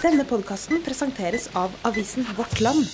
Denne 0.00 0.24
podkasten 0.24 0.78
presenteres 0.80 1.50
av 1.52 1.74
avisen 1.84 2.24
Vårt 2.32 2.60
Land. 2.64 2.86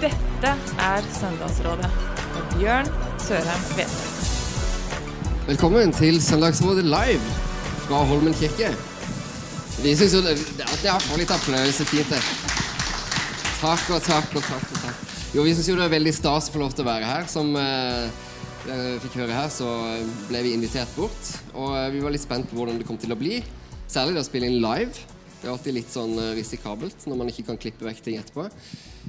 Dette 0.00 0.54
er 0.86 1.10
Søndagsrådet 1.18 1.90
med 2.32 2.54
Bjørn 2.54 2.88
Sørheim 3.20 3.68
Kveseth. 3.74 4.32
Velkommen 5.50 5.92
til 5.92 6.16
Søndagsrådet 6.24 6.88
live 6.88 7.36
fra 7.84 8.00
Holmen 8.08 8.32
kirke. 8.40 8.72
Vi 9.84 9.92
syns 9.92 10.16
jo 10.16 10.24
det, 10.24 10.38
det, 10.56 10.64
det 10.80 10.94
er 10.96 11.06
for 11.10 11.20
litt 11.20 11.36
applaus 11.36 11.84
er 11.84 11.92
fint, 11.92 12.08
det. 12.08 12.24
Takk 13.60 13.84
og 13.92 14.00
takk 14.08 14.32
og 14.40 14.48
takk. 14.48 14.64
og 14.64 14.84
takk. 14.88 15.08
Jo, 15.36 15.44
Vi 15.44 15.52
syns 15.52 15.68
jo 15.68 15.76
det 15.76 15.90
er 15.90 15.96
veldig 16.00 16.16
stas 16.16 16.48
å 16.48 16.56
få 16.56 16.64
lov 16.64 16.72
til 16.72 16.88
å 16.88 16.92
være 16.94 17.04
her. 17.04 17.28
Som 17.28 17.52
eh, 17.60 18.31
fikk 19.02 19.16
høre 19.18 19.34
her, 19.34 19.48
så 19.50 19.66
ble 20.28 20.42
vi 20.44 20.52
invitert 20.56 20.92
bort. 20.94 21.32
Og 21.54 21.74
eh, 21.76 21.90
vi 21.94 22.02
var 22.04 22.14
litt 22.14 22.24
spent 22.24 22.48
på 22.50 22.58
hvordan 22.58 22.78
det 22.78 22.86
kom 22.88 23.00
til 23.00 23.14
å 23.14 23.18
bli. 23.18 23.40
Særlig 23.90 24.16
det 24.16 24.22
å 24.22 24.28
spille 24.28 24.48
inn 24.48 24.62
live. 24.62 24.92
Det 25.42 25.48
er 25.48 25.52
alltid 25.56 25.74
litt 25.74 25.90
sånn 25.90 26.14
eh, 26.22 26.34
risikabelt 26.38 27.06
når 27.10 27.18
man 27.18 27.32
ikke 27.32 27.48
kan 27.50 27.58
klippe 27.58 27.86
vekk 27.88 28.02
ting 28.04 28.20
etterpå. 28.20 28.46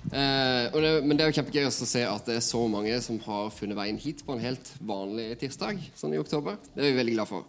Eh, 0.09 0.73
det, 0.73 0.91
men 1.05 1.13
det 1.13 1.25
er 1.25 1.31
jo 1.31 1.37
kjempegøy 1.37 1.69
å 1.69 1.73
se 1.73 2.01
at 2.09 2.29
det 2.29 2.39
er 2.39 2.45
så 2.45 2.63
mange 2.71 2.97
som 3.05 3.19
har 3.27 3.53
funnet 3.53 3.77
veien 3.77 4.01
hit 4.01 4.25
på 4.25 4.33
en 4.33 4.41
helt 4.41 4.73
vanlig 4.81 5.33
tirsdag, 5.43 5.81
sånn 5.99 6.17
i 6.17 6.21
oktober. 6.21 6.57
Det 6.73 6.81
er 6.81 6.89
vi 6.89 7.01
veldig 7.03 7.17
glad 7.19 7.29
for. 7.29 7.45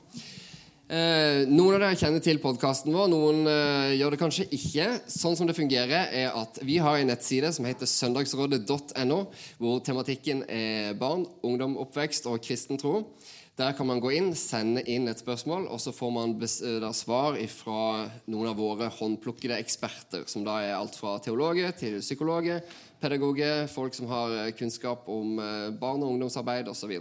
Eh, 0.95 1.43
noen 1.51 1.75
av 1.75 1.81
dere 1.81 1.97
kjenner 1.99 2.23
til 2.23 2.39
podkasten 2.39 2.95
vår, 2.95 3.09
noen 3.11 3.49
eh, 3.51 3.95
gjør 3.97 4.15
det 4.15 4.19
kanskje 4.21 4.45
ikke. 4.55 4.85
Sånn 5.11 5.35
som 5.35 5.49
det 5.49 5.57
fungerer, 5.57 6.11
er 6.15 6.37
at 6.39 6.61
vi 6.63 6.77
har 6.79 7.01
en 7.01 7.09
nettside 7.11 7.51
som 7.57 7.67
heter 7.67 7.89
søndagsrådet.no, 7.91 9.17
hvor 9.59 9.81
tematikken 9.83 10.45
er 10.47 10.93
barn, 11.01 11.25
ungdom, 11.43 11.75
oppvekst 11.83 12.29
og 12.31 12.39
kristen 12.45 12.79
tro. 12.79 13.01
Der 13.59 13.75
kan 13.75 13.87
man 13.87 14.03
gå 14.03 14.13
inn, 14.15 14.33
sende 14.39 14.85
inn 14.91 15.11
et 15.11 15.21
spørsmål, 15.23 15.67
og 15.71 15.83
så 15.83 15.91
får 15.95 16.15
man 16.15 16.37
eh, 16.43 16.87
svar 16.95 17.41
fra 17.57 17.83
noen 18.31 18.53
av 18.53 18.59
våre 18.59 18.93
håndplukkede 18.95 19.59
eksperter, 19.65 20.29
som 20.31 20.47
da 20.47 20.61
er 20.63 20.77
alt 20.79 20.95
fra 21.01 21.17
teologer 21.23 21.75
til 21.79 22.01
psykologer, 22.05 22.63
pedagoger, 23.03 23.67
folk 23.71 23.95
som 23.99 24.11
har 24.11 24.39
eh, 24.45 24.55
kunnskap 24.59 25.11
om 25.11 25.39
eh, 25.43 25.69
barn- 25.75 26.03
og 26.03 26.15
ungdomsarbeid 26.17 26.71
osv. 26.71 26.97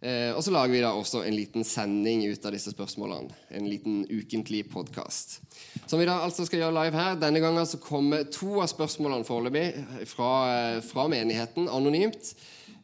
Eh, 0.00 0.30
og 0.32 0.40
så 0.40 0.52
lager 0.54 0.72
vi 0.72 0.80
da 0.80 0.94
også 0.96 1.20
en 1.26 1.36
liten 1.36 1.64
sending 1.66 2.22
ut 2.30 2.44
av 2.48 2.54
disse 2.54 2.72
spørsmålene. 2.72 3.34
En 3.52 3.66
liten 3.68 4.04
ukentlig 4.08 4.62
podkast. 4.72 5.40
Som 5.84 6.00
vi 6.00 6.06
da 6.08 6.22
altså 6.24 6.46
skal 6.48 6.62
gjøre 6.62 6.76
live 6.78 6.96
her. 6.96 7.18
Denne 7.20 7.42
gangen 7.42 7.68
så 7.68 7.80
kommer 7.82 8.24
to 8.32 8.62
av 8.62 8.70
spørsmålene 8.72 9.28
foreløpig 9.28 9.66
fra, 10.08 10.30
eh, 10.54 10.80
fra 10.80 11.04
menigheten, 11.12 11.68
anonymt. 11.68 12.32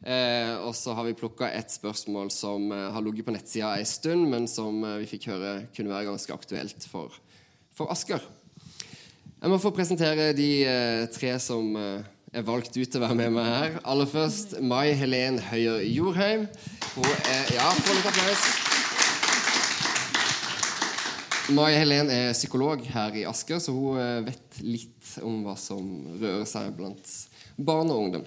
Eh, 0.05 0.53
og 0.61 0.75
så 0.77 0.93
har 0.93 1.07
vi 1.07 1.17
plukka 1.17 1.49
et 1.49 1.73
spørsmål 1.73 2.29
som 2.31 2.69
eh, 2.71 2.91
har 2.93 3.01
ligget 3.01 3.25
på 3.25 3.33
nettsida 3.33 3.73
en 3.79 3.89
stund, 3.89 4.29
men 4.29 4.45
som 4.47 4.83
eh, 4.85 4.99
vi 5.01 5.09
fikk 5.09 5.31
høre 5.31 5.55
kunne 5.73 5.89
være 5.89 6.11
ganske 6.11 6.33
aktuelt 6.33 6.85
for, 6.85 7.17
for 7.73 7.89
Asker. 7.91 8.21
Jeg 9.41 9.49
må 9.49 9.57
få 9.61 9.73
presentere 9.73 10.35
de 10.37 10.51
eh, 10.69 11.07
tre 11.13 11.33
som 11.41 11.73
er 12.37 12.45
valgt 12.45 12.75
ut 12.77 12.85
til 12.85 12.99
å 12.99 13.03
være 13.07 13.17
med 13.17 13.33
meg 13.33 13.47
her. 13.49 13.77
Aller 13.89 14.09
først 14.09 14.57
Mai 14.61 14.93
Helen 14.97 15.39
Høyer 15.41 15.81
Jorheim. 15.89 16.45
Hun 16.93 17.07
er 17.31 17.53
Ja, 17.55 17.71
få 17.73 17.95
litt 17.97 18.09
applaus. 18.11 18.43
Mai 21.57 21.71
Helen 21.73 22.11
er 22.13 22.35
psykolog 22.35 22.83
her 22.91 23.15
i 23.15 23.23
Asker, 23.25 23.61
så 23.63 23.73
hun 23.73 23.97
eh, 24.01 24.25
vet 24.27 24.59
litt 24.61 25.13
om 25.25 25.39
hva 25.45 25.55
som 25.57 25.81
rører 26.19 26.45
seg 26.49 26.75
blant 26.77 27.13
barn 27.57 27.89
og 27.89 28.03
ungdom. 28.03 28.25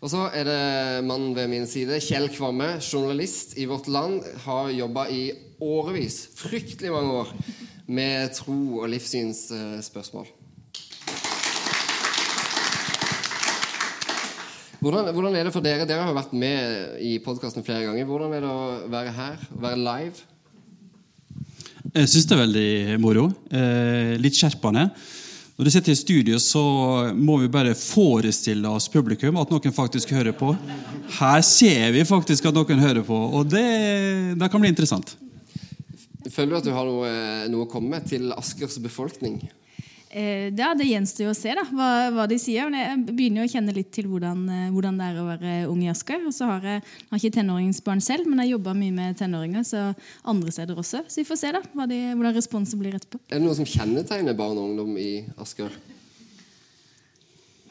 Og 0.00 0.10
så 0.10 0.26
er 0.34 0.48
det 0.48 0.62
mannen 1.06 1.36
ved 1.36 1.52
min 1.52 1.68
side, 1.70 2.00
Kjell 2.02 2.30
Kvamme, 2.34 2.78
journalist 2.82 3.54
i 3.60 3.68
Vårt 3.70 3.86
Land. 3.92 4.24
Har 4.44 4.72
jobba 4.74 5.06
i 5.12 5.28
årevis, 5.62 6.24
fryktelig 6.40 6.90
mange 6.92 7.20
år, 7.22 7.36
med 7.86 8.34
tro- 8.36 8.80
og 8.82 8.90
livssynsspørsmål. 8.90 10.32
Hvordan, 14.84 15.06
hvordan 15.16 15.36
er 15.38 15.46
det 15.46 15.52
for 15.54 15.64
dere? 15.64 15.86
Dere 15.88 16.04
har 16.04 16.12
vært 16.12 16.32
med 16.36 16.98
i 17.00 17.14
podkasten 17.24 17.64
flere 17.64 17.86
ganger. 17.86 18.04
Hvordan 18.04 18.34
er 18.36 18.42
det 18.44 18.50
å 18.52 18.64
være 18.92 19.12
her? 19.16 19.44
Være 19.62 19.78
live? 19.80 20.24
Jeg 21.94 22.10
syns 22.12 22.26
det 22.28 22.36
er 22.36 22.42
veldig 22.42 22.98
moro. 23.00 23.22
Eh, 23.48 24.12
litt 24.20 24.36
skjerpende. 24.36 24.90
Når 25.56 25.64
du 25.64 25.72
sitter 25.72 25.94
i 25.94 25.96
studio, 25.96 26.42
så 26.42 26.60
må 27.16 27.38
vi 27.40 27.48
bare 27.48 27.72
forestille 27.78 28.68
oss 28.76 28.90
publikum, 28.92 29.40
at 29.40 29.54
noen 29.54 29.72
faktisk 29.72 30.12
hører 30.12 30.36
på. 30.36 30.52
Her 31.16 31.40
ser 31.48 31.94
vi 31.96 32.04
faktisk 32.04 32.50
at 32.50 32.58
noen 32.58 32.84
hører 32.84 33.06
på, 33.06 33.16
og 33.38 33.48
det, 33.54 33.64
det 34.36 34.52
kan 34.52 34.60
bli 34.60 34.74
interessant. 34.74 35.14
Føler 36.28 36.50
du 36.50 36.60
at 36.60 36.68
du 36.68 36.74
har 36.76 36.90
noe, 36.90 37.12
noe 37.54 37.64
å 37.64 37.70
komme 37.70 37.94
med 37.94 38.10
til 38.10 38.34
Askers 38.36 38.76
befolkning? 38.84 39.40
Eh, 40.14 40.54
ja, 40.54 40.74
Det 40.78 40.86
gjenstår 40.86 41.26
jo 41.26 41.32
å 41.32 41.36
se 41.36 41.54
da, 41.58 41.64
hva, 41.74 41.88
hva 42.14 42.26
de 42.30 42.36
sier. 42.38 42.68
Men 42.70 42.78
jeg 42.78 42.98
begynner 43.08 43.42
jo 43.42 43.48
å 43.48 43.52
kjenne 43.56 43.74
litt 43.74 43.90
til 43.94 44.06
hvordan, 44.06 44.44
eh, 44.46 44.68
hvordan 44.74 45.00
det 45.00 45.08
er 45.08 45.18
å 45.18 45.26
være 45.26 45.54
ung 45.72 45.80
i 45.82 45.90
Asker. 45.90 46.22
Og 46.28 46.36
så 46.36 46.46
har 46.52 46.68
jeg, 46.68 46.84
har 47.10 47.18
ikke 47.18 47.34
tenåringsbarn 47.40 48.02
selv, 48.04 48.28
men 48.30 48.44
jeg 48.44 48.54
jobber 48.54 48.78
mye 48.78 48.94
med 48.94 49.18
tenåringer 49.18 49.66
så 49.66 49.88
andre 50.22 50.54
steder 50.54 50.78
også. 50.78 51.02
Så 51.10 51.22
vi 51.22 51.26
får 51.26 51.40
se 51.40 51.50
da, 51.56 51.64
de, 51.90 51.98
hvordan 52.14 52.38
responsen 52.38 52.78
blir 52.78 52.94
etterpå. 52.94 53.18
Er 53.26 53.42
det 53.42 53.48
noe 53.48 53.58
som 53.58 53.66
kjennetegner 53.66 54.38
barn 54.38 54.60
og 54.60 54.70
ungdom 54.70 54.94
i 55.02 55.24
Asker? 55.42 55.74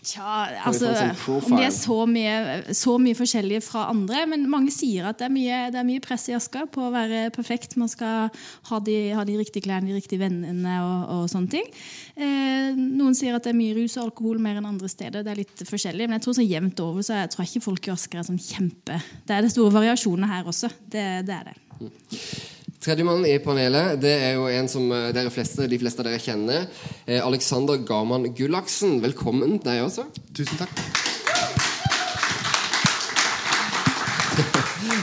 Tja, 0.04 0.50
altså, 0.68 0.90
sånn? 0.92 1.44
Om 1.48 1.54
de 1.56 1.64
er 1.64 1.72
så 1.72 1.96
mye, 2.10 2.74
så 2.76 2.98
mye 3.00 3.16
forskjellige 3.16 3.64
fra 3.64 3.86
andre. 3.92 4.26
Men 4.28 4.46
mange 4.52 4.74
sier 4.76 5.08
at 5.08 5.22
det 5.22 5.30
er 5.30 5.34
mye, 5.34 5.60
det 5.72 5.80
er 5.80 5.88
mye 5.88 6.04
press 6.04 6.28
i 6.28 6.36
Asker 6.36 6.68
på 6.72 6.84
å 6.84 6.92
være 6.94 7.30
perfekt. 7.36 7.78
Man 7.80 7.92
skal 7.92 8.28
ha 8.70 8.80
de, 8.84 8.98
ha 9.16 9.24
de 9.28 9.38
riktige 9.40 9.68
klærne, 9.70 9.88
de 9.92 9.96
riktige 9.98 10.20
vennene 10.26 10.76
og, 10.84 11.06
og 11.16 11.30
sånne 11.32 11.54
ting. 11.56 11.70
Eh, 12.16 12.76
noen 12.76 13.16
sier 13.16 13.38
at 13.38 13.48
det 13.48 13.54
er 13.54 13.60
mye 13.62 13.78
rus 13.80 13.96
og 13.96 14.10
alkohol 14.10 14.42
mer 14.44 14.60
enn 14.60 14.68
andre 14.74 14.92
steder. 14.92 15.24
Det 15.24 15.32
er 15.32 15.44
litt 15.44 15.64
forskjellig. 15.70 16.10
Men 16.10 16.20
jeg 16.20 16.28
tror 16.28 16.40
så 16.40 16.48
jevnt 16.48 16.84
over 16.84 17.06
så 17.06 17.22
jeg 17.22 17.32
tror 17.36 17.48
ikke 17.48 17.66
folk 17.70 17.88
i 17.88 17.96
Asker 17.96 18.20
er 18.20 18.28
sånn 18.28 18.42
kjempe 18.42 19.00
Det 19.24 19.38
er 19.38 19.46
det 19.46 19.54
store 19.54 19.72
variasjoner 19.78 20.36
her 20.36 20.52
også. 20.52 20.72
Det, 20.84 21.08
det 21.30 21.40
er 21.40 21.54
det. 21.54 21.58
Tredjemann 22.84 23.24
i 23.24 23.38
panelet 23.40 23.96
det 24.04 24.12
er 24.12 24.34
jo 24.36 24.48
en 24.52 24.68
som 24.72 24.90
eh, 24.92 25.12
dere 25.16 25.32
fleste, 25.32 25.68
de 25.72 25.78
fleste 25.80 26.04
av 26.04 26.08
dere 26.10 26.20
kjenner. 26.20 26.66
Eh, 27.06 27.22
Alexander 27.24 27.80
Garman 27.88 28.26
Gullaksen. 28.36 28.98
Velkommen, 29.04 29.56
deg 29.64 29.86
også. 29.86 30.04
Tusen 30.36 30.60
takk. 30.60 30.74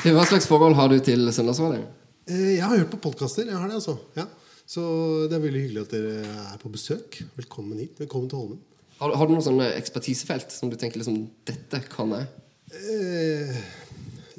Hva 0.05 0.27
slags 0.29 0.49
forhold 0.51 0.77
har 0.77 0.93
du 0.93 0.99
til 1.05 1.25
Søndagsrådet? 1.33 1.81
Eh, 2.29 2.59
Jeg 2.59 2.65
har 2.67 2.77
hørt 2.77 2.93
på 2.93 3.01
podkaster. 3.09 3.49
Jeg 3.49 3.57
har 3.57 3.69
det, 3.73 3.79
altså. 3.81 3.97
Ja. 4.19 4.27
Så 4.71 4.83
det 5.31 5.35
er 5.39 5.47
veldig 5.49 5.63
hyggelig 5.65 5.83
at 5.87 5.95
dere 5.97 6.13
er 6.53 6.59
på 6.61 6.69
besøk. 6.77 7.23
Velkommen 7.41 7.81
hit. 7.81 7.97
Velkommen 8.03 8.29
til 8.31 8.39
Holmen. 8.43 8.61
Har, 9.01 9.17
har 9.17 9.25
du 9.25 9.33
noen 9.33 9.47
sånne 9.49 9.71
ekspertisefelt 9.81 10.53
som 10.53 10.69
du 10.69 10.77
tenker 10.77 11.01
liksom 11.01 11.23
Dette 11.49 11.81
kan 11.89 12.13
jeg? 12.13 12.29
Eh, 12.77 13.57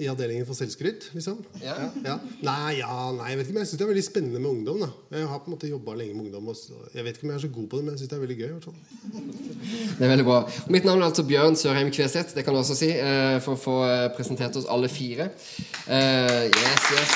I 0.01 0.07
avdelingen 0.09 0.47
for 0.47 0.57
selvskryt, 0.57 1.12
liksom? 1.13 1.44
Ja. 1.62 1.75
ja. 2.01 2.16
Nei, 2.41 2.78
ja, 2.79 2.94
nei, 3.13 3.28
jeg 3.29 3.38
vet 3.38 3.45
ikke, 3.45 3.53
men 3.53 3.62
jeg 3.62 3.69
syns 3.69 3.79
det 3.81 3.85
er 3.85 3.89
veldig 3.91 4.03
spennende 4.06 4.39
med 4.41 4.50
ungdom. 4.50 4.79
da 4.81 5.19
Jeg 5.19 5.28
har 5.29 5.41
på 5.44 5.51
en 5.51 5.53
måte 5.53 5.69
jobba 5.69 5.94
lenge 6.00 6.16
med 6.16 6.23
ungdom. 6.25 6.47
Og 6.50 6.95
jeg 6.95 7.06
vet 7.06 7.19
ikke 7.19 7.28
om 7.28 7.34
jeg 7.34 7.38
er 7.38 7.44
så 7.44 7.51
god 7.57 7.67
på 7.69 7.78
det, 7.78 7.85
men 7.85 7.94
jeg 7.94 8.01
syns 8.01 8.09
det 8.09 8.17
er 8.17 8.23
veldig 8.23 8.38
gøy. 8.40 8.47
hvert 8.56 8.66
fall. 8.66 8.79
Det 10.00 10.07
er 10.07 10.11
veldig 10.16 10.25
bra. 10.25 10.40
Og 10.66 10.73
mitt 10.73 10.90
navn 10.90 11.03
er 11.03 11.11
altså 11.11 11.28
Bjørn 11.29 11.59
Sørheim 11.61 11.94
Kveseth. 11.94 12.34
Det 12.34 12.45
kan 12.47 12.57
du 12.57 12.63
også 12.63 12.79
si, 12.81 12.90
eh, 12.90 13.38
for 13.45 13.53
å 13.53 13.61
få 13.61 13.78
eh, 13.91 14.07
presentert 14.17 14.57
oss 14.57 14.66
alle 14.73 14.90
fire. 14.90 15.29
Eh, 15.85 16.50
yes, 16.50 16.90
yes. 16.97 17.16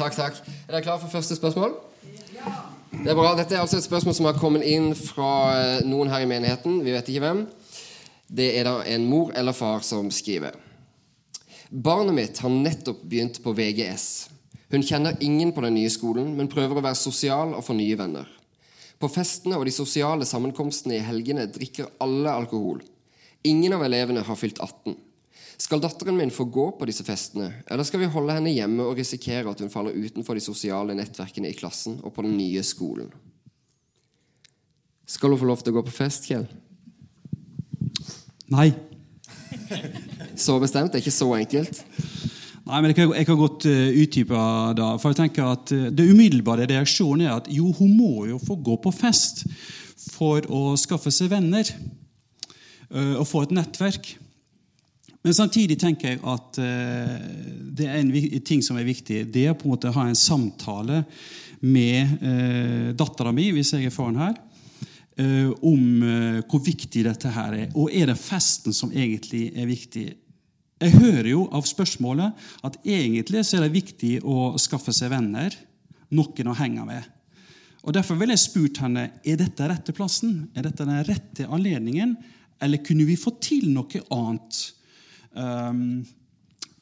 Takk, 0.00 0.16
takk. 0.16 0.42
Er 0.64 0.78
dere 0.78 0.84
klare 0.88 1.04
for 1.04 1.12
første 1.12 1.36
spørsmål? 1.36 1.76
Det 2.90 3.12
er 3.12 3.16
bra. 3.20 3.36
Dette 3.36 3.52
er 3.52 3.60
altså 3.60 3.76
et 3.76 3.84
spørsmål 3.84 4.16
som 4.16 4.32
har 4.32 4.40
kommet 4.40 4.64
inn 4.64 4.94
fra 4.96 5.82
noen 5.84 6.08
her 6.08 6.24
i 6.24 6.30
menigheten. 6.30 6.80
Vi 6.86 6.96
vet 6.96 7.12
ikke 7.12 7.28
hvem. 7.28 7.50
Det 8.30 8.52
er 8.54 8.66
da 8.68 8.76
en 8.86 9.08
mor 9.10 9.32
eller 9.34 9.56
far 9.56 9.82
som 9.82 10.06
skriver. 10.14 10.54
Barnet 11.70 12.14
mitt 12.14 12.38
har 12.38 12.50
nettopp 12.50 13.02
begynt 13.02 13.40
på 13.42 13.54
VGS. 13.58 14.04
Hun 14.70 14.84
kjenner 14.86 15.18
ingen 15.20 15.50
på 15.52 15.64
den 15.64 15.74
nye 15.74 15.90
skolen, 15.90 16.36
men 16.38 16.50
prøver 16.50 16.78
å 16.78 16.84
være 16.84 16.98
sosial 16.98 17.56
og 17.58 17.64
få 17.66 17.74
nye 17.74 17.98
venner. 17.98 18.28
På 19.02 19.10
festene 19.10 19.58
og 19.58 19.66
de 19.66 19.74
sosiale 19.74 20.26
sammenkomstene 20.28 20.98
i 20.98 21.02
helgene 21.02 21.48
drikker 21.50 21.90
alle 22.04 22.30
alkohol. 22.42 22.84
Ingen 23.42 23.74
av 23.74 23.82
elevene 23.86 24.22
har 24.22 24.38
fylt 24.38 24.62
18. 24.62 24.94
Skal 25.60 25.82
datteren 25.82 26.16
min 26.16 26.30
få 26.30 26.46
gå 26.46 26.68
på 26.78 26.86
disse 26.88 27.04
festene, 27.04 27.64
eller 27.66 27.84
skal 27.84 28.04
vi 28.04 28.12
holde 28.14 28.36
henne 28.36 28.54
hjemme 28.54 28.86
og 28.86 29.00
risikere 29.00 29.50
at 29.50 29.60
hun 29.60 29.72
faller 29.72 29.96
utenfor 29.96 30.38
de 30.38 30.44
sosiale 30.44 30.94
nettverkene 30.96 31.50
i 31.50 31.58
klassen 31.58 31.98
og 32.04 32.14
på 32.14 32.24
den 32.24 32.38
nye 32.38 32.62
skolen? 32.64 33.10
Skal 35.10 35.34
hun 35.34 35.40
få 35.40 35.50
lov 35.50 35.64
til 35.64 35.74
å 35.74 35.80
gå 35.80 35.88
på 35.90 35.98
fest, 35.98 36.30
Kjell? 36.30 36.46
Nei. 38.50 38.70
Så 40.44 40.58
bestemt? 40.62 40.92
Det 40.92 41.00
er 41.00 41.04
ikke 41.04 41.14
så 41.14 41.28
enkelt? 41.36 41.82
Nei, 42.66 42.78
men 42.80 42.90
Jeg 42.90 42.96
kan, 42.98 43.12
jeg 43.16 43.26
kan 43.26 43.38
godt 43.38 43.66
uh, 43.66 44.00
utdype 44.02 44.40
det. 44.78 44.88
For 45.02 45.10
jeg 45.10 45.18
tenker 45.18 45.52
at 45.52 45.72
uh, 45.74 45.86
Det 45.90 46.06
umiddelbare 46.10 46.68
reaksjonen 46.70 47.26
er 47.26 47.36
at 47.36 47.50
jo, 47.50 47.72
hun 47.78 47.96
må 47.96 48.26
jo 48.30 48.38
få 48.42 48.56
gå 48.56 48.76
på 48.84 48.92
fest 48.94 49.44
for 50.14 50.44
å 50.48 50.76
skaffe 50.80 51.12
seg 51.12 51.32
venner 51.32 51.66
uh, 52.94 53.16
og 53.20 53.26
få 53.28 53.44
et 53.46 53.56
nettverk. 53.58 54.14
Men 55.20 55.36
samtidig 55.36 55.76
tenker 55.80 56.14
jeg 56.14 56.20
at 56.24 56.58
eh, 56.64 57.16
det 57.76 57.88
er 57.88 57.98
en 58.00 58.12
ting 58.46 58.62
som 58.64 58.78
er 58.80 58.88
viktig. 58.88 59.26
Det 59.32 59.46
er 59.50 59.56
på 59.56 59.68
en 59.68 59.74
måte 59.74 59.90
å 59.90 59.96
ha 59.98 60.06
en 60.08 60.16
samtale 60.16 61.02
med 61.60 62.22
eh, 62.24 62.86
dattera 62.96 63.32
mi, 63.36 63.50
hvis 63.52 63.74
jeg 63.76 63.90
er 63.90 63.92
faren 63.92 64.16
her, 64.20 64.32
eh, 64.32 64.49
om 65.18 66.02
eh, 66.06 66.40
hvor 66.48 66.62
viktig 66.64 67.04
dette 67.04 67.32
her 67.34 67.56
er. 67.56 67.70
Og 67.74 67.92
er 67.92 68.10
det 68.10 68.18
festen 68.20 68.74
som 68.76 68.92
egentlig 68.92 69.50
er 69.58 69.68
viktig? 69.68 70.06
Jeg 70.80 70.96
hører 70.96 71.28
jo 71.32 71.44
av 71.52 71.66
spørsmålet 71.68 72.46
at 72.64 72.78
egentlig 72.88 73.42
så 73.44 73.58
er 73.58 73.66
det 73.66 73.74
viktig 73.74 74.14
å 74.24 74.54
skaffe 74.60 74.94
seg 74.96 75.12
venner, 75.12 75.52
noen 76.16 76.50
å 76.50 76.56
henge 76.56 76.86
med. 76.88 77.08
Og 77.84 77.94
Derfor 77.96 78.18
vil 78.20 78.32
jeg 78.32 78.42
spurt 78.42 78.80
henne 78.82 79.06
er 79.24 79.40
dette 79.40 79.68
rette 79.68 79.92
plassen, 79.96 80.48
er 80.56 80.66
dette 80.68 80.86
den 80.88 81.04
rette 81.08 81.48
anledningen, 81.48 82.16
eller 82.60 82.82
kunne 82.84 83.06
vi 83.08 83.16
få 83.16 83.34
til 83.40 83.70
noe 83.72 84.02
annet? 84.12 84.58
Um, 85.32 86.02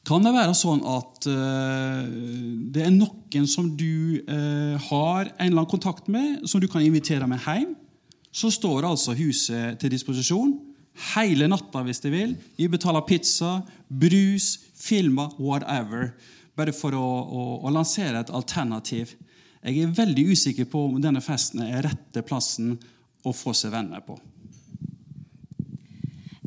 kan 0.07 0.25
det 0.25 0.33
være 0.33 0.55
sånn 0.57 0.81
at 0.89 1.27
uh, 1.29 2.07
det 2.73 2.83
er 2.83 2.95
noen 2.95 3.47
som 3.47 3.69
du 3.79 4.19
uh, 4.27 4.75
har 4.89 5.29
en 5.29 5.45
eller 5.45 5.61
annen 5.61 5.71
kontakt 5.71 6.09
med, 6.11 6.47
som 6.49 6.59
du 6.59 6.67
kan 6.71 6.83
invitere 6.83 7.27
med 7.29 7.43
hjem? 7.45 7.75
Så 8.31 8.51
står 8.53 8.85
altså 8.85 9.15
huset 9.17 9.79
til 9.81 9.93
disposisjon 9.93 10.53
hele 11.15 11.47
natta 11.49 11.81
hvis 11.85 12.01
de 12.03 12.11
vil. 12.13 12.35
Vi 12.57 12.67
betaler 12.71 13.05
pizza, 13.07 13.59
brus, 13.87 14.57
filmer, 14.75 15.33
whatever. 15.39 16.13
Bare 16.57 16.75
for 16.75 16.95
å, 16.97 17.05
å, 17.23 17.45
å 17.63 17.73
lansere 17.73 18.21
et 18.21 18.33
alternativ. 18.35 19.15
Jeg 19.63 19.83
er 19.83 19.95
veldig 19.95 20.25
usikker 20.31 20.67
på 20.71 20.85
om 20.89 20.99
denne 21.03 21.23
festen 21.23 21.63
er 21.65 21.83
rette 21.87 22.23
plassen 22.25 22.75
å 23.27 23.33
få 23.35 23.53
seg 23.57 23.73
venner 23.73 24.03
på. 24.05 24.15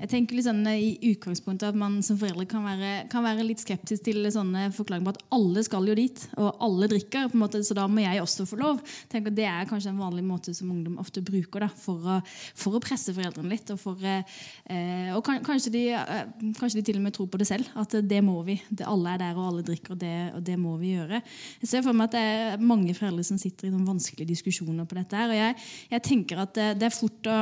Jeg 0.03 0.11
tenker 0.11 0.35
litt 0.35 0.49
sånn 0.49 0.65
i 0.67 0.97
utgangspunktet 1.13 1.69
at 1.69 1.77
man 1.79 2.01
som 2.03 2.17
foreldre 2.19 2.43
kan 2.51 2.65
være, 2.67 3.05
kan 3.11 3.23
være 3.23 3.45
litt 3.47 3.61
skeptisk 3.63 4.03
til 4.09 4.27
sånne 4.35 4.65
forklaringer 4.75 5.07
på 5.07 5.13
at 5.15 5.21
alle 5.37 5.63
skal 5.63 5.87
jo 5.87 5.95
dit, 5.95 6.25
og 6.43 6.59
alle 6.67 6.89
drikker, 6.91 7.29
på 7.31 7.39
en 7.39 7.43
måte, 7.45 7.61
så 7.63 7.77
da 7.79 7.85
må 7.87 8.03
jeg 8.03 8.19
også 8.19 8.47
få 8.51 8.59
lov. 8.59 8.81
Tenk 9.13 9.31
Det 9.31 9.47
er 9.47 9.69
kanskje 9.71 9.93
en 9.93 10.01
vanlig 10.03 10.25
måte 10.27 10.55
som 10.59 10.73
ungdom 10.75 10.97
ofte 10.99 11.23
bruker 11.23 11.63
da, 11.63 11.69
for, 11.71 12.03
å, 12.03 12.17
for 12.59 12.75
å 12.75 12.83
presse 12.83 13.15
foreldrene 13.15 13.53
litt. 13.53 13.71
Og, 13.71 13.79
for, 13.79 14.03
eh, 14.03 15.13
og 15.15 15.23
kan, 15.27 15.39
kanskje, 15.47 15.71
de, 15.77 15.85
eh, 15.95 16.35
kanskje 16.59 16.81
de 16.81 16.85
til 16.91 16.99
og 16.99 17.07
med 17.07 17.15
tror 17.15 17.31
på 17.31 17.39
det 17.39 17.47
selv, 17.53 17.71
at 17.79 17.95
det 18.03 18.21
må 18.27 18.41
vi. 18.49 18.59
Det, 18.73 18.89
alle 18.91 19.15
er 19.15 19.23
der, 19.23 19.39
og 19.39 19.53
alle 19.53 19.67
drikker, 19.71 19.95
og 19.95 20.03
det, 20.03 20.17
og 20.35 20.43
det 20.51 20.59
må 20.59 20.75
vi 20.83 20.97
gjøre. 20.97 21.23
Jeg 21.63 21.71
ser 21.77 21.87
for 21.87 21.95
meg 21.95 22.11
at 22.11 22.19
det 22.19 22.25
er 22.27 22.67
mange 22.73 22.99
foreldre 22.99 23.29
som 23.31 23.39
sitter 23.39 23.71
i 23.71 23.73
noen 23.77 23.87
vanskelige 23.95 24.35
diskusjoner 24.35 24.91
på 24.91 24.99
dette. 24.99 25.15
her, 25.15 25.31
og 25.31 25.39
jeg, 25.39 25.71
jeg 25.95 26.07
tenker 26.11 26.43
at 26.43 26.59
det, 26.59 26.69
det, 26.83 26.91
er 26.91 26.99
fort 26.99 27.31
å, 27.31 27.39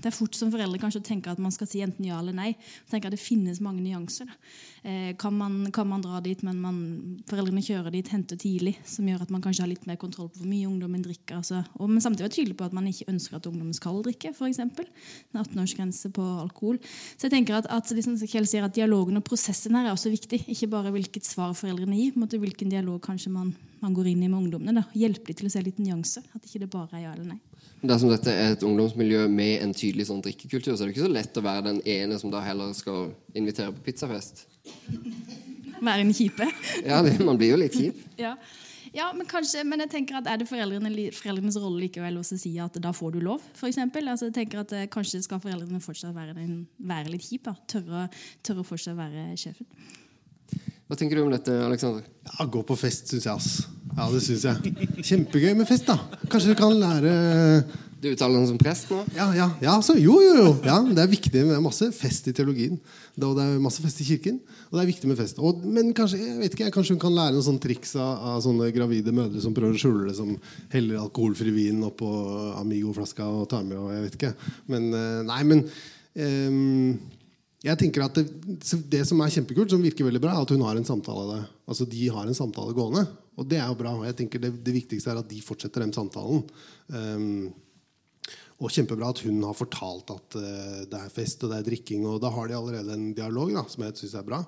det 0.00 0.10
er 0.10 0.16
fort 0.16 0.36
som 0.36 0.50
foreldre 0.52 0.80
kanskje 0.80 1.02
å 1.02 1.06
tenke 1.06 1.32
at 1.32 1.40
man 1.42 1.52
skal 1.54 1.68
si 1.68 1.82
enten 1.84 2.06
ja 2.08 2.18
eller 2.20 2.36
nei. 2.36 2.54
Tenker 2.90 3.10
at 3.10 3.16
Det 3.16 3.22
finnes 3.22 3.60
mange 3.60 3.82
nyanser. 3.84 4.28
Eh, 4.82 5.12
kan, 5.20 5.34
man, 5.36 5.70
kan, 5.74 5.88
man, 5.88 6.00
dra 6.00 6.20
dit, 6.24 6.40
men 6.46 6.60
man, 6.60 6.76
foreldrene 7.28 7.62
kjører 7.64 7.92
dit, 7.92 8.08
henter 8.08 8.38
tidlig, 8.40 8.78
som 8.88 9.08
gjør 9.08 9.26
at 9.26 9.32
man 9.34 9.42
kanskje 9.44 9.66
har 9.66 9.70
litt 9.72 9.84
mer 9.88 9.98
kontroll 10.00 10.30
på 10.32 10.40
hvor 10.40 10.48
mye 10.48 10.68
ungdommen 10.68 11.04
drikker. 11.04 11.40
Altså, 11.42 11.60
og, 11.76 11.90
men 11.90 12.00
samtidig 12.00 12.28
være 12.28 12.36
tydelig 12.38 12.56
på 12.56 12.68
at 12.70 12.76
man 12.76 12.88
ikke 12.88 13.08
ønsker 13.12 13.36
at 13.36 13.48
ungdommen 13.50 13.76
skal 13.76 14.00
drikke. 14.06 14.32
Eksempel. 14.50 14.88
en 15.34 15.42
18-årsgrense 15.42 16.10
på 16.16 16.24
alkohol. 16.40 16.80
Så 17.16 17.28
jeg 17.28 17.36
tenker 17.36 17.58
at, 17.60 17.68
at 17.70 17.92
liksom, 17.94 18.16
Kjell 18.30 18.48
sier 18.48 18.64
at 18.66 18.74
Dialogen 18.74 19.20
og 19.20 19.26
prosessen 19.26 19.76
her 19.76 19.90
er 19.90 19.94
også 19.94 20.12
viktig. 20.12 20.42
Ikke 20.50 20.70
bare 20.72 20.94
hvilket 20.94 21.28
svar 21.28 21.52
foreldrene 21.58 21.98
gir, 21.98 22.16
men 22.16 22.30
hvilken 22.30 22.72
dialog 22.72 23.02
kanskje 23.04 23.32
man, 23.34 23.52
man, 23.84 23.94
går 23.94 24.12
inn 24.14 24.24
i 24.24 24.32
med 24.32 24.40
ungdommene. 24.46 24.86
Hjelpe 24.96 25.30
dem 25.30 25.42
til 25.42 25.50
å 25.50 25.54
se 25.54 25.64
litt 25.64 25.80
nyanser. 25.82 26.24
At 26.34 26.46
ikke 26.46 26.64
det 26.64 26.72
bare 26.72 26.96
er 26.96 27.08
ja 27.08 27.14
eller 27.14 27.34
nei. 27.34 27.40
Dersom 27.80 28.10
dette 28.12 28.32
er 28.32 28.54
et 28.54 28.64
ungdomsmiljø 28.66 29.22
med 29.32 29.62
en 29.64 29.70
tydelig 29.72 30.10
sånn 30.10 30.20
drikkekultur, 30.24 30.74
så 30.74 30.84
er 30.84 30.90
det 30.90 30.94
ikke 30.94 31.06
så 31.06 31.12
lett 31.12 31.38
å 31.40 31.44
være 31.44 31.62
den 31.70 31.78
ene 31.88 32.18
som 32.20 32.32
da 32.32 32.42
heller 32.44 32.74
skal 32.76 33.08
invitere 33.32 33.72
på 33.72 33.86
pizzafest. 33.86 34.44
Være 35.80 36.02
en 36.04 36.12
kjipe? 36.12 36.44
Ja, 36.84 37.00
det, 37.04 37.14
man 37.24 37.40
blir 37.40 37.54
jo 37.54 37.60
litt 37.62 37.78
kjip. 37.78 38.02
ja. 38.20 38.34
ja. 38.92 39.06
men 39.16 39.24
kanskje, 39.30 39.64
men 39.64 39.80
jeg 39.86 39.94
tenker 39.94 40.18
at 40.20 40.28
er 40.28 40.42
det 40.42 40.48
foreldrene, 40.50 40.92
foreldrenes 41.16 41.56
rolle 41.62 41.86
likevel 41.86 42.20
å 42.20 42.26
si 42.26 42.52
at 42.60 42.76
da 42.84 42.92
får 42.96 43.16
du 43.16 43.22
lov? 43.24 43.48
For 43.56 43.70
eksempel? 43.72 44.12
altså 44.12 44.28
jeg 44.28 44.36
tenker 44.42 44.60
at 44.60 44.76
eh, 44.76 44.84
Kanskje 44.92 45.22
skal 45.24 45.40
foreldrene 45.40 45.80
fortsatt 45.80 46.12
være, 46.12 46.36
den, 46.36 46.66
være 46.76 47.14
litt 47.14 47.24
kjipe? 47.30 47.56
Tørre, 47.70 48.10
tørre 48.44 48.66
fortsatt 48.74 49.00
være 49.00 49.30
sjefen? 49.40 49.72
Hva 50.90 50.96
tenker 50.98 51.20
du 51.20 51.22
om 51.22 51.30
dette, 51.30 51.54
Alexander? 51.62 52.02
Ja, 52.26 52.44
Gå 52.50 52.64
på 52.66 52.74
fest, 52.74 53.06
syns 53.12 53.28
jeg. 53.28 53.30
ass. 53.30 53.50
Ja, 53.94 54.08
det 54.10 54.24
syns 54.24 54.42
jeg. 54.42 54.88
Kjempegøy 55.06 55.52
med 55.60 55.68
fest, 55.68 55.86
da. 55.86 55.94
Kanskje 56.26 56.50
du 56.50 56.58
kan 56.58 56.74
lære 56.74 57.12
Du 58.00 58.08
uttaler 58.08 58.40
deg 58.40 58.48
som 58.48 58.58
prest 58.58 58.88
nå? 58.90 58.98
Ja, 59.14 59.28
ja, 59.36 59.46
ja 59.62 59.74
så, 59.84 59.94
jo, 60.00 60.16
jo, 60.24 60.32
jo. 60.40 60.48
Ja, 60.64 60.80
det 60.82 61.02
er 61.04 61.12
viktig 61.12 61.44
med 61.46 61.60
masse 61.62 61.92
fest 61.94 62.26
i 62.26 62.34
teologien. 62.34 62.80
Det, 63.14 63.22
og 63.28 63.36
det 63.38 63.44
er 63.44 63.62
masse 63.62 63.84
fest 63.84 64.00
i 64.02 64.06
kirken. 64.08 64.40
Og 64.70 64.78
det 64.78 64.82
er 64.82 64.90
viktig 64.90 65.12
med 65.12 65.20
fest. 65.20 65.38
Og, 65.38 65.62
men 65.62 65.92
kanskje 65.94 66.18
jeg 66.24 66.40
vet 66.40 66.56
ikke, 66.56 66.72
kanskje 66.74 66.96
hun 66.96 67.04
kan 67.04 67.14
lære 67.14 67.36
noen 67.36 67.46
sånne 67.52 67.62
triks 67.62 67.94
av, 68.00 68.24
av 68.32 68.42
sånne 68.48 68.72
gravide 68.74 69.14
mødre 69.14 69.44
som 69.44 69.54
prøver 69.54 69.78
å 69.78 69.84
skjule 69.84 70.08
det, 70.08 70.16
som 70.18 70.34
heller 70.74 71.04
alkoholfri 71.04 71.54
vin 71.54 71.86
oppå 71.86 72.10
Amigo-flaska 72.64 73.30
og 73.30 73.46
tar 73.52 73.62
med 73.68 73.78
og 73.78 73.94
jeg 73.94 74.08
vet 74.08 74.18
ikke. 74.18 74.34
Men 74.74 74.90
eh, 74.90 75.22
nei, 75.30 75.40
men 75.52 75.66
um, 76.18 77.19
jeg 77.60 77.76
tenker 77.76 78.06
at 78.06 78.16
det, 78.16 78.24
det, 78.88 79.02
som 79.04 79.20
er 79.20 79.32
kjempekult, 79.34 79.72
som 79.72 79.82
virker 79.84 80.06
veldig 80.06 80.22
bra, 80.22 80.32
er 80.32 80.46
at 80.46 80.52
hun 80.54 80.62
har 80.64 80.78
en 80.80 80.86
samtale 80.86 81.42
Altså 81.68 81.84
de 81.88 82.06
har 82.08 82.24
en 82.24 82.36
samtale 82.36 82.72
gående. 82.76 83.04
Og 83.36 83.48
det 83.48 83.58
er 83.60 83.68
jo 83.68 83.76
bra. 83.78 83.92
jeg 84.08 84.16
tenker 84.16 84.40
det, 84.42 84.54
det 84.64 84.74
viktigste 84.74 85.12
er 85.12 85.20
at 85.20 85.28
de 85.28 85.42
fortsetter 85.44 85.84
den 85.84 85.92
samtalen. 85.94 86.42
Um, 86.88 87.52
og 88.60 88.72
kjempebra 88.72 89.12
at 89.12 89.22
hun 89.24 89.38
har 89.44 89.56
fortalt 89.56 90.10
at 90.12 90.36
uh, 90.40 90.80
det 90.88 90.98
er 90.98 91.12
fest 91.12 91.44
og 91.44 91.52
det 91.52 91.60
er 91.60 91.68
drikking. 91.68 92.08
Og 92.08 92.18
da 92.24 92.32
har 92.32 92.48
de 92.48 92.56
allerede 92.56 92.96
en 92.96 93.12
dialog 93.16 93.52
da, 93.54 93.64
som 93.68 93.84
jeg 93.84 93.96
syns 94.00 94.16
er 94.18 94.26
bra. 94.26 94.42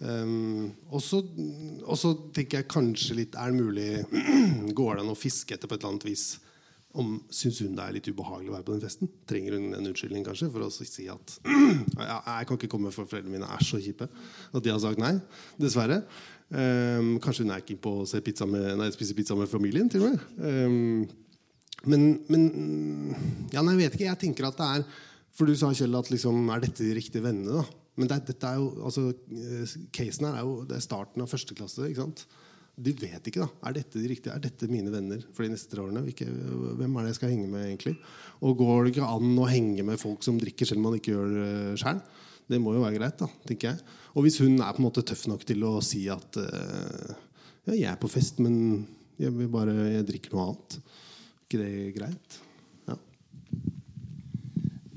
Um, 0.00 0.72
og 0.88 1.04
så 1.04 2.14
tenker 2.32 2.62
jeg 2.62 2.72
kanskje 2.72 3.18
litt 3.18 3.34
Er 3.36 3.50
det 3.50 3.58
mulig 3.60 3.88
Går 4.78 4.94
det 4.96 5.02
an 5.02 5.10
å 5.12 5.16
fiske 5.18 5.52
etter 5.52 5.68
på 5.68 5.76
et 5.76 5.82
eller 5.82 5.92
annet 5.92 6.06
vis? 6.08 6.22
Om, 6.90 7.20
Syns 7.30 7.60
hun 7.62 7.76
det 7.78 7.84
er 7.84 7.94
litt 7.94 8.08
ubehagelig 8.10 8.50
å 8.50 8.56
være 8.56 8.66
på 8.66 8.74
den 8.74 8.82
festen? 8.82 9.10
Trenger 9.30 9.54
hun 9.54 9.68
en 9.76 9.86
unnskyldning 9.92 10.24
kanskje 10.26 10.48
for 10.50 10.66
å 10.66 10.70
si 10.74 11.06
at 11.12 11.36
jeg 11.46 12.48
kan 12.48 12.58
ikke 12.58 12.70
komme 12.72 12.90
for 12.94 13.06
foreldrene 13.06 13.36
mine 13.36 13.46
er 13.46 13.62
så 13.62 13.78
kjipe 13.82 14.08
at 14.10 14.64
de 14.64 14.72
har 14.72 14.80
sagt 14.82 14.98
nei? 15.02 15.14
Dessverre. 15.60 16.02
Um, 16.50 17.14
kanskje 17.22 17.46
hun 17.46 17.54
er 17.54 17.62
keen 17.62 17.78
på 17.78 17.92
å 18.02 18.22
pizza 18.26 18.48
med, 18.50 18.72
nei, 18.80 18.90
spise 18.94 19.14
pizza 19.14 19.36
med 19.38 19.50
familien, 19.50 19.86
til 19.90 20.02
og 20.02 20.16
med. 20.16 20.24
Um, 20.42 21.04
men, 21.86 22.08
men 22.28 22.42
ja, 23.54 23.62
nei, 23.62 23.76
jeg 23.76 23.82
vet 23.84 23.96
ikke. 23.96 24.08
Jeg 24.08 24.22
tenker 24.26 24.50
at 24.50 24.58
det 24.58 24.66
er 24.74 24.88
For 25.38 25.48
du 25.48 25.54
sa, 25.56 25.70
Kjell, 25.72 25.94
at 25.96 26.10
liksom, 26.10 26.42
er 26.50 26.66
dette 26.66 26.82
de 26.82 26.96
riktige 26.98 27.22
vennene? 27.24 27.62
da? 27.62 27.78
Men 28.00 28.10
det, 28.10 28.18
dette 28.32 28.50
er 28.50 28.58
jo, 28.58 28.70
altså, 28.88 29.06
casen 29.94 30.26
her 30.26 30.40
er 30.40 30.46
jo 30.46 30.62
det 30.68 30.78
er 30.78 30.84
starten 30.84 31.22
av 31.22 31.30
første 31.30 31.56
klasse. 31.56 31.86
ikke 31.86 32.02
sant? 32.02 32.26
De 32.80 32.94
vet 32.96 33.28
ikke. 33.28 33.44
da, 33.44 33.48
Er 33.68 33.76
dette 33.76 34.00
de 34.00 34.08
riktige, 34.08 34.32
er 34.32 34.40
dette 34.40 34.68
mine 34.70 34.92
venner 34.92 35.20
for 35.34 35.44
de 35.44 35.52
neste 35.52 35.68
tre 35.72 35.82
årene? 35.84 36.06
Ikke, 36.08 36.26
hvem 36.26 36.94
er 36.96 37.04
det 37.04 37.12
jeg 37.12 37.18
skal 37.18 37.32
henge 37.34 37.48
med, 37.50 37.66
egentlig? 37.66 37.96
Og 38.40 38.56
går 38.60 38.86
det 38.86 38.94
ikke 38.94 39.10
an 39.10 39.40
å 39.40 39.48
henge 39.50 39.84
med 39.84 40.00
folk 40.00 40.24
som 40.24 40.38
drikker 40.40 40.68
selv 40.68 40.80
om 40.80 40.88
man 40.88 40.96
ikke 40.96 41.12
gjør 41.12 41.34
det 41.34 41.50
sjøl? 41.82 42.00
Det 42.50 42.58
må 42.62 42.72
jo 42.74 42.82
være 42.82 42.96
greit, 42.96 43.20
da, 43.20 43.28
tenker 43.46 43.70
jeg. 43.70 43.98
Og 44.16 44.24
hvis 44.24 44.40
hun 44.42 44.56
er 44.56 44.72
på 44.74 44.82
en 44.82 44.86
måte 44.88 45.04
tøff 45.06 45.26
nok 45.30 45.44
til 45.46 45.66
å 45.68 45.76
si 45.84 46.06
at 46.10 46.40
uh, 46.40 47.12
ja, 47.68 47.74
jeg 47.74 47.90
er 47.92 48.00
på 48.00 48.10
fest, 48.10 48.40
men 48.42 48.56
jeg, 49.20 49.34
vil 49.36 49.52
bare, 49.52 49.76
jeg 49.92 50.08
drikker 50.08 50.34
noe 50.34 50.48
annet. 50.48 50.80
Ikke 51.44 51.60
det 51.60 51.92
greit? 51.98 52.40
Ja. 52.88 52.96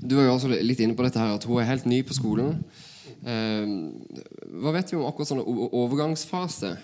Du 0.00 0.16
var 0.16 0.26
jo 0.26 0.34
også 0.34 0.50
litt 0.56 0.82
inne 0.82 0.96
på 0.96 1.06
dette 1.06 1.20
her 1.20 1.36
at 1.36 1.46
hun 1.46 1.60
er 1.60 1.68
helt 1.68 1.86
ny 1.90 2.00
på 2.06 2.16
skolen. 2.16 2.58
Uh, 3.24 3.92
hva 4.64 4.74
vet 4.74 4.90
vi 4.90 4.98
om 4.98 5.06
akkurat 5.06 5.30
sånne 5.30 5.46
overgangsfase? 5.84 6.74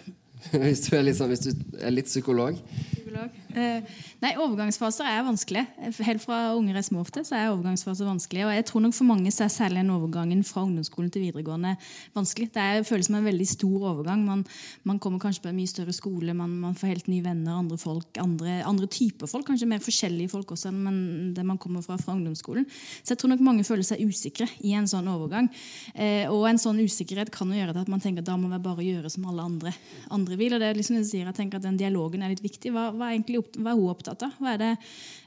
hvis, 0.63 0.85
du 0.87 0.97
sånn, 1.17 1.33
hvis 1.33 1.47
du 1.47 1.79
er 1.81 1.95
litt 1.95 2.11
psykolog? 2.11 2.59
Psykolog. 2.93 3.40
Eh, 3.57 3.83
nei, 4.23 4.33
Overgangsfaser 4.39 5.09
er 5.09 5.25
vanskelig. 5.27 5.65
Helt 6.07 6.23
fra 6.23 6.39
unger 6.57 6.79
er 6.79 6.87
små 6.87 7.03
ofte, 7.03 7.23
så 7.27 7.37
er 7.39 7.51
overgangsfaser 7.53 8.07
vanskelig. 8.09 8.45
Og 8.47 8.53
jeg 8.55 8.67
tror 8.69 8.85
nok 8.85 8.97
for 8.97 9.09
mange 9.09 9.33
så 9.35 9.45
er 9.47 9.53
særlig 9.55 9.83
den 9.83 9.93
overgangen 9.95 10.43
fra 10.47 10.65
ungdomsskolen 10.67 11.11
til 11.11 11.25
videregående 11.27 11.75
vanskelig. 12.17 12.51
Det 12.55 12.63
er, 12.63 12.85
føles 12.87 13.09
som 13.11 13.19
en 13.19 13.27
veldig 13.27 13.49
stor 13.49 13.89
overgang. 13.93 14.25
Man, 14.27 14.45
man 14.87 15.01
kommer 15.03 15.23
kanskje 15.23 15.45
på 15.45 15.51
en 15.51 15.59
mye 15.59 15.71
større 15.71 15.95
skole, 15.97 16.35
man, 16.37 16.53
man, 16.63 16.77
får 16.79 16.95
helt 16.95 17.11
nye 17.11 17.25
venner, 17.25 17.57
andre 17.57 17.79
folk, 17.81 18.11
andre, 18.23 18.61
andre 18.69 18.91
typer 18.91 19.31
folk. 19.31 19.49
Kanskje 19.51 19.69
mer 19.71 19.83
forskjellige 19.83 20.33
folk 20.33 20.55
også 20.55 20.71
enn 20.71 21.33
det 21.35 21.47
man 21.47 21.59
kommer 21.61 21.83
fra 21.87 21.99
fra 22.01 22.15
ungdomsskolen. 22.15 22.67
Så 23.03 23.15
jeg 23.15 23.21
tror 23.21 23.35
nok 23.35 23.45
mange 23.45 23.67
føler 23.67 23.87
seg 23.87 24.03
usikre 24.07 24.49
i 24.67 24.75
en 24.79 24.89
sånn 24.91 25.09
overgang. 25.11 25.51
Eh, 25.95 26.31
og 26.31 26.47
en 26.49 26.61
sånn 26.61 26.81
usikkerhet 26.81 27.33
kan 27.35 27.51
jo 27.51 27.59
gjøre 27.59 27.77
at 27.83 27.91
man 27.91 28.03
tenker 28.03 28.25
at 28.25 28.31
da 28.31 28.39
må 28.41 28.51
vi 28.53 28.61
bare 28.63 28.87
gjøre 28.87 29.11
som 29.13 29.27
alle 29.31 29.47
andre, 29.47 29.75
andre 30.13 30.39
vil. 30.41 30.55
Og 30.55 30.63
det 30.63 30.71
er 30.71 30.79
liksom 30.79 30.97
det 30.97 31.05
jeg 31.05 31.11
sier, 31.13 31.29
jeg 31.31 31.39
tenker 31.39 31.61
at 31.61 31.67
den 31.67 31.81
dialogen 31.81 32.25
er 32.25 32.33
litt 32.33 32.45
viktig. 32.45 32.73
Hva, 32.75 32.91
hva 32.95 33.11
er 33.11 33.19
egentlig 33.19 33.40
hva 33.57 33.73
er 33.73 33.79
hun 33.79 33.91
opptatt 33.93 34.25
av? 34.27 34.37
Hva, 34.41 34.57
det, 34.61 34.71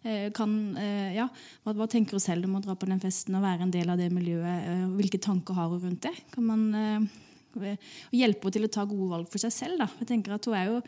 eh, 0.03 0.29
kan, 0.35 0.53
eh, 0.77 1.15
ja, 1.17 1.27
hva, 1.63 1.75
hva, 1.77 1.87
tenker 1.89 2.17
hun 2.17 2.23
selv 2.23 2.47
om 2.47 2.57
å 2.57 2.63
dra 2.63 2.75
på 2.75 2.89
den 2.89 3.01
festen 3.03 3.35
og 3.37 3.45
være 3.45 3.67
en 3.67 3.73
del 3.73 3.89
av 3.89 3.99
det 3.99 4.09
miljøet? 4.13 4.69
Eh, 4.69 4.87
hvilke 4.97 5.21
tanker 5.21 5.57
har 5.57 5.69
hun 5.69 5.81
rundt 5.81 6.07
det? 6.07 6.15
Kan 6.33 6.47
man 6.49 7.09
hjelpe 8.09 8.47
henne 8.47 8.55
til 8.55 8.65
å 8.65 8.71
ta 8.73 8.85
gode 8.89 9.11
valg 9.11 9.27
for 9.29 9.41
seg 9.41 9.53
selv? 9.53 9.83
Da. 9.83 9.89
Jeg 9.99 10.09
tenker 10.09 10.33
at 10.33 10.45
hun 10.49 10.57
er 10.57 10.71
jo, 10.71 10.81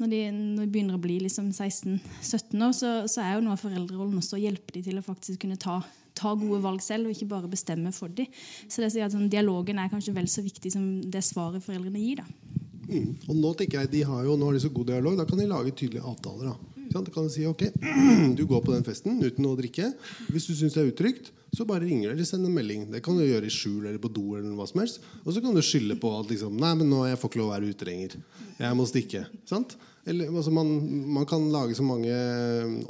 Når 0.00 0.08
de, 0.08 0.18
når 0.32 0.64
de 0.64 0.72
begynner 0.72 0.96
å 0.96 1.00
bli 1.00 1.18
liksom 1.20 1.50
16-17 1.52 2.62
år, 2.64 2.72
så, 2.72 2.90
så, 3.04 3.20
er 3.20 3.34
jo 3.34 3.42
noe 3.44 3.52
av 3.52 3.60
foreldrerollen 3.60 4.16
også 4.16 4.38
å 4.38 4.40
hjelpe 4.40 4.72
dem 4.72 4.86
til 4.86 4.96
å 4.96 5.04
faktisk 5.04 5.42
kunne 5.42 5.60
ta 5.60 5.82
ta 6.20 6.34
gode 6.34 6.60
valg 6.64 6.82
selv, 6.84 7.08
og 7.08 7.14
ikke 7.14 7.30
bare 7.30 7.50
bestemme 7.50 7.92
for 7.96 8.12
dem. 8.12 8.28
Så 8.68 8.82
det 8.82 8.90
sier 8.92 9.06
at 9.06 9.14
sånn, 9.14 9.30
Dialogen 9.32 9.80
er 9.80 9.90
kanskje 9.92 10.14
vel 10.16 10.28
så 10.30 10.44
viktig 10.44 10.72
som 10.74 10.86
det 11.00 11.22
svaret 11.26 11.64
foreldrene 11.64 12.02
gir. 12.02 12.22
da. 12.22 12.49
Mm. 12.90 13.10
Og 13.28 13.36
nå 13.38 13.54
tenker 13.58 13.80
jeg, 13.80 13.92
de 13.94 14.04
har 14.08 14.24
jo, 14.26 14.36
nå 14.36 14.48
har 14.48 14.56
de 14.56 14.62
så 14.64 14.70
god 14.74 14.90
dialog, 14.90 15.18
da 15.18 15.26
kan 15.28 15.40
de 15.40 15.48
lage 15.50 15.74
tydelige 15.78 16.06
avtaler. 16.10 16.50
da. 16.50 16.76
Mm. 16.76 16.88
Da 16.94 17.02
kan 17.14 17.28
de 17.28 17.34
si 17.34 17.46
ok, 17.46 17.66
du 18.38 18.42
går 18.50 18.64
på 18.66 18.74
den 18.74 18.86
festen 18.86 19.20
uten 19.22 19.46
å 19.46 19.56
drikke. 19.58 19.92
Hvis 20.34 20.48
du 20.50 20.56
syns 20.58 20.74
det 20.76 20.82
er 20.82 20.90
utrygt, 20.90 21.30
så 21.54 21.66
bare 21.66 21.82
ringer 21.86 22.10
du 22.10 22.14
eller 22.14 22.26
sender 22.28 22.50
en 22.50 22.58
melding. 22.58 22.88
Det 22.92 23.02
kan 23.02 23.16
du 23.18 23.24
gjøre 23.24 23.48
i 23.48 23.54
skjul 23.54 23.86
eller 23.86 24.00
på 24.02 24.10
do. 24.12 24.26
eller 24.38 24.54
hva 24.58 24.66
som 24.70 24.82
helst 24.82 25.00
Og 25.24 25.32
så 25.34 25.42
kan 25.42 25.54
du 25.56 25.62
skylde 25.66 25.96
på 25.98 26.12
at 26.18 26.30
liksom, 26.30 26.58
nei, 26.62 26.74
men 26.78 26.90
nå 26.92 27.04
jeg 27.08 27.18
får 27.18 27.32
ikke 27.32 27.40
lov 27.42 27.50
å 27.50 27.54
være 27.56 27.70
ute 27.70 27.88
lenger. 27.88 28.18
Jeg 28.60 28.78
må 28.78 28.86
stikke. 28.86 29.24
sant? 29.50 29.74
Eller, 30.06 30.30
altså, 30.30 30.52
man, 30.54 30.70
man 31.18 31.26
kan 31.28 31.48
lage 31.52 31.76
så 31.78 31.86
mange 31.86 32.14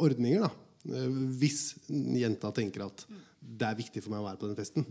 ordninger 0.01 0.45
da. 0.45 0.51
Eh, 0.93 1.09
Hvis 1.41 1.75
jenta 1.89 2.53
tenker 2.57 2.87
at 2.87 3.07
det 3.41 3.67
er 3.67 3.81
viktig 3.81 4.03
for 4.05 4.13
meg 4.13 4.23
å 4.23 4.29
være 4.29 4.41
på 4.41 4.51
den 4.51 4.59
festen. 4.61 4.87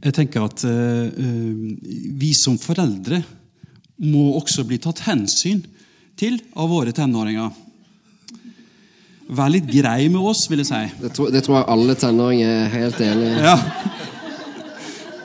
Jeg 0.00 0.16
tenker 0.16 0.46
at 0.46 0.62
eh, 0.64 1.08
eh, 1.12 1.56
vi 2.20 2.30
som 2.36 2.56
foreldre 2.60 3.20
må 4.00 4.30
også 4.38 4.64
bli 4.64 4.78
tatt 4.80 5.02
hensyn 5.04 5.60
til 6.20 6.38
av 6.56 6.70
våre 6.72 6.94
tenåringer. 6.96 7.50
Vær 9.30 9.52
litt 9.52 9.68
grei 9.70 10.08
med 10.08 10.24
oss, 10.24 10.46
vil 10.50 10.62
jeg 10.64 10.70
si. 10.70 10.80
Det 11.02 11.12
tror, 11.16 11.28
det 11.34 11.44
tror 11.44 11.60
jeg 11.60 11.68
alle 11.74 11.96
tenåringer 12.00 12.54
er 12.54 12.72
helt 12.72 13.02
enig 13.04 13.28
i. 13.28 13.44
Ja. 13.44 13.58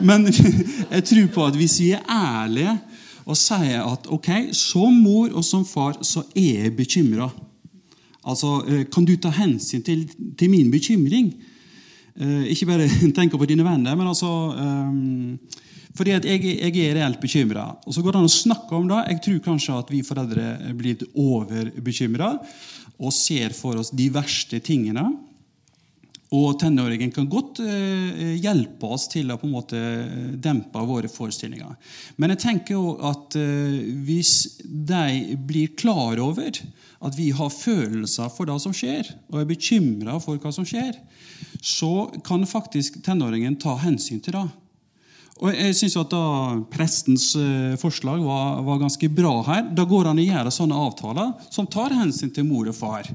Men 0.03 0.27
jeg 0.95 1.07
tror 1.07 1.31
på 1.37 1.47
at 1.47 1.57
hvis 1.57 1.79
vi 1.79 1.93
er 1.95 2.03
ærlige 2.11 2.75
og 3.25 3.39
sier 3.39 3.79
at 3.79 4.11
ok, 4.11 4.29
som 4.53 4.93
mor 5.01 5.31
og 5.31 5.43
som 5.47 5.63
far 5.65 5.97
så 6.05 6.27
er 6.35 6.65
jeg 6.67 6.77
bekymra 6.77 7.31
Altså, 8.25 8.63
eh, 8.65 8.85
Kan 8.89 9.05
du 9.05 9.15
ta 9.21 9.29
hensyn 9.29 9.83
til, 9.85 10.07
til 10.37 10.49
min 10.49 10.71
bekymring? 10.73 11.27
Eh, 12.15 12.47
ikke 12.53 12.69
bare 12.69 12.89
tenke 13.17 13.39
på 13.39 13.49
dine 13.49 13.65
venner, 13.67 13.95
men 13.97 14.07
altså 14.11 14.31
eh, 14.55 15.61
fordi 15.95 16.15
at 16.17 16.25
jeg, 16.27 16.41
jeg 16.43 16.89
er 16.89 16.97
reelt 16.97 17.21
bekymra. 17.23 17.69
Og 17.87 17.95
så 17.95 18.03
går 18.03 18.15
det 18.15 18.19
an 18.19 18.27
å 18.27 18.33
snakke 18.33 18.75
om 18.75 18.89
det. 18.89 19.03
Jeg 19.13 19.21
tror 19.27 19.45
kanskje 19.45 19.77
at 19.79 19.93
vi 19.93 20.01
foreldre 20.03 20.73
blir 20.75 20.97
litt 20.97 21.05
overbekymra 21.11 22.33
og 22.95 23.15
ser 23.15 23.55
for 23.55 23.79
oss 23.79 23.93
de 23.95 24.09
verste 24.11 24.59
tingene. 24.63 25.05
Og 26.35 26.57
tenåringen 26.59 27.13
kan 27.15 27.27
godt 27.31 27.61
eh, 27.63 28.35
hjelpe 28.41 28.89
oss 28.91 29.07
til 29.11 29.29
å 29.31 29.37
på 29.39 29.47
en 29.47 29.53
måte 29.53 29.79
dempe 30.41 30.83
våre 30.87 31.11
forestillinger. 31.11 31.75
Men 32.19 32.33
jeg 32.33 32.43
tenker 32.43 32.75
jo 32.75 32.95
at 33.05 33.37
eh, 33.39 33.77
hvis 34.07 34.33
de 34.65 35.37
blir 35.47 35.75
klar 35.79 36.19
over 36.23 36.59
at 37.03 37.15
vi 37.17 37.29
har 37.35 37.51
følelser 37.51 38.29
for 38.33 38.47
det 38.49 38.57
som 38.63 38.73
skjer, 38.75 39.09
og 39.31 39.41
er 39.41 39.49
bekymra 39.49 40.19
for 40.23 40.39
hva 40.41 40.51
som 40.55 40.67
skjer, 40.67 40.95
så 41.61 42.07
kan 42.25 42.45
faktisk 42.47 43.01
tenåringen 43.05 43.57
ta 43.61 43.75
hensyn 43.81 44.21
til 44.23 44.37
det. 44.37 44.45
Og 45.43 45.51
jeg 45.51 45.75
synes 45.75 45.97
at 45.99 46.13
da 46.13 46.25
Prestens 46.71 47.33
eh, 47.35 47.73
forslag 47.79 48.21
var, 48.23 48.61
var 48.63 48.79
ganske 48.79 49.09
bra 49.11 49.33
her. 49.49 49.65
Da 49.75 49.83
går 49.87 50.07
han 50.07 50.21
å 50.21 50.23
gjøre 50.23 50.53
sånne 50.53 50.77
avtaler 50.79 51.33
som 51.51 51.67
tar 51.67 51.95
hensyn 51.97 52.31
til 52.31 52.47
mor 52.47 52.69
og 52.71 52.77
far. 52.77 53.09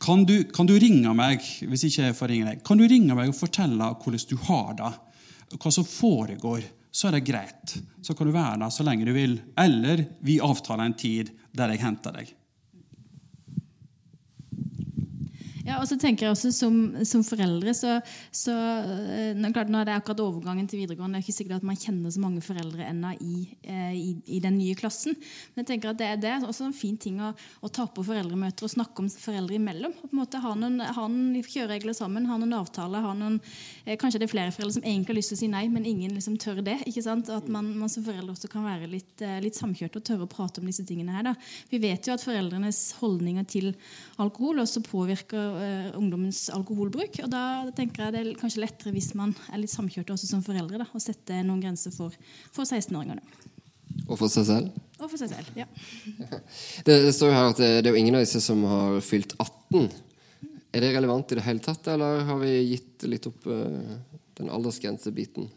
Kan 0.00 0.26
du, 0.28 0.42
kan 0.52 0.68
du 0.68 0.74
ringe 0.80 1.12
meg 1.16 1.44
hvis 1.68 1.86
ikke 1.88 2.10
jeg 2.10 2.16
får 2.16 2.30
ringe 2.32 2.50
deg, 2.50 2.60
kan 2.64 2.80
du 2.80 2.86
ringe 2.88 3.16
meg 3.16 3.32
og 3.32 3.36
fortelle 3.36 3.88
hvordan 4.00 4.28
du 4.28 4.36
har 4.48 4.76
det? 4.78 4.92
Hva 5.56 5.72
som 5.72 5.88
foregår? 5.88 6.68
Så 6.90 7.08
er 7.08 7.16
det 7.16 7.26
greit. 7.28 7.74
Så 8.02 8.16
kan 8.18 8.26
du 8.26 8.34
være 8.34 8.58
der 8.60 8.72
så 8.74 8.84
lenge 8.84 9.06
du 9.06 9.12
vil. 9.14 9.38
Eller 9.60 10.04
vi 10.26 10.40
avtaler 10.42 10.88
en 10.88 10.96
tid 10.98 11.30
der 11.56 11.72
jeg 11.72 11.84
henter 11.84 12.16
deg. 12.16 12.32
Ja, 15.70 15.76
og 15.78 15.86
så 15.86 15.94
tenker 16.00 16.26
jeg 16.26 16.34
også 16.34 16.50
Som, 16.54 16.78
som 17.06 17.22
foreldre 17.26 17.72
så, 17.76 17.98
så 18.34 18.54
klart, 19.54 19.70
nå, 19.70 19.80
er 19.80 19.88
det 19.88 19.96
akkurat 19.96 20.22
overgangen 20.24 20.66
til 20.68 20.80
videregående, 20.82 21.18
det 21.18 21.22
er 21.22 21.26
ikke 21.26 21.36
sikkert 21.36 21.60
at 21.60 21.66
man 21.66 21.78
kjenner 21.78 22.12
så 22.12 22.22
mange 22.22 22.42
foreldre 22.44 22.86
ennå 22.86 23.12
i, 23.22 23.44
eh, 23.62 23.94
i, 23.96 24.10
i, 24.36 24.40
den 24.42 24.56
nye 24.58 24.76
klassen. 24.78 25.14
Men 25.54 25.62
jeg 25.62 25.68
tenker 25.72 25.92
at 25.92 26.00
det, 26.00 26.10
det 26.24 26.30
er 26.32 26.46
også 26.46 26.66
en 26.68 26.76
fin 26.76 26.96
ting 27.00 27.20
å, 27.22 27.32
å 27.34 27.70
ta 27.72 27.86
på 27.90 28.04
foreldremøter 28.06 28.66
og 28.66 28.72
snakke 28.72 29.02
om 29.02 29.10
foreldre 29.12 29.58
imellom. 29.58 29.94
Og 30.00 30.08
på 30.08 30.14
en 30.14 30.20
måte 30.22 30.40
Ha 30.40 30.54
noen, 30.56 30.80
ha 30.80 31.06
noen 31.10 31.44
kjøreregler 31.44 31.96
sammen, 31.96 32.28
ha 32.30 32.38
noen 32.40 32.56
avtaler. 32.56 33.04
Ha 33.04 33.12
noen, 33.18 33.38
eh, 33.84 33.98
kanskje 34.00 34.22
det 34.22 34.28
er 34.28 34.34
flere 34.34 34.54
foreldre 34.54 34.78
som 34.78 34.86
egentlig 34.86 35.14
har 35.14 35.20
lyst 35.20 35.34
til 35.34 35.38
å 35.38 35.42
si 35.42 35.50
nei, 35.52 35.64
men 35.72 35.88
ingen 35.88 36.14
liksom 36.16 36.38
tør 36.40 36.62
det. 36.66 36.78
ikke 36.88 37.04
sant? 37.04 37.30
At 37.34 37.50
man, 37.52 37.72
man 37.78 37.92
som 37.92 38.06
foreldre 38.06 38.34
også 38.34 38.50
kan 38.52 38.66
være 38.66 38.90
litt, 38.90 39.26
litt 39.44 39.58
samkjørte 39.58 40.00
og 40.00 40.08
tørre 40.08 40.26
å 40.26 40.32
prate 40.32 40.62
om 40.62 40.70
disse 40.70 40.86
tingene 40.88 41.18
her. 41.18 41.28
da. 41.30 41.36
Vi 41.70 41.82
vet 41.82 42.08
jo 42.08 42.16
at 42.16 42.24
foreldrenes 42.24 42.82
holdninger 43.02 43.46
til 43.50 43.72
alkohol 44.20 44.64
også 44.64 44.84
påvirker 44.86 45.59
uh, 45.60 45.90
ungdommens 45.98 46.48
alkoholbruk. 46.54 47.20
og 47.24 47.30
Da 47.32 47.44
tenker 47.76 48.06
jeg 48.06 48.14
det 48.14 48.22
er 48.22 48.40
kanskje 48.40 48.64
lettere 48.64 48.94
hvis 48.94 49.12
man 49.18 49.34
er 49.52 49.62
litt 49.62 49.72
samkjørte 49.72 50.16
også 50.16 50.30
som 50.30 50.44
foreldre, 50.46 50.80
da, 50.82 50.88
å 50.90 51.02
sette 51.02 51.42
noen 51.44 51.62
grenser 51.62 51.94
for, 51.94 52.16
for 52.54 52.64
16-åringene. 52.64 53.22
Og 54.06 54.16
for 54.18 54.30
seg 54.32 54.46
selv? 54.48 54.76
Og 55.00 55.08
for 55.08 55.20
seg 55.20 55.32
selv, 55.32 55.50
ja. 55.58 55.66
Det, 56.86 56.96
det 57.06 57.14
står 57.14 57.30
jo 57.30 57.36
her 57.36 57.50
at 57.52 57.60
det, 57.60 57.70
det 57.80 57.90
er 57.90 57.96
jo 57.96 58.02
ingen 58.02 58.18
av 58.18 58.24
disse 58.24 58.42
som 58.44 58.62
har 58.68 59.00
fylt 59.04 59.36
18. 59.38 59.88
Er 60.70 60.84
det 60.84 60.92
relevant 60.94 61.32
i 61.32 61.38
det 61.38 61.46
hele 61.46 61.62
tatt, 61.64 61.88
eller 61.90 62.24
har 62.28 62.38
vi 62.42 62.52
gitt 62.72 63.06
litt 63.10 63.26
opp 63.30 63.48
uh, 63.50 63.96
den 64.38 64.52
aldersgrensebiten? 64.52 65.50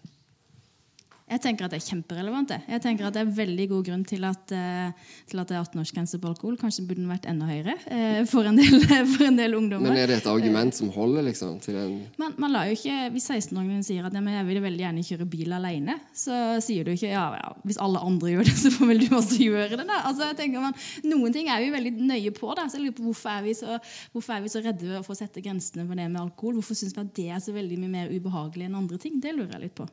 Jeg 1.33 1.41
tenker 1.41 1.65
at 1.65 1.73
det 1.73 1.79
er 1.79 1.87
kjemperelevant. 1.87 2.51
det. 2.51 2.59
Jeg 2.69 2.81
tenker 2.83 3.07
at 3.07 3.15
det 3.15 3.23
er 3.23 3.31
veldig 3.33 3.65
god 3.71 3.87
grunn 3.87 4.03
til 4.05 4.25
at, 4.27 4.53
uh, 4.53 5.13
til 5.29 5.41
at 5.41 5.49
det 5.49 5.55
er 5.57 5.63
18-årsgrense 5.63 6.19
på 6.21 6.29
alkohol. 6.29 6.57
Kanskje 6.61 6.85
burde 6.85 7.01
den 7.01 7.09
vært 7.09 7.25
enda 7.29 7.47
høyere 7.49 7.73
uh, 7.87 8.21
for, 8.29 8.45
en 8.49 8.59
del, 8.59 8.77
for, 9.15 9.25
en 9.25 9.39
del, 9.39 9.55
ungdommer. 9.57 9.89
Men 9.89 10.01
er 10.03 10.11
det 10.11 10.19
et 10.21 10.29
argument 10.29 10.77
som 10.77 10.91
holder? 10.93 11.25
liksom? 11.29 11.57
En... 11.73 11.95
Man, 12.21 12.35
man 12.41 12.53
lar 12.53 12.69
jo 12.69 12.77
ikke, 12.77 13.09
Hvis 13.15 13.29
16-åringen 13.31 13.81
sier 13.85 14.05
at 14.05 14.13
jeg 14.13 14.47
vil 14.49 14.61
veldig 14.63 14.85
gjerne 14.85 15.05
kjøre 15.07 15.29
bil 15.29 15.57
alene, 15.57 15.97
så 16.13 16.59
sier 16.63 16.85
du 16.85 16.93
ikke 16.93 17.09
ja, 17.09 17.25
ja, 17.39 17.53
hvis 17.65 17.81
alle 17.81 18.01
andre 18.03 18.35
gjør 18.35 18.47
det, 18.51 18.55
så 18.65 18.73
får 18.75 18.91
vel 18.93 19.03
du 19.05 19.17
også 19.17 19.41
gjøre 19.41 19.79
det. 19.79 19.87
da. 19.89 20.03
Altså, 20.03 20.29
jeg 20.29 20.39
tenker 20.43 20.67
man, 20.67 20.77
Noen 21.07 21.33
ting 21.33 21.49
er 21.49 21.63
vi 21.63 21.73
veldig 21.73 21.95
nøye 22.13 22.35
på. 22.37 22.53
da, 22.57 22.67
så 22.69 22.77
jeg 22.77 22.87
lurer 22.87 22.97
på 22.99 23.09
Hvorfor 23.09 23.33
er 23.33 23.43
vi 23.45 23.57
så, 23.57 23.79
hvorfor 24.13 24.37
er 24.37 24.45
vi 24.45 24.53
så 24.53 24.61
redde 24.63 25.01
for 25.03 25.15
å 25.15 25.17
sette 25.17 25.41
grensene 25.43 25.87
for 25.87 25.97
det 25.97 26.07
med 26.11 26.21
alkohol? 26.21 26.59
Hvorfor 26.59 26.77
syns 26.77 26.95
vi 26.95 27.03
at 27.03 27.17
det 27.17 27.27
er 27.33 27.43
så 27.43 27.55
veldig 27.55 27.81
mye 27.81 27.97
mer 27.97 28.13
ubehagelig 28.13 28.69
enn 28.69 28.79
andre 28.79 29.01
ting? 29.01 29.19
Det 29.21 29.35
lurer 29.35 29.57
jeg 29.57 29.67
litt 29.67 29.77
på. 29.77 29.89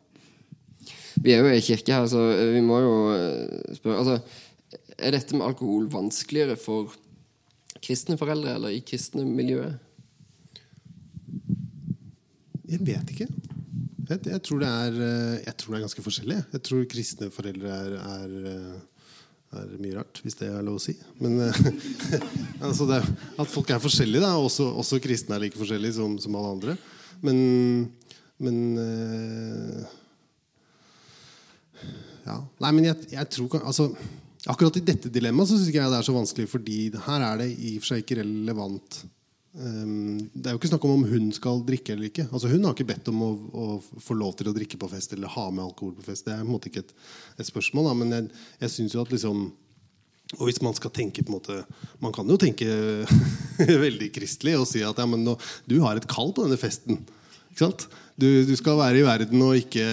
Vi 1.20 1.34
er 1.34 1.44
jo 1.44 1.52
i 1.52 1.60
kirke 1.64 1.92
her, 1.92 2.06
så 2.08 2.22
vi 2.54 2.62
må 2.64 2.78
jo 2.80 2.94
eh, 3.12 3.76
spørre 3.76 4.00
altså, 4.00 4.16
Er 4.96 5.16
dette 5.16 5.36
med 5.36 5.44
alkohol 5.50 5.88
vanskeligere 5.92 6.56
for 6.60 6.94
kristne 7.80 8.16
foreldre 8.20 8.56
eller 8.56 8.76
i 8.76 8.82
kristne 8.84 9.26
miljøer? 9.28 9.74
Jeg 12.70 12.80
vet 12.86 13.12
ikke. 13.12 13.26
Jeg, 14.10 14.20
jeg, 14.26 14.40
tror 14.46 14.64
er, 14.64 14.96
eh, 14.96 15.36
jeg, 15.44 15.56
tror 15.60 15.74
det 15.74 15.80
er, 15.80 15.84
ganske 15.84 16.06
forskjellig. 16.06 16.40
Jeg 16.54 16.64
tror 16.66 16.88
kristne 16.90 17.30
foreldre 17.34 17.76
er, 17.76 17.94
er, 18.00 18.34
eh, 18.54 19.60
er 19.60 19.76
mye 19.76 19.98
rart, 19.98 20.22
hvis 20.24 20.40
det 20.40 20.48
er 20.48 20.64
lov 20.64 20.80
å 20.80 20.84
si. 20.86 20.96
Men 21.20 21.36
altså 22.66 22.88
det, 22.88 23.02
At 23.36 23.52
folk 23.52 23.72
er 23.74 23.82
forskjellige, 23.82 24.24
da. 24.24 24.36
Også, 24.40 24.70
også 24.72 25.02
kristne 25.04 25.36
er 25.36 25.44
like 25.44 25.60
forskjellige 25.60 25.98
som, 26.00 26.16
som 26.22 26.40
alle 26.40 26.56
andre. 26.56 26.80
Men, 27.20 27.90
men 28.40 28.62
ja. 32.30 32.40
Nei, 32.64 32.72
men 32.76 32.90
jeg, 32.90 33.12
jeg 33.14 33.30
tror 33.37 33.60
altså, 33.62 33.90
Akkurat 34.49 34.78
i 34.78 34.84
dette 34.84 35.10
dilemmaet 35.12 35.50
så 35.50 35.58
syns 35.58 35.68
jeg 35.68 35.90
det 35.92 35.99
er 35.99 36.04
så 36.06 36.14
vanskelig, 36.16 36.46
fordi 36.49 36.76
her 37.04 37.25
er 37.26 37.42
det 37.42 37.50
i 37.60 37.75
og 37.76 37.82
for 37.82 37.90
seg 37.90 38.00
ikke 38.00 38.22
relevant. 38.22 39.02
Um, 39.50 40.30
det 40.32 40.46
er 40.46 40.54
jo 40.54 40.60
ikke 40.60 40.70
snakk 40.70 40.84
om 40.87 40.92
om 40.94 41.08
hun 41.10 41.26
skal 41.34 41.60
drikke 41.66 41.92
eller 41.92 42.08
ikke. 42.08 42.25
Altså 42.30 42.49
Hun 42.49 42.64
har 42.64 42.72
ikke 42.76 42.87
bedt 42.88 43.10
om 43.10 43.20
å, 43.26 43.30
å, 43.34 43.66
få 44.00 44.14
lov 44.14 44.37
til 44.38 44.49
å 44.49 44.54
drikke 44.56 44.78
på 44.80 44.88
fest 44.92 45.12
eller 45.12 45.32
ha 45.34 45.49
med 45.50 45.64
alkohol 45.64 45.92
på 45.99 46.06
fest. 46.06 46.25
Det 46.25 46.32
er 46.32 46.44
på 46.44 46.46
en 46.46 46.54
måte 46.54 46.70
ikke 46.70 46.84
et, 46.87 46.94
et 47.37 47.50
spørsmål. 47.50 47.90
Da. 47.90 47.94
Men 47.99 48.14
jeg, 48.14 48.30
jeg 48.62 48.75
synes 48.76 48.96
jo 48.96 49.04
at 49.04 49.12
liksom 49.12 49.50
og 50.38 50.44
hvis 50.46 50.60
man 50.62 50.76
skal 50.78 50.92
tenke 50.94 51.25
på 51.26 51.32
en 51.32 51.40
måte 51.40 51.54
Man 51.99 52.12
kan 52.14 52.28
jo 52.30 52.37
tenke 52.38 52.62
veldig 53.87 54.12
kristelig 54.14 54.52
og 54.60 54.68
si 54.70 54.84
at 54.87 55.00
ja, 55.02 55.06
men 55.10 55.25
nå, 55.26 55.34
du 55.66 55.80
har 55.82 55.99
et 55.99 56.06
kall 56.06 56.30
på 56.30 56.44
denne 56.46 56.60
festen. 56.60 57.00
Ikke 57.61 57.69
sant? 57.69 57.90
Du, 58.17 58.26
du, 58.49 58.52
skal 58.57 58.79
være 58.79 59.00
i 59.00 59.05
verden 59.05 59.43
og 59.45 59.57
ikke, 59.57 59.85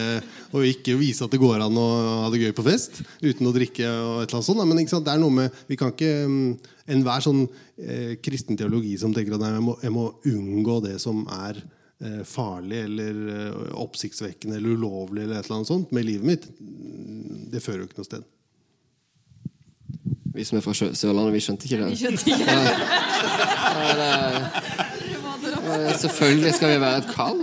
og 0.56 0.64
ikke, 0.68 0.96
vise 1.00 1.26
at 1.26 1.32
det 1.32 1.40
går 1.40 1.62
an 1.64 1.80
å 1.80 1.88
ha 2.24 2.30
det 2.32 2.40
gøy 2.42 2.54
på 2.56 2.64
fest 2.64 3.02
uten 3.20 3.48
å 3.48 3.54
drikke. 3.56 3.88
og 3.88 4.22
et 4.22 4.30
eller 4.30 4.38
annet 4.40 4.48
sånt. 4.48 4.64
Men 4.64 4.80
det 4.80 5.12
er 5.12 5.20
noe 5.20 5.36
med, 5.36 5.58
vi 5.68 5.80
kan 5.80 5.92
ikke 5.92 6.14
mm, 6.32 6.74
Enhver 6.88 7.20
sånn 7.20 7.42
eh, 7.84 8.14
kristen 8.24 8.56
teologi 8.56 8.94
som 8.96 9.12
tenker 9.12 9.36
at 9.36 9.42
jeg 9.44 9.64
må, 9.66 9.74
jeg 9.84 9.92
må 9.92 10.06
unngå 10.32 10.78
det 10.86 10.94
som 11.04 11.26
er 11.36 11.58
eh, 11.60 12.22
farlig 12.24 12.80
eller 12.86 13.20
eh, 13.34 13.58
oppsiktsvekkende 13.84 14.56
eller 14.56 14.78
ulovlig 14.80 15.26
eller 15.26 15.42
et 15.42 15.50
eller 15.50 15.58
annet 15.58 15.72
sånt 15.74 15.92
med 15.92 16.08
livet 16.08 16.30
mitt, 16.30 16.48
mm, 16.48 17.50
det 17.52 17.60
fører 17.66 17.84
jo 17.84 17.90
ikke 17.90 18.00
noe 18.00 18.08
sted. 18.08 18.24
Vi 20.38 20.48
som 20.48 20.62
er 20.62 20.64
fra 20.64 20.78
Sørlandet, 20.80 21.36
vi 21.36 21.44
skjønte 21.44 21.68
ikke 21.68 21.82
det. 21.84 21.92
Vi 21.92 22.00
skjønte 22.06 22.32
ikke 22.32 22.48
det. 22.48 22.56
Ja, 23.84 23.92
det 24.00 25.07
Selvfølgelig 26.02 26.54
skal 26.58 26.74
vi 26.74 26.82
være 26.82 27.02
et 27.02 27.10
kall. 27.14 27.40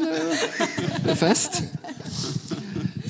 Det 1.04 1.12
er 1.12 1.19
fest. 1.19 1.62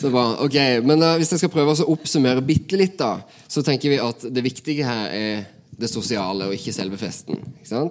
Så 0.01 0.11
bra. 0.13 0.27
Ok, 0.45 0.57
Men 0.85 1.03
uh, 1.03 1.17
hvis 1.21 1.33
jeg 1.33 1.45
skal 1.45 1.53
prøve 1.53 1.75
å 1.75 1.89
oppsummere 1.95 2.45
bitte 2.45 2.79
litt, 2.81 2.99
da, 3.01 3.19
så 3.49 3.65
tenker 3.65 3.93
vi 3.93 4.01
at 4.03 4.27
det 4.29 4.45
viktige 4.45 4.87
her 4.87 5.11
er 5.15 5.45
det 5.75 5.91
sosiale 5.91 6.49
og 6.49 6.55
ikke 6.55 6.75
selve 6.75 6.99
festen. 7.01 7.41
Ikke? 7.63 7.85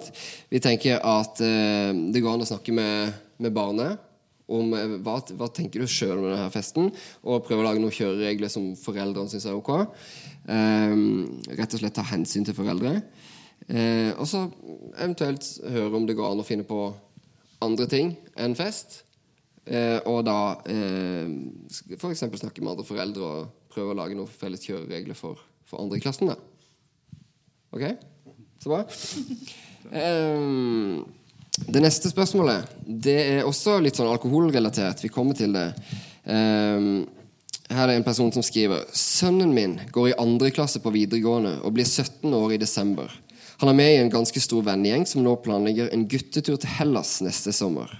Vi 0.52 0.62
tenker 0.62 1.00
at 1.00 1.40
uh, 1.42 1.90
det 1.90 2.22
går 2.22 2.36
an 2.36 2.44
å 2.44 2.50
snakke 2.52 2.74
med, 2.76 3.16
med 3.42 3.56
barnet 3.56 3.98
om 4.46 4.76
uh, 4.76 4.98
hva, 5.04 5.18
hva 5.40 5.48
tenker 5.52 5.82
du 5.82 5.90
sjøl 5.90 6.18
om 6.18 6.28
denne 6.28 6.52
festen, 6.54 6.92
og 7.24 7.44
prøve 7.48 7.64
å 7.64 7.68
lage 7.70 7.82
noen 7.82 7.94
kjøreregler 7.94 8.52
som 8.52 8.72
foreldrene 8.78 9.32
syns 9.32 9.48
er 9.50 9.58
ok. 9.58 9.74
Eh, 10.44 10.94
rett 11.56 11.72
og 11.72 11.80
slett 11.80 11.94
ta 11.96 12.04
hensyn 12.04 12.44
til 12.44 12.56
foreldre. 12.56 12.98
Eh, 13.64 14.10
og 14.12 14.26
så 14.28 14.44
eventuelt 15.00 15.46
høre 15.72 15.96
om 15.96 16.04
det 16.04 16.16
går 16.18 16.34
an 16.34 16.42
å 16.42 16.46
finne 16.46 16.66
på 16.68 16.90
andre 17.64 17.88
ting 17.90 18.14
enn 18.40 18.56
fest. 18.58 19.02
Eh, 19.64 19.98
og 20.10 20.24
da 20.28 20.38
eh, 20.68 21.28
f.eks. 21.96 22.24
snakke 22.26 22.60
med 22.60 22.74
andre 22.74 22.86
foreldre 22.86 23.28
og 23.28 23.70
prøve 23.72 23.94
å 23.94 23.98
lage 23.98 24.16
noen 24.18 24.30
felles 24.30 24.64
kjøreregler 24.66 25.16
for, 25.18 25.40
for 25.68 25.80
andre 25.82 25.98
i 25.98 26.04
klassen. 26.04 26.32
da. 26.32 26.36
Ok? 27.74 27.86
Så 28.62 28.72
bra. 28.72 28.84
Eh, 29.94 31.02
det 31.68 31.80
neste 31.84 32.08
spørsmålet 32.08 32.70
Det 32.82 33.16
er 33.20 33.46
også 33.46 33.76
litt 33.84 33.98
sånn 33.98 34.08
alkoholrelatert. 34.08 35.02
Vi 35.04 35.12
kommer 35.12 35.36
til 35.38 35.52
det. 35.54 35.66
Eh, 36.24 36.88
her 37.74 37.88
er 37.88 37.96
en 37.96 38.06
person 38.06 38.32
som 38.32 38.44
skriver 38.44 38.84
Sønnen 38.92 39.52
min 39.56 39.78
går 39.92 40.10
i 40.10 40.16
andre 40.20 40.52
klasse 40.54 40.80
på 40.84 40.92
videregående 40.94 41.58
og 41.62 41.76
blir 41.76 41.88
17 41.88 42.32
år 42.36 42.56
i 42.56 42.60
desember. 42.60 43.12
Han 43.62 43.70
er 43.70 43.78
med 43.78 43.92
i 43.92 44.00
en 44.02 44.12
ganske 44.12 44.40
stor 44.42 44.64
vennegjeng 44.66 45.06
som 45.06 45.22
nå 45.24 45.36
planlegger 45.44 45.92
en 45.94 46.08
guttetur 46.10 46.56
til 46.58 46.74
Hellas 46.78 47.20
neste 47.24 47.54
sommer. 47.54 47.92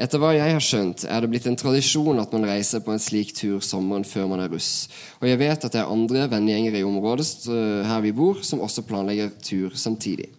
Etter 0.00 0.16
hva 0.16 0.30
jeg 0.32 0.54
har 0.54 0.64
skjønt, 0.64 1.02
er 1.04 1.20
det 1.20 1.28
blitt 1.28 1.46
en 1.50 1.58
tradisjon 1.60 2.22
at 2.22 2.30
man 2.32 2.46
reiser 2.48 2.80
på 2.80 2.94
en 2.94 3.02
slik 3.02 3.34
tur 3.36 3.58
sommeren 3.60 4.06
før 4.08 4.30
man 4.30 4.40
er 4.40 4.48
russ. 4.48 4.88
Og 5.20 5.26
jeg 5.28 5.40
vet 5.42 5.66
at 5.66 5.74
det 5.74 5.82
er 5.82 5.92
andre 5.92 6.24
vennegjenger 6.32 6.78
i 6.78 6.86
området 6.88 7.26
eh, 7.52 7.82
her 7.84 8.00
vi 8.06 8.14
bor, 8.16 8.40
som 8.46 8.62
også 8.64 8.86
planlegger 8.88 9.34
tur 9.44 9.76
samtidig. 9.76 10.30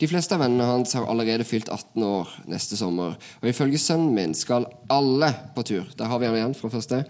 De 0.00 0.08
fleste 0.08 0.36
av 0.36 0.44
vennene 0.44 0.68
hans 0.68 0.94
har 0.94 1.08
allerede 1.10 1.44
fylt 1.44 1.68
18 1.68 2.04
år 2.06 2.30
neste 2.48 2.78
sommer, 2.78 3.18
og 3.42 3.50
ifølge 3.50 3.82
sønnen 3.82 4.14
min 4.14 4.36
skal 4.38 4.68
alle 4.88 5.32
på 5.56 5.66
tur. 5.66 5.90
Der 5.98 6.08
har 6.08 6.22
vi 6.22 6.30
han 6.30 6.38
igjen 6.38 6.56
fra 6.56 6.70
første. 6.72 7.02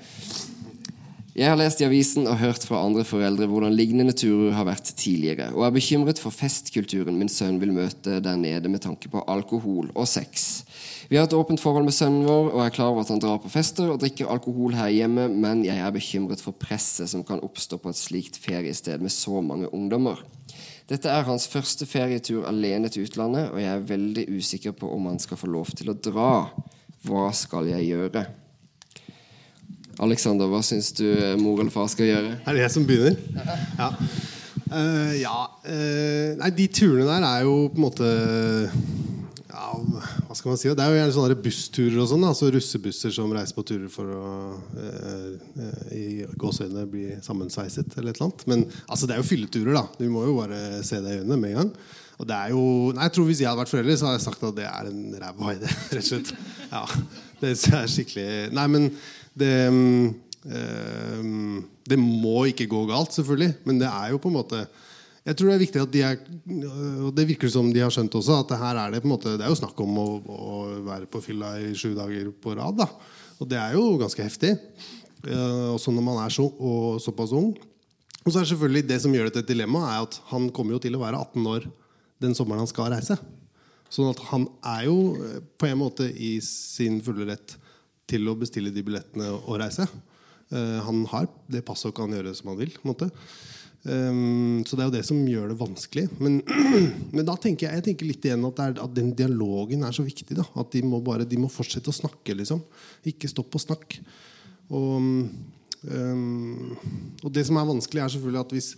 Jeg 1.41 1.49
har 1.49 1.57
lest 1.57 1.81
i 1.81 1.87
avisen 1.87 2.27
og 2.29 2.37
hørt 2.37 2.67
fra 2.69 2.83
andre 2.85 3.01
foreldre 3.09 3.47
hvordan 3.49 3.73
lignende 3.73 4.13
turer 4.13 4.53
har 4.53 4.67
vært 4.69 4.91
tidligere, 4.93 5.47
og 5.55 5.63
er 5.65 5.71
bekymret 5.73 6.19
for 6.21 6.37
festkulturen 6.37 7.17
min 7.17 7.31
sønn 7.33 7.57
vil 7.63 7.71
møte 7.73 8.19
der 8.21 8.37
nede 8.37 8.69
med 8.69 8.83
tanke 8.85 9.09
på 9.09 9.23
alkohol 9.25 9.89
og 9.95 10.05
sex. 10.05 10.67
Vi 11.09 11.17
har 11.17 11.25
et 11.25 11.37
åpent 11.39 11.63
forhold 11.63 11.87
med 11.87 11.97
sønnen 11.97 12.27
vår, 12.29 12.51
og 12.51 12.61
er 12.61 12.75
klar 12.75 12.91
over 12.93 13.07
at 13.07 13.13
han 13.15 13.23
drar 13.25 13.41
på 13.41 13.49
fester 13.55 13.89
og 13.89 14.03
drikker 14.03 14.29
alkohol 14.29 14.77
her 14.77 14.93
hjemme, 14.93 15.31
men 15.33 15.65
jeg 15.65 15.81
er 15.81 15.97
bekymret 15.97 16.45
for 16.45 16.53
presset 16.53 17.09
som 17.09 17.25
kan 17.25 17.41
oppstå 17.41 17.81
på 17.81 17.89
et 17.89 18.03
slikt 18.03 18.37
feriested 18.45 19.01
med 19.01 19.17
så 19.17 19.41
mange 19.41 19.73
ungdommer. 19.73 20.21
Dette 20.93 21.09
er 21.09 21.25
hans 21.25 21.49
første 21.49 21.89
ferietur 21.89 22.45
alene 22.53 22.93
til 22.93 23.09
utlandet, 23.09 23.49
og 23.49 23.65
jeg 23.65 23.73
er 23.73 23.89
veldig 23.95 24.29
usikker 24.37 24.77
på 24.77 24.93
om 24.93 25.09
han 25.09 25.25
skal 25.25 25.41
få 25.41 25.49
lov 25.57 25.73
til 25.73 25.89
å 25.89 25.97
dra. 25.97 26.31
Hva 27.09 27.31
skal 27.33 27.73
jeg 27.73 27.95
gjøre? 27.95 28.29
Alexander, 30.01 30.49
hva 30.51 30.63
syns 30.65 30.93
du 30.97 31.07
mor 31.41 31.61
eller 31.61 31.73
far 31.75 31.89
skal 31.93 32.09
gjøre? 32.09 32.35
Er 32.45 32.57
det 32.57 32.65
jeg 32.65 32.75
som 32.77 32.87
begynner? 32.89 33.17
Ja. 33.79 33.95
Uh, 34.71 35.15
ja 35.21 35.39
Uh, 35.61 36.39
Nei, 36.41 36.49
de 36.57 36.65
turene 36.73 37.05
der 37.05 37.25
er 37.27 37.43
jo 37.45 37.67
på 37.69 37.77
en 37.77 37.85
måte 37.85 38.07
ja, 39.51 39.75
hva 40.27 40.37
skal 40.37 40.53
man 40.53 40.59
si? 40.61 40.71
Det 40.73 40.83
er 40.83 40.93
jo 40.93 40.99
gjerne 40.99 41.15
sånne 41.15 41.37
bussturer 41.45 41.99
og 42.01 42.09
sånn. 42.11 42.27
Altså 42.27 42.51
russebusser 42.55 43.15
som 43.15 43.33
reiser 43.35 43.57
på 43.57 43.65
turer 43.69 43.91
for 43.93 44.13
å 44.15 44.31
eh, 44.79 45.33
eh, 45.65 45.81
i 45.97 46.05
gåseøynene 46.41 46.87
bli 46.91 47.07
sammensveiset 47.25 47.97
eller 47.99 48.15
et 48.15 48.21
eller 48.21 48.29
annet. 48.29 48.45
Men 48.51 48.65
altså, 48.87 49.09
det 49.09 49.17
er 49.17 49.23
jo 49.23 49.29
fylleturer, 49.29 49.75
da. 49.77 49.85
Du 49.99 50.07
må 50.13 50.25
jo 50.29 50.37
bare 50.39 50.81
se 50.87 51.01
det 51.03 51.17
i 51.17 51.23
øynene 51.23 51.41
med 51.41 51.53
en 51.53 51.61
gang. 51.61 51.73
Og 52.21 52.29
det 52.29 52.37
er 52.37 52.53
jo, 52.53 52.65
nei, 52.97 53.07
jeg 53.09 53.17
tror 53.17 53.29
Hvis 53.31 53.41
jeg 53.41 53.49
hadde 53.49 53.63
vært 53.63 53.73
forelder, 53.73 53.97
så 53.97 54.09
hadde 54.09 54.19
jeg 54.19 54.27
sagt 54.27 54.49
at 54.51 54.59
det 54.59 54.67
er 54.69 54.91
en 54.91 55.05
ræva 55.23 55.55
idé. 55.57 55.73
rett 55.97 56.03
og 56.05 56.11
slett. 56.11 56.35
Ja, 56.71 56.85
det 57.41 57.55
er 57.57 57.89
skikkelig 57.91 58.29
Nei, 58.57 58.67
men 58.71 58.91
det 59.39 59.55
øh, 59.71 61.25
Det 61.91 61.99
må 61.99 62.45
ikke 62.51 62.69
gå 62.71 62.85
galt, 62.87 63.13
selvfølgelig. 63.13 63.55
Men 63.65 63.81
det 63.81 63.89
er 63.89 64.11
jo 64.11 64.23
på 64.23 64.29
en 64.31 64.39
måte 64.41 64.65
jeg 65.21 65.37
tror 65.37 65.51
det 65.51 65.55
er 65.55 65.61
viktig 65.61 65.81
at 65.83 65.91
de 65.93 66.01
er 66.01 66.15
Og 67.05 67.11
det 67.15 67.27
virker 67.29 67.51
som 67.53 67.69
de 67.73 67.83
har 67.83 67.93
skjønt 67.93 68.15
også, 68.17 68.39
at 68.41 68.53
det 68.53 68.61
her 68.61 68.79
er 68.81 68.95
det 68.95 69.03
på 69.03 69.09
en 69.11 69.13
måte 69.13 69.35
Det 69.37 69.45
er 69.45 69.53
jo 69.53 69.59
snakk 69.59 69.83
om 69.85 69.99
å, 70.01 70.07
å 70.25 70.55
være 70.87 71.11
på 71.13 71.21
fylla 71.25 71.59
i 71.61 71.75
sju 71.77 71.93
dager 71.95 72.31
på 72.33 72.55
rad. 72.57 72.81
da 72.81 72.89
Og 73.39 73.51
det 73.51 73.59
er 73.61 73.77
jo 73.77 73.99
ganske 74.01 74.25
heftig. 74.25 74.55
Uh, 75.21 75.77
også 75.77 75.93
når 75.93 76.05
man 76.07 76.23
er 76.23 76.33
så, 76.33 76.47
og, 76.49 76.97
såpass 77.05 77.35
ung. 77.37 77.53
Og 78.25 78.33
så 78.33 78.41
er 78.41 78.49
selvfølgelig 78.49 78.87
det 78.89 79.01
som 79.03 79.13
gjør 79.13 79.29
det 79.29 79.35
til 79.37 79.49
dilemma, 79.53 79.85
er 79.91 80.07
at 80.07 80.17
han 80.33 80.49
kommer 80.57 80.77
jo 80.77 80.81
til 80.81 80.97
å 80.97 81.03
være 81.03 81.21
18 81.21 81.51
år 81.53 81.69
den 82.21 82.37
sommeren 82.37 82.65
han 82.65 82.71
skal 82.71 82.91
reise. 82.93 83.17
Sånn 83.93 84.11
at 84.13 84.21
han 84.31 84.47
er 84.77 84.87
jo 84.87 84.97
eh, 85.19 85.39
på 85.59 85.69
en 85.69 85.81
måte 85.81 86.07
i 86.09 86.37
sin 86.45 87.01
fulle 87.05 87.27
rett 87.33 87.57
til 88.11 88.29
å 88.31 88.37
bestille 88.39 88.73
de 88.75 88.85
billettene 88.87 89.31
og 89.39 89.61
reise. 89.63 89.87
Uh, 90.51 90.81
han 90.83 91.05
har 91.13 91.31
det 91.51 91.65
passet 91.67 91.93
og 91.93 91.97
kan 92.01 92.13
gjøre 92.15 92.35
som 92.37 92.53
han 92.53 92.61
vil. 92.61 92.75
på 92.77 92.85
en 92.85 92.93
måte 92.95 93.11
Um, 93.81 94.61
så 94.69 94.77
det 94.77 94.83
er 94.83 94.89
jo 94.91 94.93
det 94.93 95.07
som 95.09 95.21
gjør 95.25 95.53
det 95.53 95.61
vanskelig. 95.61 96.07
Men, 96.21 96.41
men 97.17 97.27
da 97.27 97.37
tenker 97.41 97.67
jeg, 97.67 97.79
jeg 97.79 97.87
tenker 97.89 98.11
litt 98.11 98.27
igjen 98.29 98.45
at, 98.51 98.61
er, 98.61 98.75
at, 98.77 98.97
den 98.97 99.15
dialogen 99.17 99.87
er 99.87 99.95
så 99.97 100.05
viktig. 100.05 100.37
Da. 100.37 100.45
At 100.61 100.75
de 100.75 100.83
må, 100.85 101.01
bare, 101.05 101.29
de 101.29 101.41
må 101.41 101.49
fortsette 101.53 101.93
å 101.93 101.97
snakke. 101.97 102.37
Liksom. 102.37 102.61
Ikke 103.09 103.31
stopp 103.31 103.57
å 103.57 103.63
snakke. 103.63 104.03
Og, 104.77 105.01
um, 105.01 106.75
og, 107.23 107.31
det 107.33 107.47
som 107.49 107.59
er 107.61 107.71
vanskelig, 107.71 108.05
er 108.05 108.13
selvfølgelig 108.13 108.43
at 108.45 108.53
hvis 108.55 108.69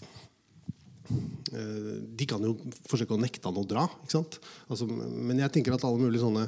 uh, 1.10 1.98
De 2.22 2.28
kan 2.30 2.46
jo 2.46 2.54
forsøke 2.88 3.16
å 3.16 3.20
nekte 3.20 3.50
han 3.50 3.58
å 3.58 3.66
dra. 3.66 3.88
Altså, 4.06 4.86
men 4.86 5.42
jeg 5.42 5.56
tenker 5.56 5.74
at 5.74 5.88
alle 5.88 6.00
mulige 6.00 6.22
sånne 6.22 6.46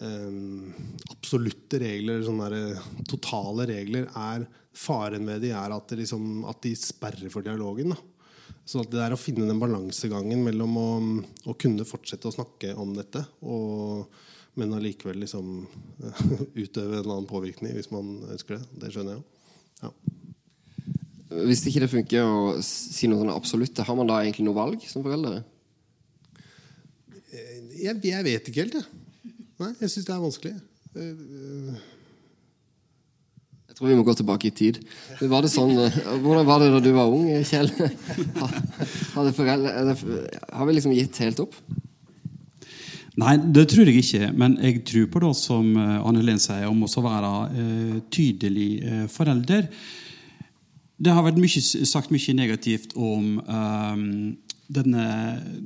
um, 0.00 0.70
absolutte 1.10 1.80
regler, 1.82 2.22
sånne 2.26 2.48
der, 2.52 2.88
totale 3.10 3.68
regler, 3.70 4.08
er 4.16 4.48
Faren 4.76 5.26
ved 5.26 5.42
de 5.42 5.50
er 5.50 5.72
at, 5.74 5.92
liksom, 5.98 6.44
at 6.48 6.60
de 6.62 6.70
sperrer 6.78 7.30
for 7.32 7.42
dialogen. 7.42 7.90
Da. 7.90 7.98
Så 8.70 8.84
det 8.86 9.00
er 9.02 9.14
å 9.14 9.18
finne 9.18 9.48
den 9.48 9.58
balansegangen 9.60 10.44
mellom 10.46 10.76
å, 10.78 10.88
å, 11.50 11.56
kunne 11.58 11.86
fortsette 11.88 12.30
å 12.30 12.34
snakke 12.34 12.72
om 12.78 12.92
dette, 12.94 13.24
og, 13.42 14.06
men 14.60 14.76
allikevel 14.76 15.18
liksom, 15.24 15.64
utøve 16.62 17.00
en 17.00 17.10
annen 17.10 17.28
påvirkning 17.30 17.74
hvis 17.76 17.90
man 17.94 18.20
ønsker 18.30 18.58
det. 18.58 18.62
Det 18.84 18.92
skjønner 18.94 19.16
jeg 19.16 19.20
jo. 19.20 19.26
Ja. 19.80 19.92
Hvis 21.46 21.62
ikke 21.66 21.84
det 21.84 21.92
funker 21.92 22.26
å 22.26 22.38
si 22.66 23.10
noe 23.10 23.22
sånn 23.22 23.34
absolutt, 23.34 23.82
har 23.86 23.98
man 23.98 24.08
da 24.10 24.20
egentlig 24.22 24.46
noe 24.48 24.58
valg 24.58 24.86
som 24.90 25.04
foreldre? 25.04 25.42
Jeg, 27.30 27.94
jeg 28.02 28.26
vet 28.26 28.50
ikke 28.50 28.64
helt, 28.64 28.80
jeg. 28.80 28.99
Nei, 29.60 29.74
jeg 29.82 29.92
syns 29.92 30.06
det 30.08 30.14
er 30.14 30.22
vanskelig. 30.22 30.54
Jeg 33.70 33.76
tror 33.76 33.90
vi 33.90 33.98
må 33.98 34.04
gå 34.06 34.14
tilbake 34.16 34.48
i 34.48 34.54
tid. 34.56 34.80
Var 35.20 35.48
sånn, 35.52 35.74
eh, 35.84 35.98
hvordan 36.24 36.48
var 36.48 36.58
det 36.62 36.70
da 36.72 36.80
du 36.80 36.90
var 36.96 37.12
ung, 37.12 37.28
Kjell? 37.44 37.68
Foreldre, 39.36 39.94
har 40.56 40.64
vi 40.66 40.76
liksom 40.78 40.96
gitt 40.96 41.20
helt 41.20 41.44
opp? 41.44 41.54
Nei, 43.20 43.36
det 43.52 43.66
tror 43.68 43.88
jeg 43.90 44.00
ikke. 44.00 44.30
Men 44.32 44.56
jeg 44.64 44.80
tror 44.88 45.08
på 45.12 45.22
det 45.26 45.32
som 45.36 45.76
eh, 45.76 45.96
Anne 46.08 46.22
Helen 46.22 46.40
sier, 46.40 46.68
om 46.70 46.84
å 46.86 47.04
være 47.04 47.32
uh, 47.52 47.96
tydelig 48.12 48.70
uh, 48.80 49.06
forelder. 49.12 49.68
Det 51.00 51.12
har 51.12 51.24
vært 51.26 51.40
mye, 51.40 51.60
sagt 51.88 52.12
mye 52.14 52.36
negativt 52.36 52.96
om 52.96 53.40
um, 53.44 54.36
denne, 54.70 55.04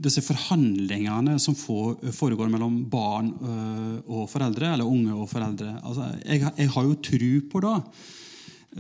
disse 0.01 0.23
forhandlingene 0.25 1.37
som 1.43 1.57
foregår 1.57 2.51
mellom 2.53 2.83
barn 2.93 3.33
øh, 3.37 3.97
og 4.09 4.29
foreldre, 4.33 4.73
eller 4.73 4.89
unge 4.89 5.15
og 5.15 5.29
foreldre. 5.31 5.77
Altså, 5.85 6.09
jeg, 6.25 6.53
jeg, 6.59 6.71
har 6.71 6.87
jo 6.89 6.95
tro 7.05 7.33
på 7.53 7.65
det. 7.65 7.75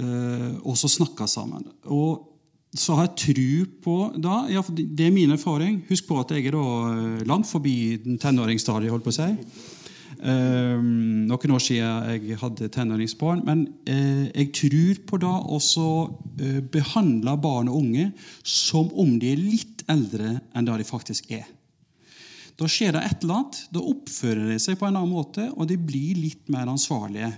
Øh, 0.00 0.54
og 0.64 0.78
så 0.80 0.88
snakke 0.88 1.28
sammen. 1.30 1.68
Og 1.84 2.30
så 2.74 2.96
har 2.96 3.06
jeg 3.06 3.16
tro 3.20 3.70
på 3.84 3.98
det. 4.16 4.40
Ja, 4.54 4.64
det 4.98 5.06
er 5.06 5.14
min 5.14 5.36
erfaring. 5.36 5.84
Husk 5.88 6.08
på 6.08 6.18
at 6.20 6.32
jeg 6.34 6.46
er 6.46 6.56
da 6.56 6.64
øh, 6.94 7.26
langt 7.28 7.46
forbi 7.46 7.98
tenåringsstadiet. 8.20 8.90
holdt 8.90 9.04
på 9.04 9.14
å 9.14 9.18
si. 9.20 9.30
Noen 11.34 11.56
år 11.56 11.62
siden 11.64 12.28
jeg 12.28 12.38
hadde 12.38 12.68
tenåringsbarn. 12.70 13.42
Men 13.46 13.64
eh, 13.90 14.30
jeg 14.30 14.52
tror 14.54 15.00
på 15.08 15.18
det 15.18 15.32
å 15.34 15.58
eh, 16.38 16.60
behandle 16.62 17.34
barn 17.42 17.70
og 17.72 17.80
unge 17.80 18.12
som 18.46 18.92
om 18.94 19.16
de 19.18 19.32
er 19.34 19.42
litt 19.42 19.82
eldre 19.90 20.36
enn 20.54 20.68
det 20.68 20.78
de 20.80 20.86
faktisk 20.86 21.32
er. 21.34 21.48
Da 22.54 22.68
skjer 22.70 22.94
det 22.94 23.02
et 23.02 23.24
eller 23.24 23.40
annet. 23.40 23.58
Da 23.74 23.82
oppfører 23.82 24.52
de 24.52 24.60
seg 24.62 24.78
på 24.78 24.86
en 24.86 24.94
annen 24.94 25.10
måte, 25.10 25.48
og 25.58 25.66
de 25.66 25.78
blir 25.80 26.20
litt 26.22 26.46
mer 26.54 26.70
ansvarlige. 26.70 27.32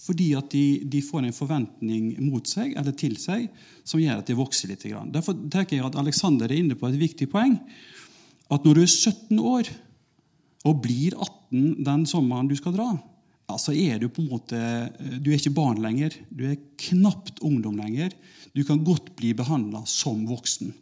Fordi 0.00 0.30
at 0.36 0.52
de, 0.52 0.64
de 0.92 1.00
får 1.04 1.24
en 1.24 1.36
forventning 1.36 2.12
mot 2.24 2.44
seg 2.48 2.74
eller 2.76 2.92
til 2.96 3.16
seg 3.20 3.48
som 3.84 4.00
gjør 4.00 4.20
at 4.20 4.28
de 4.28 4.36
vokser 4.36 4.72
litt. 4.72 4.84
Derfor 4.84 5.36
tenker 5.52 5.76
jeg 5.78 5.86
at 5.88 5.98
Alexander 6.00 6.48
er 6.48 6.60
inne 6.60 6.76
på 6.76 6.88
et 6.88 7.00
viktig 7.00 7.28
poeng. 7.32 7.56
At 8.52 8.64
når 8.64 8.80
du 8.80 8.84
er 8.84 8.92
17 8.92 9.40
år 9.40 9.70
og 10.68 10.80
blir 10.84 11.16
18 11.16 11.84
den 11.84 12.04
sommeren 12.08 12.48
du 12.48 12.56
skal 12.58 12.76
dra, 12.76 12.92
ja, 13.50 13.56
så 13.58 13.74
er 13.74 13.98
du 14.00 14.08
på 14.08 14.22
en 14.22 14.30
måte 14.30 14.58
Du 15.20 15.30
er 15.30 15.38
ikke 15.38 15.54
barn 15.56 15.82
lenger. 15.82 16.14
Du 16.30 16.46
er 16.48 16.60
knapt 16.80 17.42
ungdom 17.42 17.76
lenger. 17.80 18.14
Du 18.54 18.62
kan 18.66 18.82
godt 18.86 19.12
bli 19.18 19.34
behandla 19.36 19.82
som 19.90 20.22
voksen. 20.28 20.72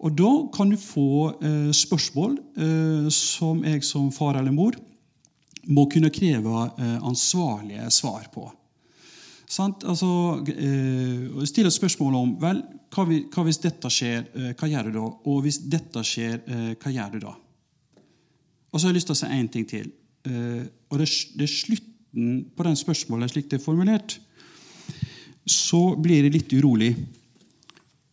Og 0.00 0.14
da 0.16 0.30
kan 0.54 0.70
du 0.72 0.78
få 0.80 1.34
eh, 1.44 1.72
spørsmål 1.76 2.38
eh, 2.56 3.10
som 3.12 3.60
jeg 3.66 3.84
som 3.84 4.08
far 4.14 4.38
eller 4.40 4.54
mor 4.54 4.78
må 5.68 5.84
kunne 5.92 6.12
kreve 6.12 6.62
eh, 6.80 6.96
ansvarlige 7.04 7.90
svar 7.92 8.30
på. 8.32 8.46
Sant? 9.50 9.84
Altså, 9.84 10.40
eh, 10.54 11.44
stille 11.44 11.72
spørsmål 11.74 12.16
om 12.16 12.32
vel, 12.40 12.62
hva, 12.94 13.04
vi, 13.08 13.24
hva 13.28 13.44
hvis 13.44 13.60
dette 13.60 13.90
skjer, 13.92 14.24
eh, 14.32 14.52
hva 14.56 14.70
gjør 14.70 14.88
du 14.88 14.96
da? 14.96 15.06
Og 15.28 15.44
hvis 15.44 15.60
dette 15.68 16.04
skjer, 16.06 16.40
eh, 16.46 16.72
hva 16.80 16.94
gjør 16.94 17.16
du 17.16 17.24
da? 17.26 17.34
Og 18.70 18.78
så 18.78 18.86
har 18.86 18.94
jeg 18.94 19.00
lyst 19.00 19.10
til 19.10 19.18
å 19.18 19.20
si 19.20 19.30
én 19.36 19.50
ting 19.52 19.66
til. 19.68 19.90
Eh, 20.26 20.66
og 20.90 21.00
det, 21.00 21.08
det 21.38 21.46
er 21.46 21.52
slutten 21.52 22.42
på 22.56 22.66
den 22.66 22.76
spørsmålet 22.76 23.32
slik 23.32 23.48
det 23.50 23.60
er 23.60 23.64
formulert. 23.64 24.18
Så 25.48 25.94
blir 25.96 26.24
jeg 26.24 26.34
litt 26.34 26.52
urolig. 26.58 26.92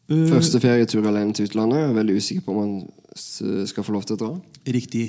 Eh, 0.08 0.28
Første 0.32 0.62
ferietur 0.64 1.06
alene 1.06 1.36
til 1.36 1.50
utlandet. 1.50 1.82
Jeg 1.82 1.92
er 1.92 2.00
veldig 2.00 2.18
usikker 2.18 2.46
på 2.46 2.56
om 2.56 2.62
man 2.64 2.76
skal 3.18 3.84
få 3.84 3.96
lov 3.96 4.06
til 4.06 4.16
å 4.16 4.22
dra. 4.22 4.34
Riktig. 4.78 5.08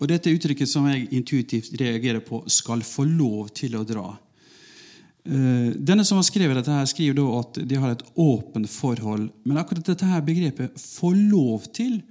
Og 0.00 0.08
dette 0.10 0.32
uttrykket 0.32 0.68
som 0.68 0.86
jeg 0.90 1.08
intuitivt 1.16 1.76
reagerer 1.80 2.20
på, 2.24 2.42
'skal 2.48 2.82
få 2.82 3.04
lov 3.04 3.52
til 3.54 3.76
å 3.76 3.84
dra'. 3.84 4.18
Eh, 5.26 5.72
Denne 5.78 6.04
som 6.04 6.16
har 6.16 6.24
skrevet 6.24 6.56
dette, 6.56 6.70
her 6.70 6.84
skriver 6.84 7.38
at 7.40 7.68
de 7.68 7.74
har 7.76 7.90
et 7.90 8.02
åpent 8.16 8.68
forhold. 8.68 9.30
Men 9.44 9.56
akkurat 9.56 9.84
dette 9.84 10.04
her 10.04 10.20
begrepet 10.20 10.74
'få 10.74 11.12
lov 11.30 11.72
til' 11.72 12.02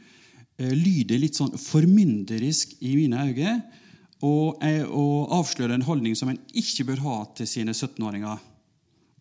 lyder 0.57 1.19
litt 1.19 1.35
sånn 1.35 1.51
formynderisk 1.51 2.75
i 2.81 2.95
mine 2.95 3.17
øyne. 3.27 3.63
Og, 4.25 4.57
og 4.89 5.33
avsløre 5.37 5.75
en 5.75 5.85
holdning 5.85 6.15
som 6.17 6.31
en 6.31 6.41
ikke 6.57 6.87
bør 6.87 7.03
ha 7.05 7.17
til 7.37 7.49
sine 7.49 7.75
17-åringer. 7.75 8.41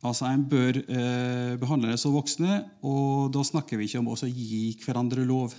Altså, 0.04 0.28
En 0.28 0.44
bør 0.48 0.78
eh, 0.80 1.54
behandle 1.60 1.92
dem 1.92 2.00
som 2.00 2.14
voksne, 2.14 2.62
og 2.84 3.30
da 3.34 3.44
snakker 3.44 3.80
vi 3.80 3.88
ikke 3.88 4.02
om 4.02 4.10
å 4.12 4.18
gi 4.28 4.74
hverandre 4.84 5.24
lov. 5.28 5.54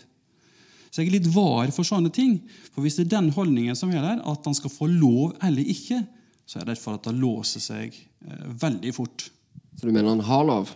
Så 0.90 1.02
jeg 1.02 1.10
er 1.10 1.18
litt 1.18 1.32
var 1.34 1.72
for 1.76 1.88
sånne 1.88 2.12
ting. 2.14 2.38
For 2.72 2.86
hvis 2.86 3.00
det 3.00 3.08
er 3.08 3.18
den 3.18 3.34
holdningen 3.36 3.76
som 3.76 3.92
er 3.92 4.06
der, 4.06 4.22
at 4.24 4.46
han 4.48 4.56
skal 4.56 4.72
få 4.72 4.88
lov 4.88 5.34
eller 5.44 5.66
ikke, 5.74 6.04
så 6.46 6.60
er 6.60 6.62
jeg 6.62 6.70
redd 6.70 6.84
for 6.84 7.00
at 7.00 7.10
det 7.10 7.18
låser 7.18 7.64
seg 7.64 7.98
eh, 7.98 8.46
veldig 8.62 8.94
fort. 8.96 9.28
Så 9.76 9.88
du 9.88 9.92
mener 9.92 10.14
han 10.14 10.24
har 10.24 10.46
lov 10.48 10.72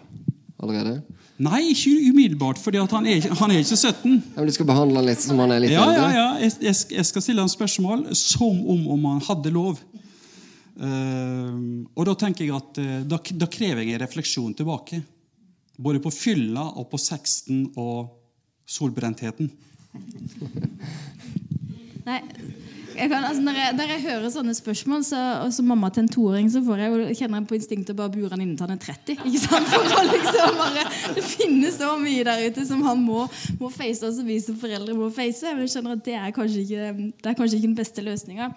allerede? 0.59 0.99
Nei, 1.39 1.61
ikke 1.71 1.93
umiddelbart, 2.11 2.59
for 2.59 2.75
han, 2.75 3.05
er 3.07 3.23
han 3.39 3.53
er 3.53 3.61
ikke 3.63 3.77
17. 3.77 4.11
Ja, 4.11 4.41
men 4.41 4.49
Du 4.49 4.53
skal 4.57 4.67
behandle 4.67 4.99
han 4.99 5.07
litt 5.07 5.23
som 5.23 5.39
han 5.39 5.53
er 5.55 5.63
litt 5.63 5.71
Ja, 5.71 5.85
eldre? 5.87 6.09
ja, 6.11 6.17
ja. 6.17 6.49
Jeg, 6.67 6.75
jeg, 6.91 7.05
skal 7.07 7.23
stille 7.23 7.45
han 7.45 7.51
spørsmål 7.51 8.09
som 8.17 8.59
om, 8.73 8.83
om 8.95 9.07
han 9.13 9.23
hadde 9.29 9.53
lov. 9.55 9.79
Uh, 10.79 11.87
og 11.95 12.05
da 12.07 12.15
tenker 12.19 12.45
jeg 12.45 12.55
at 12.55 12.77
eh, 12.79 12.99
da, 13.07 13.17
da 13.19 13.47
krever 13.51 13.83
jeg 13.83 13.97
en 13.97 14.03
refleksjon 14.03 14.53
tilbake. 14.55 15.01
Både 15.79 15.99
på 16.03 16.11
fylla 16.11 16.65
og 16.75 16.89
på 16.91 16.99
sexten 16.99 17.65
og 17.79 18.11
solbrentheten. 18.67 19.51
Nei, 22.07 22.19
jeg 22.95 23.09
kan, 23.11 23.23
altså, 23.23 23.41
når, 23.43 23.57
jeg, 23.59 23.75
når 23.77 23.91
jeg 23.93 24.01
hører 24.03 24.31
sånne 24.33 24.53
spørsmål, 24.57 25.03
så, 25.07 25.19
og 25.45 25.53
som 25.55 25.67
mamma 25.69 25.89
til 25.93 26.05
en 26.05 26.11
toåring, 26.11 26.49
så 26.51 26.61
får 26.65 26.83
jeg, 26.83 27.15
kjenner 27.19 27.41
jeg 27.41 27.47
på 27.49 27.57
instinktet 27.57 27.97
bare 27.97 28.13
bure 28.13 28.31
han 28.33 28.43
innen 28.43 28.59
han 28.59 28.73
er 28.75 28.81
30. 28.81 29.19
Ikke 29.29 29.41
sant? 29.43 29.69
For 29.71 29.95
å 29.99 30.03
liksom 30.09 30.59
bare, 30.59 30.85
det 31.15 31.25
finnes 31.25 31.79
så 31.79 31.93
mye 32.01 32.25
der 32.27 32.45
ute 32.47 32.65
som 32.67 32.83
han 32.87 33.01
må, 33.03 33.25
må 33.61 33.71
face, 33.73 34.03
og 34.07 34.15
som 34.17 34.27
vi 34.27 34.39
som 34.43 34.57
foreldre 34.59 34.95
må 34.97 35.09
face. 35.15 35.45
Men 35.53 35.65
jeg 35.65 35.73
skjønner 35.75 35.97
at 35.97 36.05
det 36.07 36.17
er 36.19 36.35
kanskje 36.35 36.65
ikke, 36.65 36.89
det 37.19 37.31
er 37.31 37.37
kanskje 37.39 37.59
ikke 37.59 37.69
den 37.69 37.77
beste 37.79 38.05
løsninga. 38.05 38.49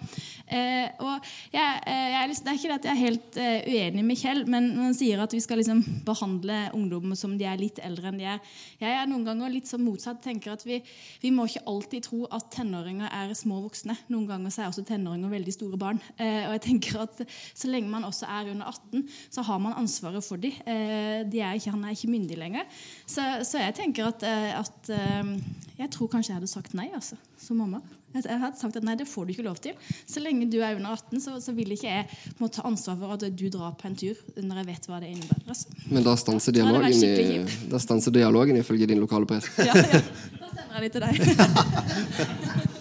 Eh, 0.53 0.89
og 1.03 1.29
jeg, 1.53 1.79
eh, 1.87 2.17
er 2.19 2.33
det 2.33 2.51
er 2.51 2.57
ikke 2.57 2.71
det 2.71 2.79
at 2.79 2.87
jeg 2.89 2.93
er 2.93 3.01
helt 3.03 3.37
eh, 3.39 3.69
uenig 3.69 4.03
med 4.05 4.19
Kjell, 4.19 4.43
men 4.49 4.69
når 4.73 4.89
han 4.89 4.97
sier 4.97 5.23
at 5.23 5.33
vi 5.33 5.41
skal 5.43 5.61
liksom 5.61 5.81
behandle 6.05 6.59
ungdom 6.75 7.15
som 7.17 7.37
de 7.39 7.47
er 7.47 7.61
litt 7.61 7.79
eldre 7.83 8.11
enn 8.11 8.19
de 8.19 8.27
er. 8.35 8.41
Jeg 8.81 8.97
er 8.97 9.07
noen 9.09 9.25
ganger 9.27 9.53
litt 9.53 9.69
sånn 9.69 9.85
motsatt. 9.85 10.21
tenker 10.23 10.53
at 10.53 10.65
vi, 10.67 10.81
vi 11.23 11.31
må 11.33 11.47
ikke 11.47 11.65
alltid 11.69 12.07
tro 12.07 12.23
at 12.29 12.51
tenåringer 12.53 13.09
er 13.11 13.33
små 13.37 13.61
voksne. 13.63 13.95
Noen 14.11 14.22
ganger 14.29 14.53
så 14.53 14.63
er 14.63 14.71
også 14.71 14.85
tenåringer 14.87 15.31
veldig 15.31 15.53
store 15.55 15.79
barn. 15.79 16.01
Eh, 16.17 16.43
og 16.47 16.55
jeg 16.57 16.63
tenker 16.67 17.01
at 17.03 17.23
Så 17.53 17.69
lenge 17.69 17.89
man 17.89 18.05
også 18.07 18.27
er 18.29 18.51
under 18.51 18.69
18, 18.69 19.07
så 19.31 19.41
har 19.41 19.59
man 19.59 19.77
ansvaret 19.79 20.23
for 20.23 20.37
dem. 20.37 20.51
Eh, 20.67 21.23
de 21.29 21.41
er 21.41 21.57
ikke, 21.57 21.71
han 21.71 21.83
er 21.83 21.95
ikke 21.95 22.11
myndig 22.11 22.37
lenger. 22.37 22.69
Så, 23.05 23.21
så 23.47 23.61
jeg 23.63 23.75
tenker 23.79 24.11
at, 24.11 24.23
eh, 24.23 24.53
at 24.59 24.93
eh, 24.93 25.35
Jeg 25.79 25.89
tror 25.91 26.07
kanskje 26.07 26.31
jeg 26.31 26.39
hadde 26.39 26.51
sagt 26.51 26.73
nei, 26.77 26.89
altså, 26.93 27.17
som 27.37 27.57
mamma. 27.57 27.81
Jeg 28.13 28.37
hadde 28.39 28.59
sagt 28.59 28.75
at 28.77 28.85
nei, 28.85 28.93
det 28.97 29.07
får 29.09 29.25
du 29.25 29.33
ikke 29.33 29.45
lov 29.47 29.57
til. 29.61 29.73
Så 30.05 30.21
lenge 30.21 30.45
du 30.51 30.59
er 30.61 30.77
under 30.77 30.93
18, 30.93 31.21
så, 31.23 31.39
så 31.41 31.53
vil 31.57 31.73
ikke 31.73 31.89
jeg 31.89 32.05
må 32.37 32.49
ta 32.53 32.65
ansvar 32.69 32.99
for 32.99 33.15
at 33.15 33.25
du 33.25 33.47
drar 33.49 33.73
på 33.79 33.89
en 33.89 33.97
tur 33.97 34.19
når 34.37 34.61
jeg 34.61 34.69
vet 34.69 34.87
hva 34.89 34.99
det 35.01 35.09
innebærer. 35.15 35.47
Altså. 35.49 35.73
Men 35.89 36.05
da 36.05 36.13
stanser 36.19 36.55
dialogen, 36.55 36.93
i, 36.93 37.41
da 37.71 37.81
stanser 37.81 38.13
dialogen 38.13 38.61
ifølge 38.61 38.89
din 38.93 39.01
lokale 39.01 39.29
prest. 39.29 39.49
Ja, 39.57 39.73
ja. 39.73 40.03
Da 40.37 40.53
sender 40.53 40.77
jeg 40.77 40.93
det 40.93 40.93
til 40.93 41.09
deg. 41.09 42.69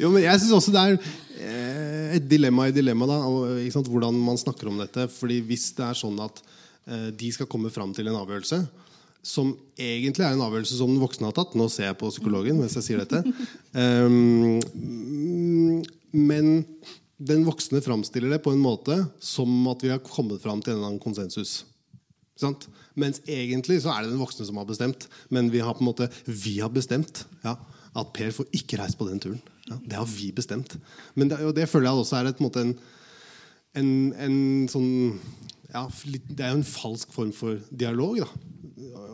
Jo, 0.00 0.10
men 0.12 0.24
jeg 0.24 0.42
syns 0.42 0.56
også 0.56 0.74
det 0.74 0.82
er 0.82 0.96
eh, 1.40 2.16
et 2.18 2.26
dilemma 2.28 2.68
i 2.68 2.74
dilemma. 2.74 3.08
Hvordan 3.08 4.18
man 4.20 4.40
snakker 4.40 4.68
om 4.70 4.80
dette. 4.82 5.08
Fordi 5.12 5.40
Hvis 5.46 5.70
det 5.76 5.86
er 5.86 5.98
sånn 5.98 6.18
at 6.24 6.42
eh, 6.88 7.08
de 7.16 7.32
skal 7.32 7.48
komme 7.50 7.72
fram 7.72 7.94
til 7.96 8.10
en 8.10 8.20
avgjørelse 8.20 8.64
som 9.26 9.50
egentlig 9.74 10.22
er 10.22 10.36
en 10.36 10.44
avgjørelse 10.44 10.78
som 10.78 10.92
den 10.92 11.02
voksne 11.02 11.26
har 11.26 11.34
tatt 11.34 11.56
Nå 11.58 11.66
ser 11.72 11.88
jeg 11.88 11.98
på 11.98 12.12
psykologen 12.12 12.60
mens 12.60 12.76
jeg 12.78 12.86
sier 12.86 13.02
dette. 13.02 13.22
Um, 13.74 14.60
men 16.30 16.52
den 17.16 17.46
voksne 17.46 17.80
framstiller 17.82 18.36
det 18.36 18.42
på 18.44 18.52
en 18.54 18.62
måte 18.62 19.00
som 19.24 19.50
at 19.72 19.82
vi 19.82 19.90
har 19.90 20.04
kommet 20.04 20.42
fram 20.42 20.60
til 20.62 20.74
en 20.74 20.78
eller 20.78 20.92
annen 20.92 21.02
konsensus. 21.02 21.64
Sant? 22.36 22.68
Mens 22.94 23.22
egentlig 23.24 23.80
så 23.82 23.94
er 23.94 24.04
det 24.04 24.12
den 24.12 24.20
voksne 24.20 24.46
som 24.46 24.60
har 24.60 24.68
bestemt. 24.68 25.08
Men 25.32 25.48
vi 25.52 25.64
har 25.64 25.74
på 25.74 25.82
en 25.82 25.90
måte 25.90 26.10
Vi 26.24 26.58
har 26.60 26.70
bestemt 26.72 27.24
ja, 27.42 27.56
at 27.96 28.12
Per 28.14 28.30
får 28.36 28.52
ikke 28.54 28.78
reise 28.82 29.00
på 29.00 29.08
den 29.08 29.22
turen. 29.22 29.40
Det 29.66 29.98
har 29.98 30.06
vi 30.06 30.30
bestemt. 30.34 30.76
Men 31.14 31.30
det, 31.30 31.40
det 31.56 31.68
føler 31.70 31.90
jeg 31.90 32.02
også 32.02 32.20
er 32.20 32.30
et, 32.30 32.42
en, 32.62 32.74
en, 33.80 33.90
en, 34.26 34.36
sånn 34.70 34.90
ja, 35.72 35.86
Det 35.90 36.44
er 36.44 36.52
jo 36.52 36.60
en 36.60 36.68
falsk 36.68 37.14
form 37.14 37.32
for 37.34 37.58
dialog, 37.70 38.22
da. 38.22 38.28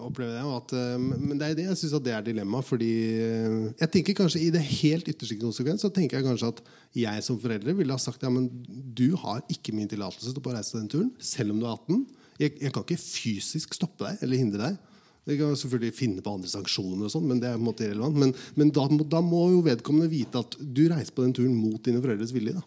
Opplever 0.02 0.34
jeg, 0.34 0.46
at, 0.58 0.72
eh, 0.74 0.96
men 0.98 1.38
det 1.38 1.46
er 1.46 1.56
det 1.56 1.66
jeg 1.68 1.78
syns 1.78 1.94
det 2.04 2.12
er 2.12 2.24
dilemma. 2.26 2.60
Fordi 2.66 2.92
eh, 3.22 3.58
jeg 3.80 3.92
tenker 3.96 4.18
kanskje 4.18 4.42
I 4.44 4.52
det 4.54 4.64
helt 4.82 5.08
ytterste 5.08 5.38
konsekvens 5.40 5.84
så 5.86 5.92
tenker 5.94 6.18
jeg 6.18 6.28
kanskje 6.28 6.52
at 6.52 6.62
jeg 6.98 7.24
som 7.24 7.38
forelder 7.40 7.78
ville 7.78 7.94
ha 7.94 8.02
sagt 8.02 8.24
ja, 8.26 8.32
men 8.32 8.50
du 8.68 9.14
har 9.22 9.40
ikke 9.52 9.74
min 9.76 9.90
tillatelse 9.90 10.34
til 10.34 10.42
å 10.42 10.56
reise 10.56 10.76
den 10.76 10.90
turen, 10.92 11.12
selv 11.22 11.54
om 11.54 11.62
du 11.62 11.68
er 11.68 11.78
18. 11.78 12.02
Jeg, 12.42 12.56
jeg 12.58 12.74
kan 12.74 12.84
ikke 12.84 13.00
fysisk 13.00 13.78
stoppe 13.78 14.08
deg 14.08 14.26
eller 14.26 14.42
hindre 14.42 14.66
deg. 14.66 14.91
Vi 15.28 15.38
kan 15.38 15.54
selvfølgelig 15.54 15.94
finne 15.94 16.22
på 16.24 16.34
andre 16.34 16.50
sanksjoner, 16.50 17.06
og 17.06 17.12
sånt, 17.14 17.28
men 17.30 17.38
det 17.42 17.48
er 17.48 17.56
på 17.58 17.62
en 17.62 17.68
måte 17.68 17.86
irrelevant. 17.86 18.18
Men, 18.18 18.34
men 18.58 18.72
da, 18.74 18.88
da 19.14 19.22
må 19.22 19.44
jo 19.52 19.62
vedkommende 19.62 20.10
vite 20.10 20.42
at 20.42 20.56
du 20.58 20.84
reiser 20.90 21.14
på 21.14 21.26
den 21.26 21.34
turen 21.36 21.54
mot 21.54 21.78
dine 21.84 22.02
foreldres 22.02 22.34
vilje. 22.34 22.58
Da. 22.58 22.64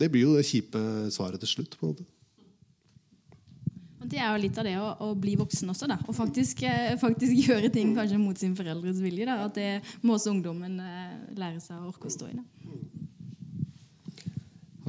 Det 0.00 0.10
blir 0.12 0.26
jo 0.26 0.36
det 0.36 0.48
kjipe 0.48 0.82
svaret 1.12 1.40
til 1.40 1.54
slutt. 1.54 1.78
på 1.80 1.86
en 1.86 1.94
måte. 1.94 2.08
Det 4.10 4.18
er 4.18 4.32
jo 4.32 4.42
litt 4.42 4.58
av 4.58 4.66
det 4.66 4.76
å, 4.80 4.86
å 5.06 5.10
bli 5.16 5.36
voksen 5.38 5.72
også. 5.72 5.88
da 5.88 5.98
Og 6.08 6.16
faktisk, 6.16 6.64
eh, 6.68 6.96
faktisk 7.00 7.36
gjøre 7.48 7.72
ting 7.72 7.94
kanskje 7.96 8.20
mot 8.20 8.36
sin 8.36 8.56
foreldres 8.58 9.00
vilje. 9.00 9.28
da 9.28 9.40
At 9.46 9.56
det 9.56 9.72
må 10.04 10.16
også 10.16 10.34
ungdommen 10.34 10.80
eh, 10.84 11.18
lære 11.40 11.60
seg 11.64 11.80
å 11.80 11.92
orke 11.92 12.10
å 12.10 12.16
stå 12.16 12.32
i. 12.32 12.36
da 12.40 12.79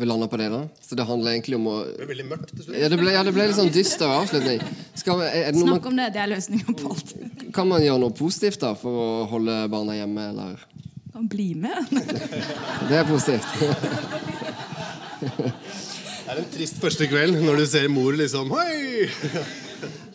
vi 0.01 0.07
landa 0.09 0.27
på 0.31 0.37
det, 0.41 0.49
da? 0.53 0.59
Så 0.83 0.97
det 0.99 1.05
handler 1.07 1.31
egentlig 1.35 1.55
om 1.59 1.67
å 1.71 1.75
Det 1.85 1.97
ble 2.01 2.09
veldig 2.11 2.25
mørkt 2.31 2.51
til 2.55 2.65
slutt. 2.65 2.77
Ja, 2.81 2.89
det 2.91 2.99
ble, 3.01 3.13
ja, 3.15 3.21
det 3.27 3.33
ble 3.35 3.47
litt 3.47 3.57
sånn 3.59 3.71
dyster 3.73 4.11
avslutning. 4.11 4.61
Skal, 4.99 5.19
vi- 5.21 5.29
er 5.31 5.51
det 5.51 5.59
noe 5.61 5.67
Snakk 5.69 5.87
man, 5.87 5.93
om 5.93 6.01
det. 6.01 6.09
Det 6.17 6.21
er 6.25 6.31
løsninga 6.33 6.75
på 6.81 6.91
alt. 6.95 7.15
kan 7.55 7.67
man 7.71 7.81
gjøre 7.85 7.99
noe 8.03 8.15
positivt 8.17 8.59
da 8.65 8.73
for 8.75 9.01
å 9.05 9.09
holde 9.31 9.57
barna 9.71 9.95
hjemme, 9.97 10.29
eller? 10.33 10.67
Kan 11.11 11.27
bli 11.31 11.49
med. 11.59 11.75
Det 12.89 12.95
er 12.97 13.03
positivt. 13.07 13.47
Det 15.21 16.31
er 16.31 16.39
en 16.41 16.47
trist 16.53 16.77
første 16.81 17.07
kveld 17.11 17.35
når 17.43 17.59
du 17.61 17.65
ser 17.69 17.87
mor 17.91 18.15
liksom 18.17 18.51
Hei! 18.55 19.09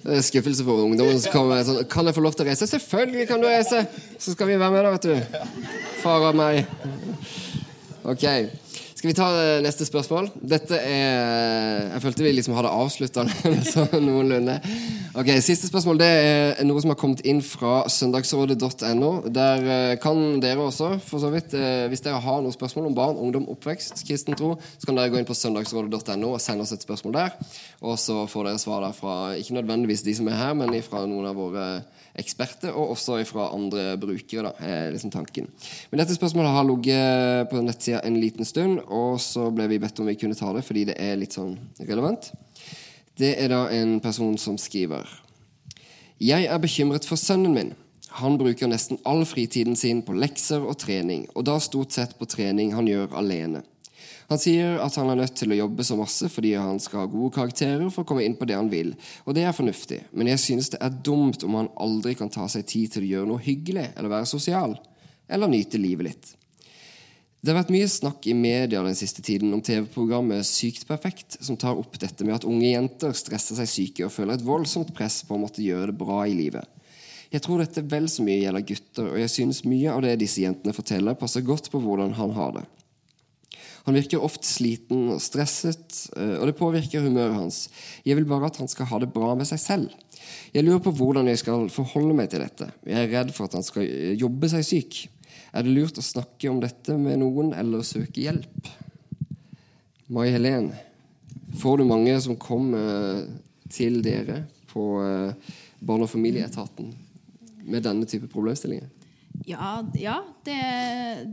Det 0.06 0.14
er 0.20 0.22
skuffelse 0.22 0.62
for 0.64 0.84
ungdommen. 0.86 1.18
som 1.20 1.32
kommer 1.34 1.64
sånn, 1.66 1.80
kan 1.90 2.06
jeg 2.06 2.14
få 2.14 2.22
lov 2.22 2.36
til 2.38 2.46
å 2.46 2.48
reise? 2.48 2.68
Selvfølgelig 2.70 3.26
kan 3.28 3.42
du 3.42 3.48
reise! 3.50 3.80
Så 4.22 4.32
skal 4.36 4.46
vi 4.52 4.58
være 4.60 4.70
med, 4.70 4.86
da, 4.86 4.92
vet 4.94 5.02
du. 5.02 5.16
Far 6.04 6.28
og 6.28 6.36
meg. 6.38 6.62
Ok. 8.06 8.22
Skal 9.06 9.12
vi 9.12 9.20
ta 9.22 9.26
eh, 9.38 9.60
neste 9.62 9.86
spørsmål? 9.86 10.32
Dette 10.50 10.80
er 10.82 11.92
Jeg 11.92 12.02
følte 12.02 12.24
vi 12.24 12.32
liksom 12.34 12.56
hadde 12.58 12.72
avslutta 12.74 13.22
noenlunde. 14.02 14.56
Ok, 15.14 15.30
Siste 15.46 15.68
spørsmål 15.70 16.00
det 16.00 16.08
er 16.08 16.66
noe 16.66 16.82
som 16.82 16.90
har 16.90 16.98
kommet 16.98 17.22
inn 17.22 17.38
fra 17.38 17.84
søndagsrådet.no. 17.86 19.10
Der 19.30 19.68
eh, 19.76 19.92
kan 20.02 20.40
dere 20.42 20.64
også, 20.64 20.96
for 21.06 21.22
så 21.22 21.30
vidt, 21.30 21.54
eh, 21.54 21.86
hvis 21.86 22.02
dere 22.02 22.18
har 22.24 22.42
noen 22.42 22.56
spørsmål 22.56 22.88
om 22.90 22.96
barn, 22.98 23.20
ungdom, 23.22 23.46
oppvekst, 23.54 24.02
kristen 24.08 24.34
tro, 24.34 24.56
så 24.74 24.90
kan 24.90 24.98
dere 24.98 25.14
gå 25.14 25.22
inn 25.22 25.28
på 25.28 25.38
søndagsrådet.no 25.38 26.32
og 26.32 26.42
sende 26.42 26.66
oss 26.66 26.74
et 26.74 26.82
spørsmål 26.82 27.14
der. 27.20 27.36
Og 27.86 27.94
så 28.02 28.24
får 28.26 28.50
dere 28.50 28.64
svar 28.64 28.82
der 28.88 28.98
fra 28.98 29.36
ikke 29.38 29.60
nødvendigvis 29.60 30.02
de 30.02 30.16
som 30.18 30.32
er 30.32 30.40
her, 30.40 30.58
men 30.58 30.74
fra 30.82 31.06
noen 31.06 31.30
av 31.30 31.38
våre 31.38 31.68
eksperter, 32.20 32.72
og 32.72 32.94
også 32.94 33.18
fra 33.28 33.50
andre 33.54 33.96
brukere. 34.00 34.48
da, 34.48 34.52
er 34.60 34.92
liksom 34.94 35.10
tanken. 35.10 35.48
Men 35.90 36.00
dette 36.00 36.16
spørsmålet 36.16 36.52
har 36.52 36.64
ligget 36.64 37.50
på 37.50 37.62
nettsida 37.62 38.00
en 38.04 38.20
liten 38.20 38.44
stund, 38.44 38.80
og 38.88 39.20
så 39.20 39.50
ble 39.50 39.68
vi 39.68 39.78
bedt 39.78 40.00
om 40.00 40.06
vi 40.06 40.18
kunne 40.18 40.38
ta 40.38 40.52
det 40.52 40.64
fordi 40.64 40.86
det 40.90 40.98
er 40.98 41.16
litt 41.16 41.36
sånn 41.36 41.56
relevant. 41.80 42.32
Det 43.16 43.34
er 43.40 43.48
da 43.48 43.66
en 43.72 43.98
person 44.00 44.36
som 44.38 44.58
skriver 44.60 45.08
Jeg 46.20 46.46
er 46.48 46.58
bekymret 46.60 47.04
for 47.04 47.16
sønnen 47.16 47.54
min. 47.54 47.74
Han 48.16 48.38
bruker 48.40 48.68
nesten 48.68 48.98
all 49.04 49.24
fritiden 49.28 49.76
sin 49.76 50.02
på 50.02 50.14
lekser 50.16 50.64
og 50.64 50.78
trening, 50.80 51.26
og 51.34 51.44
da 51.44 51.58
stort 51.60 51.92
sett 51.92 52.14
på 52.16 52.28
trening 52.28 52.72
han 52.72 52.88
gjør 52.88 53.12
alene. 53.20 53.60
Han 54.30 54.40
sier 54.42 54.80
at 54.82 54.96
han 54.98 55.10
er 55.12 55.20
nødt 55.20 55.36
til 55.38 55.52
å 55.54 55.58
jobbe 55.60 55.84
så 55.86 55.96
masse 55.98 56.30
fordi 56.32 56.56
han 56.58 56.80
skal 56.82 57.04
ha 57.04 57.10
gode 57.10 57.34
karakterer 57.36 57.84
for 57.94 58.02
å 58.02 58.08
komme 58.08 58.24
inn 58.26 58.34
på 58.38 58.48
det 58.48 58.56
han 58.58 58.70
vil, 58.72 58.94
og 59.24 59.36
det 59.36 59.44
er 59.46 59.54
fornuftig, 59.54 60.00
men 60.12 60.32
jeg 60.32 60.42
synes 60.42 60.72
det 60.72 60.80
er 60.82 60.96
dumt 61.06 61.44
om 61.46 61.60
han 61.60 61.70
aldri 61.78 62.16
kan 62.18 62.32
ta 62.32 62.48
seg 62.50 62.66
tid 62.66 62.96
til 62.96 63.06
å 63.06 63.12
gjøre 63.12 63.30
noe 63.30 63.44
hyggelig 63.44 63.92
eller 63.92 64.12
være 64.16 64.32
sosial, 64.32 64.74
eller 65.30 65.52
nyte 65.52 65.78
livet 65.78 66.10
litt. 66.10 66.32
Det 67.46 67.52
har 67.52 67.60
vært 67.60 67.70
mye 67.70 67.86
snakk 67.86 68.24
i 68.26 68.32
media 68.34 68.80
den 68.82 68.96
siste 68.98 69.22
tiden 69.22 69.52
om 69.54 69.60
TV-programmet 69.62 70.42
Sykt 70.48 70.88
perfekt, 70.88 71.36
som 71.46 71.54
tar 71.54 71.78
opp 71.78 71.94
dette 72.02 72.26
med 72.26 72.34
at 72.34 72.46
unge 72.48 72.72
jenter 72.72 73.12
stresser 73.14 73.60
seg 73.60 73.70
syke 73.70 74.08
og 74.08 74.10
føler 74.10 74.34
et 74.34 74.46
voldsomt 74.46 74.90
press 74.96 75.20
på 75.22 75.36
å 75.36 75.42
måtte 75.44 75.62
gjøre 75.62 75.92
det 75.92 76.00
bra 76.00 76.24
i 76.26 76.34
livet. 76.34 76.66
Jeg 77.30 77.44
tror 77.44 77.62
dette 77.62 77.84
vel 77.86 78.08
så 78.10 78.24
mye 78.26 78.40
gjelder 78.40 78.66
gutter, 78.66 79.12
og 79.12 79.20
jeg 79.20 79.30
synes 79.30 79.62
mye 79.66 79.94
av 79.94 80.02
det 80.02 80.16
disse 80.24 80.42
jentene 80.42 80.74
forteller, 80.74 81.14
passer 81.20 81.46
godt 81.46 81.70
på 81.70 81.78
hvordan 81.82 82.16
han 82.18 82.34
har 82.34 82.56
det. 82.58 82.64
Han 83.86 83.94
virker 83.94 84.22
ofte 84.22 84.48
sliten 84.48 85.12
og 85.14 85.20
stresset, 85.22 86.08
eh, 86.18 86.34
og 86.40 86.48
det 86.48 86.56
påvirker 86.58 87.04
humøret 87.06 87.36
hans. 87.38 87.58
Jeg 88.02 88.18
vil 88.18 88.26
bare 88.26 88.48
at 88.50 88.58
han 88.58 88.70
skal 88.70 88.88
ha 88.90 88.98
det 89.02 89.12
bra 89.14 89.34
med 89.38 89.46
seg 89.46 89.60
selv. 89.62 89.92
Jeg 90.50 90.66
lurer 90.66 90.82
på 90.82 90.90
hvordan 90.98 91.30
jeg 91.30 91.38
skal 91.38 91.68
forholde 91.70 92.16
meg 92.18 92.32
til 92.32 92.42
dette. 92.42 92.66
Jeg 92.82 93.06
er 93.06 93.12
redd 93.12 93.30
for 93.36 93.46
at 93.46 93.54
han 93.54 93.66
skal 93.66 93.86
eh, 93.86 94.16
jobbe 94.18 94.50
seg 94.50 94.66
syk. 94.66 94.98
Er 95.54 95.62
det 95.62 95.76
lurt 95.76 96.00
å 96.00 96.04
snakke 96.04 96.50
om 96.50 96.58
dette 96.64 96.98
med 96.98 97.22
noen 97.22 97.54
eller 97.54 97.86
søke 97.86 98.24
hjelp? 98.24 98.72
Mai 100.10 100.28
Helen, 100.34 100.72
får 101.62 101.78
du 101.78 101.86
mange 101.86 102.18
som 102.22 102.38
kommer 102.38 103.22
til 103.70 104.02
dere 104.02 104.42
på 104.72 104.90
eh, 105.04 105.54
Barne- 105.86 106.08
og 106.08 106.10
familieetaten 106.10 106.90
med 107.70 107.86
denne 107.86 108.06
type 108.10 108.26
problemstillinger? 108.32 108.90
Ja, 109.46 109.82
ja 109.98 110.16
det, 110.46 110.56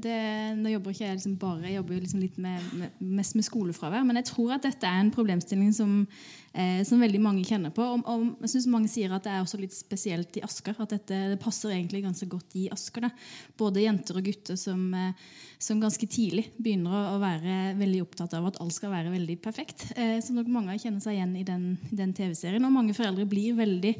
det, 0.03 0.17
nå 0.59 0.73
jobber 0.73 0.93
ikke 0.93 1.05
jeg 1.05 1.17
liksom 1.17 1.37
bare 1.41 1.67
jeg 1.67 1.77
jobber 1.79 1.99
liksom 2.01 2.21
litt 2.21 2.37
med, 2.41 2.69
med, 2.77 2.97
mest 2.99 3.37
med 3.37 3.47
skolefravær. 3.47 4.05
Men 4.07 4.19
jeg 4.21 4.29
tror 4.33 4.57
at 4.57 4.65
dette 4.67 4.89
er 4.89 5.01
en 5.01 5.13
problemstilling 5.13 5.73
som, 5.75 6.01
eh, 6.53 6.81
som 6.87 7.01
veldig 7.01 7.21
mange 7.21 7.45
kjenner 7.47 7.73
på. 7.75 7.83
Og, 7.83 8.03
og 8.07 8.43
jeg 8.45 8.53
synes 8.55 8.69
Mange 8.73 8.91
sier 8.91 9.13
at 9.13 9.25
det 9.25 9.33
er 9.33 9.43
også 9.43 9.59
litt 9.61 9.75
spesielt 9.75 10.39
i 10.39 10.43
Asker. 10.45 10.77
At 10.79 10.95
dette 10.95 11.19
det 11.33 11.39
passer 11.41 11.73
egentlig 11.75 12.03
ganske 12.05 12.27
godt 12.29 12.55
i 12.59 12.67
Asker. 12.73 13.07
Da. 13.07 13.11
Både 13.59 13.83
jenter 13.83 14.19
og 14.19 14.27
gutter 14.27 14.59
som, 14.59 14.85
eh, 14.97 15.13
som 15.61 15.81
ganske 15.81 16.07
tidlig 16.09 16.49
begynner 16.57 17.13
å, 17.13 17.19
være 17.23 17.73
veldig 17.79 18.01
opptatt 18.03 18.33
av 18.35 18.49
at 18.49 18.57
alt 18.63 18.75
skal 18.75 18.91
være 18.91 19.13
veldig 19.13 19.37
perfekt. 19.43 19.85
Eh, 19.95 20.17
som 20.23 20.39
nok 20.39 20.49
mange 20.51 20.77
kjenner 20.81 21.03
seg 21.03 21.17
igjen 21.17 21.35
i 21.39 21.45
den, 21.47 21.67
den 21.91 22.15
TV-serien. 22.15 22.63
Og 22.65 22.73
mange 22.73 22.95
foreldre 22.97 23.27
blir 23.29 23.55
veldig, 23.57 23.93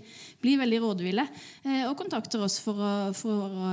blir 0.44 0.60
veldig 0.64 0.82
rådville 0.84 1.28
eh, 1.28 1.84
og 1.88 1.98
kontakter 2.00 2.44
oss 2.44 2.60
for 2.64 2.80
å, 2.80 2.94
for 3.18 3.64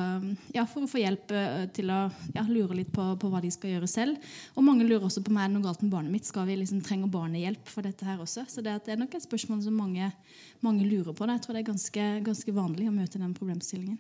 ja, 0.55 0.65
for 0.69 0.85
å 0.85 0.91
få 0.91 1.01
hjelp 1.01 1.33
eh, 1.35 1.65
til 1.75 1.91
å 1.93 2.01
ja, 2.35 2.45
lure 2.49 2.77
litt 2.79 2.91
på, 2.95 3.05
på, 3.21 3.31
hva 3.31 3.41
de 3.43 3.51
skal 3.53 3.75
gjøre 3.75 3.89
selv. 3.91 4.31
Og 4.57 4.67
mange 4.67 4.87
lurer 4.87 5.07
også 5.07 5.23
på 5.25 5.35
er 5.35 5.49
det 5.49 5.55
noe 5.55 5.65
galt 5.65 5.83
med 5.85 5.93
barnet 5.93 6.15
mitt. 6.15 6.29
Skal 6.29 6.49
vi 6.49 6.59
liksom 6.61 6.83
trenge 6.85 7.11
barnet 7.11 7.45
hjelp 7.45 7.71
for 7.71 7.87
dette 7.87 8.07
her 8.07 8.21
også? 8.23 8.47
Så 8.51 8.65
det, 8.65 8.70
er 8.71 9.01
nok 9.01 9.15
et 9.15 9.25
spørsmål 9.25 9.63
som 9.65 9.77
mange, 9.77 10.11
mange 10.65 10.87
lurer 10.87 11.13
på. 11.13 11.27
Det. 11.27 11.39
Jeg 11.39 11.45
tror 11.47 11.57
det 11.57 11.63
er 11.63 11.73
ganske, 11.73 12.07
ganske 12.27 12.55
vanlig 12.57 12.89
å 12.89 12.95
møte 12.95 13.21
den 13.21 13.35
problemstillingen. 13.37 13.99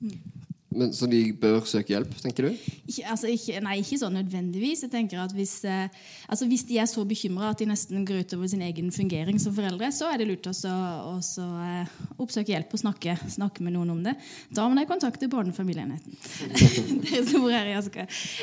Mm. 0.00 0.31
Men, 0.72 0.92
så 0.96 1.08
de 1.10 1.20
bør 1.36 1.62
søke 1.68 1.94
hjelp, 1.94 2.12
tenker 2.22 2.48
du? 2.48 2.56
Ikke, 2.86 3.04
altså, 3.12 3.28
ikke, 3.32 3.60
nei, 3.64 3.78
ikke 3.82 3.98
sånn 4.00 4.16
nødvendigvis. 4.16 4.84
Jeg 4.86 4.92
tenker 4.92 5.22
at 5.22 5.34
Hvis, 5.36 5.54
eh, 5.68 5.88
altså, 6.28 6.46
hvis 6.50 6.64
de 6.68 6.78
er 6.80 6.88
så 6.90 7.04
bekymra 7.08 7.52
at 7.52 7.60
de 7.62 7.68
nesten 7.70 8.06
går 8.08 8.24
utover 8.24 8.50
sin 8.50 8.62
egen 8.64 8.90
fungering 8.94 9.40
som 9.42 9.54
foreldre, 9.56 9.90
så 9.94 10.10
er 10.10 10.22
det 10.22 10.28
lurt 10.30 10.48
å 10.48 10.54
eh, 10.54 11.94
oppsøke 12.22 12.54
hjelp 12.54 12.72
og 12.76 12.82
snakke, 12.82 13.16
snakke, 13.32 13.64
med 13.64 13.76
noen 13.76 13.94
om 13.94 14.02
det. 14.04 14.16
Da 14.54 14.66
må 14.68 14.78
de 14.78 14.86
kontakte 14.88 15.30
barne- 15.32 15.52
og 15.52 15.58
familieenheten. 15.58 16.16
Dere 17.04 17.24
som 17.28 17.44
bor 17.44 17.52
her 17.52 17.68
i. 17.68 17.76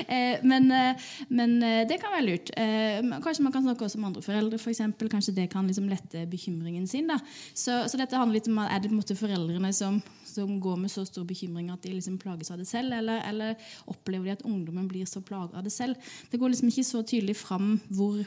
Eh, 0.06 0.46
men, 0.46 0.72
eh, 0.72 1.10
eh, 1.30 1.82
det 1.90 2.00
kan 2.02 2.14
være 2.16 2.28
lurt. 2.28 2.54
Eh, 2.58 3.02
kanskje 3.24 3.46
man 3.46 3.56
kan 3.56 3.66
snakke 3.66 3.86
også 3.86 4.00
med 4.00 4.12
andre 4.12 4.26
foreldre, 4.26 4.62
for 4.62 4.74
eksempel. 4.74 5.12
Kanskje 5.12 5.36
det 5.36 5.50
kan 5.52 5.68
liksom 5.68 5.90
lette 5.90 6.26
bekymringen 6.30 6.88
sin. 6.88 7.10
Så, 7.54 7.88
så, 7.90 7.98
dette 7.98 8.18
handler 8.18 8.40
litt 8.40 8.50
om 8.52 8.60
er 8.64 8.80
det 8.80 8.92
på 8.92 8.96
en 8.96 9.02
måte 9.02 9.18
foreldrene 9.18 9.72
som 9.76 10.02
som 10.30 10.60
går 10.62 10.78
med 10.82 10.92
så 10.94 11.06
stor 11.08 11.26
bekymring 11.28 11.72
at 11.74 11.84
de 11.84 11.94
liksom 11.96 12.20
plages 12.22 12.52
av 12.54 12.62
det 12.62 12.68
selv, 12.70 12.94
eller, 12.96 13.24
eller, 13.30 13.72
opplever 13.90 14.30
de 14.30 14.36
at 14.38 14.46
ungdommen 14.48 14.88
blir 14.90 15.10
så 15.10 15.22
plaga 15.26 15.58
av 15.58 15.66
det 15.66 15.74
selv? 15.74 15.98
Det 16.32 16.40
går 16.40 16.54
liksom 16.54 16.72
ikke 16.72 16.88
så 16.88 17.04
tydelig 17.04 17.38
fram 17.40 17.74
hvor, 17.90 18.22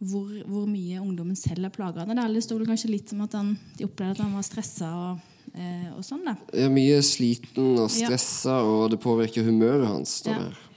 hvor, 0.00 0.32
hvor 0.46 0.66
mye 0.70 1.02
ungdommen 1.02 1.38
selv 1.38 1.68
er 1.68 1.74
plaga 1.74 2.04
av 2.04 2.12
det. 2.12 2.26
Det 2.36 2.46
sto 2.46 2.58
kanskje 2.62 2.92
litt 2.94 3.12
som 3.12 3.22
at 3.26 3.36
han, 3.38 3.54
de 3.78 3.86
opplevde 3.88 4.18
at 4.18 4.24
han 4.24 4.34
var 4.38 4.46
stressa 4.46 4.90
og, 5.04 5.30
eh, 5.54 5.88
og 5.96 6.04
sånn. 6.06 6.26
Ja, 6.56 6.68
mye 6.72 7.00
sliten 7.06 7.74
og 7.76 7.90
stressa, 7.92 8.58
ja. 8.58 8.66
og 8.66 8.92
det 8.94 9.02
påvirker 9.02 9.46
humøret 9.46 9.88
hans. 9.90 10.20
står 10.22 10.38
ja. 10.38 10.71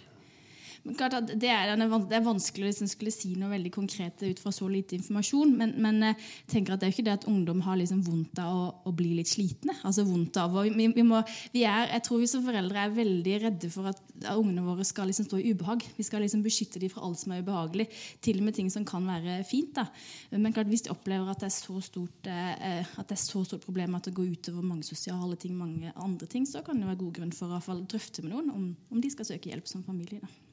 Det 0.86 1.50
er, 1.50 1.72
det 1.74 2.14
er 2.14 2.22
vanskelig 2.22 2.68
å 2.68 2.70
liksom 2.70 2.90
skulle 2.92 3.10
si 3.10 3.32
noe 3.40 3.50
veldig 3.56 3.72
konkret 3.74 4.22
ut 4.22 4.38
fra 4.38 4.52
så 4.54 4.68
lite 4.70 4.94
informasjon. 5.00 5.56
Men, 5.58 5.72
men 5.82 6.04
jeg 6.06 6.14
eh, 6.14 6.28
tenker 6.52 6.76
at 6.76 6.84
det 6.84 6.86
er 6.86 6.92
jo 6.92 6.96
ikke 7.00 7.06
det 7.08 7.16
at 7.16 7.26
ungdom 7.32 7.64
har 7.66 7.80
liksom 7.80 8.04
vondt 8.06 8.38
av 8.44 8.54
å, 8.54 8.68
å, 8.86 8.94
bli 8.94 9.16
litt 9.18 9.32
slitne. 9.32 9.74
Altså 9.82 10.06
vondt 10.06 10.38
av 10.38 10.54
vi, 10.60 10.86
vi 10.94 11.06
må, 11.08 11.24
vi 11.56 11.64
er, 11.66 11.90
Jeg 11.96 12.06
tror 12.06 12.22
vi 12.22 12.30
som 12.30 12.46
foreldre 12.46 12.84
er 12.84 12.94
veldig 12.94 13.40
redde 13.48 13.72
for 13.74 13.90
at, 13.90 14.04
at 14.22 14.38
ungene 14.38 14.68
våre 14.68 14.86
skal 14.86 15.10
liksom 15.10 15.26
stå 15.26 15.42
i 15.42 15.56
ubehag. 15.56 15.88
Vi 15.98 16.06
skal 16.06 16.22
liksom 16.22 16.46
beskytte 16.46 16.84
dem 16.84 16.94
fra 16.94 17.02
alt 17.10 17.24
som 17.24 17.34
er 17.34 17.42
ubehagelig, 17.42 17.90
til 18.22 18.44
og 18.44 18.46
med 18.46 18.60
ting 18.62 18.70
som 18.70 18.86
kan 18.86 19.10
være 19.10 19.42
fint. 19.50 19.74
da. 19.82 19.90
Men 20.38 20.54
klart, 20.54 20.70
hvis 20.70 20.86
de 20.86 20.94
opplever 20.94 21.34
at 21.34 21.42
det 21.42 21.50
er 21.50 21.58
så 21.58 21.82
stort, 21.82 22.30
eh, 22.30 22.86
at 22.86 23.10
det 23.10 23.18
er 23.18 23.26
så 23.26 23.42
stort 23.42 23.66
problem 23.66 23.98
at 23.98 24.06
det 24.06 24.14
går 24.22 24.36
utover 24.38 24.62
mange 24.62 24.86
sosiale 24.86 25.34
ting, 25.42 25.58
mange 25.58 25.98
andre 25.98 26.30
ting, 26.30 26.46
så 26.46 26.62
kan 26.62 26.78
det 26.78 26.94
være 26.94 27.02
god 27.08 27.14
grunn 27.18 27.34
for 27.34 27.58
å 27.58 27.82
drøfte 27.90 28.22
med 28.22 28.36
noen 28.38 28.54
om, 28.54 28.74
om 28.94 29.02
de 29.02 29.18
skal 29.18 29.34
søke 29.34 29.50
hjelp 29.50 29.66
som 29.72 29.82
familie. 29.82 30.22
da. 30.22 30.45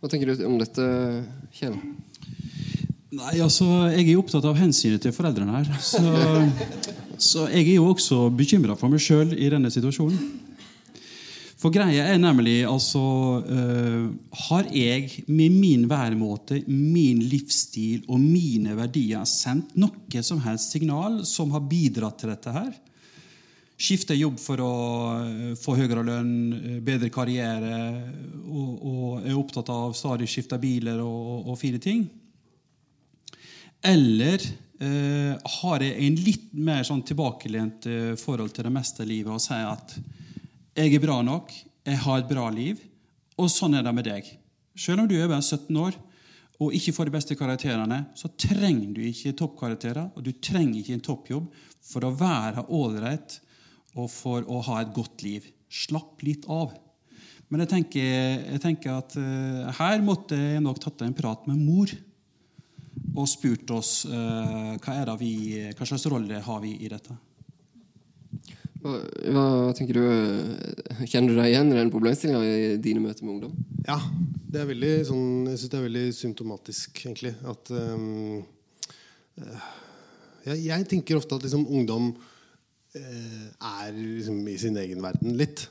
Hva 0.00 0.10
tenker 0.12 0.28
du 0.28 0.44
om 0.46 0.58
dette, 0.60 0.84
Kjell? 1.56 1.76
Nei, 3.16 3.36
altså, 3.40 3.66
Jeg 3.94 4.10
er 4.10 4.18
opptatt 4.20 4.44
av 4.44 4.58
hensynet 4.58 5.00
til 5.02 5.14
foreldrene 5.16 5.60
her. 5.60 5.70
Så, 5.80 6.02
så 7.30 7.46
jeg 7.52 7.64
er 7.64 7.78
jo 7.78 7.92
også 7.94 8.26
bekymra 8.36 8.76
for 8.76 8.92
meg 8.92 9.00
sjøl 9.02 9.32
i 9.36 9.48
denne 9.52 9.72
situasjonen. 9.72 10.18
For 11.56 11.72
greia 11.72 12.04
er 12.12 12.18
nemlig 12.20 12.58
altså 12.68 13.00
uh, 13.40 14.02
Har 14.44 14.66
jeg 14.76 15.24
med 15.24 15.54
min 15.56 15.86
væremåte, 15.88 16.60
min 16.68 17.22
livsstil 17.24 18.04
og 18.12 18.20
mine 18.20 18.76
verdier 18.76 19.24
sendt 19.24 19.72
noe 19.80 20.22
som 20.22 20.42
helst 20.44 20.76
signal 20.76 21.22
som 21.24 21.54
har 21.56 21.64
bidratt 21.64 22.20
til 22.20 22.34
dette 22.34 22.52
her? 22.52 22.74
Skifter 23.76 24.16
jobb 24.16 24.38
for 24.40 24.60
å 24.64 24.74
eh, 25.20 25.56
få 25.60 25.76
høyere 25.76 26.04
lønn, 26.06 26.36
eh, 26.56 26.78
bedre 26.84 27.10
karriere, 27.12 27.80
og, 28.46 28.70
og 28.80 29.26
er 29.26 29.36
opptatt 29.36 29.72
av 29.72 29.92
stadig 29.96 30.28
skifte 30.30 30.58
biler 30.60 31.02
og, 31.04 31.50
og 31.52 31.58
fine 31.60 31.80
ting? 31.82 32.06
Eller 33.84 34.40
eh, 34.80 35.36
har 35.60 35.84
jeg 35.84 36.08
en 36.08 36.18
litt 36.24 36.48
mer 36.56 36.82
sånn 36.88 37.04
tilbakelent 37.06 37.88
eh, 37.90 38.14
forhold 38.20 38.54
til 38.56 38.66
det 38.66 38.74
meste 38.74 39.04
av 39.04 39.10
livet 39.10 39.34
og 39.34 39.44
sier 39.44 39.68
at 39.68 39.96
jeg 40.76 40.96
er 40.96 41.04
bra 41.04 41.20
nok, 41.24 41.52
jeg 41.86 42.02
har 42.02 42.20
et 42.20 42.28
bra 42.28 42.48
liv, 42.52 42.80
og 43.36 43.52
sånn 43.52 43.76
er 43.76 43.84
det 43.84 43.92
med 43.94 44.08
deg. 44.08 44.28
Selv 44.76 45.04
om 45.04 45.08
du 45.08 45.16
er 45.16 45.28
bare 45.28 45.44
17 45.44 45.76
år 45.80 45.96
og 46.56 46.72
ikke 46.72 46.94
får 46.96 47.08
de 47.08 47.12
beste 47.12 47.36
karakterene, 47.36 47.98
så 48.16 48.30
trenger 48.32 48.94
du 48.96 49.02
ikke 49.04 49.34
toppkarakterer, 49.36 50.08
og 50.16 50.24
du 50.24 50.32
trenger 50.40 50.80
ikke 50.80 50.94
en 50.96 51.04
toppjobb 51.04 51.50
for 51.84 52.06
å 52.06 52.14
være 52.16 52.64
ålreit 52.72 53.36
og 53.96 54.10
for 54.12 54.44
å 54.48 54.60
ha 54.68 54.80
et 54.82 54.92
godt 54.96 55.24
liv. 55.24 55.46
Slapp 55.72 56.22
litt 56.26 56.46
av. 56.52 56.74
Men 57.48 57.62
jeg 57.62 57.70
tenker, 57.70 58.08
jeg 58.56 58.62
tenker 58.62 58.96
at 58.98 59.14
uh, 59.20 59.70
her 59.78 60.02
måtte 60.04 60.38
jeg 60.38 60.64
nok 60.64 60.80
tatt 60.82 61.04
en 61.06 61.14
prat 61.16 61.46
med 61.46 61.60
mor 61.62 61.92
og 63.16 63.28
spurt 63.30 63.70
oss 63.72 64.00
uh, 64.08 64.74
hva, 64.82 65.14
vi, 65.20 65.62
hva, 65.70 65.86
slags 65.86 66.08
rolle 66.10 66.40
har 66.42 66.60
vi 66.64 66.74
i 66.82 66.90
dette. 66.90 67.14
Hva, 68.82 68.98
hva, 69.32 69.46
tenker 69.78 69.98
du, 69.98 70.02
Kjenner 71.06 71.32
du 71.32 71.38
deg 71.38 71.52
igjen 71.52 71.70
i 71.72 71.78
den 71.78 71.92
problemstillinga 71.94 72.42
i 72.42 72.76
dine 72.82 73.02
møter 73.04 73.26
med 73.26 73.36
ungdom? 73.36 73.54
Ja. 73.86 74.00
det 74.50 74.62
er 74.62 74.70
veldig, 74.72 74.94
sånn, 75.08 75.26
jeg 75.52 75.60
syns 75.60 75.72
det 75.72 75.78
er 75.78 75.86
veldig 75.86 76.06
symptomatisk, 76.18 77.02
egentlig. 77.06 77.34
At 77.46 77.70
um, 77.70 78.42
jeg, 80.46 80.64
jeg, 80.66 80.86
tenker 80.90 81.20
ofte 81.20 81.38
at 81.38 81.46
liksom, 81.46 81.66
ungdom 81.70 82.10
er 82.96 83.96
liksom 83.96 84.42
i 84.48 84.58
sin 84.60 84.76
egen 84.80 85.02
verden 85.04 85.36
litt. 85.38 85.66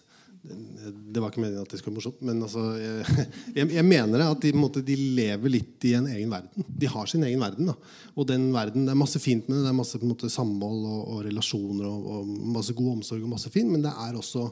Det 0.46 1.22
var 1.22 1.32
ikke 1.32 1.42
meningen 1.42 1.64
at 1.64 1.72
det 1.74 1.80
skulle 1.80 1.96
være 1.96 2.02
morsomt, 2.04 2.20
men 2.28 2.44
altså, 2.46 2.64
jeg, 2.78 3.66
jeg, 3.78 3.86
mener 3.88 4.22
det 4.22 4.28
at 4.28 4.44
de, 4.44 4.52
måte, 4.58 4.84
de, 4.86 4.98
lever 5.18 5.54
litt 5.56 5.88
i 5.90 5.96
en 5.98 6.10
egen 6.12 6.30
verden. 6.30 6.68
De 6.70 6.90
har 6.92 7.10
sin 7.10 7.26
egen 7.26 7.42
verden. 7.42 7.72
Da. 7.72 7.76
Og 8.14 8.28
den 8.30 8.52
verden, 8.54 8.86
Det 8.86 8.94
er 8.94 9.00
masse 9.00 9.22
fint 9.22 9.50
med 9.50 9.58
det. 9.58 9.66
Det 9.66 9.74
er 9.74 9.80
masse 9.80 10.02
måte, 10.04 10.30
samhold 10.32 10.86
og, 10.86 11.02
og 11.16 11.26
relasjoner 11.26 11.90
og, 11.90 12.10
og, 12.20 12.34
masse 12.60 12.78
god 12.78 12.92
omsorg 13.00 13.26
og 13.26 13.34
masse 13.34 13.54
fint, 13.54 13.72
men 13.74 13.86
det 13.86 13.94
er 14.06 14.20
også 14.22 14.46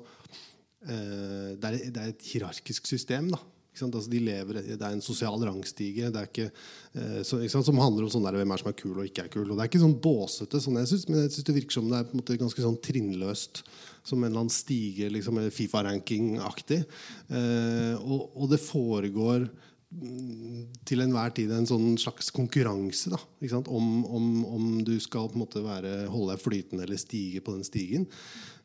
eh, 0.89 1.49
det, 1.61 1.69
er, 1.69 1.77
det, 1.83 1.97
er, 1.97 2.13
et 2.15 2.29
hierarkisk 2.31 2.89
system. 2.89 3.29
da? 3.35 3.41
Altså, 3.73 4.09
de 4.11 4.19
lever, 4.21 4.59
det 4.61 4.77
er 4.77 4.93
en 4.93 5.01
sosial 5.01 5.39
rangstige 5.41 6.11
ikke, 6.13 6.45
eh, 6.93 7.21
så, 7.25 7.39
som 7.49 7.81
handler 7.81 8.05
om 8.05 8.11
sånn 8.13 8.25
der, 8.27 8.37
hvem 8.37 8.53
er 8.53 8.61
som 8.61 8.69
er 8.69 8.77
kul 8.77 8.99
og 8.99 9.07
ikke 9.07 9.25
er 9.25 9.31
kul. 9.33 9.47
Og 9.47 9.57
det 9.57 9.65
er 9.65 9.71
ikke 9.71 9.81
sånn 9.81 9.97
båsete, 10.03 10.61
sånn 10.61 10.77
jeg 10.77 10.91
synes, 10.91 11.07
men 11.09 11.23
jeg 11.23 11.33
synes 11.33 11.47
det 11.49 11.57
virker 11.57 11.77
som 11.79 11.89
det 11.89 11.97
er 11.97 12.07
på 12.07 12.13
en 12.13 12.21
måte 12.21 12.37
ganske 12.41 12.65
sånn 12.65 12.79
trinnløst. 12.85 13.63
Som 14.03 14.21
en 14.21 14.29
eller 14.29 14.43
annen 14.43 14.53
stige, 14.53 15.09
liksom, 15.09 15.39
Fifa-ranking-aktig. 15.55 16.81
Eh, 17.33 17.93
og, 17.97 18.33
og 18.35 18.49
det 18.51 18.61
foregår 18.61 19.47
mm, 19.47 20.63
til 20.85 21.05
enhver 21.05 21.33
tid 21.33 21.53
en 21.55 21.69
sånn 21.69 21.95
slags 22.01 22.29
konkurranse 22.35 23.15
da? 23.15 23.21
Om, 23.63 23.93
om, 24.05 24.31
om 24.45 24.71
du 24.85 24.97
skal 25.01 25.31
på 25.31 25.39
en 25.39 25.45
måte 25.47 25.63
være, 25.65 26.03
holde 26.13 26.35
deg 26.35 26.45
flytende 26.45 26.85
eller 26.85 27.01
stige 27.01 27.41
på 27.41 27.57
den 27.57 27.65
stigen. 27.65 28.11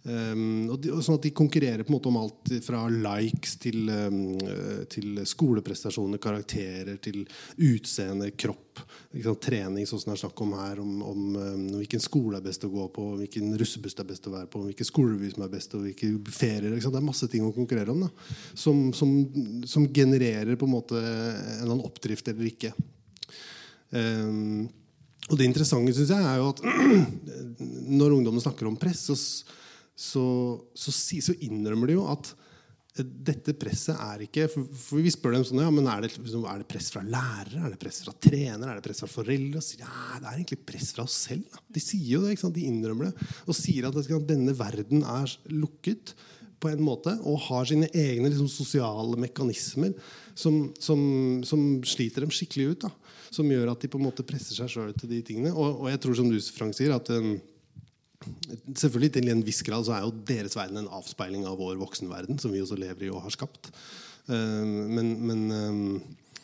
Um, 0.06 0.68
og 0.70 0.78
de, 0.78 0.92
og 0.94 1.02
sånn 1.02 1.16
at 1.18 1.24
De 1.26 1.32
konkurrerer 1.34 1.82
på 1.82 1.90
en 1.90 1.96
måte 1.96 2.08
om 2.08 2.16
alt 2.20 2.52
fra 2.62 2.84
likes 2.88 3.56
til, 3.60 3.90
um, 3.90 4.38
til 4.88 5.18
skoleprestasjoner, 5.26 6.20
karakterer, 6.22 6.96
til 7.02 7.24
utseende, 7.66 8.30
kropp. 8.38 8.64
Trening, 9.42 9.88
sånn 9.88 9.98
som 9.98 10.12
det 10.12 10.14
er 10.14 10.20
snakk 10.22 10.40
om 10.44 10.54
her. 10.54 10.80
Om, 10.80 10.94
om 11.02 11.26
um, 11.34 11.66
hvilken 11.80 12.02
skole 12.02 12.38
er 12.38 12.46
best 12.46 12.64
å 12.64 12.72
gå 12.72 12.86
på, 12.94 13.08
hvilken 13.24 13.50
russebuss 13.58 13.98
det 13.98 14.04
er 14.04 14.10
best 14.12 14.30
å 14.30 14.34
være 14.36 14.50
på, 14.52 14.62
hvilken 14.68 14.88
skolerevy 14.88 15.32
som 15.34 15.44
er 15.44 15.52
best, 15.52 15.74
og 15.74 15.84
hvilke 15.88 16.12
ferier. 16.32 16.78
Det 16.78 16.88
er 17.02 17.08
masse 17.08 17.28
ting 17.32 17.44
å 17.44 17.52
konkurrere 17.56 17.92
om 17.92 18.06
da, 18.06 18.10
som, 18.54 18.88
som, 18.96 19.12
som, 19.66 19.88
genererer 19.92 20.56
på 20.60 20.68
en 20.68 20.76
måte 20.76 20.98
en 21.00 21.56
eller 21.58 21.72
annen 21.72 21.86
oppdrift 21.88 22.28
eller 22.30 22.48
ikke. 22.52 22.70
og 25.28 25.38
det 25.40 25.46
interessante 25.48 25.94
synes 25.96 26.12
jeg 26.12 26.26
er 26.28 26.36
jo 26.38 26.50
at 26.52 26.60
når 27.98 28.18
ungdommen 28.18 28.44
snakker 28.44 28.68
om 28.68 28.76
press, 28.78 29.08
så 29.08 29.16
så, 29.98 30.26
så, 30.78 30.92
så, 30.94 31.34
innrømmer 31.42 31.90
de 31.90 31.96
jo 31.98 32.04
at 32.10 32.30
dette 32.98 33.52
presset 33.54 33.94
er 33.94 34.24
ikke 34.24 34.48
For, 34.50 34.98
vi 34.98 35.10
spør 35.12 35.36
dem 35.36 35.44
sånn 35.46 35.60
ja, 35.62 35.68
men 35.70 35.86
er 35.90 36.02
det, 36.02 36.12
liksom, 36.16 36.46
er 36.50 36.62
det, 36.62 36.66
press 36.70 36.88
fra 36.94 37.02
lærere, 37.06 37.60
er 37.66 37.74
det 37.74 37.80
press 37.82 38.00
fra 38.02 38.14
trenere, 38.14 38.72
er 38.72 38.80
det 38.80 38.86
press 38.86 39.02
fra 39.04 39.10
foreldre? 39.12 39.62
Ja, 39.78 39.90
det 40.16 40.24
er 40.24 40.32
egentlig 40.32 40.58
press 40.66 40.90
fra 40.96 41.04
oss 41.06 41.18
selv. 41.28 41.60
De 41.70 41.82
sier 41.82 42.16
jo 42.16 42.24
det, 42.24 42.38
de 42.56 42.66
innrømmer 42.66 43.10
det. 43.10 43.28
Og 43.46 43.58
sier 43.58 43.86
at 43.86 43.98
denne 44.26 44.54
verden 44.58 45.04
er 45.06 45.34
lukket 45.52 46.14
på 46.58 46.70
en 46.72 46.82
måte 46.82 47.12
og 47.26 47.38
har 47.46 47.68
sine 47.70 47.88
egne 47.94 48.30
liksom, 48.30 48.48
sosiale 48.50 49.18
mekanismer 49.20 49.94
som, 50.34 50.72
som, 50.82 51.00
som, 51.46 51.68
sliter 51.86 52.26
dem 52.26 52.34
skikkelig 52.34 52.72
ut. 52.72 52.88
Da. 52.88 53.14
Som 53.34 53.50
gjør 53.52 53.72
at 53.74 53.84
de 53.84 53.90
på 53.92 54.00
en 54.00 54.08
måte 54.08 54.26
presser 54.26 54.58
seg 54.58 54.72
sjøl 54.72 54.90
til 54.98 55.10
de 55.12 55.22
tingene. 55.26 55.54
Og, 55.54 55.84
og, 55.84 55.86
jeg 55.92 56.02
tror, 56.02 56.18
som 56.18 56.30
du 56.30 56.38
Frank 56.54 56.74
sier, 56.76 56.94
at 56.94 57.10
um, 57.14 57.36
Selvfølgelig 58.18 59.12
Til 59.14 59.30
en 59.32 59.42
viss 59.46 59.62
grad 59.66 59.86
så 59.86 59.94
er 59.94 60.04
jo 60.04 60.14
deres 60.26 60.56
verden 60.58 60.80
en 60.80 60.90
avspeiling 60.98 61.46
av 61.46 61.58
vår 61.60 61.78
voksenverden, 61.80 62.38
som 62.42 62.52
vi 62.54 62.62
også 62.62 62.78
lever 62.78 63.06
i 63.06 63.12
og 63.12 63.22
har 63.24 63.34
skapt. 63.34 63.70
Uh, 64.28 64.64
men, 64.66 65.14
men, 65.28 65.44
uh, 65.48 66.34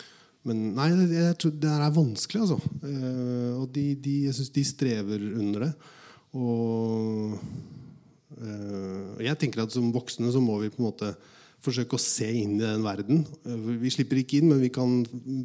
men, 0.48 0.62
nei, 0.76 0.88
jeg 1.10 1.36
tror 1.40 1.54
det 1.60 1.72
er 1.74 1.96
vanskelig, 1.98 2.46
altså. 2.46 2.58
Uh, 2.84 3.62
og 3.62 3.68
de, 3.74 3.88
de, 4.00 4.16
jeg 4.28 4.38
syns 4.38 4.54
de 4.54 4.66
strever 4.68 5.28
under 5.34 5.68
det. 5.68 5.72
Og 6.34 7.38
jeg 9.22 9.38
tenker 9.38 9.62
at 9.62 9.70
som 9.70 9.92
voksne 9.94 10.32
så 10.34 10.40
må 10.42 10.56
vi 10.58 10.72
på 10.72 10.80
en 10.80 10.88
måte 10.88 11.12
forsøke 11.64 11.96
å 11.96 12.02
se 12.02 12.26
inn 12.26 12.56
i 12.58 12.64
den 12.64 12.82
verden. 12.84 13.22
Vi 13.80 13.92
slipper 13.94 14.18
ikke 14.20 14.40
inn, 14.40 14.50
men 14.50 14.60
vi 14.60 14.72
kan 14.74 15.04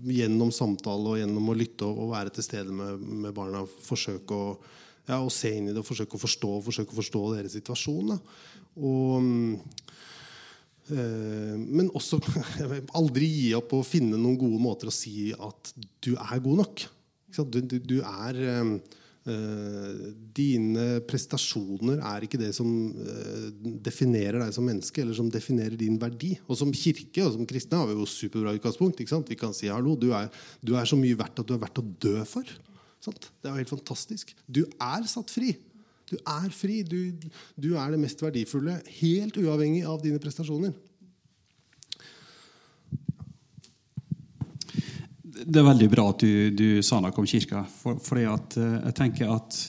gjennom 0.09 0.49
samtale 0.55 1.13
og 1.13 1.19
gjennom 1.21 1.51
å 1.51 1.55
lytte 1.55 1.87
og 1.87 2.09
være 2.15 2.33
til 2.35 2.47
stede 2.47 2.73
med, 2.75 2.97
med 2.97 3.35
barna 3.37 3.61
forsøke 3.85 4.35
å 4.35 4.57
ja, 5.09 5.17
og 5.23 5.33
se 5.33 5.51
inn 5.57 5.69
i 5.69 5.73
det 5.73 5.81
og 5.81 5.87
forsøke 5.87 6.17
å 6.17 6.21
forstå, 6.21 6.51
forsøke 6.67 6.93
å 6.93 6.99
forstå 6.99 7.23
deres 7.33 7.57
situasjon. 7.57 8.13
Og, 8.77 9.25
øh, 10.93 11.57
men 11.57 11.89
også 11.97 12.21
aldri 12.99 13.31
gi 13.31 13.49
opp 13.57 13.73
å 13.77 13.85
finne 13.87 14.19
noen 14.19 14.37
gode 14.39 14.61
måter 14.61 14.91
å 14.91 14.95
si 14.95 15.31
at 15.33 15.73
du 16.05 16.13
er 16.13 16.45
god 16.45 16.63
nok. 16.63 16.87
Du, 17.29 17.59
du, 17.61 17.77
du 17.77 17.99
er 18.01 18.39
øh, 18.45 18.79
Dine 20.33 20.85
prestasjoner 21.05 21.99
er 22.07 22.23
ikke 22.25 22.39
det 22.41 22.49
som 22.57 22.69
definerer 23.85 24.39
deg 24.41 24.55
som 24.55 24.65
menneske, 24.65 25.03
eller 25.03 25.13
som 25.17 25.27
definerer 25.29 25.75
din 25.77 25.99
verdi. 26.01 26.31
Og 26.47 26.57
som 26.57 26.71
kirke 26.73 27.25
og 27.25 27.35
som 27.35 27.49
kristne 27.49 27.81
har 27.81 27.91
vi 27.91 27.97
jo 27.99 28.07
superbra 28.09 28.55
utgangspunkt. 28.57 29.01
Vi 29.29 29.37
kan 29.37 29.53
si 29.53 29.69
hallo, 29.69 29.93
du 29.99 30.09
er, 30.17 30.31
du 30.65 30.73
er 30.79 30.89
så 30.89 30.97
mye 30.97 31.17
verdt 31.19 31.43
at 31.43 31.49
du 31.49 31.53
er 31.57 31.61
verdt 31.61 31.81
å 31.83 31.87
dø 32.01 32.15
for. 32.29 32.57
Sant? 33.03 33.29
Det 33.39 33.47
er 33.47 33.55
jo 33.55 33.63
helt 33.63 33.73
fantastisk. 33.77 34.33
Du 34.47 34.65
er 34.65 35.07
satt 35.07 35.31
fri. 35.31 35.53
Du 36.09 36.17
er 36.17 36.49
fri. 36.53 36.81
Du, 36.83 37.13
du, 37.55 37.73
er 37.77 37.93
det 37.93 38.01
mest 38.01 38.21
verdifulle, 38.23 38.79
helt 38.99 39.39
uavhengig 39.39 39.85
av 39.87 40.01
dine 40.03 40.21
prestasjoner. 40.21 40.75
Det 45.39 45.59
er 45.61 45.67
veldig 45.69 45.87
bra 45.91 46.09
at 46.11 46.23
du, 46.23 46.31
du 46.51 46.67
sa 46.83 46.99
noe 46.99 47.15
om 47.15 47.27
kirka. 47.29 47.63
For, 47.79 47.99
fordi 48.03 48.25
at, 48.27 48.57
eh, 48.59 48.73
jeg 48.89 48.97
tenker 48.97 49.31
at 49.31 49.59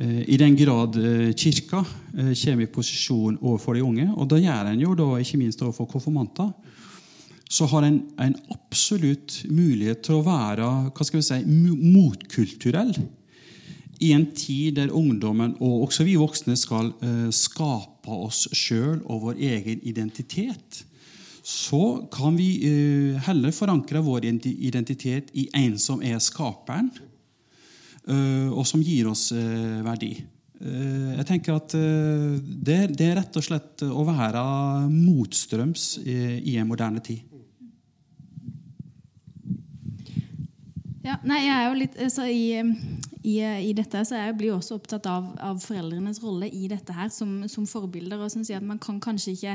eh, 0.00 0.22
i 0.32 0.38
den 0.40 0.56
grad 0.56 0.96
eh, 0.96 1.34
kirka 1.36 1.82
kommer 2.16 2.64
i 2.64 2.70
posisjon 2.72 3.36
overfor 3.42 3.76
de 3.76 3.84
unge, 3.84 4.06
og 4.16 4.30
da 4.30 4.40
gjør 4.40 4.70
en 4.70 4.80
jo 4.80 4.94
da 4.96 5.10
ikke 5.20 5.42
minst 5.42 5.60
overfor 5.60 5.90
konfirmanter, 5.90 6.54
så 7.48 7.68
har 7.70 7.86
en, 7.86 8.00
en 8.18 8.34
absolutt 8.50 9.44
mulighet 9.46 10.02
til 10.06 10.18
å 10.18 10.24
være 10.26 10.70
hva 10.90 11.06
skal 11.06 11.20
vi 11.20 11.26
si, 11.28 11.40
motkulturell 11.46 12.94
i 14.04 14.12
en 14.12 14.26
tid 14.36 14.76
der 14.76 14.92
ungdommen 14.94 15.54
og 15.62 15.86
også 15.86 16.04
vi 16.06 16.16
voksne 16.20 16.56
skal 16.58 16.92
uh, 17.00 17.28
skape 17.32 18.12
oss 18.12 18.46
sjøl 18.54 19.00
og 19.04 19.24
vår 19.24 19.40
egen 19.48 19.82
identitet, 19.88 20.82
så 21.46 22.06
kan 22.12 22.36
vi 22.38 22.50
uh, 22.66 23.26
heller 23.28 23.54
forankre 23.56 24.02
vår 24.04 24.28
identitet 24.28 25.32
i 25.34 25.48
en 25.56 25.78
som 25.80 26.02
er 26.04 26.18
skaperen, 26.22 26.90
uh, 28.10 28.50
og 28.52 28.64
som 28.68 28.84
gir 28.84 29.10
oss 29.10 29.30
verdi. 29.32 30.16
Jeg 30.56 31.24
tenker 31.28 31.58
at 31.58 31.74
det, 31.76 32.76
er 33.04 33.18
rett 33.18 33.34
og 33.36 33.44
slett 33.44 33.82
å 33.84 34.06
være 34.08 34.40
motstrøms 34.88 35.98
i 36.00 36.54
en 36.56 36.70
moderne 36.70 37.02
tid. 37.04 37.35
Ja, 41.06 41.20
nei, 41.22 41.44
jeg 41.44 41.54
er 41.54 41.66
jo 41.68 41.76
litt 41.78 41.98
så 42.10 42.24
i, 42.26 42.56
i, 43.22 43.36
i, 43.38 43.70
dette 43.78 44.00
så 44.08 44.18
jeg 44.18 44.34
blir 44.40 44.56
også 44.56 44.80
opptatt 44.80 45.06
av, 45.06 45.28
av 45.38 45.60
foreldrenes 45.62 46.18
rolle 46.24 46.48
i 46.50 46.66
dette 46.70 46.96
her 46.96 47.12
som, 47.14 47.44
som 47.50 47.68
forbilder. 47.70 48.18
og 48.18 48.32
som 48.32 48.42
sier 48.46 48.58
at 48.58 48.66
Man 48.66 48.82
kan 48.82 48.98
kanskje 49.02 49.36
ikke 49.36 49.54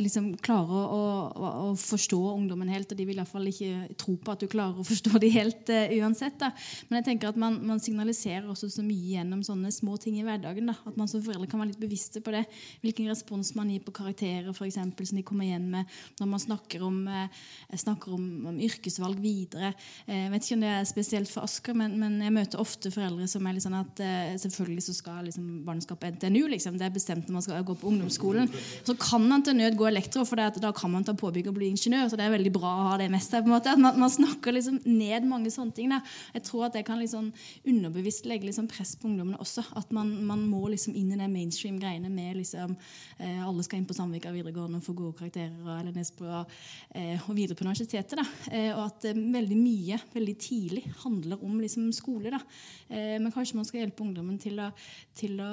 liksom 0.00 0.30
klarer 0.42 0.72
å, 0.72 1.00
å, 1.36 1.48
å, 1.66 1.68
forstå 1.78 2.18
ungdommen 2.32 2.70
helt. 2.72 2.90
Og 2.92 2.98
de 2.98 3.06
vil 3.08 3.18
iallfall 3.18 3.50
ikke 3.50 3.96
tro 4.00 4.14
på 4.16 4.32
at 4.32 4.42
du 4.42 4.48
klarer 4.50 4.80
å 4.80 4.86
forstå 4.86 5.20
dem 5.22 5.34
helt 5.34 5.72
uh, 5.72 5.92
uansett. 6.00 6.38
Da. 6.40 6.52
Men 6.88 7.00
jeg 7.00 7.08
tenker 7.10 7.32
at 7.32 7.40
man, 7.40 7.58
man, 7.66 7.82
signaliserer 7.82 8.48
også 8.48 8.70
så 8.72 8.84
mye 8.86 9.16
gjennom 9.16 9.42
sånne 9.46 9.72
små 9.74 9.98
ting 10.00 10.18
i 10.20 10.24
hverdagen. 10.26 10.70
Da. 10.70 10.76
At 10.88 10.98
man 11.00 11.10
som 11.10 11.22
foreldre 11.24 11.50
kan 11.50 11.60
være 11.62 11.72
litt 11.72 11.82
bevisste 11.82 12.22
på 12.24 12.34
det. 12.34 12.44
Hvilken 12.84 13.10
respons 13.12 13.52
man 13.58 13.72
gir 13.72 13.82
på 13.84 13.94
karakterer 13.96 14.52
for 14.56 14.68
eksempel, 14.68 15.08
som 15.08 15.18
de 15.18 15.26
kommer 15.26 15.48
igjen 15.48 15.68
med 15.72 15.98
når 16.20 16.30
man 16.30 16.44
snakker 16.46 16.86
om, 16.86 17.02
uh, 17.10 17.42
snakker 17.74 18.16
om, 18.16 18.26
om 18.52 18.62
yrkesvalg 18.62 19.20
videre. 19.22 19.74
Uh, 20.06 20.16
jeg 20.16 20.32
vet 20.36 20.48
ikke 20.48 20.60
om 20.60 20.64
det 20.66 20.72
er 20.76 20.88
spesielt 20.88 21.32
for 21.32 21.48
Asker, 21.48 21.76
men, 21.76 21.98
men 22.00 22.20
jeg 22.22 22.36
møter 22.38 22.62
ofte 22.62 22.92
foreldre 22.94 23.28
som 23.30 23.46
er 23.46 23.56
litt 23.56 23.66
sånn 23.66 23.78
at 23.78 24.00
selvfølgelig 24.40 24.86
så 24.86 24.94
skal 24.96 25.26
liksom, 25.26 25.48
barnet 25.66 25.90
NTNU. 25.92 26.46
Liksom. 26.52 26.78
Det 26.78 26.86
er 26.86 26.94
bestemt 26.94 27.28
når 27.28 27.36
man 27.36 27.44
skal 27.44 27.66
gå 27.66 27.76
på 27.78 27.90
ungdomsskolen. 27.90 28.50
Så 28.86 28.94
kan 29.00 29.26
han 29.30 29.44
til 29.44 29.56
nød 29.58 29.76
gå 29.78 29.81
elektro, 29.88 30.24
for 30.28 30.38
da 30.38 30.72
kan 30.76 30.92
man 30.92 31.06
ta 31.06 31.14
påbygg 31.18 31.50
og 31.50 31.56
bli 31.58 31.70
ingeniør. 31.72 32.10
Så 32.10 32.18
det 32.18 32.26
er 32.26 32.34
veldig 32.34 32.52
bra 32.54 32.72
å 32.72 32.88
ha 32.90 32.98
det 33.00 33.08
med 33.12 33.22
seg. 33.24 33.48
At 33.52 33.68
man, 33.80 33.98
man, 34.00 34.12
snakker 34.12 34.54
liksom 34.54 34.80
ned 34.86 35.26
mange 35.28 35.52
sånne 35.54 35.76
ting. 35.76 35.92
Da. 35.92 36.02
Jeg 36.36 36.46
tror 36.48 36.68
at 36.68 36.76
det 36.78 36.84
kan 36.88 37.00
liksom 37.00 37.30
underbevisst 37.68 38.28
legge 38.30 38.48
liksom 38.48 38.68
press 38.70 38.94
på 38.98 39.10
ungdommene 39.10 39.40
også. 39.42 39.64
At 39.78 39.92
man, 39.94 40.14
man 40.28 40.44
må 40.48 40.66
liksom 40.72 40.96
inn 40.98 41.12
i 41.14 41.20
det 41.20 41.30
mainstream-greiene 41.32 42.10
med 42.12 42.38
liksom, 42.40 42.76
eh, 43.18 43.42
alle 43.42 43.66
skal 43.66 43.80
inn 43.80 43.88
på 43.88 43.96
Sandvika 43.96 44.32
videregående 44.34 44.82
og 44.82 44.86
få 44.86 44.96
gode 44.98 45.18
karakterer 45.18 45.78
eller 45.78 45.92
Nesbø 45.96 46.30
eh, 46.32 47.16
og 47.16 47.34
videre 47.36 47.58
på 47.58 47.66
universitetet. 47.66 48.18
Da. 48.20 48.26
Eh, 48.52 48.70
og 48.76 48.84
at 48.86 49.10
eh, 49.10 49.18
veldig 49.38 49.58
mye 49.58 50.00
veldig 50.12 50.34
tidlig 50.38 50.84
handler 51.02 51.42
om 51.44 51.60
liksom, 51.60 51.90
skole. 51.94 52.30
Da. 52.32 52.40
Eh, 52.88 53.18
men 53.22 53.32
kanskje 53.32 53.58
man 53.58 53.68
skal 53.68 53.82
hjelpe 53.82 54.04
ungdommen 54.04 54.38
til 54.42 54.60
å, 54.62 54.70
til 55.16 55.40
å, 55.42 55.50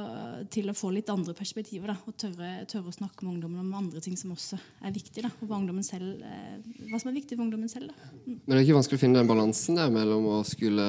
til 0.52 0.70
å 0.70 0.78
få 0.78 0.92
litt 0.96 1.10
andre 1.14 1.36
perspektiver. 1.38 1.94
Da, 1.94 1.98
og 2.06 2.18
tørre, 2.20 2.52
tørre, 2.70 2.90
å 2.92 2.96
snakke 2.96 3.26
med 3.26 3.36
ungdommen 3.36 3.64
om 3.64 3.78
andre 3.82 4.04
ting 4.04 4.18
som 4.20 4.34
også 4.36 4.60
er 4.86 4.94
viktig. 4.96 5.24
Da, 5.24 5.32
og 5.42 5.50
selv, 5.86 6.22
eh, 6.22 6.86
hva 6.90 7.00
som 7.02 7.12
er 7.12 7.18
viktig 7.20 7.38
for 7.38 7.46
ungdommen 7.46 7.72
selv. 7.72 7.94
Mm. 8.26 8.36
Men 8.36 8.54
det 8.54 8.60
er 8.60 8.68
ikke 8.68 8.80
vanskelig 8.80 9.00
å 9.00 9.04
finne 9.06 9.22
den 9.22 9.32
balansen 9.32 9.80
der 9.80 9.94
mellom 9.94 10.28
å 10.36 10.40
skulle 10.48 10.88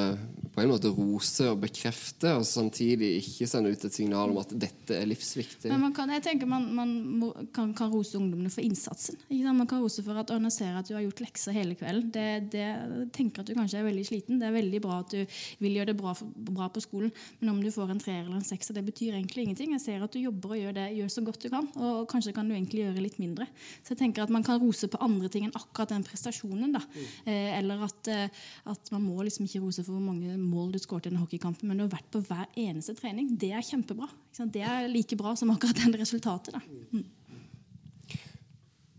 på 0.54 0.62
en 0.62 0.70
måte 0.72 0.90
rose 0.90 1.46
og 1.50 1.60
bekrefte, 1.62 2.32
og 2.36 2.44
samtidig 2.46 3.12
ikke 3.20 3.46
sende 3.48 3.70
ut 3.70 3.84
et 3.86 3.94
signal 3.94 4.32
om 4.32 4.40
at 4.42 4.50
dette 4.50 4.96
er 4.96 5.06
livsviktig? 5.08 5.70
Men 5.70 5.84
man 5.86 5.94
kan, 5.94 6.10
jeg 6.16 6.24
tenker 6.24 6.50
man, 6.50 6.66
man 6.74 6.94
må, 7.20 7.30
kan, 7.54 7.70
kan, 7.76 7.92
rose 7.92 8.18
ungdommene 8.18 8.50
for 8.52 8.64
innsatsen. 8.64 9.20
Man 9.30 9.68
kan 9.70 9.82
rose 9.82 10.02
for 10.06 10.18
at 10.20 10.32
Anna 10.34 10.50
ser 10.52 10.76
at 10.78 10.88
du 10.88 10.96
har 10.96 11.04
gjort 11.04 11.22
lekser 11.22 11.54
hele 11.54 11.76
kvelden. 11.78 12.10
Det, 12.14 12.26
det, 12.54 12.66
tenker 13.14 13.44
at 13.44 13.50
du 13.50 13.54
kanskje 13.56 13.80
er 13.80 13.86
veldig 13.86 14.06
sliten. 14.08 14.40
Det 14.42 14.48
er 14.48 14.56
veldig 14.56 14.82
bra 14.82 15.00
at 15.04 15.14
du 15.14 15.38
vil 15.62 15.78
gjøre 15.78 15.92
det 15.92 15.96
bra 16.00 16.14
for, 16.18 16.34
bra 16.50 16.70
på 16.72 16.82
skolen, 16.82 17.14
men 17.40 17.52
om 17.54 17.62
du 17.62 17.70
får 17.74 17.94
en 17.94 18.02
treer 18.02 18.24
eller 18.24 18.40
en 18.40 18.46
sekser, 18.46 18.74
det 18.76 18.84
betyr 18.86 19.14
egentlig 19.14 19.46
ingenting. 19.46 19.74
Jeg 19.76 19.84
ser 19.84 20.04
at 20.04 20.14
du 20.14 20.20
jobber 20.22 20.56
og 20.56 20.62
gjør 20.62 20.76
det 20.80 20.88
gjør 20.98 21.14
så 21.14 21.24
godt 21.26 21.46
du 21.46 21.50
kan, 21.52 21.70
og 21.78 22.08
kanskje 22.10 22.34
kan 22.36 22.48
du 22.48 22.56
egentlig 22.56 22.84
gjøre 22.84 23.04
litt 23.06 23.20
mindre. 23.22 23.46
Så 23.84 23.94
jeg 23.94 24.02
tenker 24.02 24.26
at 24.26 24.34
man 24.34 24.46
kan 24.46 24.60
rose 24.62 24.90
på 24.90 25.00
andre 25.04 25.30
ting 25.32 25.46
enn 25.46 25.56
akkurat 25.56 25.94
den 25.94 26.06
prestasjonen. 26.06 26.74
da. 26.74 26.82
Eh, 27.24 27.58
eller 27.58 27.86
at, 27.86 28.10
eh, 28.10 28.28
at 28.70 28.92
man 28.94 29.04
må 29.06 29.22
liksom 29.26 29.46
ikke 29.46 29.62
rose 29.62 29.84
for 29.84 29.96
hvor 29.96 30.04
mange 30.04 30.39
mål 30.42 30.72
du 30.74 30.78
skåret 30.82 31.08
i 31.08 31.12
den 31.12 31.20
hockeykampen, 31.20 31.68
men 31.68 31.78
du 31.78 31.84
har 31.84 31.92
vært 31.92 32.10
på 32.12 32.22
hver 32.26 32.46
eneste 32.58 32.94
trening. 32.98 33.32
Det 33.40 33.52
er 33.54 33.64
kjempebra. 33.66 34.08
Det 34.52 34.62
er 34.64 34.88
like 34.90 35.18
bra 35.18 35.34
som 35.38 35.52
akkurat 35.52 35.78
den 35.82 35.96
resultatet. 36.00 36.56
da. 36.56 36.60
Mm. 36.92 37.04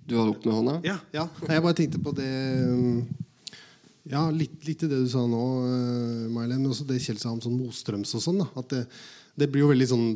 Du 0.05 0.17
har 0.17 0.31
opp 0.31 0.45
med 0.45 0.55
hånda? 0.57 0.77
Ja, 0.83 0.97
ja. 1.15 1.27
Jeg 1.47 1.63
bare 1.63 1.77
tenkte 1.77 2.01
på 2.03 2.11
det 2.17 2.31
um, 2.67 3.03
Ja, 4.11 4.25
litt, 4.33 4.57
litt 4.65 4.81
til 4.81 4.89
det 4.91 5.03
du 5.03 5.09
sa 5.11 5.21
nå, 5.29 5.43
uh, 5.63 6.25
men 6.33 6.65
Også 6.67 6.87
det 6.89 6.99
Kjell 7.03 7.19
sa 7.21 7.31
om 7.31 7.39
sånn 7.43 7.55
Mostrøms 7.55 8.11
og 8.17 8.23
sånn. 8.25 8.41
da, 8.41 8.49
at 8.59 8.73
det, 8.73 8.81
det 9.39 9.47
blir 9.51 9.63
jo 9.63 9.69
veldig 9.71 9.87
sånn 9.87 10.07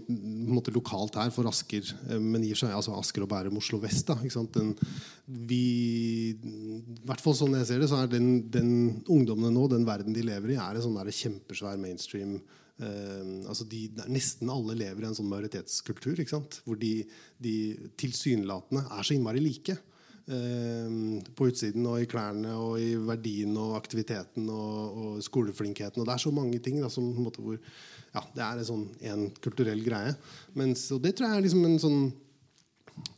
måte, 0.51 0.73
lokalt 0.75 1.15
her 1.19 1.31
for 1.33 1.47
Asker, 1.49 1.87
eh, 2.09 2.19
men 2.19 2.43
for 2.49 2.65
seg 2.65 2.75
altså 2.75 2.97
Asker 2.99 3.25
og 3.25 3.31
Bærum, 3.31 3.59
Oslo 3.61 3.79
vest. 3.83 4.09
da? 4.09 4.17
Den, 4.55 4.73
vi, 5.25 5.61
I 6.35 6.99
hvert 7.07 7.23
fall 7.23 7.37
sånn 7.37 7.55
jeg 7.61 7.69
ser 7.69 7.81
det, 7.83 7.89
så 7.91 8.03
er 8.03 8.11
den, 8.11 8.45
den 8.51 8.69
ungdommene 9.07 9.53
nå, 9.55 9.69
den 9.71 9.87
verden 9.87 10.15
de 10.15 10.25
lever 10.25 10.55
i, 10.55 10.59
er 10.59 10.77
en 10.77 10.85
sånn 10.85 10.99
der 10.99 11.13
kjempesvær 11.15 11.79
mainstream 11.81 12.37
eh, 12.83 13.33
altså 13.47 13.67
de, 13.71 13.87
Nesten 14.11 14.51
alle 14.51 14.77
lever 14.83 15.05
i 15.05 15.09
en 15.09 15.17
sånn 15.17 15.31
majoritetskultur, 15.31 16.21
hvor 16.65 16.79
de, 16.81 16.93
de 17.41 17.57
tilsynelatende 18.01 18.87
er 18.89 19.05
så 19.05 19.15
innmari 19.15 19.43
like. 19.43 19.79
Eh, 20.25 20.93
på 21.37 21.51
utsiden 21.51 21.83
og 21.85 21.99
i 22.01 22.07
klærne 22.09 22.55
og 22.57 22.79
i 22.81 22.95
verdien 22.97 23.51
og 23.61 23.75
aktiviteten 23.77 24.47
og, 24.49 24.95
og 24.97 25.19
skoleflinkheten. 25.21 26.01
Og 26.01 26.07
det 26.07 26.15
er 26.15 26.23
så 26.23 26.31
mange 26.33 26.57
ting 26.65 26.79
da, 26.81 26.89
som, 26.89 27.11
på 27.13 27.21
en 27.21 27.27
måte, 27.27 27.43
hvor 27.45 27.59
ja, 28.15 28.23
det 28.35 28.43
er 28.45 28.61
en 28.61 28.69
sånn 28.69 28.85
en 29.11 29.25
kulturell 29.43 29.81
greie. 29.85 30.13
Men, 30.55 30.73
så 30.79 30.99
det 31.01 31.15
tror 31.15 31.29
jeg 31.29 31.41
er 31.41 31.45
liksom 31.47 31.67
en 31.67 31.81
sånn 31.81 32.05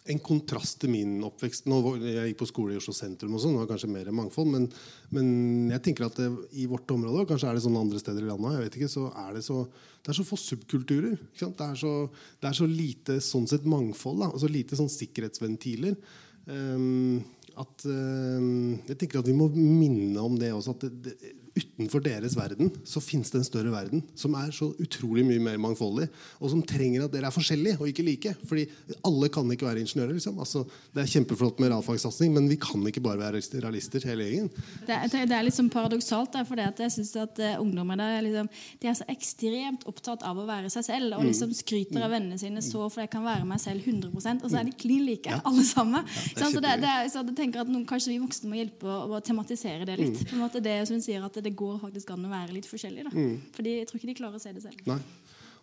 en 0.07 0.19
kontrast 0.23 0.79
til 0.81 0.91
min 0.93 1.17
oppvekst. 1.27 1.67
Nå, 1.69 1.77
jeg 1.99 2.31
gikk 2.31 2.39
på 2.39 2.47
skole 2.49 2.73
i 2.73 2.79
Oslo 2.79 2.93
sentrum, 2.95 3.35
og 3.35 3.41
sånn, 3.43 3.53
det 3.53 3.61
var 3.61 3.69
kanskje 3.73 3.89
mer 3.91 4.09
mangfold. 4.15 4.49
Men, 4.53 4.67
men 5.13 5.27
jeg 5.73 5.83
tenker 5.85 6.07
at 6.07 6.17
det, 6.17 6.29
i 6.57 6.67
vårt 6.69 6.89
område, 6.95 7.25
og 7.25 7.29
kanskje 7.29 7.51
er 7.51 7.57
det 7.57 7.65
sånn 7.65 7.79
andre 7.79 8.01
steder 8.01 8.23
i 8.23 8.29
landet, 8.29 8.55
jeg 8.55 8.65
vet 8.65 8.77
ikke, 8.79 8.91
så 8.93 9.07
er 9.25 9.35
det 9.37 9.43
så, 9.45 9.59
det 10.01 10.13
er 10.13 10.19
så 10.19 10.27
få 10.27 10.39
subkulturer. 10.41 11.17
Det 11.35 11.49
er, 11.51 11.75
så, 11.81 11.93
det, 12.39 12.49
er 12.49 12.59
så, 12.61 12.69
lite 12.71 13.19
sånn 13.23 13.49
sett 13.51 13.67
mangfold. 13.69 14.23
Da, 14.23 14.31
og 14.31 14.41
så 14.41 14.51
lite 14.51 14.79
sånn 14.79 14.91
sikkerhetsventiler. 14.91 15.99
Um, 16.47 17.19
at 17.57 17.83
um, 17.89 18.77
Jeg 18.87 18.95
tenker 19.01 19.19
at 19.19 19.27
vi 19.27 19.35
må 19.35 19.49
minne 19.51 20.21
om 20.23 20.37
det 20.39 20.53
også. 20.55 20.77
at 20.77 20.87
det, 21.03 21.17
utenfor 21.57 22.03
deres 22.05 22.35
verden 22.37 22.71
så 22.87 23.01
fins 23.03 23.31
det 23.33 23.41
en 23.41 23.47
større 23.47 23.73
verden 23.73 24.03
som 24.17 24.35
er 24.39 24.53
så 24.55 24.69
utrolig 24.81 25.25
mye 25.27 25.41
mer 25.43 25.59
mangfoldig, 25.61 26.07
og 26.41 26.51
som 26.53 26.63
trenger 26.65 27.05
at 27.05 27.13
dere 27.13 27.29
er 27.29 27.35
forskjellige 27.35 27.79
og 27.81 27.91
ikke 27.91 28.05
like. 28.05 28.33
Fordi 28.47 28.67
alle 29.07 29.29
kan 29.33 29.49
ikke 29.53 29.67
være 29.67 29.83
ingeniører. 29.83 30.15
Liksom. 30.17 30.37
Altså, 30.43 30.63
det 30.95 31.03
er 31.03 31.11
kjempeflott 31.11 31.61
med 31.61 31.71
realfagssatsing, 31.73 32.33
men 32.35 32.49
vi 32.51 32.59
kan 32.61 32.83
ikke 32.89 33.03
bare 33.03 33.21
være 33.21 33.41
realister 33.63 34.05
hele 34.07 34.27
gjengen. 34.27 34.51
Det, 34.87 34.97
det, 35.13 35.25
er 35.27 35.45
litt 35.45 35.57
sånn 35.57 35.71
paradoksalt, 35.73 36.33
der, 36.35 36.47
for 36.47 36.59
jeg 36.61 36.93
syns 36.93 37.13
at 37.19 37.41
uh, 37.43 37.55
ungdommer 37.61 37.99
er, 38.03 38.21
liksom, 38.25 38.49
de 38.81 38.91
er 38.91 38.97
så 38.97 39.07
ekstremt 39.11 39.85
opptatt 39.89 40.25
av 40.27 40.39
å 40.39 40.47
være 40.47 40.71
seg 40.73 40.85
selv, 40.87 41.17
og 41.17 41.23
mm. 41.25 41.29
liksom 41.31 41.53
skryter 41.57 42.03
av 42.03 42.13
vennene 42.13 42.39
sine 42.41 42.63
så 42.65 42.87
for 42.87 43.03
jeg 43.03 43.11
kan 43.13 43.25
være 43.25 43.45
meg 43.47 43.61
selv 43.61 43.85
100 43.85 44.11
og 44.17 44.49
så 44.51 44.59
er 44.59 44.67
de 44.67 44.73
klin 44.77 45.05
like, 45.07 45.29
ja. 45.31 45.39
alle 45.47 45.63
sammen. 45.67 46.05
Ja, 46.37 46.49
så, 46.49 46.61
det, 46.63 46.77
det 46.83 46.95
så 47.13 47.23
jeg 47.23 47.35
tenker 47.37 47.63
at 47.63 47.71
noen, 47.71 47.85
Kanskje 47.87 48.11
vi 48.11 48.19
voksne 48.19 48.49
må 48.51 48.57
hjelpe 48.59 48.89
å, 48.89 49.17
å 49.17 49.21
tematisere 49.23 49.85
det 49.87 49.95
litt. 49.99 50.17
Mm. 50.17 50.27
på 50.27 50.35
en 50.35 50.43
måte 50.43 50.61
Det 50.63 50.75
som 50.89 50.99
sier 51.03 51.23
at 51.23 51.39
det 51.43 51.46
går 51.55 51.79
faktisk 51.81 52.11
an 52.13 52.27
å 52.27 52.31
være 52.31 52.55
litt 52.55 52.67
forskjellig. 52.69 53.07
Da. 53.07 53.13
Mm. 53.15 53.35
Fordi 53.55 53.77
jeg 53.79 53.89
tror 53.89 53.99
ikke 53.99 54.11
de 54.11 54.17
klarer 54.19 54.39
å 54.39 54.43
se 54.43 54.53
det 54.55 54.63
selv. 54.65 54.81
Nei. 54.89 54.99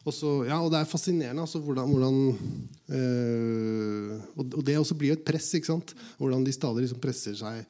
Også, 0.05 0.31
ja, 0.45 0.59
og 0.61 0.69
det 0.73 0.83
er 0.83 0.89
fascinerende 0.89 1.47
altså, 1.47 1.63
hvordan, 1.65 1.89
hvordan 1.89 2.17
øh, 2.93 4.19
Og 4.37 4.59
det 4.67 4.77
også 4.77 4.97
blir 5.01 5.15
jo 5.15 5.17
et 5.17 5.25
press. 5.25 5.49
ikke 5.57 5.71
sant? 5.71 5.95
Hvordan 6.19 6.45
de 6.45 6.53
stadig 6.53 6.85
liksom 6.85 7.01
presser 7.01 7.39
seg 7.39 7.65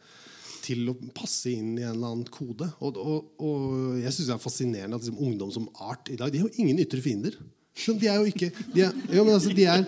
til 0.65 0.89
å 0.89 0.95
passe 1.15 1.53
inn 1.53 1.75
i 1.77 1.85
en 1.85 1.93
eller 1.93 2.15
annen 2.15 2.31
kode. 2.33 2.71
Og, 2.81 2.97
og, 2.97 3.35
og 3.45 3.99
jeg 4.01 4.15
syns 4.17 4.31
det 4.31 4.35
er 4.35 4.43
fascinerende 4.43 4.99
at 4.99 5.05
liksom, 5.05 5.21
ungdom 5.27 5.53
som 5.53 5.69
art 5.85 6.09
i 6.09 6.17
dag 6.19 6.33
De 6.33 6.41
har 6.41 6.49
jo 6.49 6.65
ingen 6.65 6.81
ytre 6.83 7.03
fiender. 7.05 7.37
De 8.01 8.07
er 8.07 8.21
jo 8.21 8.31
ikke 8.31 8.51
de 8.71 8.85
er, 8.87 8.99
jo, 9.11 9.25
men 9.27 9.35
altså, 9.35 9.53
de 9.55 9.65
er 9.67 9.85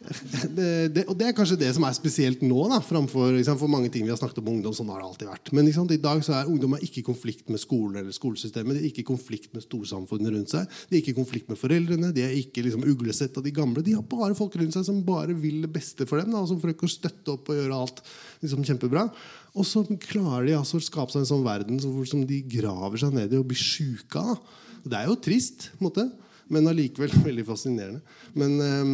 det, 0.56 1.02
og 1.04 1.12
det 1.18 1.26
er 1.28 1.34
kanskje 1.36 1.58
det 1.60 1.70
som 1.76 1.84
er 1.84 1.92
spesielt 1.92 2.40
nå, 2.40 2.56
da, 2.72 2.78
framfor 2.80 3.34
for 3.50 3.68
mange 3.68 3.90
ting 3.92 4.06
vi 4.06 4.12
har 4.12 4.16
snakket 4.16 4.40
om 4.40 4.48
ungdom. 4.54 4.72
Sånn 4.76 4.88
har 4.88 5.02
det 5.02 5.08
alltid 5.10 5.28
vært. 5.28 5.50
Men 5.56 5.68
i 5.68 5.98
dag 6.00 6.22
så 6.24 6.38
er 6.38 6.48
ungdom 6.48 6.78
ikke 6.78 7.02
i 7.02 7.04
konflikt 7.04 7.50
med 7.52 7.60
skolen 7.60 8.00
eller 8.00 8.16
skolesystemet. 8.16 8.78
De 8.78 8.80
er 8.80 8.88
ikke 8.88 9.04
i 9.04 9.10
konflikt 9.10 9.52
med 9.52 9.64
storsamfunnet 9.66 10.32
rundt 10.32 10.54
seg. 10.54 10.78
De 10.88 10.96
er 10.96 11.02
ikke 11.02 11.12
i 11.12 11.18
konflikt 11.18 11.52
med 11.52 11.60
foreldrene. 11.60 12.14
De 12.16 12.24
er 12.24 12.32
ikke 12.38 12.64
liksom, 12.64 12.86
uglesett 12.88 13.36
av 13.36 13.44
de 13.44 13.52
gamle. 13.54 13.84
De 13.84 13.98
har 13.98 14.06
bare 14.08 14.38
folk 14.38 14.56
rundt 14.60 14.78
seg 14.78 14.88
som 14.88 15.02
bare 15.04 15.36
vil 15.36 15.60
det 15.66 15.72
beste 15.74 16.08
for 16.08 16.22
dem. 16.22 16.32
Da, 16.32 16.40
og 16.40 16.48
som 16.48 16.62
forsøker 16.64 16.88
å 16.88 16.94
støtte 16.94 17.36
opp 17.36 17.52
og 17.52 17.60
gjøre 17.60 17.82
alt 17.84 18.02
liksom, 18.40 18.64
kjempebra. 18.70 19.04
Og 19.52 19.68
så 19.68 19.84
klarer 20.00 20.48
de 20.48 20.56
altså 20.56 20.80
å 20.80 20.88
skape 20.88 21.12
seg 21.12 21.26
en 21.26 21.30
sånn 21.34 21.44
verden 21.44 21.84
som 21.84 22.24
de 22.24 22.40
graver 22.56 23.04
seg 23.04 23.12
ned 23.20 23.36
i 23.36 23.42
og 23.42 23.50
blir 23.52 23.60
sjuke 23.60 24.24
av. 24.32 24.40
Det 24.80 24.96
er 24.96 25.12
jo 25.12 25.20
trist. 25.20 25.68
på 25.76 25.84
en 25.84 25.90
måte 25.90 26.08
men 26.50 26.68
allikevel 26.70 27.14
veldig 27.28 27.46
fascinerende. 27.48 28.02
Men 28.34 28.60
um, 28.60 28.92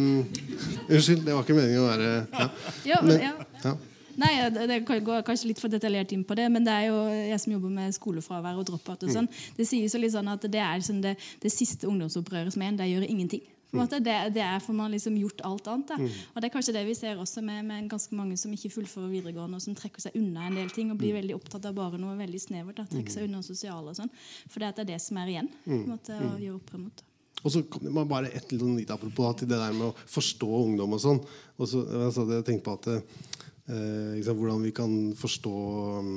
Unnskyld, 0.93 1.25
det 1.25 1.35
var 1.35 1.43
ikke 1.43 1.57
meningen 1.57 1.83
å 1.83 1.89
være 1.89 2.09
ja. 2.13 2.49
ja, 2.93 3.03
men, 3.05 3.21
ja. 3.23 3.35
ja. 3.65 3.75
Nei, 4.17 4.31
Det 4.49 4.79
går 4.85 5.21
kanskje 5.25 5.51
litt 5.51 5.59
for 5.61 5.69
detaljert 5.69 6.13
inn 6.15 6.23
på 6.25 6.37
det, 6.37 6.47
men 6.49 6.65
det 6.65 6.73
er 6.73 6.87
jo 6.89 7.03
jeg 7.13 7.37
som 7.43 7.53
jobber 7.53 7.73
med 7.73 7.93
skolefravær 7.93 8.57
og 8.57 8.65
dropout. 8.65 9.03
og 9.05 9.13
sånn, 9.13 9.29
mm. 9.29 9.43
Det 9.59 9.67
sies 9.69 9.93
jo 9.93 10.01
litt 10.01 10.15
sånn 10.15 10.31
at 10.31 10.47
det 10.49 10.63
er 10.63 10.81
sånn 10.85 11.03
det, 11.03 11.13
det 11.43 11.53
siste 11.53 11.89
ungdomsopprøret 11.89 12.53
som 12.55 12.65
er 12.65 12.71
en, 12.71 12.79
det 12.81 12.89
gjør 12.89 13.05
ingenting. 13.05 13.45
Mm. 13.75 13.83
Det, 13.91 14.13
det, 14.33 14.41
er 14.41 14.61
for 14.63 14.73
man 14.73 14.93
liksom 14.95 15.17
gjort 15.19 15.41
alt 15.45 15.67
annet. 15.67 15.91
Mm. 15.99 16.07
Og 16.33 16.41
Det 16.41 16.47
er 16.47 16.53
kanskje 16.53 16.73
det 16.73 16.85
vi 16.87 16.95
ser 16.95 17.19
også 17.19 17.43
med, 17.45 17.65
med, 17.67 17.89
ganske 17.91 18.15
mange 18.15 18.37
som 18.39 18.53
ikke 18.53 18.71
fullfører 18.73 19.11
videregående, 19.11 19.59
og 19.59 19.61
som 19.61 19.75
trekker 19.75 20.01
seg 20.01 20.15
unna 20.17 20.47
en 20.47 20.55
del 20.55 20.71
ting 20.73 20.91
og 20.91 20.97
blir 20.97 21.13
mm. 21.13 21.19
veldig 21.21 21.35
opptatt 21.35 21.67
av 21.67 21.75
bare 21.77 21.99
noe 22.01 22.15
veldig 22.17 22.41
snevert. 22.41 22.79
Da, 22.79 22.87
trekker 22.87 23.13
seg 23.13 23.27
mm. 23.27 23.29
unna 23.29 23.43
sosiale 23.45 23.91
og 23.91 23.99
sånn. 23.99 24.13
For 24.47 24.63
det 24.63 24.71
er 24.71 24.89
det 24.95 25.01
som 25.03 25.19
er 25.21 25.33
igjen. 25.35 25.51
på 25.67 25.77
en 25.83 25.91
måte, 25.91 26.15
å 26.15 26.39
gjøre 26.39 26.57
opprør 26.57 26.87
mot. 26.87 27.05
Og 27.45 27.53
så 27.53 27.61
kom 27.69 27.85
det 27.85 28.05
bare 28.09 28.31
et 28.33 28.51
lite 28.51 28.95
apropos 28.95 29.37
til 29.37 29.49
det 29.49 29.59
der 29.59 29.75
med 29.75 29.91
å 29.91 29.95
forstå 30.09 30.47
ungdom 30.63 30.95
og 30.97 31.01
sånn. 31.03 31.21
Og 31.57 31.69
så 31.69 31.83
altså, 32.07 32.25
jeg 32.33 32.45
tenkte 32.47 32.65
på 32.65 32.75
at 32.77 32.89
eh, 32.93 34.17
liksom, 34.17 34.39
Hvordan 34.39 34.65
vi 34.65 34.73
kan 34.75 34.97
forstå 35.17 35.53
om, 36.01 36.11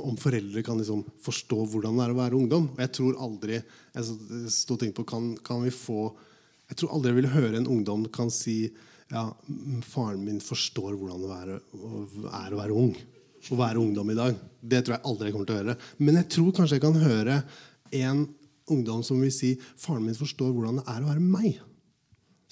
om 0.00 0.16
foreldre 0.20 0.62
kan 0.64 0.80
liksom 0.80 1.04
forstå 1.24 1.58
hvordan 1.72 1.98
det 1.98 2.06
er 2.06 2.14
å 2.14 2.18
være 2.18 2.38
ungdom. 2.38 2.68
Og 2.72 2.80
jeg 2.80 2.92
tror 2.96 3.20
aldri 3.26 3.58
jeg 3.58 4.50
sto 4.52 4.78
og 4.78 4.86
på, 4.96 5.06
kan, 5.08 5.34
kan, 5.44 5.64
vi 5.66 5.74
få 5.74 6.08
Jeg 6.70 6.80
tror 6.80 6.94
aldri 6.96 7.12
jeg 7.12 7.20
vil 7.20 7.34
høre 7.34 7.60
en 7.60 7.70
ungdom 7.70 8.06
kan 8.12 8.32
si 8.32 8.72
ja, 9.12 9.26
faren 9.84 10.24
min 10.24 10.40
forstår 10.40 10.96
hvordan 10.96 11.20
det 11.22 11.34
er, 11.42 11.58
er 12.40 12.54
å 12.54 12.62
være 12.62 12.78
ung. 12.78 12.94
Å 13.44 13.58
være 13.60 13.82
ungdom 13.82 14.08
i 14.10 14.16
dag. 14.16 14.38
Det 14.60 14.80
tror 14.80 14.96
jeg 14.96 15.04
aldri 15.10 15.28
jeg 15.28 15.36
kommer 15.36 15.50
til 15.50 15.58
å 15.58 15.60
høre. 15.60 15.76
Men 16.00 16.18
jeg 16.22 16.30
tror 16.32 16.54
kanskje 16.56 16.78
jeg 16.78 16.86
kan 16.86 17.02
høre 17.04 17.36
en 18.00 18.24
ungdom 18.70 19.02
som 19.04 19.20
vil 19.20 19.32
si 19.34 19.54
faren 19.76 20.04
min 20.06 20.16
forstår 20.16 20.52
hvordan 20.54 20.80
det 20.80 20.88
er 20.90 21.04
å 21.04 21.10
være 21.10 21.24
meg. 21.24 21.62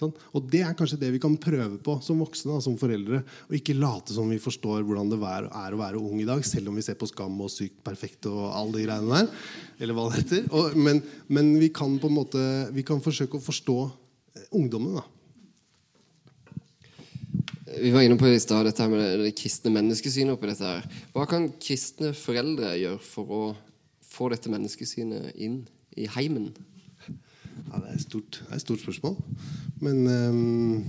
Sånn? 0.02 0.12
Og 0.34 0.48
Det 0.50 0.62
er 0.64 0.74
kanskje 0.76 0.98
det 1.00 1.12
vi 1.14 1.20
kan 1.22 1.34
prøve 1.40 1.78
på 1.82 1.98
som 2.04 2.20
voksne 2.22 2.58
som 2.64 2.76
foreldre. 2.80 3.22
Og 3.48 3.56
ikke 3.58 3.76
late 3.78 4.14
som 4.16 4.30
vi 4.32 4.40
forstår 4.42 4.82
hvordan 4.86 5.12
det 5.12 5.18
er 5.22 5.48
å 5.76 5.80
være 5.80 6.00
ung 6.00 6.20
i 6.22 6.28
dag, 6.28 6.42
selv 6.46 6.72
om 6.72 6.78
vi 6.78 6.84
ser 6.84 6.98
på 6.98 7.08
Skam 7.10 7.38
og 7.44 7.52
Sykt 7.52 7.82
perfekt 7.86 8.26
og 8.30 8.44
alle 8.50 8.78
de 8.78 8.86
greiene 8.86 9.20
der. 9.22 9.48
Eller 9.82 9.96
hva 9.96 10.08
det 10.08 10.22
heter. 10.22 10.46
Og, 10.50 10.76
men, 10.76 11.02
men, 11.28 11.54
vi 11.60 11.70
kan 11.74 11.98
på 12.00 12.10
en 12.10 12.18
måte 12.18 12.44
Vi 12.74 12.84
kan 12.86 13.02
forsøke 13.04 13.38
å 13.38 13.44
forstå 13.44 13.78
eh, 13.86 14.48
ungdommen. 14.58 14.98
da. 14.98 15.04
Vi 17.72 17.92
var 17.94 18.04
inne 18.04 18.18
på 18.20 18.28
i 18.28 18.40
stad 18.42 18.66
dette 18.68 18.88
med 18.90 19.22
det 19.22 19.36
kristne 19.38 19.72
menneskesynet. 19.72 20.34
oppi 20.34 20.50
dette 20.50 20.66
her. 20.66 20.88
Hva 21.14 21.28
kan 21.28 21.52
kristne 21.62 22.10
foreldre 22.16 22.74
gjøre 22.80 23.00
for 23.04 23.36
å 23.36 23.44
få 24.12 24.28
dette 24.32 24.50
menneskesynet 24.52 25.38
inn 25.40 25.62
i 25.96 26.08
heimen? 26.16 26.52
Ja, 27.08 27.80
det 27.80 27.88
er 27.88 27.96
et 27.96 28.04
stort, 28.04 28.42
er 28.48 28.56
et 28.56 28.64
stort 28.64 28.82
spørsmål. 28.84 29.16
Men 29.82 30.06
um, 30.06 30.84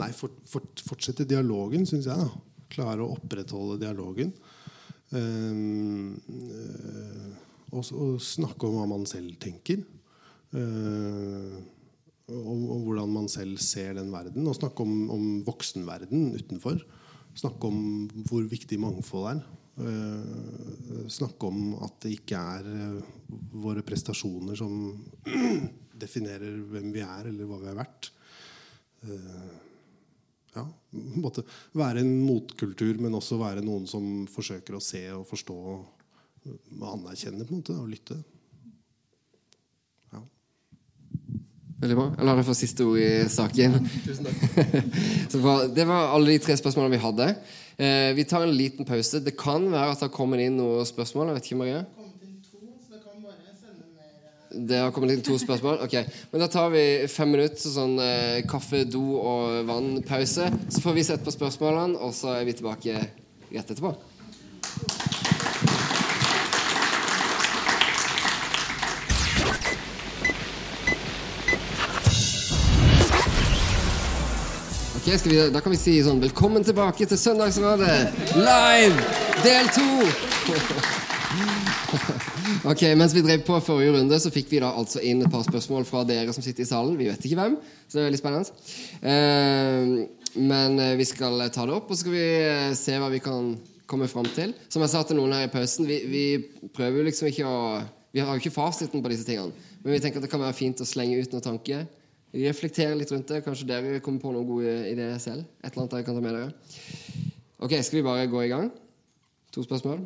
Nei, 0.00 0.08
for, 0.16 0.32
for, 0.48 0.64
fortsette 0.86 1.26
dialogen, 1.28 1.84
syns 1.88 2.08
jeg. 2.08 2.16
da. 2.16 2.30
Klare 2.72 3.04
å 3.04 3.16
opprettholde 3.16 3.80
dialogen. 3.82 4.30
Um, 5.10 6.14
og, 7.74 7.82
og, 7.82 8.14
snakke 8.22 8.68
om 8.68 8.78
hva 8.78 8.86
man 8.94 9.04
selv 9.10 9.34
tenker. 9.42 9.82
Uh, 10.54 11.58
om, 12.30 12.64
om, 12.70 12.80
hvordan 12.86 13.12
man 13.12 13.28
selv 13.30 13.60
ser 13.62 13.98
den 13.98 14.12
verden. 14.14 14.46
Og 14.48 14.56
snakke 14.56 14.86
om, 14.86 14.94
om 15.12 15.26
voksenverden 15.46 16.30
utenfor. 16.38 16.80
Snakke 17.36 17.68
om 17.68 18.08
hvor 18.30 18.46
viktig 18.50 18.80
mangfold 18.80 19.34
er. 19.34 19.44
Uh, 19.80 21.06
snakke 21.10 21.48
om 21.48 21.74
at 21.86 21.96
det 22.04 22.12
ikke 22.18 22.38
er 22.38 22.66
uh, 22.68 22.98
våre 23.62 23.84
prestasjoner 23.86 24.58
som 24.58 24.74
definerer 26.02 26.58
hvem 26.70 26.90
vi 26.92 27.04
er, 27.04 27.30
eller 27.30 27.48
hva 27.48 27.60
vi 27.62 27.70
har 27.70 27.78
vært. 27.78 28.10
Uh, 29.06 29.50
ja, 30.56 30.64
måtte 31.22 31.44
være 31.78 32.02
en 32.02 32.12
motkultur, 32.26 32.98
men 33.00 33.14
også 33.16 33.38
være 33.40 33.64
noen 33.64 33.86
som 33.88 34.26
forsøker 34.30 34.76
å 34.76 34.82
se 34.82 35.04
og 35.14 35.24
forstå 35.30 35.56
og 35.70 36.84
anerkjenne 36.90 37.46
på 37.46 37.54
en 37.54 37.60
måte, 37.60 37.76
og 37.76 37.90
lytte. 37.90 38.16
Ja. 40.10 40.22
Veldig 41.84 41.98
bra. 41.98 42.06
Jeg 42.16 42.28
lar 42.28 42.40
deg 42.40 42.48
få 42.48 42.56
siste 42.58 42.86
ord 42.88 43.00
i 43.00 43.10
saken. 43.30 43.78
Så 45.30 45.40
takk. 45.40 45.70
Det 45.76 45.86
var 45.88 46.14
alle 46.16 46.34
de 46.34 46.42
tre 46.42 46.56
spørsmålene 46.58 46.96
vi 46.96 47.04
hadde. 47.04 47.30
Eh, 47.80 48.12
vi 48.14 48.24
tar 48.24 48.42
en 48.42 48.56
liten 48.56 48.84
pause. 48.84 49.22
Det 49.24 49.32
kan 49.40 49.64
være 49.72 49.94
at 49.94 50.02
det 50.02 50.10
har 50.10 50.12
kommet 50.12 50.42
inn 50.44 50.58
noen 50.60 50.84
spørsmål. 50.84 51.30
Jeg 51.30 51.38
vet 51.38 51.48
ikke, 51.48 51.60
Marie. 51.62 51.80
Det 54.50 54.80
har 54.82 54.92
kommet 54.92 55.14
inn 55.14 55.22
to 55.24 55.38
spørsmål? 55.40 55.78
Ok. 55.86 55.96
Men 56.32 56.44
da 56.44 56.50
tar 56.52 56.68
vi 56.74 56.84
fem 57.08 57.32
minutter 57.32 57.72
sånn 57.72 57.96
eh, 58.04 58.42
kaffe, 58.50 58.82
do 58.84 59.04
og 59.16 59.64
vann-pause. 59.70 60.50
Så 60.68 60.84
får 60.84 60.98
vi 60.98 61.06
sett 61.08 61.24
på 61.24 61.32
spørsmålene, 61.32 61.96
og 61.96 62.12
så 62.18 62.34
er 62.36 62.44
vi 62.50 62.58
tilbake 62.58 62.98
rett 63.00 63.72
etterpå. 63.72 63.94
Skal 75.18 75.32
vi, 75.32 75.38
Da 75.50 75.58
kan 75.58 75.72
vi 75.72 75.78
si 75.80 75.96
sånn 76.06 76.20
Velkommen 76.22 76.62
tilbake 76.62 77.02
til 77.10 77.18
Søndagsrådet 77.18 78.36
live, 78.38 78.94
del 79.42 79.66
to! 79.74 79.86
Ok, 82.70 82.82
Mens 82.98 83.14
vi 83.16 83.22
drev 83.24 83.42
på 83.46 83.56
forrige 83.64 83.94
runde, 83.96 84.18
så 84.20 84.30
fikk 84.30 84.50
vi 84.52 84.60
da 84.62 84.68
altså 84.76 85.00
inn 85.02 85.22
et 85.24 85.32
par 85.32 85.42
spørsmål 85.46 85.84
fra 85.88 86.02
dere 86.06 86.32
som 86.34 86.42
sitter 86.44 86.62
i 86.62 86.68
salen. 86.68 86.98
Vi 86.98 87.08
vet 87.08 87.24
ikke 87.24 87.38
hvem, 87.38 87.54
så 87.86 87.92
det 87.96 88.02
er 88.02 88.08
veldig 88.08 88.20
spennende. 88.20 88.50
Eh, 89.00 89.84
men 90.50 90.70
eh, 90.82 90.96
vi 90.98 91.06
skal 91.08 91.34
ta 91.54 91.64
det 91.66 91.74
opp, 91.78 91.88
og 91.88 91.94
så 91.96 92.02
skal 92.02 92.14
vi 92.14 92.26
eh, 92.26 92.74
se 92.78 92.94
hva 93.00 93.08
vi 93.12 93.22
kan 93.24 93.42
komme 93.90 94.06
fram 94.12 94.28
til. 94.34 94.50
Som 94.68 94.82
jeg 94.84 94.92
sa 94.92 95.00
til 95.06 95.16
noen 95.18 95.34
her 95.38 95.44
i 95.46 95.52
pausen, 95.52 95.84
vi, 95.88 95.96
vi 96.10 96.24
prøver 96.76 96.96
jo 97.00 97.06
liksom 97.08 97.26
ikke 97.30 97.46
å 97.48 97.56
Vi 98.10 98.18
har 98.18 98.34
jo 98.34 98.40
ikke 98.42 98.50
fasiten 98.50 99.02
på 99.02 99.10
disse 99.12 99.22
tingene, 99.22 99.54
men 99.84 99.92
vi 99.94 100.00
tenker 100.02 100.18
at 100.18 100.24
det 100.26 100.30
kan 100.32 100.42
være 100.42 100.56
fint 100.58 100.80
å 100.82 100.88
slenge 100.88 101.20
ut 101.22 101.32
noen 101.32 101.44
tanker. 101.44 101.84
Reflektere 102.30 102.94
litt 102.94 103.10
rundt 103.10 103.30
det. 103.32 103.42
Kanskje 103.42 103.66
dere 103.66 104.00
kommer 104.04 104.22
på 104.22 104.30
noen 104.34 104.46
gode 104.46 104.74
ideer 104.92 105.18
selv. 105.18 105.46
Et 105.64 105.72
eller 105.72 105.82
annet 105.82 105.96
dere 105.96 106.06
kan 106.06 106.14
ta 106.14 106.22
med 106.22 106.36
dere. 106.36 106.52
Ok, 107.58 107.74
Skal 107.82 107.98
vi 107.98 108.06
bare 108.06 108.30
gå 108.30 108.42
i 108.44 108.50
gang? 108.52 108.70
To 109.52 109.64
spørsmål? 109.66 110.04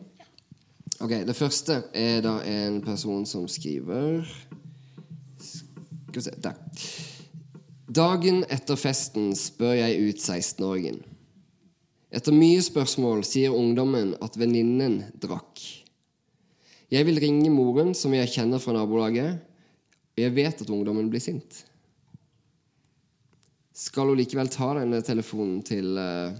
Ok, 1.00 1.10
Det 1.26 1.36
første 1.36 1.82
er 1.92 2.22
da 2.24 2.38
en 2.48 2.80
person 2.82 3.26
som 3.26 3.48
skriver 3.48 4.24
Skal 5.38 6.14
vi 6.14 6.20
se 6.20 6.30
Der. 6.40 6.54
Dagen 7.94 8.44
etter 8.48 8.76
festen 8.80 9.34
spør 9.36 9.74
jeg 9.76 10.08
ut 10.08 10.16
16-åringen. 10.16 11.02
Etter 12.10 12.32
mye 12.32 12.62
spørsmål 12.62 13.24
sier 13.26 13.52
ungdommen 13.54 14.14
at 14.22 14.38
venninnen 14.38 15.02
drakk. 15.20 15.60
Jeg 16.90 17.06
vil 17.06 17.20
ringe 17.20 17.50
moren, 17.52 17.92
som 17.94 18.14
jeg 18.14 18.30
kjenner 18.32 18.62
fra 18.62 18.72
nabolaget, 18.72 19.38
jeg 20.16 20.34
vet 20.34 20.62
at 20.62 20.70
ungdommen 20.70 21.10
blir 21.10 21.20
sint. 21.22 21.64
Skal 23.74 24.06
hun 24.06 24.18
likevel 24.20 24.46
ta 24.54 24.68
denne 24.78 25.00
telefonen 25.02 25.58
til, 25.66 25.96
eh, 25.98 26.34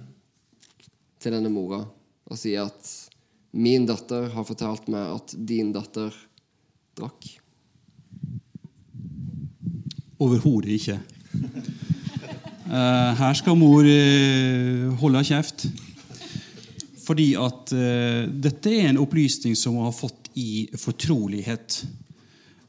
til 1.19 1.35
denne 1.35 1.51
mora 1.51 1.81
og 2.31 2.39
si 2.39 2.53
at 2.55 2.91
min 3.59 3.87
datter 3.87 4.29
har 4.31 4.47
fortalt 4.47 4.87
meg 4.89 5.17
at 5.17 5.35
din 5.35 5.73
datter 5.75 6.15
drakk? 6.95 7.27
Overhodet 10.23 10.79
ikke. 10.79 11.01
Eh, 12.65 13.11
her 13.19 13.35
skal 13.37 13.59
mor 13.61 13.85
eh, 13.87 14.87
holde 15.03 15.21
kjeft. 15.29 15.67
Fordi 17.05 17.35
at 17.37 17.75
dette 18.41 18.73
er 18.73 18.89
en 18.89 19.03
opplysning 19.03 19.53
som 19.55 19.77
hun 19.77 19.85
har 19.85 19.93
fått 19.93 20.31
i 20.41 20.65
fortrolighet. 20.81 21.83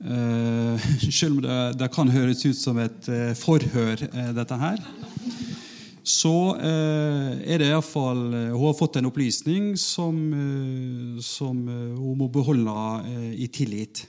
Eh, 0.05 0.85
selv 1.19 1.39
om 1.39 1.41
det, 1.41 1.59
det 1.79 1.89
kan 1.93 2.11
høres 2.13 2.43
ut 2.45 2.57
som 2.57 2.77
et 2.81 3.09
uh, 3.09 3.33
forhør, 3.37 4.05
uh, 4.13 4.31
dette 4.37 4.57
her. 4.61 4.83
Så 6.05 6.53
er 6.61 7.57
det 7.57 7.71
iallfall 7.71 8.19
Hun 8.51 8.67
har 8.67 8.75
fått 8.77 8.99
en 8.99 9.07
opplysning 9.09 9.71
som, 9.81 10.19
som 11.17 11.63
hun 11.65 12.19
må 12.19 12.27
beholde 12.29 12.75
eh, 13.09 13.31
i 13.41 13.47
tillit. 13.49 14.03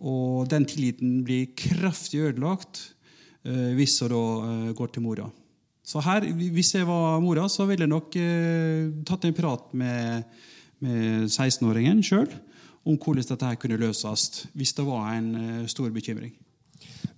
Og 0.00 0.48
den 0.48 0.64
tilliten 0.64 1.18
blir 1.20 1.50
kraftig 1.52 2.22
ødelagt 2.30 2.80
hvis 3.42 3.98
hun 4.00 4.14
da 4.14 4.72
går 4.72 4.94
til 4.94 5.04
mora. 5.04 5.26
Så 5.84 6.00
her, 6.00 6.24
hvis 6.32 6.72
jeg 6.78 6.88
var 6.88 7.20
mora, 7.20 7.44
så 7.44 7.68
ville 7.68 7.84
jeg 7.84 7.92
nok 7.92 8.16
tatt 9.04 9.28
en 9.28 9.36
prat 9.36 9.68
med, 9.76 10.24
med 10.80 11.28
16-åringen 11.28 12.00
sjøl 12.08 12.32
om 12.82 12.96
hvordan 12.98 13.26
dette 13.28 13.48
her 13.48 13.58
kunne 13.60 13.80
løses 13.80 14.46
hvis 14.58 14.74
det 14.76 14.86
var 14.86 15.12
en 15.14 15.28
eh, 15.38 15.68
stor 15.70 15.90
bekymring. 15.94 16.32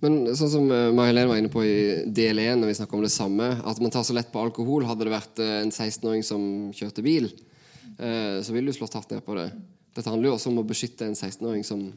Men 0.03 0.35
sånn 0.37 0.51
som 0.51 0.65
Marilene 0.67 1.29
var 1.29 1.39
inne 1.39 1.51
på 1.51 1.63
i 1.65 1.77
del 2.13 2.41
1, 2.41 2.59
når 2.59 2.69
vi 2.69 2.77
snakker 2.77 2.97
om 2.97 3.05
det 3.05 3.13
samme, 3.13 3.47
at 3.63 3.79
man 3.81 3.93
tar 3.93 4.03
så 4.05 4.13
lett 4.13 4.31
på 4.33 4.41
alkohol 4.43 4.85
Hadde 4.85 5.07
det 5.07 5.13
vært 5.13 5.41
eh, 5.41 5.61
en 5.63 5.71
16-åring 5.71 6.25
som 6.25 6.43
kjørte 6.75 7.05
bil, 7.05 7.31
eh, 7.97 8.41
så 8.45 8.53
ville 8.53 8.69
du 8.71 8.77
slått 8.77 8.97
hardt 8.97 9.15
ned 9.15 9.23
på 9.25 9.37
det. 9.39 9.49
Dette 9.95 10.11
handler 10.11 10.31
jo 10.31 10.35
også 10.35 10.51
om 10.51 10.61
å 10.61 10.67
beskytte 10.67 11.07
en 11.07 11.15
16-åring 11.15 11.63
som 11.67 11.87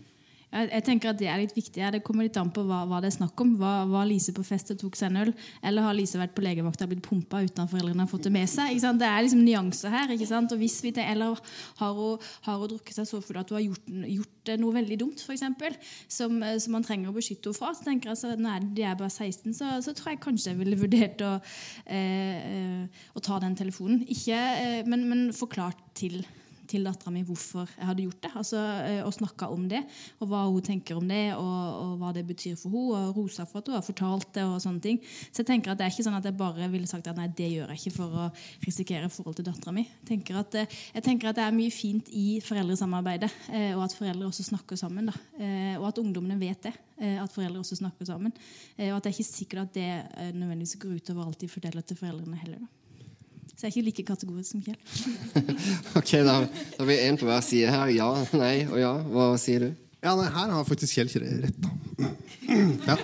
Jeg, 0.48 0.68
jeg 0.72 0.84
tenker 0.86 1.10
at 1.10 1.18
Det 1.20 1.28
er 1.28 1.40
litt 1.42 1.56
viktig. 1.56 1.82
Det 1.92 2.00
kommer 2.04 2.24
litt 2.24 2.38
an 2.40 2.50
på 2.54 2.64
hva, 2.64 2.80
hva 2.88 3.00
det 3.04 3.10
er 3.10 3.16
snakk 3.18 3.40
om. 3.44 3.54
Var, 3.60 3.88
var 3.90 4.06
Lise 4.08 4.32
på 4.36 4.44
fest 4.46 4.72
og 4.72 4.80
tok 4.80 4.96
seg 4.96 5.10
en 5.10 5.20
øl? 5.26 5.32
Eller 5.62 5.84
har 5.84 5.96
Lise 5.96 6.20
vært 6.20 6.34
på 6.36 6.44
legevakta 6.44 6.86
og 6.86 6.94
blitt 6.94 7.04
pumpa 7.04 7.42
uten 7.44 7.64
at 7.64 7.72
foreldrene 7.72 8.04
har 8.04 8.10
fått 8.10 8.28
det 8.28 8.32
med 8.34 8.48
seg? 8.50 8.78
Det 8.78 9.08
er 9.08 9.24
liksom 9.26 9.44
nyanser 9.44 9.92
her. 9.92 10.14
ikke 10.14 10.30
sant? 10.30 10.54
Og 10.54 10.62
hvis 10.62 10.78
vi 10.84 10.94
det, 10.96 11.04
Eller 11.04 11.36
har 11.82 11.92
hun, 11.98 12.24
har 12.46 12.62
hun 12.62 12.72
drukket 12.72 12.96
seg 12.96 13.10
så 13.10 13.20
full 13.24 13.40
at 13.40 13.52
hun 13.52 13.58
har 13.58 13.66
gjort, 13.66 13.92
gjort 14.14 14.54
noe 14.62 14.78
veldig 14.78 15.00
dumt, 15.04 15.26
eksempel, 15.28 15.76
som, 16.08 16.40
som 16.40 16.74
man 16.74 16.86
trenger 16.86 17.12
å 17.12 17.16
beskytte 17.16 17.50
henne 17.50 17.60
fra? 17.60 17.74
Så 17.76 17.84
tenker 17.84 18.12
jeg, 18.12 18.20
så, 18.22 18.32
Når 18.38 18.72
de 18.76 18.88
er 18.88 18.98
bare 18.98 19.12
16, 19.12 19.52
så, 19.58 19.76
så 19.84 19.94
tror 19.96 20.14
jeg 20.14 20.24
kanskje 20.24 20.54
jeg 20.54 20.62
ville 20.62 20.80
vurdert 20.80 21.22
å, 21.26 21.34
eh, 21.84 22.50
eh, 22.56 23.06
å 23.12 23.22
ta 23.24 23.38
den 23.44 23.56
telefonen. 23.58 24.00
Ikke, 24.08 24.38
eh, 24.38 24.82
men, 24.88 25.04
men 25.10 25.28
forklart 25.36 25.80
til 25.98 26.22
til 26.68 26.86
dattera 26.86 27.12
mi 27.14 27.24
hvorfor 27.26 27.68
jeg 27.74 27.88
hadde 27.88 28.04
gjort 28.06 28.22
det. 28.24 28.32
Altså, 28.38 28.62
eh, 28.84 29.00
og 29.04 29.14
snakka 29.16 29.48
om 29.54 29.66
det, 29.70 29.82
og 30.20 30.30
hva 30.30 30.44
hun 30.46 30.64
tenker 30.64 30.98
om 31.00 31.08
det, 31.08 31.22
og, 31.36 31.58
og 31.82 31.92
hva 32.00 32.12
det 32.16 32.26
betyr 32.28 32.56
for 32.58 32.74
henne, 32.74 33.02
og 33.08 33.16
rosa 33.16 33.46
for 33.48 33.62
at 33.62 33.70
hun 33.70 33.78
har 33.78 33.86
fortalt 33.86 34.32
det. 34.36 34.44
og 34.44 34.60
sånne 34.62 34.82
ting. 34.84 35.00
Så 35.30 35.42
jeg 35.42 35.50
tenker 35.50 35.72
at 35.72 35.80
det 35.80 35.86
er 35.86 35.94
ikke 35.94 36.06
sånn 36.06 36.18
at 36.18 36.26
jeg 36.28 36.36
bare 36.38 36.68
ville 36.72 36.88
sagt 36.90 37.08
at 37.10 37.18
nei, 37.18 37.28
det 37.38 37.48
gjør 37.52 37.72
jeg 37.72 37.82
ikke 37.82 37.96
for 37.96 38.18
å 38.24 38.28
risikere 38.64 39.10
forhold 39.12 39.38
til 39.38 39.48
dattera 39.48 39.74
mi. 39.74 39.84
Eh, 39.84 40.14
jeg 40.14 41.04
tenker 41.04 41.30
at 41.30 41.38
det 41.38 41.44
er 41.44 41.56
mye 41.56 41.74
fint 41.74 42.10
i 42.12 42.26
foreldresamarbeidet, 42.44 43.30
eh, 43.52 43.72
og 43.76 43.84
at 43.86 43.96
foreldre 43.96 44.30
også 44.30 44.48
snakker 44.50 44.80
sammen. 44.80 45.10
Da. 45.10 45.16
Eh, 45.38 45.76
og 45.78 45.88
at 45.90 46.02
ungdommene 46.02 46.38
vet 46.40 46.68
det, 46.68 46.74
eh, 46.98 47.18
at 47.22 47.32
foreldre 47.32 47.62
også 47.62 47.80
snakker 47.80 48.08
sammen. 48.08 48.34
Eh, 48.76 48.90
og 48.90 48.98
at 48.98 49.06
det 49.06 49.12
er 49.12 49.18
ikke 49.18 49.30
sikkert 49.30 49.66
at 49.66 49.74
det 49.78 49.88
eh, 49.88 50.32
nødvendigvis 50.32 50.78
går 50.82 50.98
utover 50.98 51.26
alt 51.26 51.40
de 51.40 51.48
forteller 51.48 51.86
til 51.86 51.96
foreldrene 52.00 52.42
heller. 52.42 52.64
da. 52.64 52.77
Så 53.58 53.66
jeg 53.66 53.72
er 53.72 53.74
ikke 53.74 53.86
like 53.88 54.02
kategorisk 54.06 54.52
som 54.52 54.60
Kjell. 54.62 54.76
Ok, 55.98 56.12
da, 56.22 56.34
da 56.46 56.78
har 56.78 56.86
vi 56.86 56.98
én 57.02 57.16
på 57.18 57.26
hver 57.26 57.40
side 57.42 57.72
her. 57.74 57.90
Ja, 57.90 58.06
nei 58.38 58.52
og 58.68 58.78
ja. 58.78 58.92
Hva 59.10 59.32
sier 59.42 59.64
du? 59.64 59.72
Ja, 59.98 60.12
nei, 60.14 60.28
her 60.30 60.52
har 60.54 60.68
faktisk 60.68 60.94
Kjell 60.94 61.10
Kjell 61.10 61.26
rett, 61.42 61.58
da. 61.58 61.72
Ja, 62.86 62.94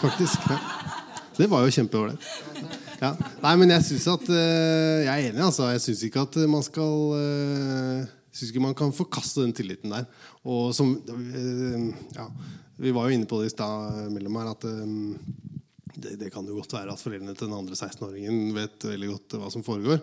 faktisk. 0.00 0.48
Ja. 0.50 0.58
Det 1.38 1.46
var 1.50 1.62
jo 1.62 1.76
kjempeålreit. 1.76 2.26
Ja. 2.98 3.12
Nei, 3.44 3.54
men 3.60 3.70
jeg 3.70 3.86
syns 3.86 4.08
at 4.10 4.26
uh, 4.30 4.98
Jeg 5.04 5.12
er 5.12 5.28
enig, 5.28 5.42
altså. 5.46 5.68
Jeg 5.70 5.82
syns 5.86 6.02
ikke 6.08 6.26
at 6.26 6.36
man 6.50 6.66
skal 6.66 7.00
uh, 7.14 8.12
Syns 8.34 8.50
ikke 8.50 8.62
man 8.64 8.74
kan 8.74 8.94
forkaste 8.94 9.44
den 9.44 9.54
tilliten 9.54 9.94
der. 9.94 10.10
Og 10.42 10.74
som 10.74 10.90
uh, 10.98 11.88
Ja, 12.18 12.26
vi 12.82 12.90
var 12.94 13.06
jo 13.06 13.14
inne 13.14 13.30
på 13.30 13.38
det 13.40 13.52
i 13.52 13.54
stad 13.54 14.10
mellom 14.10 14.40
her, 14.40 14.50
at 14.50 14.64
eh, 14.66 15.60
det, 15.96 16.16
det 16.20 16.30
kan 16.34 16.46
jo 16.48 16.58
godt 16.58 16.74
være 16.76 16.94
at 16.94 17.02
foreldrene 17.02 17.34
til 17.36 17.48
den 17.48 17.58
andre 17.58 17.76
16-åringen 17.78 18.54
vet 18.56 18.88
veldig 18.90 19.12
godt 19.12 19.36
hva 19.40 19.50
som 19.52 19.66
foregår. 19.66 20.02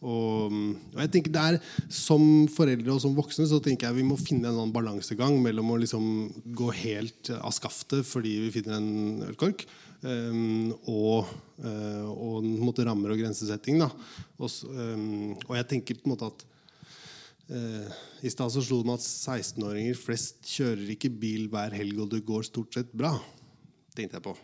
Og, 0.00 0.54
og 0.94 1.00
jeg 1.02 1.10
tenker 1.12 1.32
der, 1.34 1.58
Som 1.92 2.48
foreldre 2.48 2.94
og 2.94 3.02
som 3.02 3.16
voksne 3.16 3.44
så 3.50 3.58
tenker 3.60 3.88
jeg 3.88 3.98
vi 3.98 4.06
må 4.08 4.16
finne 4.20 4.48
en 4.48 4.56
annen 4.56 4.72
balansegang 4.72 5.36
mellom 5.44 5.74
å 5.74 5.80
liksom 5.82 6.06
gå 6.56 6.70
helt 6.80 7.32
av 7.36 7.52
skaftet 7.52 8.06
fordi 8.08 8.38
vi 8.46 8.52
finner 8.54 8.78
en 8.78 9.26
ølkork, 9.28 9.66
um, 10.00 10.70
og, 10.88 11.28
uh, 11.60 12.06
og 12.08 12.46
måte 12.64 12.86
rammer 12.88 13.12
og 13.12 13.20
grensesetting. 13.20 13.82
Da. 13.82 13.90
Og, 14.40 14.48
um, 14.72 15.34
og 15.48 15.58
jeg 15.58 15.68
tenker 15.74 16.00
på 16.00 16.08
en 16.08 16.14
måte 16.14 16.30
at 16.32 16.46
uh, 17.52 17.98
I 18.24 18.32
stad 18.32 18.56
slo 18.56 18.80
det 18.80 18.88
meg 18.88 19.02
at 19.02 19.04
16-åringer 19.04 20.00
flest 20.00 20.40
kjører 20.48 20.96
ikke 20.96 21.12
bil 21.12 21.50
hver 21.52 21.76
helg, 21.76 22.00
og 22.00 22.14
det 22.14 22.24
går 22.24 22.48
stort 22.48 22.80
sett 22.80 22.96
bra. 22.96 23.18
Tenkte 23.92 24.16
jeg 24.16 24.30
på. 24.30 24.38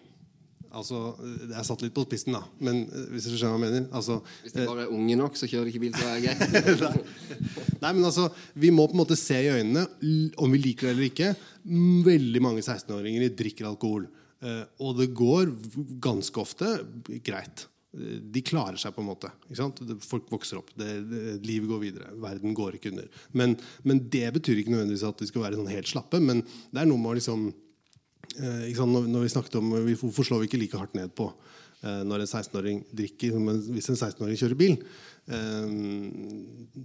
Altså, 0.76 1.00
Det 1.20 1.54
er 1.56 1.64
satt 1.66 1.82
litt 1.84 1.94
på 1.96 2.04
spissen, 2.06 2.36
da. 2.36 2.42
Men 2.60 2.82
uh, 2.90 3.06
hvis 3.14 3.28
du 3.30 3.34
skjønner 3.36 3.56
hva 3.56 3.60
jeg 3.60 3.64
mener. 3.64 3.86
Altså, 3.96 4.18
Hvis 4.44 4.56
de 4.56 4.66
bare 4.68 4.84
er 4.84 4.92
unge 4.96 5.16
nok, 5.22 5.38
så 5.40 5.48
kjører 5.48 5.70
de 5.70 5.72
ikke 5.72 5.84
bil, 5.86 5.96
til 5.96 6.04
å 6.04 6.12
være 6.12 6.22
greit. 6.26 7.80
Nei, 7.80 7.92
men 7.96 8.04
altså, 8.04 8.28
Vi 8.54 8.72
må 8.74 8.86
på 8.90 8.96
en 8.98 9.02
måte 9.04 9.18
se 9.20 9.40
i 9.40 9.50
øynene, 9.56 9.86
om 10.42 10.52
vi 10.52 10.60
liker 10.68 10.90
det 10.90 10.94
eller 10.96 11.08
ikke. 11.08 11.32
Veldig 12.06 12.44
mange 12.44 12.62
16-åringer 12.64 13.32
drikker 13.38 13.68
alkohol. 13.72 14.06
Eh, 14.44 14.62
og 14.84 14.98
det 15.00 15.08
går 15.16 15.50
ganske 16.04 16.40
ofte 16.42 16.68
greit. 17.24 17.66
Eh, 17.96 18.18
De 18.20 18.42
klarer 18.44 18.76
seg 18.80 18.94
på 18.94 19.02
en 19.02 19.08
måte. 19.08 19.30
Ikke 19.48 19.60
sant? 19.62 19.80
Folk 20.04 20.28
vokser 20.32 20.60
opp. 20.60 20.72
Det, 20.76 20.90
det, 21.08 21.22
livet 21.46 21.70
går 21.70 21.80
videre. 21.86 22.10
Verden 22.22 22.56
går 22.56 22.76
ikke 22.78 22.92
under. 22.92 23.08
Men, 23.32 23.56
men 23.86 24.02
det 24.12 24.28
betyr 24.36 24.60
ikke 24.60 24.74
nødvendigvis 24.74 25.06
at 25.08 25.22
de 25.22 25.30
skal 25.30 25.46
være 25.46 25.60
sånn 25.60 25.72
helt 25.72 25.90
slappe. 25.90 26.20
Men 26.22 26.44
det 26.44 26.82
er 26.82 26.90
noe 26.90 27.00
med 27.00 27.14
å 27.14 27.16
liksom 27.20 27.46
eh, 27.48 27.62
når, 28.36 29.06
når 29.08 29.24
vi 29.24 29.32
snakket 29.32 29.58
om 29.60 29.74
Hvorfor 29.96 30.26
slår 30.26 30.42
vi 30.42 30.50
ikke 30.50 30.60
like 30.60 30.80
hardt 30.80 30.96
ned 30.98 31.12
på 31.16 31.30
eh, 31.82 32.02
når 32.06 32.24
en 32.24 32.30
16-åring 32.30 32.82
drikker 32.96 33.36
men 33.40 33.60
hvis 33.72 33.90
en 33.92 33.98
16-åring 33.98 34.38
kjører 34.40 34.58
bil? 34.58 34.76
Eh, 35.26 35.72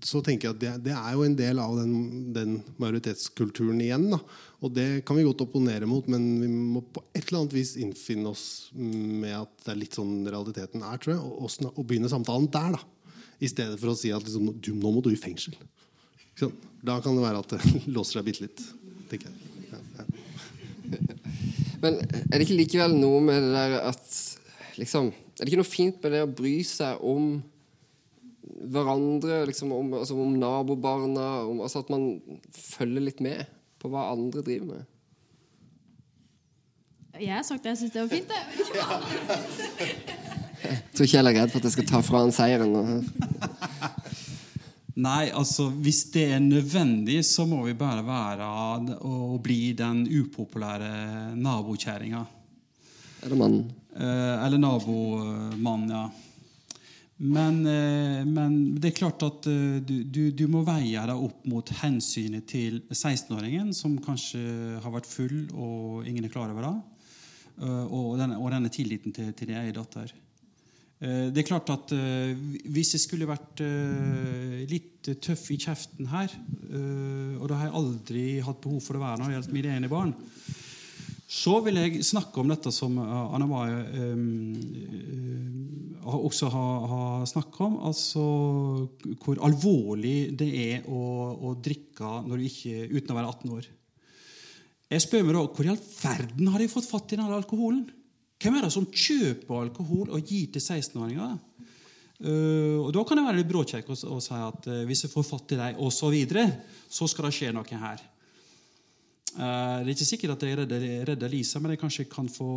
så 0.08 0.22
tenker 0.26 0.49
jeg 0.49 0.56
at 0.56 0.86
det, 0.86 0.93
er 0.95 1.18
jo 1.18 1.26
en 1.26 1.36
del 1.38 1.62
av 1.62 1.76
den, 1.78 1.93
den 2.36 2.56
majoritetskulturen 2.82 3.82
igjen. 3.84 4.08
Da. 4.14 4.22
Og 4.62 4.74
det 4.76 4.88
kan 5.08 5.20
vi 5.20 5.28
godt 5.28 5.43
opponere 5.45 5.89
mot, 5.89 6.08
men 6.12 6.26
vi 6.41 6.49
må 6.49 6.84
på 6.86 7.04
et 7.12 7.28
eller 7.28 7.43
annet 7.43 7.58
vis 7.58 7.76
innfinne 7.82 8.32
oss 8.32 8.45
med 8.74 9.36
at 9.43 9.54
det 9.66 9.76
er 9.76 9.82
litt 9.84 9.99
sånn 9.99 10.22
realiteten 10.28 10.86
er, 10.86 11.02
tror 11.02 11.16
jeg, 11.16 11.22
og, 11.22 11.45
og, 11.45 11.70
og 11.76 11.86
begynne 11.86 12.12
samtalen 12.12 12.49
der. 12.54 12.80
da 12.80 13.22
I 13.41 13.52
stedet 13.52 13.80
for 13.82 13.93
å 13.93 13.97
si 13.99 14.14
at 14.16 14.26
liksom, 14.26 14.54
du, 14.58 14.74
nå 14.78 14.95
må 14.95 15.04
du 15.06 15.12
i 15.14 15.20
fengsel. 15.20 15.58
Da 16.82 16.97
kan 17.04 17.14
det 17.18 17.26
være 17.26 17.43
at 17.43 17.58
det 17.58 17.62
låser 17.95 18.20
seg 18.20 18.30
bitte 18.32 18.47
litt. 18.47 18.68
tenker 19.12 19.30
jeg. 19.30 19.51
Men 21.82 21.98
er 22.02 22.36
det 22.36 22.46
ikke 22.46 22.60
likevel 22.60 22.94
noe 22.98 23.22
med 23.26 23.42
det 23.42 23.52
der 23.56 23.78
at 23.89 24.20
liksom, 24.78 25.10
Er 25.12 25.44
det 25.44 25.50
ikke 25.52 25.62
noe 25.64 25.70
fint 25.70 26.04
med 26.04 26.16
det 26.16 26.22
å 26.26 26.30
bry 26.30 26.58
seg 26.68 27.02
om 27.02 27.34
hverandre, 28.72 29.46
liksom 29.50 29.72
om, 29.74 29.94
altså 29.98 30.16
om 30.22 30.36
nabobarna 30.38 31.28
om, 31.50 31.64
altså 31.66 31.82
At 31.82 31.89
man 31.94 32.22
følger 32.54 33.08
litt 33.08 33.22
med 33.24 33.46
på 33.82 33.89
hva 33.89 34.12
andre 34.12 34.44
driver 34.46 34.76
med? 34.76 34.89
Jeg 37.22 37.34
har 37.34 37.44
sagt 37.46 37.64
det. 37.64 37.74
jeg 37.74 37.78
syns 37.82 37.94
det 37.94 38.02
var 38.02 38.12
fint. 38.12 38.30
det. 38.30 38.42
Jeg 40.62 40.78
tror 40.94 41.08
ikke 41.08 41.18
jeg 41.18 41.26
er 41.26 41.42
redd 41.42 41.52
for 41.52 41.58
at 41.58 41.66
jeg 41.66 41.74
skal 41.74 41.86
ta 41.89 42.00
fra 42.06 42.20
han 42.22 42.34
seieren. 42.36 42.76
Nei, 45.00 45.30
altså 45.32 45.70
hvis 45.72 46.04
det 46.12 46.26
er 46.36 46.42
nødvendig, 46.44 47.22
så 47.24 47.46
må 47.48 47.62
vi 47.64 47.78
bare 47.80 48.04
være 48.04 48.48
og 49.08 49.38
bli 49.44 49.72
den 49.78 50.04
upopulære 50.10 51.36
nabokjerringa. 51.39 52.26
Eller 53.24 53.39
mannen? 53.39 53.70
Eh, 53.96 54.36
eller 54.46 54.60
nabomannen, 54.60 55.96
ja. 55.96 56.10
Men, 57.22 57.60
eh, 57.70 58.24
men 58.26 58.80
det 58.82 58.89
er 58.89 58.98
klart 58.98 59.22
at 59.22 59.46
eh, 59.46 59.78
du, 59.86 60.00
du, 60.10 60.24
du 60.34 60.48
må 60.50 60.64
veie 60.66 61.04
deg 61.06 61.26
opp 61.28 61.44
mot 61.46 61.70
hensynet 61.84 62.48
til 62.50 62.80
16-åringen, 62.89 63.70
som 63.78 64.00
kanskje 64.02 64.42
har 64.82 64.96
vært 64.96 65.10
full 65.10 65.44
og 65.54 66.08
ingen 66.10 66.26
er 66.26 66.34
klar 66.34 66.50
over 66.50 66.66
det, 66.66 66.74
eh, 67.62 67.84
og, 67.86 68.16
denne, 68.18 68.39
og 68.42 68.50
denne 68.56 68.74
tilliten 68.74 69.14
til, 69.14 69.30
til 69.38 69.52
din 69.52 69.60
egen 69.62 69.78
datter. 69.78 70.16
Eh, 71.02 71.30
Det 71.34 71.41
er 71.41 71.49
klart 71.49 71.70
at 71.74 71.91
eh, 71.97 72.38
Hvis 72.70 72.93
jeg 72.95 73.06
skulle 73.06 73.30
vært 73.30 73.62
eh, 73.66 74.62
litt 74.70 75.10
tøff 75.22 75.47
i 75.49 75.58
kjeften 75.58 76.12
her, 76.12 76.30
og 77.41 77.47
det 77.49 77.56
har 77.58 77.66
jeg 77.66 77.78
aldri 77.80 78.26
hatt 78.45 78.60
behov 78.62 78.84
for 78.86 78.95
å 78.95 79.02
være 79.02 79.18
når 79.18 79.32
det 79.32 79.34
gjelder 79.34 79.56
mine 79.56 79.72
egne 79.74 79.89
barn, 79.89 80.12
så 81.26 81.56
vil 81.66 81.80
jeg 81.80 82.04
snakke 82.06 82.38
om 82.38 82.52
dette 82.52 82.70
som 82.76 82.99
Anna 83.02 83.47
Mai 83.49 83.72
også 86.06 86.52
har, 86.54 86.86
har 86.91 87.26
snakket 87.32 87.64
om. 87.66 87.80
Altså 87.89 88.26
hvor 89.26 89.41
alvorlig 89.41 90.38
det 90.38 90.52
er 90.68 90.86
å, 90.86 91.02
å 91.49 91.56
drikke 91.58 92.14
ikke, 92.45 92.86
uten 92.93 93.16
å 93.16 93.18
være 93.18 93.34
18 93.34 93.58
år. 93.58 93.72
Jeg 94.93 95.06
spør 95.08 95.26
meg 95.26 95.39
da, 95.39 95.43
Hvor 95.49 95.66
i 95.66 95.74
all 95.74 95.82
verden 95.82 96.54
har 96.54 96.62
de 96.62 96.72
fått 96.78 96.91
fatt 96.93 97.10
i 97.10 97.18
denne 97.18 97.41
alkoholen? 97.41 97.88
Hvem 98.42 98.58
er 98.58 98.66
det 98.66 98.74
som 98.74 98.88
kjøper 98.89 99.60
alkohol 99.68 100.10
og 100.16 100.26
gir 100.26 100.50
til 100.54 100.64
16-åringer? 100.64 101.36
Uh, 102.22 102.78
og 102.86 102.92
Da 102.94 103.04
kan 103.06 103.18
det 103.18 103.26
være 103.26 103.39
litt 103.39 103.50
bråkjekk 103.50 103.92
å, 103.94 104.18
si 104.22 104.38
at 104.38 104.68
uh, 104.70 104.82
hvis 104.86 105.06
jeg 105.06 105.14
får 105.14 105.26
fatt 105.26 105.54
i 105.56 105.60
deg, 105.60 105.78
og 105.82 105.89
så 105.94 106.10
videre, 106.14 106.46
så 106.89 107.08
skal 107.10 107.28
det 107.28 107.34
skje 107.38 107.54
noe 107.54 107.82
her. 107.84 108.04
Uh, 109.32 109.82
det 109.82 109.89
er 109.89 109.94
ikke 109.96 110.10
sikkert 110.10 110.36
at 110.36 110.46
jeg 110.46 110.60
redder, 110.60 111.32
Lisa, 111.32 111.62
men 111.62 111.74
jeg 111.74 111.82
kanskje 111.82 112.08
kan 112.12 112.30
få 112.30 112.52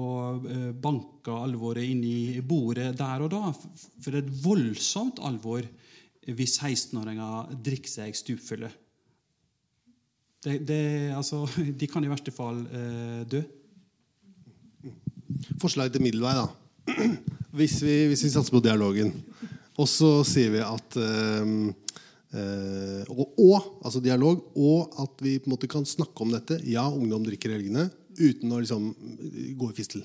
uh, 0.44 0.70
banka 0.76 1.38
alvoret 1.46 1.88
inn 1.88 2.04
i 2.04 2.40
bordet 2.44 2.90
der 2.98 3.24
og 3.24 3.32
da. 3.32 3.52
For 3.54 4.08
det 4.08 4.20
er 4.20 4.24
et 4.24 4.44
voldsomt 4.44 5.20
alvor 5.24 5.64
hvis 6.24 6.56
16-åringer 6.56 7.56
drikker 7.64 7.92
seg 7.92 8.16
stupfulle. 8.16 8.72
Det, 10.44 10.58
det, 10.64 10.84
altså, 11.16 11.44
de 11.80 11.88
kan 11.88 12.04
i 12.04 12.12
verste 12.12 12.32
fall 12.36 12.64
dø. 13.28 13.44
Forslag 15.62 15.92
til 15.92 16.04
middelvei, 16.04 16.34
da. 16.38 16.48
Hvis 17.58 17.78
vi, 17.84 18.08
hvis 18.10 18.24
vi 18.26 18.32
satser 18.32 18.50
på 18.50 18.58
dialogen. 18.64 19.12
Og 19.78 19.86
så 19.86 20.08
sier 20.26 20.50
vi 20.50 20.62
at 20.62 20.96
øh, 20.98 21.52
øh, 22.34 23.02
og, 23.14 23.36
og, 23.38 23.68
altså 23.86 24.02
dialog, 24.02 24.40
og 24.58 24.96
at 25.04 25.22
vi 25.22 25.36
på 25.38 25.46
en 25.46 25.54
måte 25.54 25.70
kan 25.70 25.86
snakke 25.86 26.24
om 26.24 26.32
dette. 26.34 26.58
Ja, 26.66 26.88
ungdom 26.90 27.22
drikker 27.26 27.52
i 27.52 27.58
helgene 27.60 27.86
uten 28.18 28.50
å 28.50 28.58
liksom 28.58 28.90
gå 29.58 29.70
i 29.70 29.76
fistel. 29.76 30.02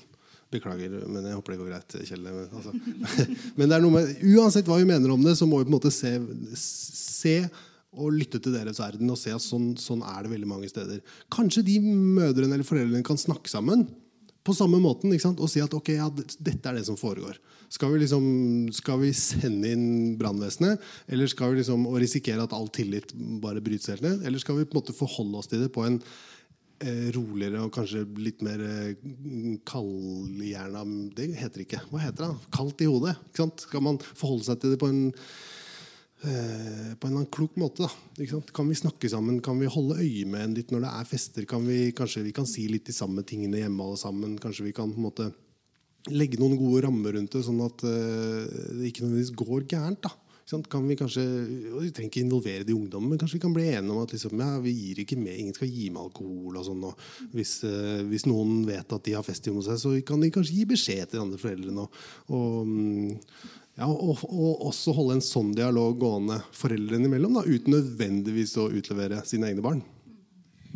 Beklager, 0.50 0.94
men 1.06 1.26
jeg 1.26 1.38
håper 1.38 1.54
det 1.54 1.58
går 1.60 1.72
greit, 1.72 1.98
Kjell. 2.06 2.22
Men, 2.36 2.46
altså. 2.58 3.26
men 3.58 3.74
er 3.74 3.82
noe 3.82 3.94
med, 3.94 4.14
uansett 4.34 4.66
hva 4.66 4.78
vi 4.80 4.88
mener 4.88 5.10
om 5.14 5.22
det, 5.22 5.36
så 5.38 5.46
må 5.46 5.60
vi 5.60 5.66
på 5.68 5.70
en 5.70 5.76
måte 5.76 5.92
se, 5.94 6.16
se 6.58 7.36
og 7.90 8.14
lytte 8.14 8.38
til 8.42 8.54
deres 8.54 8.78
verden 8.82 9.10
og 9.10 9.18
se 9.18 9.34
at 9.34 9.42
sånn, 9.42 9.72
sånn 9.78 10.02
er 10.06 10.22
det 10.22 10.32
veldig 10.32 10.50
mange 10.50 10.70
steder. 10.70 11.02
Kanskje 11.30 11.66
de 11.66 11.78
mødrene 11.82 12.54
eller 12.54 12.66
foreldrene 12.66 13.06
kan 13.06 13.18
snakke 13.18 13.50
sammen 13.50 13.86
på 14.44 14.54
samme 14.56 14.80
måten 14.80 15.12
og 15.12 15.48
si 15.50 15.60
at 15.60 15.74
ok, 15.76 15.92
ja, 15.98 16.08
dette 16.10 16.70
er 16.70 16.78
det 16.78 16.86
som 16.88 16.98
foregår. 16.98 17.36
Skal 17.70 17.92
vi, 17.92 18.00
liksom, 18.02 18.24
skal 18.74 18.98
vi 19.02 19.12
sende 19.14 19.70
inn 19.70 20.16
brannvesenet, 20.18 20.80
eller 21.12 21.30
skal 21.30 21.52
vi 21.52 21.60
liksom, 21.60 21.86
risikere 22.00 22.42
at 22.42 22.54
all 22.56 22.70
tillit 22.72 23.12
bare 23.42 23.62
brytes 23.62 23.92
helt 23.92 24.02
ned? 24.06 24.24
Eller 24.26 24.42
skal 24.42 24.58
vi 24.58 24.66
på 24.66 24.74
en 24.74 24.80
måte 24.80 24.96
forholde 24.96 25.38
oss 25.38 25.50
til 25.50 25.62
det 25.62 25.70
på 25.74 25.84
en 25.86 26.00
eh, 26.82 27.10
roligere 27.14 27.62
og 27.62 27.72
kanskje 27.76 28.06
litt 28.18 28.42
mer 28.46 28.64
eh, 28.64 29.06
kaldhjerna 29.68 30.82
Det 31.14 31.30
heter 31.38 31.66
ikke. 31.66 31.84
Hva 31.92 32.02
heter 32.08 32.26
det? 32.26 32.50
Kaldt 32.56 32.82
i 32.82 32.90
hodet. 32.90 33.14
Ikke 33.28 33.44
sant? 33.44 33.66
Skal 33.68 33.86
man 33.86 34.02
forholde 34.08 34.48
seg 34.48 34.62
til 34.64 34.74
det 34.74 34.82
på 34.82 34.90
en 34.90 35.04
eh, 36.24 36.94
på 36.94 37.06
en 37.06 37.10
eller 37.10 37.20
annen 37.22 37.30
klok 37.32 37.58
måte. 37.60 37.86
Da. 37.86 38.40
Kan 38.54 38.70
vi 38.70 38.78
snakke 38.78 39.10
sammen? 39.12 39.40
Kan 39.44 39.60
vi 39.60 39.70
holde 39.70 40.00
øye 40.00 40.26
med 40.28 40.44
en 40.44 40.56
litt 40.58 40.74
når 40.74 40.86
det 40.86 40.94
er 40.94 41.10
fester? 41.10 41.46
Kan 41.50 41.66
vi, 41.68 41.92
kanskje 41.96 42.24
vi 42.26 42.34
kan 42.36 42.48
si 42.48 42.66
litt 42.70 42.88
de 42.88 42.96
samme 42.96 43.24
tingene 43.26 43.62
hjemme 43.62 43.84
alle 43.84 44.00
sammen? 44.00 44.38
Kanskje 44.40 44.68
vi 44.68 44.74
kan 44.76 44.92
på 44.92 45.00
en 45.00 45.08
måte 45.08 45.30
legge 46.08 46.40
noen 46.40 46.56
gode 46.56 46.86
rammer 46.86 47.16
rundt 47.16 47.34
det, 47.36 47.44
sånn 47.44 47.60
at 47.64 47.84
eh, 47.84 48.48
det 48.78 48.90
ikke 48.90 49.04
nødvendigvis 49.04 49.36
går 49.36 49.68
gærent. 49.68 50.02
da. 50.08 50.16
Kan 50.66 50.88
Vi 50.88 50.96
kanskje, 50.98 51.22
og 51.70 51.84
vi 51.84 51.92
trenger 51.94 52.10
ikke 52.10 52.24
involvere 52.24 52.64
de 52.66 52.74
ungdommene, 52.74 53.12
men 53.12 53.20
kanskje 53.20 53.38
vi 53.38 53.42
kan 53.44 53.52
bli 53.54 53.68
enige 53.70 53.94
om 53.94 54.00
at 54.02 54.10
liksom, 54.10 54.40
ja, 54.40 54.56
vi 54.58 54.72
gir 54.74 55.02
ikke 55.04 55.18
med, 55.20 55.36
ingen 55.38 55.54
skal 55.54 55.70
gi 55.70 55.90
med 55.90 56.02
alkohol. 56.02 56.56
og 56.58 56.64
sånn. 56.66 56.82
Og 56.88 57.30
hvis, 57.36 57.62
eh, 57.64 58.02
hvis 58.08 58.26
noen 58.26 58.64
vet 58.66 58.92
at 58.92 59.04
de 59.04 59.14
har 59.14 59.22
fest 59.22 59.46
hjemme 59.46 59.62
hos 59.62 59.70
seg, 59.70 59.78
så 59.78 59.94
kan 60.06 60.20
de 60.20 60.32
kanskje 60.34 60.56
gi 60.56 60.66
beskjed 60.66 61.06
til 61.06 61.20
de 61.20 61.22
andre 61.22 61.38
foreldrene. 61.38 61.86
Og, 61.86 61.90
og, 62.34 62.66
mm, 62.66 63.14
ja, 63.80 63.86
og, 63.88 64.24
og 64.28 64.66
også 64.68 64.92
holde 64.92 65.16
en 65.16 65.24
sånn 65.24 65.54
dialog 65.56 65.96
gående 66.02 66.36
foreldrene 66.52 67.08
imellom, 67.08 67.38
da, 67.38 67.46
uten 67.48 67.72
nødvendigvis 67.78 68.58
å 68.60 68.68
utlevere 68.76 69.22
sine 69.28 69.48
egne 69.48 69.64
barn. 69.64 69.80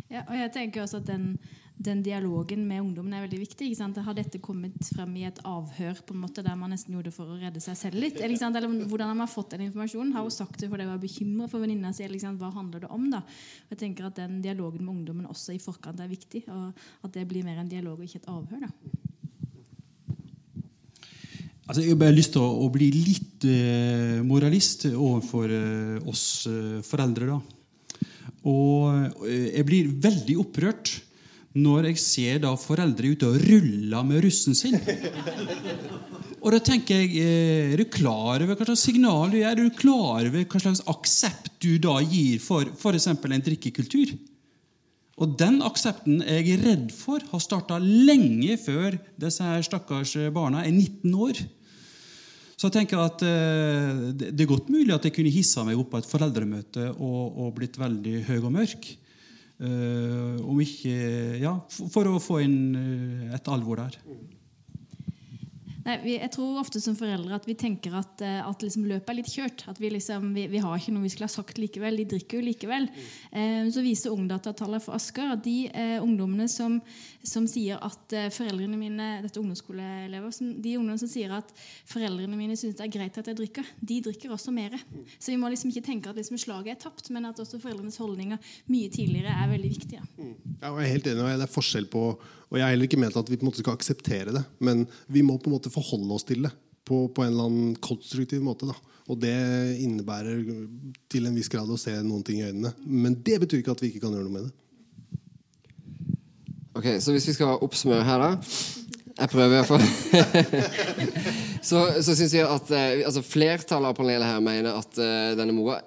Ja, 0.09 0.23
og 0.25 0.33
jeg 0.37 0.51
tenker 0.55 0.81
også 0.81 1.03
at 1.03 1.07
den, 1.09 1.35
den 1.77 2.01
dialogen 2.05 2.63
med 2.65 2.81
ungdommen 2.81 3.13
er 3.13 3.25
veldig 3.25 3.41
viktig. 3.41 3.67
Ikke 3.67 3.79
sant? 3.79 3.99
Har 4.01 4.17
dette 4.17 4.41
kommet 4.41 4.89
frem 4.95 5.13
i 5.19 5.25
et 5.27 5.41
avhør 5.45 6.01
på 6.07 6.15
en 6.15 6.21
måte 6.23 6.43
der 6.45 6.57
man 6.57 6.73
nesten 6.73 6.95
gjorde 6.95 7.11
det 7.11 7.15
for 7.17 7.29
å 7.29 7.37
redde 7.41 7.61
seg 7.63 7.77
selv 7.79 8.01
litt? 8.01 8.21
Eller, 8.23 8.69
hvordan 8.85 9.11
har 9.11 9.19
man 9.21 9.29
fått 9.31 9.53
den 9.53 9.67
informasjonen? 9.67 10.13
Har 10.15 10.25
hun 10.25 10.33
sagt 10.33 10.61
det 10.61 10.69
fordi 10.71 10.87
hun 10.87 10.95
er 10.95 11.01
bekymra 11.01 11.49
for 11.51 11.65
venninna 11.65 11.93
si? 11.93 12.07
Hva 12.09 12.53
handler 12.57 12.85
det 12.85 12.93
om? 12.95 13.09
da? 13.13 13.21
Og 13.67 13.75
jeg 13.75 13.83
tenker 13.85 14.09
at 14.09 14.17
Den 14.21 14.39
dialogen 14.45 14.85
med 14.85 14.95
ungdommen 14.95 15.29
også 15.29 15.53
i 15.53 15.61
forkant 15.61 16.01
er 16.01 16.09
viktig. 16.09 16.45
Og 16.49 16.71
at 17.05 17.17
det 17.17 17.27
blir 17.29 17.45
mer 17.45 17.61
en 17.61 17.69
dialog 17.69 17.99
og 17.99 18.07
ikke 18.07 18.23
et 18.23 18.31
avhør. 18.33 18.65
da. 18.65 19.04
Altså, 21.65 21.81
jeg 21.81 21.95
har 21.95 22.01
bare 22.03 22.13
lyst 22.13 22.35
til 22.35 22.43
å, 22.45 22.67
bli 22.69 22.91
litt 22.93 23.45
eh, 23.49 24.21
moralist 24.25 24.85
overfor 24.91 25.49
eh, 25.49 25.95
oss 26.11 26.45
eh, 26.49 26.77
foreldre. 26.85 27.31
da. 27.31 27.39
Og 28.45 29.25
jeg 29.25 29.65
blir 29.65 29.89
veldig 30.03 30.35
opprørt 30.43 30.91
når 31.57 31.87
jeg 31.89 32.01
ser 32.03 32.43
da 32.43 32.51
foreldre 32.59 33.15
ute 33.15 33.31
og 33.31 33.39
ruller 33.41 34.05
med 34.05 34.21
russen 34.27 34.57
sin. 34.57 34.75
Og 36.45 36.53
da 36.53 36.59
tenker 36.61 37.01
jeg, 37.01 37.25
Er 37.73 37.79
du 37.79 37.87
klar 37.89 38.43
over 38.43 38.53
hva 38.53 38.67
slags 38.67 38.85
signal 38.85 39.31
du 39.31 39.39
gir? 39.39 39.47
Er 39.49 39.57
du 39.57 39.73
klar 39.73 40.27
over 40.27 40.45
hva 40.45 40.61
slags 40.61 40.83
aksept 40.91 41.55
du 41.63 41.79
da 41.81 41.97
gir 42.03 42.37
for 42.43 42.69
f.eks. 42.75 43.09
en 43.09 43.45
drikkekultur? 43.47 44.13
Og 45.15 45.35
den 45.39 45.61
aksepten 45.63 46.19
er 46.25 46.41
jeg 46.43 46.59
redd 46.63 46.89
for 46.91 47.23
har 47.31 47.43
starta 47.43 47.77
lenge 47.79 48.57
før 48.59 48.97
disse 49.21 49.45
her 49.45 49.63
stakkars 49.63 50.17
barna 50.35 50.65
er 50.65 50.73
19 50.73 51.13
år. 51.15 51.39
Så 52.55 52.69
jeg 52.69 52.75
tenker 52.77 53.01
at 53.03 53.23
eh, 53.27 54.11
det 54.15 54.31
det 54.35 54.45
er 54.45 54.51
godt 54.51 54.69
mulig 54.71 54.93
at 54.95 55.03
jeg 55.07 55.15
kunne 55.15 55.33
hissa 55.33 55.63
meg 55.67 55.79
opp 55.79 55.91
på 55.91 55.99
et 55.99 56.07
foreldremøte 56.07 56.91
og, 56.95 57.35
og 57.35 57.51
blitt 57.57 57.79
veldig 57.79 58.21
høy 58.29 58.37
og 58.39 58.53
mørk. 58.55 58.87
Eh, 59.55 60.39
om 60.43 60.59
ikke 60.59 60.95
Ja, 61.39 61.57
for, 61.71 61.91
for 61.91 62.11
å 62.11 62.23
få 62.23 62.41
inn 62.43 62.57
eh, 62.79 63.35
et 63.35 63.51
alvor 63.51 63.83
der. 63.83 63.99
Nei, 65.85 65.95
vi, 66.01 66.13
jeg 66.17 66.31
tror 66.33 66.57
ofte 66.57 66.79
som 66.81 66.95
foreldre 66.97 67.35
at 67.37 67.45
vi 67.45 67.53
tenker 67.59 67.93
at, 67.99 68.21
eh, 68.25 68.39
at 68.41 68.63
liksom 68.65 68.87
løpet 68.89 69.11
er 69.11 69.17
litt 69.19 69.29
kjørt. 69.29 69.65
At 69.69 69.77
vi, 69.77 69.91
liksom, 69.93 70.31
vi, 70.33 70.47
vi 70.49 70.61
har 70.63 70.79
ikke 70.79 70.93
noe 70.95 71.05
vi 71.05 71.11
skulle 71.13 71.29
ha 71.29 71.33
sagt 71.33 71.59
likevel. 71.61 71.99
De 72.01 72.07
drikker 72.15 72.39
jo 72.39 72.45
likevel. 72.47 72.87
Eh, 73.29 73.67
så 73.69 73.83
viser 73.85 74.15
Ungdatatallet 74.15 74.81
for 74.81 74.97
Asker 74.97 75.35
at 75.35 75.43
de 75.45 75.67
eh, 75.69 75.97
ungdommene 76.01 76.47
som, 76.49 76.79
som 77.21 77.45
sier 77.49 77.77
at 77.85 78.15
eh, 78.17 78.31
foreldrene 78.33 78.79
mine 78.81 79.09
dette 79.21 79.37
er 79.37 79.43
ungdomsskoleelever, 79.43 80.33
som, 80.33 80.55
De 80.63 80.73
ungdommene 80.79 81.03
som 81.03 81.11
sier 81.11 81.35
at 81.37 81.53
foreldrene 81.91 82.39
mine 82.39 82.57
syns 82.57 82.79
det 82.79 82.87
er 82.87 82.93
greit 82.95 83.19
at 83.21 83.29
jeg 83.29 83.37
drikker, 83.37 83.69
de 83.77 83.99
drikker 84.09 84.33
også 84.33 84.53
mer. 84.55 84.73
Så 85.19 85.35
vi 85.35 85.37
må 85.41 85.51
liksom 85.53 85.69
ikke 85.69 85.85
tenke 85.85 86.09
at 86.09 86.17
liksom 86.17 86.41
slaget 86.41 86.73
er 86.73 86.81
tapt, 86.87 87.11
men 87.13 87.29
at 87.29 87.43
også 87.43 87.61
foreldrenes 87.61 88.01
holdninger 88.01 88.41
mye 88.73 88.89
tidligere 88.89 89.37
er 89.37 89.53
veldig 89.53 89.71
viktige. 89.75 90.01
Ja, 90.17 90.71
jeg 90.71 90.81
er 90.81 90.91
helt 90.95 91.11
enig, 91.13 91.29
det 91.35 91.45
er 91.45 91.53
forskjell 91.59 91.85
på 91.93 92.07
Og 92.51 92.59
jeg 92.59 92.65
har 92.65 92.73
heller 92.73 92.89
ikke 92.89 93.01
ment 93.01 93.17
at 93.19 93.29
vi 93.31 93.37
på 93.39 93.45
en 93.45 93.49
måte 93.49 93.63
skal 93.63 93.77
akseptere 93.77 94.35
det, 94.35 94.43
men 94.63 94.85
vi 95.11 95.23
må 95.25 95.37
på 95.41 95.49
en 95.49 95.55
måte 95.57 95.73
forholde 95.73 96.13
oss 96.15 96.27
til 96.27 96.45
det 96.45 96.53
på, 96.85 97.07
på 97.09 97.23
en 97.23 97.31
eller 97.31 97.49
annen 97.49 97.73
konstruktiv 97.81 98.43
måte. 98.45 98.69
Da. 98.69 98.75
Og 99.09 99.19
det 99.21 99.33
innebærer 99.81 100.43
til 101.11 101.25
en 101.25 101.35
viss 101.37 101.49
grad 101.51 101.69
å 101.69 101.79
se 101.79 101.93
noen 102.05 102.23
ting 102.25 102.41
i 102.41 102.47
øynene. 102.47 102.73
Men 102.85 103.17
det 103.25 103.39
betyr 103.43 103.61
ikke 103.61 103.75
at 103.75 103.83
vi 103.83 103.91
ikke 103.91 104.05
kan 104.05 104.15
gjøre 104.15 104.27
noe 104.29 104.37
med 104.37 104.47
det. 104.47 104.53
Ok, 106.75 106.87
Så 106.99 107.13
hvis 107.15 107.27
vi 107.29 107.37
skal 107.37 107.61
oppsummere 107.63 108.03
her, 108.03 108.19
da 108.19 108.35
Jeg 109.15 109.31
prøver 109.31 109.53
iallfall. 109.55 109.83
så 111.69 111.85
så 112.03 112.15
syns 112.17 112.33
jeg 112.35 112.43
at 112.43 112.71
eh, 112.75 113.05
altså 113.07 113.21
flertallet 113.23 113.93
av 113.93 113.95
panelet 113.95 114.27
her 114.27 114.41
mener 114.43 114.75
at 114.75 114.99
eh, 114.99 115.37
denne 115.39 115.55
mora 115.55 115.77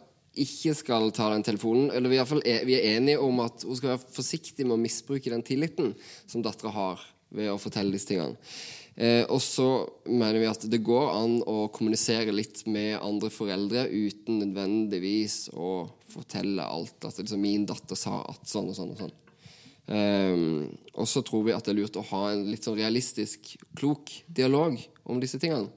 ikke 0.45 0.75
skal 0.79 1.13
ta 1.15 1.29
den 1.33 1.45
telefonen. 1.47 1.93
Eller 1.95 2.13
vi 2.13 2.19
er, 2.21 2.33
er, 2.43 2.65
vi 2.69 2.77
er 2.79 2.97
enige 2.97 3.23
om 3.25 3.41
at 3.45 3.65
hun 3.67 3.79
skal 3.79 3.95
være 3.95 4.17
forsiktig 4.17 4.67
med 4.67 4.79
å 4.79 4.83
misbruke 4.83 5.33
den 5.33 5.45
tilliten 5.47 5.95
som 6.27 6.45
dattera 6.45 6.75
har 6.75 7.07
ved 7.35 7.51
å 7.53 7.61
fortelle 7.61 7.93
disse 7.95 8.11
tingene. 8.11 8.37
Eh, 8.99 9.23
og 9.31 9.39
så 9.45 9.87
mener 10.11 10.41
vi 10.43 10.49
at 10.51 10.65
det 10.67 10.81
går 10.83 11.13
an 11.15 11.37
å 11.47 11.69
kommunisere 11.71 12.35
litt 12.35 12.65
med 12.67 12.97
andre 12.99 13.31
foreldre 13.31 13.85
uten 13.87 14.41
nødvendigvis 14.43 15.53
å 15.55 15.87
fortelle 16.11 16.67
alt. 16.67 16.99
At 17.07 17.21
liksom, 17.21 17.41
'min 17.41 17.67
datter 17.69 17.95
sa 17.95 18.25
at 18.27 18.43
sånn 18.49 18.73
og 18.73 18.75
sånn 18.75 18.95
og 18.97 18.99
sånn'. 18.99 19.17
Eh, 19.89 20.67
og 20.99 21.07
så 21.07 21.23
tror 21.23 21.45
vi 21.47 21.55
at 21.55 21.65
det 21.65 21.77
er 21.77 21.79
lurt 21.79 21.97
å 21.97 22.09
ha 22.11 22.33
en 22.33 22.51
litt 22.51 22.67
sånn 22.67 22.77
realistisk, 22.77 23.55
klok 23.77 24.11
dialog 24.27 24.77
om 25.07 25.21
disse 25.21 25.39
tingene. 25.39 25.71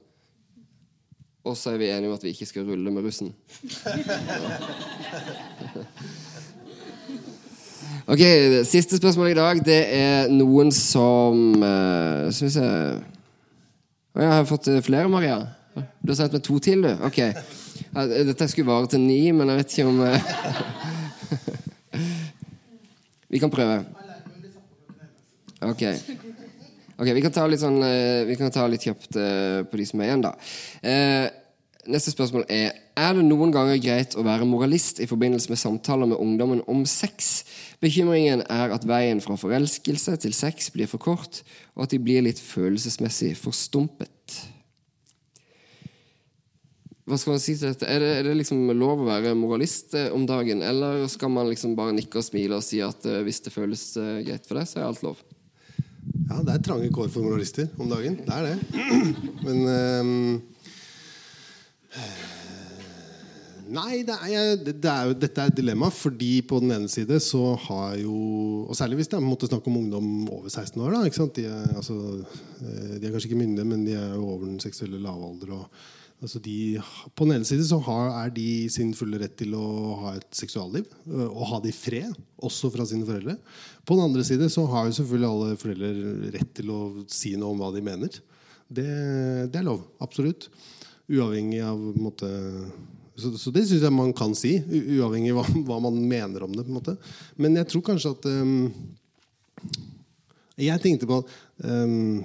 Og 1.44 1.58
så 1.58 1.72
er 1.74 1.78
vi 1.82 1.89
enige 1.89 2.10
om 2.10 2.14
at 2.14 2.24
vi 2.24 2.30
ikke 2.36 2.46
skal 2.46 2.66
rulle 2.68 2.92
med 2.94 3.04
russen. 3.04 3.34
Ok, 8.08 8.20
Siste 8.66 8.98
spørsmål 8.98 9.28
i 9.32 9.34
dag, 9.34 9.66
det 9.66 9.96
er 9.96 10.28
noen 10.34 10.72
som 10.74 11.54
uh, 11.62 12.32
Skal 12.34 12.48
vi 12.48 12.54
se 12.56 12.66
Å, 12.66 13.02
Jeg 14.20 14.32
har 14.32 14.46
fått 14.50 14.68
eh, 14.68 14.82
flere, 14.84 15.10
Maria. 15.10 15.38
Du 16.02 16.12
har 16.12 16.16
sendt 16.20 16.34
meg 16.36 16.44
to 16.44 16.60
til, 16.60 16.82
du? 16.84 16.89
Ok. 17.08 17.20
Dette 18.28 18.48
skulle 18.52 18.68
vare 18.68 18.88
til 18.92 19.00
ni, 19.06 19.32
men 19.32 19.50
jeg 19.54 19.58
vet 19.62 19.72
ikke 19.78 19.88
om 19.88 20.00
uh, 20.04 20.12
Vi 23.32 23.39
kan 23.39 23.52
prøve. 23.54 23.86
Ok. 25.62 25.82
Ok, 27.02 27.08
Vi 27.16 27.22
kan 27.24 27.34
ta 27.34 27.47
litt, 27.49 27.64
sånn, 27.64 27.82
eh, 27.82 28.24
vi 28.30 28.36
kan 28.38 28.52
ta 28.54 28.68
litt 28.70 28.84
kjapt 28.86 29.16
eh, 29.18 29.64
på 29.66 29.78
de 29.80 29.86
som 29.89 30.02
er 30.04 30.12
igjen, 30.12 30.22
da. 30.22 30.36
Eh, 30.86 31.32
neste 31.89 32.14
spørsmål 32.14 32.45
er 32.45 32.78
Er 33.02 33.16
det 33.16 33.24
noen 33.26 33.49
ganger 33.49 33.80
greit 33.82 34.14
å 34.14 34.22
være 34.22 34.45
moralist 34.45 34.99
i 34.99 35.08
forbindelse 35.10 35.49
med 35.49 35.58
samtaler 35.58 36.06
med 36.12 36.20
ungdommen 36.22 36.62
om 36.70 36.84
sex? 36.86 37.43
Bekymringen 37.82 38.43
er 38.52 38.76
at 38.76 38.86
veien 38.86 39.24
fra 39.24 39.34
forelskelse 39.39 40.20
til 40.22 40.36
sex 40.36 40.70
blir 40.70 40.91
for 40.91 40.99
kort, 41.02 41.41
og 41.74 41.88
at 41.88 41.95
de 41.95 41.97
blir 41.97 42.22
litt 42.22 42.38
følelsesmessig 42.38 43.34
forstumpet. 43.39 44.38
Hva 47.08 47.18
skal 47.18 47.34
man 47.34 47.41
si 47.41 47.56
til 47.56 47.72
dette? 47.72 47.88
Er 47.88 48.04
det, 48.04 48.14
er 48.20 48.30
det 48.30 48.38
liksom 48.43 48.68
lov 48.78 49.02
å 49.02 49.10
være 49.10 49.34
moralist 49.39 49.95
om 50.12 50.28
dagen, 50.30 50.62
eller 50.62 51.08
skal 51.10 51.34
man 51.34 51.49
liksom 51.49 51.74
bare 51.80 51.95
nikke 51.97 52.22
og 52.22 52.28
smile 52.28 52.60
og 52.60 52.68
si 52.68 52.84
at 52.86 53.08
hvis 53.26 53.41
det 53.47 53.56
føles 53.56 53.93
greit 54.28 54.45
for 54.45 54.60
deg, 54.60 54.68
så 54.68 54.84
er 54.84 54.91
alt 54.91 55.08
lov? 55.08 55.31
Ja, 56.32 56.39
det 56.45 56.54
er 56.54 56.64
trange 56.66 56.89
kår 56.93 57.10
for 57.12 57.26
moralister 57.26 57.68
om 57.78 57.89
dagen. 57.91 58.18
Det 58.26 58.34
er 58.38 58.43
det. 58.47 58.58
Men 59.45 59.58
um, 59.68 60.41
Nei, 63.72 64.02
det 64.04 64.16
er, 64.28 64.58
det 64.60 64.89
er 64.89 65.08
jo, 65.08 65.16
dette 65.16 65.39
er 65.39 65.52
et 65.52 65.60
dilemma. 65.62 65.88
Fordi 65.93 66.41
på 66.47 66.60
den 66.64 66.74
ene 66.76 66.91
side 66.91 67.20
så 67.24 67.54
har 67.68 67.95
jo 68.02 68.16
Og 68.68 68.76
særlig 68.76 68.99
hvis 68.99 69.12
det 69.12 69.18
er 69.20 69.24
måtte 69.24 69.47
snakke 69.47 69.72
om 69.72 69.80
ungdom 69.80 70.30
over 70.30 70.49
16 70.49 70.82
år. 70.82 70.97
Da? 70.97 71.28
De, 71.38 71.45
er, 71.47 71.76
altså, 71.76 71.95
eh, 72.62 72.97
de 72.99 73.08
er 73.08 73.12
kanskje 73.14 73.32
ikke 73.32 73.39
myndige, 73.39 73.68
men 73.68 73.86
de 73.88 73.95
er 73.95 74.16
jo 74.16 74.28
over 74.28 74.45
den 74.45 74.60
seksuelle 74.60 74.99
lavalder. 74.99 75.56
Og, 75.56 75.66
altså 76.22 76.40
de, 76.44 76.56
på 77.18 77.26
den 77.26 77.40
ene 77.40 77.48
side 77.48 77.66
så 77.66 77.80
har, 77.82 78.12
er 78.24 78.34
de 78.36 78.48
sin 78.70 78.92
fulle 78.98 79.20
rett 79.22 79.34
til 79.40 79.56
å 79.58 79.66
ha 80.04 80.14
et 80.20 80.28
seksualliv. 80.38 80.86
øh, 81.10 81.28
Og 81.30 81.48
ha 81.50 81.62
det 81.64 81.74
i 81.74 81.78
fred, 81.78 82.18
også 82.42 82.70
fra 82.74 82.86
sine 82.90 83.08
foreldre. 83.08 83.38
På 83.86 83.98
den 83.98 84.06
andre 84.06 84.26
side 84.28 84.50
så 84.54 84.68
har 84.70 84.88
jo 84.88 84.98
selvfølgelig 85.00 85.30
alle 85.32 85.58
foreldre 85.62 86.32
rett 86.38 86.54
til 86.58 86.70
å 86.74 86.82
si 87.10 87.34
noe 87.40 87.56
om 87.56 87.64
hva 87.64 87.72
de 87.74 87.84
mener. 87.86 88.22
Det, 88.72 88.88
det 89.52 89.60
er 89.60 89.68
lov. 89.68 89.82
Absolutt. 90.04 90.48
Uavhengig 91.12 91.60
av 91.66 91.82
på 91.82 91.96
en 91.98 92.06
måte, 92.06 92.30
så, 93.20 93.34
så 93.36 93.52
det 93.52 93.66
syns 93.68 93.84
jeg 93.84 93.96
man 93.96 94.14
kan 94.16 94.38
si, 94.38 94.54
uavhengig 94.70 95.34
av 95.34 95.42
hva, 95.42 95.64
hva 95.72 95.80
man 95.90 95.98
mener 96.06 96.46
om 96.46 96.54
det. 96.54 96.64
på 96.68 96.72
en 96.72 96.78
måte. 96.78 96.96
Men 97.42 97.58
jeg 97.60 97.72
tror 97.74 97.88
kanskje 97.90 98.14
at 98.14 98.30
um, 98.30 98.70
Jeg 100.62 100.82
tenkte 100.84 101.10
på 101.10 101.24
um, 101.66 102.22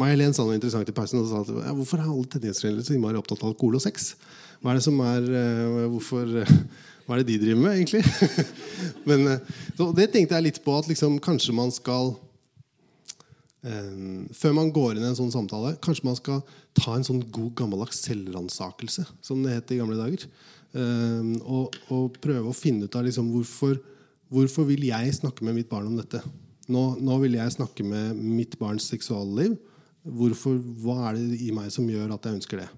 May-Helen 0.00 0.32
sa 0.32 0.46
noe 0.46 0.56
interessant 0.56 0.88
i 0.88 0.94
pausen. 0.96 1.20
Og 1.20 1.28
sa 1.28 1.42
ja, 1.66 1.74
hvorfor 1.76 2.00
er 2.00 2.08
alle 2.08 2.30
tennisforeldre 2.32 2.84
så 2.86 2.96
innmari 2.96 3.20
opptatt 3.20 3.42
av 3.42 3.52
alkohol 3.52 3.76
og 3.78 3.84
sex? 3.84 4.12
Hva 4.62 4.72
er 4.72 4.78
det 4.78 4.86
som 4.86 4.98
er 5.04 5.28
uh, 5.28 5.86
hvorfor, 5.92 6.34
uh, 6.42 6.52
Hva 7.06 7.16
er 7.16 7.22
det 7.22 7.32
de 7.32 7.38
driver 7.42 7.62
med, 7.64 7.80
egentlig? 7.80 8.02
Men, 9.08 9.26
uh, 9.34 9.88
det 9.98 10.12
tenkte 10.14 10.38
jeg 10.38 10.46
litt 10.46 10.60
på 10.64 10.76
at 10.78 10.88
liksom, 10.90 11.18
kanskje 11.22 11.56
man 11.56 11.74
skal 11.74 12.14
Før 13.62 14.54
man 14.56 14.72
går 14.74 14.96
inn 14.96 15.04
i 15.04 15.06
en 15.06 15.14
sånn 15.14 15.30
samtale, 15.30 15.76
kanskje 15.78 16.06
man 16.08 16.16
skal 16.18 16.40
ta 16.74 16.96
en 16.96 17.04
sånn 17.06 17.20
god 17.30 17.52
gammeldags 17.60 18.00
selvransakelse, 18.08 19.04
som 19.22 19.44
det 19.44 19.52
het 19.54 19.70
i 19.70 19.78
gamle 19.78 19.94
dager. 19.94 20.24
Og, 21.46 21.76
og 21.94 22.16
prøve 22.18 22.50
å 22.50 22.56
finne 22.58 22.88
ut 22.88 22.98
av 22.98 23.06
liksom, 23.06 23.28
hvorfor, 23.30 23.78
hvorfor 24.34 24.66
vil 24.66 24.82
jeg 24.88 25.14
snakke 25.14 25.46
med 25.46 25.60
mitt 25.60 25.70
barn 25.70 25.86
om 25.92 25.94
dette. 25.94 26.24
Nå, 26.74 26.82
nå 27.06 27.20
vil 27.22 27.38
jeg 27.38 27.54
snakke 27.54 27.86
med 27.86 28.18
mitt 28.18 28.58
barns 28.58 28.90
seksualliv. 28.90 29.54
Hvorfor, 30.02 30.56
hva 30.82 31.10
er 31.10 31.18
det 31.18 31.40
i 31.46 31.52
meg 31.54 31.70
som 31.70 31.86
gjør 31.90 32.14
at 32.14 32.24
jeg 32.26 32.40
ønsker 32.40 32.62
det? 32.64 32.70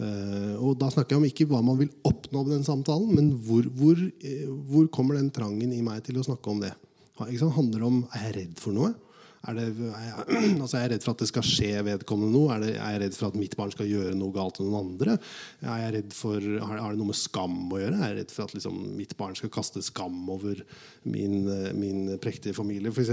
Uh, 0.00 0.56
og 0.56 0.78
da 0.80 0.88
snakker 0.88 1.14
jeg 1.14 1.20
om 1.20 1.26
ikke 1.28 1.46
hva 1.50 1.60
man 1.64 1.76
vil 1.82 1.90
oppnå 2.08 2.46
med 2.46 2.54
den 2.56 2.64
samtalen, 2.64 3.10
men 3.12 3.28
hvor, 3.44 3.66
hvor, 3.76 3.98
eh, 4.24 4.46
hvor 4.70 4.86
kommer 4.94 5.18
den 5.18 5.28
trangen 5.34 5.74
i 5.76 5.82
meg 5.84 6.00
til 6.06 6.16
å 6.16 6.24
snakke 6.24 6.48
om 6.48 6.62
det? 6.62 6.72
Handler 7.20 7.76
det 7.76 7.86
om 7.86 7.98
er 8.16 8.24
jeg 8.24 8.36
redd 8.38 8.54
for 8.62 8.74
noe? 8.74 8.94
Er, 9.42 9.56
det, 9.58 9.64
er, 9.74 10.02
jeg, 10.06 10.58
altså 10.62 10.76
er 10.78 10.84
jeg 10.84 10.90
redd 10.92 11.04
for 11.04 11.16
at 11.16 11.22
det 11.24 11.26
skal 11.32 11.46
skje 11.46 11.70
vedkommende 11.86 12.30
noe? 12.30 12.52
Er, 12.54 12.62
det, 12.62 12.74
er 12.76 12.92
jeg 12.94 13.00
redd 13.02 13.16
for 13.18 13.32
at 13.32 13.38
mitt 13.40 13.56
barn 13.58 13.72
skal 13.74 13.88
gjøre 13.90 14.12
noe 14.18 14.34
galt 14.34 14.58
til 14.58 14.68
noen 14.68 14.92
andre? 14.92 15.16
Er 15.64 15.80
jeg 15.82 15.94
redd 15.96 16.14
for, 16.14 16.46
har, 16.62 16.82
det 16.82 17.00
noe 17.00 17.10
med 17.10 17.18
skam 17.18 17.56
å 17.66 17.80
gjøre? 17.80 17.98
Er 17.98 18.12
jeg 18.12 18.18
redd 18.20 18.34
for 18.36 18.46
at 18.46 18.54
liksom, 18.54 18.76
mitt 18.98 19.16
barn 19.18 19.34
skal 19.38 19.50
kaste 19.54 19.82
skam 19.82 20.20
over 20.30 20.62
min, 21.02 21.40
eh, 21.50 21.72
min 21.74 22.04
prektige 22.22 22.54
familie, 22.54 22.94
f.eks.? 22.94 23.10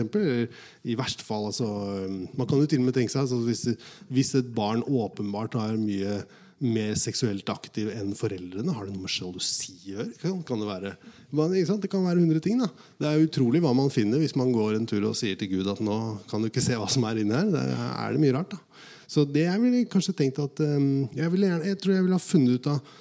I 0.86 1.00
verste 1.00 1.26
fall 1.26 1.50
altså, 1.50 1.70
Man 2.06 2.46
kan 2.46 2.62
jo 2.62 2.70
til 2.70 2.84
og 2.84 2.92
med 2.92 3.00
tenke 3.00 3.16
seg 3.16 3.26
altså, 3.26 3.42
hvis, 3.48 3.66
hvis 4.14 4.36
et 4.38 4.54
barn 4.54 4.86
åpenbart 4.86 5.58
har 5.58 5.82
mye 5.82 6.22
mer 6.60 6.96
seksuelt 7.00 7.48
aktiv 7.52 7.90
enn 7.94 8.12
foreldrene? 8.18 8.74
Har 8.76 8.88
det 8.88 8.94
noe 8.94 9.06
med 9.06 9.14
sjalusi 9.14 9.76
å 9.78 9.92
gjøre? 9.94 10.08
Kan, 10.22 10.40
kan 10.48 10.62
det, 10.62 10.68
være, 10.68 10.94
det 11.32 11.92
kan 11.92 12.06
være 12.06 12.20
hundre 12.20 12.42
ting. 12.44 12.60
da 12.60 12.70
Det 13.00 13.10
er 13.10 13.26
utrolig 13.26 13.62
hva 13.64 13.74
man 13.78 13.92
finner 13.94 14.22
hvis 14.22 14.36
man 14.40 14.52
går 14.56 14.76
en 14.78 14.88
tur 14.90 15.08
og 15.08 15.18
sier 15.20 15.40
til 15.40 15.52
Gud 15.54 15.70
at 15.72 15.82
nå 15.84 16.00
kan 16.30 16.44
du 16.44 16.50
ikke 16.50 16.64
se 16.64 16.78
hva 16.80 16.90
som 16.92 17.08
er 17.08 17.22
inni 17.22 17.36
her. 17.36 17.52
Det 17.54 17.64
er, 17.64 18.16
det 18.16 18.24
mye 18.24 18.36
rart. 18.36 18.56
da 18.56 19.06
Så 19.08 19.26
det 19.28 19.46
jeg 19.48 19.64
ville 19.64 19.86
kanskje 19.92 20.18
tenkt 20.20 20.42
at 20.44 20.64
um, 20.66 21.08
jeg, 21.16 21.32
gjerne, 21.32 21.62
jeg 21.72 21.80
tror 21.80 21.96
jeg 21.96 22.08
ville 22.08 22.20
ha 22.20 22.28
funnet 22.28 22.60
ut 22.60 22.74
av 22.76 22.98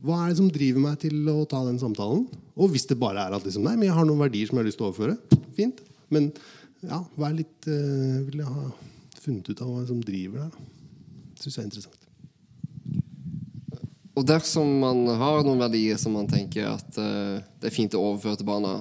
hva 0.00 0.20
er 0.22 0.30
det 0.30 0.38
som 0.38 0.50
driver 0.52 0.84
meg 0.84 1.00
til 1.02 1.26
å 1.28 1.42
ta 1.50 1.60
den 1.66 1.80
samtalen? 1.80 2.22
Og 2.56 2.70
hvis 2.72 2.86
det 2.88 2.98
bare 2.98 3.26
er 3.26 3.34
at 3.36 3.44
liksom, 3.44 3.66
nei, 3.66 3.74
men 3.76 3.90
jeg 3.90 3.96
har 3.96 4.06
noen 4.08 4.22
verdier 4.22 4.48
som 4.48 4.56
jeg 4.56 4.64
har 4.64 4.70
lyst 4.70 4.80
til 4.80 4.86
å 4.86 4.92
overføre, 4.92 5.40
fint. 5.58 5.82
Men 6.14 6.30
ja, 6.86 7.02
vær 7.20 7.34
litt 7.36 7.68
uh, 7.68 8.20
vil 8.26 8.40
jeg 8.40 8.48
ha 8.48 8.68
funnet 9.20 9.50
ut 9.50 9.64
av 9.64 9.74
hva 9.74 9.86
som 9.90 10.00
driver 10.04 10.46
deg. 10.46 10.70
Syns 11.40 11.56
jeg 11.56 11.62
er 11.62 11.68
interessant. 11.68 11.99
Og 14.18 14.26
dersom 14.26 14.70
man 14.82 15.04
har 15.20 15.44
noen 15.46 15.62
verdier 15.62 15.98
som 16.00 16.16
man 16.18 16.28
tenker 16.30 16.66
at 16.72 16.98
uh, 16.98 17.38
det 17.60 17.70
er 17.70 17.74
fint 17.74 17.94
å 17.94 18.02
overføre 18.10 18.40
til 18.40 18.48
barna, 18.48 18.80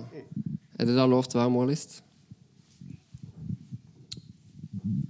er 0.80 0.88
det 0.88 0.96
da 0.98 1.06
lov 1.10 1.28
til 1.28 1.38
å 1.38 1.44
være 1.44 1.54
moralist? 1.54 2.00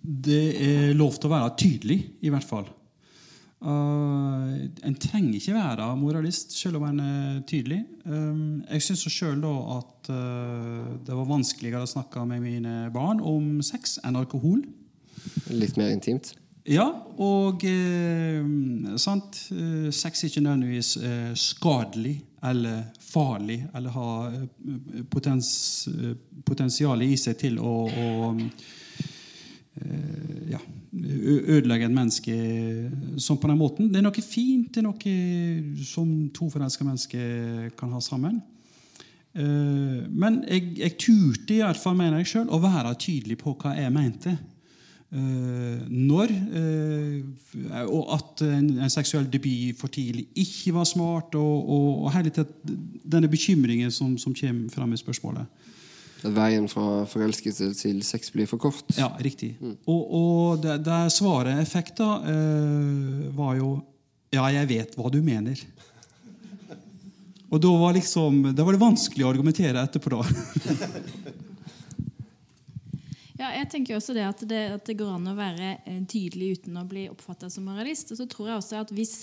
Det 0.03 0.43
er 0.59 0.97
lov 0.97 1.15
til 1.15 1.29
å 1.29 1.35
være 1.37 1.55
tydelig, 1.61 2.01
i 2.25 2.33
hvert 2.33 2.47
fall. 2.47 2.67
Uh, 3.59 4.55
en 4.87 4.95
trenger 4.95 5.35
ikke 5.35 5.55
være 5.57 5.87
moralist 5.99 6.53
selv 6.55 6.79
om 6.79 6.85
en 6.87 7.01
er 7.03 7.39
tydelig. 7.47 7.81
Um, 8.07 8.61
jeg 8.69 8.85
syns 8.85 9.03
sjøl 9.11 9.43
at 9.43 10.11
uh, 10.11 10.93
det 11.03 11.15
var 11.15 11.27
vanskeligere 11.27 11.83
å 11.83 11.91
snakke 11.91 12.23
med 12.27 12.43
mine 12.45 12.75
barn 12.95 13.19
om 13.19 13.57
sex 13.65 13.97
enn 14.07 14.19
alkohol. 14.19 14.63
Litt 15.51 15.75
mer 15.79 15.91
intimt? 15.91 16.33
Ja, 16.67 16.89
og 17.17 17.63
eh, 17.63 18.43
sant? 18.99 19.37
Eh, 19.53 19.87
sex 19.95 20.23
er 20.23 20.31
ikke 20.31 20.43
nødvendigvis 20.43 20.97
eh, 20.97 21.31
skadelig 21.39 22.17
eller 22.43 22.83
farlig 22.99 23.61
eller 23.75 23.95
har 23.95 24.35
eh, 24.35 25.05
potens, 25.11 25.87
potensial 26.45 27.01
i 27.05 27.15
seg 27.19 27.39
til 27.39 27.59
å, 27.63 27.73
å 27.87 28.35
ja, 30.49 30.59
ødelegge 30.99 31.87
et 31.87 31.95
menneske 31.95 32.35
sånn 33.21 33.39
på 33.39 33.47
den 33.47 33.59
måten. 33.61 33.87
Det 33.87 34.01
er 34.01 34.03
noe 34.09 34.23
fint, 34.25 34.73
det 34.73 34.81
er 34.81 34.87
noe 34.89 35.83
som 35.87 36.09
to 36.35 36.49
forelska 36.51 36.83
mennesker 36.83 37.69
kan 37.79 37.93
ha 37.95 38.01
sammen. 38.03 38.41
Men 39.39 40.41
jeg, 40.49 40.73
jeg 40.81 40.97
turte 40.99 41.55
i 41.55 41.61
hvert 41.63 41.79
fall, 41.79 41.95
mener 41.95 42.19
jeg 42.19 42.31
sjøl, 42.33 42.49
å 42.51 42.59
være 42.59 42.91
tydelig 42.99 43.39
på 43.39 43.55
hva 43.61 43.77
jeg 43.77 43.93
mente. 43.95 44.35
Eh, 45.09 45.85
når 45.89 46.29
eh, 46.53 47.85
Og 47.89 48.11
at 48.13 48.43
en, 48.45 48.67
seksuell 48.93 49.25
debut 49.33 49.73
for 49.79 49.89
tidlig 49.89 50.27
ikke 50.37 50.75
var 50.75 50.85
smart. 50.85 51.35
Og, 51.35 51.69
og, 51.69 51.87
og 52.05 52.13
hele 52.13 52.33
tatt 52.33 52.51
denne 52.63 53.31
bekymringen 53.31 53.91
som, 53.91 54.17
som 54.21 54.35
kommer 54.37 54.69
fram 54.73 54.93
i 54.93 55.01
spørsmålet. 55.01 55.65
At 56.19 56.35
veien 56.35 56.67
fra 56.69 57.05
forelskelse 57.09 57.71
til 57.79 58.03
sex 58.03 58.29
blir 58.35 58.49
for 58.49 58.61
kort. 58.61 58.85
Ja, 58.99 59.09
riktig. 59.23 59.55
Og, 59.87 60.01
og 60.03 60.63
det, 60.63 60.81
det 60.85 61.01
svaret 61.15 61.57
jeg 61.57 61.71
fikk 61.73 61.93
da, 62.01 62.13
eh, 62.29 63.29
var 63.37 63.57
jo 63.59 63.77
Ja, 64.29 64.43
jeg 64.53 64.67
vet 64.69 64.91
hva 64.93 65.09
du 65.09 65.23
mener. 65.25 65.57
Og 67.49 67.57
da 67.57 67.69
var, 67.81 67.95
liksom, 67.97 68.51
da 68.53 68.61
var 68.61 68.75
det 68.75 68.81
vanskelig 68.83 69.25
å 69.25 69.31
argumentere 69.31 69.81
etterpå, 69.81 70.19
da. 70.19 71.39
Ja, 73.39 73.53
jeg 73.55 73.69
tenker 73.71 73.95
også 73.95 74.13
det 74.17 74.25
at, 74.27 74.41
det 74.49 74.59
at 74.75 74.89
det 74.89 74.97
går 74.99 75.13
an 75.15 75.29
å 75.31 75.37
være 75.37 75.77
eh, 75.87 76.01
tydelig 76.11 76.57
uten 76.59 76.79
å 76.81 76.83
bli 76.89 77.05
oppfatta 77.07 77.47
som 77.51 77.69
moralist. 77.69 78.11
Og 78.11 78.19
så 78.19 78.25
tror 78.27 78.49
jeg 78.49 78.59
også 78.59 78.81
at 78.81 78.91
hvis, 78.91 79.13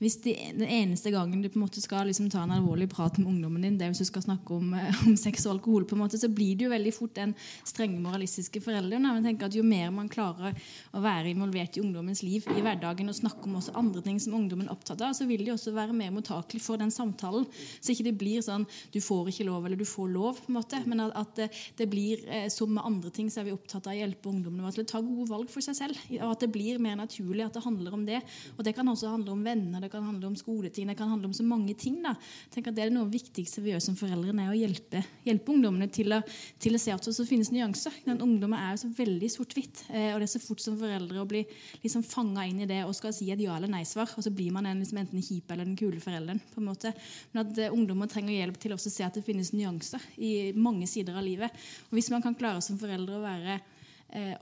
hvis 0.00 0.16
de, 0.24 0.34
den 0.58 0.68
eneste 0.68 1.12
gangen 1.14 1.42
du 1.42 1.48
på 1.48 1.58
en 1.58 1.64
måte 1.66 1.82
skal 1.82 2.08
liksom 2.08 2.30
ta 2.32 2.42
en 2.44 2.54
alvorlig 2.56 2.88
prat 2.92 3.18
med 3.20 3.30
ungdommen 3.30 3.64
din, 3.64 3.78
det 3.78 3.86
er 3.86 3.92
hvis 3.92 4.02
du 4.04 4.08
skal 4.08 4.24
snakke 4.26 4.56
om, 4.56 4.74
eh, 4.78 5.02
om 5.08 5.16
sex 5.20 5.46
og 5.46 5.56
alkohol, 5.56 5.86
på 5.88 5.96
en 5.96 6.02
måte, 6.04 6.20
så 6.20 6.30
blir 6.32 6.58
det 6.58 6.66
jo 6.66 6.72
veldig 6.72 6.94
fort 6.94 7.14
den 7.18 7.34
strenge 7.66 8.00
moralistiske 8.02 8.62
forelderen. 8.64 9.06
Men 9.06 9.26
tenker 9.26 9.48
at 9.48 9.54
Jo 9.54 9.62
mer 9.66 9.92
man 9.94 10.10
klarer 10.10 10.56
å 10.94 11.02
være 11.02 11.30
involvert 11.30 11.78
i 11.78 11.82
ungdommens 11.84 12.24
liv 12.26 12.46
i 12.54 12.62
hverdagen 12.64 13.08
og 13.10 13.16
snakke 13.16 13.46
om 13.46 13.58
også 13.60 13.76
andre 13.78 14.02
ting 14.02 14.18
som 14.20 14.34
ungdommen 14.34 14.66
er 14.68 14.74
opptatt 14.74 15.02
av, 15.04 15.14
så 15.14 15.28
vil 15.28 15.44
de 15.44 15.52
også 15.54 15.74
være 15.74 15.94
mer 15.96 16.12
mottakelig 16.14 16.62
for 16.64 16.80
den 16.80 16.90
samtalen. 16.94 17.46
Så 17.80 17.94
ikke 17.94 18.08
det 18.08 18.16
blir 18.18 18.42
sånn 18.44 18.66
du 18.94 19.00
får 19.04 19.30
ikke 19.30 19.46
lov, 19.48 19.66
eller 19.66 19.78
du 19.78 19.86
får 19.88 20.10
lov, 20.10 20.40
på 20.44 20.50
en 20.50 20.58
måte, 20.58 20.80
men 20.88 21.04
at, 21.06 21.14
at 21.20 21.36
det, 21.38 21.48
det 21.78 21.88
blir 21.90 22.24
eh, 22.28 22.48
som 22.52 22.72
med 22.74 22.84
andre 22.84 23.12
ting, 23.14 23.30
så 23.30 23.42
er 23.42 23.48
vi 23.48 23.54
opptatt 23.54 23.86
av 23.88 23.94
å 23.94 23.98
hjelpe 23.98 24.30
ungdommene 24.30 24.72
til 24.74 24.84
å 24.84 24.90
ta 24.90 25.00
gode 25.04 25.28
valg 25.30 25.50
for 25.52 25.64
seg 25.64 25.78
selv. 25.78 26.00
Og 26.20 26.34
at 26.34 26.44
det 26.44 26.50
blir 26.54 26.80
mer 26.82 26.98
naturlig 26.98 27.46
at 27.46 27.56
det 27.56 27.64
handler 27.64 27.96
om 27.96 28.04
det. 28.06 28.20
Og 28.56 28.64
det 28.66 28.74
kan 28.76 28.88
også 28.90 29.12
handle 29.12 29.34
om 29.34 29.44
venner, 29.46 29.83
det 29.84 29.92
kan 29.92 30.04
handle 30.06 30.30
om 30.30 30.36
skoleting, 30.38 30.88
det 30.90 30.96
kan 30.98 31.10
handle 31.10 31.30
om 31.30 31.36
så 31.36 31.44
mange 31.46 31.74
ting. 31.78 32.00
da. 32.02 32.14
Tenk 32.50 32.68
at 32.68 32.74
Det 32.74 32.84
er 32.84 32.90
noe 32.92 33.04
av 33.04 33.10
det 33.12 33.20
viktigste 33.20 33.62
vi 33.62 33.72
gjør 33.72 33.82
som 33.84 33.96
foreldre, 33.98 34.32
er 34.34 34.52
å 34.52 34.58
hjelpe, 34.58 35.04
hjelpe 35.26 35.52
ungdommene 35.54 35.90
til 35.92 36.12
å, 36.16 36.20
til 36.58 36.74
å 36.74 36.80
se 36.80 36.94
at 36.94 37.04
det 37.04 37.28
finnes 37.28 37.52
nyanser. 37.54 37.92
Den 38.04 38.22
ungdommen 38.24 38.58
er 38.58 38.74
jo 38.74 38.82
så 38.84 38.90
veldig 38.96 39.30
sort-hvitt, 39.30 39.84
eh, 39.90 40.12
og 40.14 40.20
det 40.20 40.28
er 40.28 40.34
så 40.34 40.42
fort 40.42 40.64
som 40.64 40.78
foreldre 40.80 41.22
å 41.22 41.28
bli 41.28 41.44
liksom 41.84 42.04
fanga 42.06 42.46
inn 42.48 42.64
i 42.64 42.68
det 42.70 42.82
og 42.84 42.94
skal 42.96 43.12
si 43.12 43.30
et 43.30 43.40
ja- 43.40 43.56
eller 43.56 43.68
nei-svar, 43.68 44.10
og 44.16 44.24
så 44.24 44.32
blir 44.34 44.52
man 44.52 44.66
en, 44.66 44.80
liksom, 44.80 44.98
enten 44.98 45.20
den 45.20 45.26
kjipe 45.26 45.52
eller 45.52 45.64
den 45.68 45.76
kule 45.76 46.00
forelderen. 46.00 46.40
på 46.54 46.60
en 46.60 46.68
måte. 46.68 46.94
Men 47.32 47.46
at 47.46 47.58
eh, 47.58 47.72
ungdommer 47.72 48.08
trenger 48.10 48.34
hjelp 48.34 48.58
til 48.60 48.72
å 48.72 48.78
se 48.80 49.04
at 49.04 49.14
det 49.14 49.24
finnes 49.24 49.52
nyanser 49.52 50.00
i 50.18 50.52
mange 50.52 50.86
sider 50.86 51.16
av 51.16 51.24
livet. 51.24 51.50
Og 51.90 51.98
Hvis 51.98 52.10
man 52.10 52.22
kan 52.22 52.34
klare 52.34 52.62
som 52.62 52.78
foreldre 52.78 53.18
å 53.18 53.24
være 53.24 53.60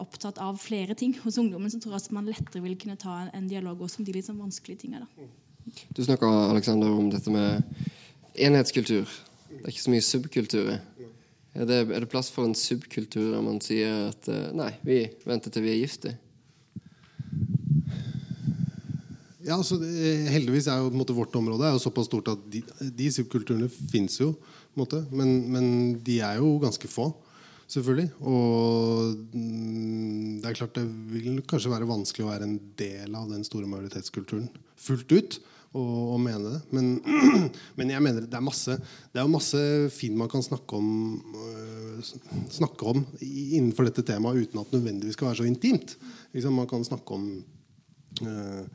opptatt 0.02 0.36
av 0.42 0.58
flere 0.60 0.94
ting 0.98 1.14
hos 1.22 1.38
ungdommen, 1.40 1.70
så 1.72 1.78
tror 1.80 1.96
jeg 1.96 2.04
at 2.04 2.14
man 2.16 2.26
lettere 2.28 2.60
vil 2.64 2.74
kunne 2.80 2.98
ta 3.00 3.14
en, 3.22 3.30
en 3.38 3.48
dialog 3.48 3.80
også 3.86 4.02
om 4.02 4.08
de 4.08 4.14
litt 4.16 4.28
sånn 4.28 4.40
vanskelige 4.42 4.84
tingene. 4.84 5.06
Da. 5.08 5.28
Du 5.96 6.02
snakker 6.04 6.28
Alexander, 6.50 6.90
om 6.92 7.08
dette 7.12 7.32
med 7.32 7.62
enhetskultur. 8.34 9.08
Det 9.48 9.62
er 9.62 9.72
ikke 9.72 9.84
så 9.84 9.94
mye 9.94 10.04
subkulturer. 10.04 10.82
Er 11.52 11.68
det, 11.68 11.78
er 11.92 12.00
det 12.00 12.08
plass 12.08 12.30
for 12.32 12.48
en 12.48 12.56
subkultur 12.56 13.34
der 13.34 13.42
man 13.44 13.60
sier 13.60 14.08
at 14.08 14.28
eh, 14.32 14.52
nei, 14.56 14.70
vi 14.86 15.02
venter 15.28 15.52
til 15.52 15.66
vi 15.66 15.74
er 15.74 15.82
gifte? 15.82 16.14
Ja, 19.42 19.58
altså, 19.58 19.76
heldigvis 19.82 20.68
er 20.70 20.80
jo 20.80 20.88
på 20.88 20.94
en 20.94 21.00
måte, 21.02 21.16
vårt 21.16 21.34
område 21.36 21.66
er 21.66 21.74
jo 21.74 21.82
såpass 21.82 22.06
stort 22.08 22.30
at 22.30 22.44
de, 22.48 22.62
de 22.94 23.10
subkulturene 23.12 23.68
fins 23.68 24.20
jo. 24.20 24.32
På 24.38 24.78
en 24.78 24.84
måte, 24.84 25.02
men, 25.12 25.34
men 25.52 25.66
de 26.06 26.20
er 26.24 26.38
jo 26.40 26.54
ganske 26.62 26.88
få, 26.88 27.10
selvfølgelig. 27.72 28.10
Og 28.20 29.14
mm, 29.32 30.42
det 30.42 30.50
er 30.50 30.58
klart 30.58 30.76
det 30.76 30.84
vil 31.12 31.40
kanskje 31.48 31.72
være 31.72 31.88
vanskelig 31.88 32.26
å 32.26 32.30
være 32.32 32.48
en 32.48 32.60
del 32.78 33.16
av 33.18 33.32
den 33.32 33.42
store 33.48 33.70
majoritetskulturen 33.70 34.50
fullt 34.80 35.16
ut. 35.16 35.40
Og, 35.72 35.92
og 36.12 36.18
mene 36.20 36.50
det. 36.52 36.58
Men, 36.76 36.88
men 37.78 37.92
jeg 37.94 38.04
mener 38.04 38.26
det 38.28 38.36
er 38.36 38.44
masse 38.44 38.74
Det 38.76 39.22
er 39.22 39.30
masse 39.32 39.60
fint 39.96 40.18
man 40.20 40.28
kan 40.28 40.44
snakke 40.44 40.76
om, 40.76 40.90
øh, 41.32 42.10
snakke 42.52 42.90
om 42.90 43.00
innenfor 43.24 43.88
dette 43.88 44.04
temaet 44.04 44.42
uten 44.42 44.60
at 44.60 44.68
det 44.68 44.82
nødvendigvis 44.82 45.16
skal 45.16 45.30
være 45.30 45.40
så 45.40 45.48
intimt. 45.48 45.96
Liksom, 46.36 46.60
man 46.60 46.68
kan 46.68 46.84
snakke 46.84 47.16
om 47.16 47.24
øh, 48.28 48.66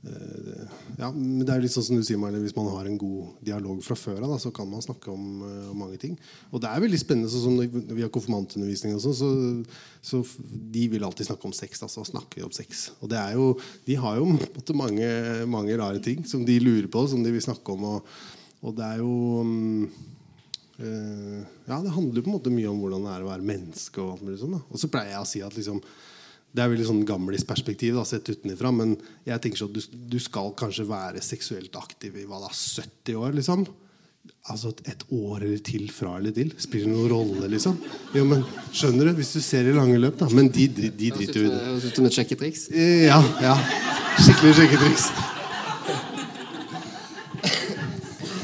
ja, 0.00 1.10
men 1.12 1.42
det 1.44 1.52
er 1.52 1.60
litt 1.60 1.72
sånn 1.74 1.84
som 1.84 1.98
du 1.98 2.04
sier, 2.04 2.18
Marlene, 2.20 2.40
Hvis 2.46 2.56
man 2.56 2.70
har 2.72 2.86
en 2.88 2.96
god 3.00 3.40
dialog 3.44 3.82
fra 3.84 3.96
før 3.98 4.22
av, 4.24 4.38
så 4.40 4.52
kan 4.54 4.68
man 4.68 4.80
snakke 4.84 5.12
om, 5.12 5.42
eh, 5.44 5.70
om 5.70 5.76
mange 5.76 5.98
ting. 6.00 6.16
Og 6.50 6.60
det 6.60 6.70
er 6.70 6.80
veldig 6.80 7.00
spennende. 7.00 7.28
sånn 7.28 7.60
vi 7.68 8.02
har 8.02 8.12
konfirmantundervisning, 8.12 8.94
og 8.96 9.02
sånn, 9.04 9.14
så, 9.14 9.28
så 10.00 10.22
de 10.72 10.88
vil 10.88 11.04
alltid 11.04 11.28
snakke 11.28 11.44
om 11.44 11.52
sex. 11.52 11.82
Altså 11.82 12.00
så 12.00 12.12
snakker 12.12 12.40
vi 12.40 12.46
om 12.48 12.52
sex. 12.52 12.90
Og 13.00 13.10
det 13.12 13.20
er 13.20 13.36
jo, 13.36 13.58
de 13.84 13.94
har 14.00 14.16
jo 14.16 14.30
måte 14.32 14.76
mange, 14.76 15.08
mange 15.46 15.76
rare 15.76 16.00
ting 16.00 16.24
som 16.24 16.44
de 16.44 16.58
lurer 16.60 16.88
på, 16.88 17.06
som 17.06 17.22
de 17.22 17.32
vil 17.32 17.44
snakke 17.44 17.76
om. 17.76 17.84
Og, 17.84 18.14
og 18.64 18.76
det 18.76 18.86
er 18.86 19.02
jo 19.04 19.14
um, 19.44 19.90
eh, 20.80 21.40
Ja, 21.68 21.80
det 21.84 21.92
handler 21.92 22.24
på 22.24 22.32
en 22.32 22.38
måte 22.40 22.52
mye 22.52 22.72
om 22.72 22.80
hvordan 22.80 23.04
det 23.04 23.16
er 23.16 23.26
å 23.26 23.32
være 23.34 23.50
menneske. 23.52 24.00
Og 24.00 24.16
alt 24.16 24.24
mulig 24.24 24.40
sånn. 24.40 24.56
Og 24.56 24.80
så 24.80 24.88
pleier 24.88 25.12
jeg 25.18 25.26
å 25.26 25.28
si 25.28 25.44
at 25.44 25.60
liksom 25.60 25.84
det 26.54 26.62
er 26.64 26.70
veldig 26.72 26.86
sånn 26.88 27.04
gamlisperspektiv 27.06 28.00
sett 28.08 28.26
utenfra, 28.32 28.72
men 28.74 28.96
jeg 29.28 29.40
tenker 29.44 29.60
sånn 29.62 29.70
at 29.70 29.76
du, 29.78 30.00
du 30.16 30.18
skal 30.22 30.50
kanskje 30.58 30.86
være 30.88 31.22
seksuelt 31.22 31.76
aktiv 31.78 32.16
i 32.18 32.24
hva 32.26 32.40
da, 32.42 32.50
70 32.50 33.14
år, 33.20 33.36
liksom. 33.38 33.62
Altså 34.50 34.72
et- 34.88 35.04
år 35.14 35.44
eller 35.46 35.60
til 35.64 35.86
fra 35.94 36.16
eller 36.18 36.34
til. 36.36 36.50
Spiller 36.60 36.86
det 36.90 36.94
noen 36.96 37.08
rolle, 37.12 37.48
liksom? 37.54 37.78
Jo, 38.16 38.24
men 38.28 38.42
Skjønner 38.72 39.08
du? 39.10 39.14
Hvis 39.20 39.32
du 39.36 39.40
ser 39.44 39.68
i 39.70 39.72
lange 39.76 39.96
løp, 40.00 40.18
da. 40.20 40.28
Men 40.34 40.48
de, 40.52 40.66
de, 40.68 40.90
de 40.90 41.10
driter 41.14 41.38
jo 41.40 41.46
i 41.46 41.50
det. 41.54 41.60
Høres 41.68 41.86
ut 41.88 41.96
som 42.00 42.08
et 42.10 42.16
sjekketriks. 42.18 42.66
Ja, 43.06 43.20
ja. 43.44 43.54
Skikkelig 44.20 44.54
sjekketriks. 44.58 45.06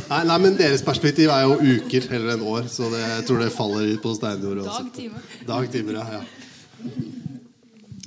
Nei, 0.06 0.20
nei, 0.30 0.36
men 0.38 0.54
deres 0.54 0.84
perspektiv 0.86 1.32
er 1.34 1.42
jo 1.48 1.56
uker 1.58 2.04
heller 2.12 2.36
enn 2.36 2.44
år, 2.46 2.68
så 2.70 2.86
det, 2.92 3.00
jeg 3.02 3.24
tror 3.26 3.40
det 3.42 3.48
faller 3.56 3.88
ut 3.90 4.02
på 4.04 4.12
steinjordet. 4.14 4.66
også. 4.70 4.84
Dag, 4.86 4.92
timer. 4.94 5.30
Dag, 5.48 5.70
timer, 5.72 5.98
ja, 5.98 6.20
ja. 6.20 7.15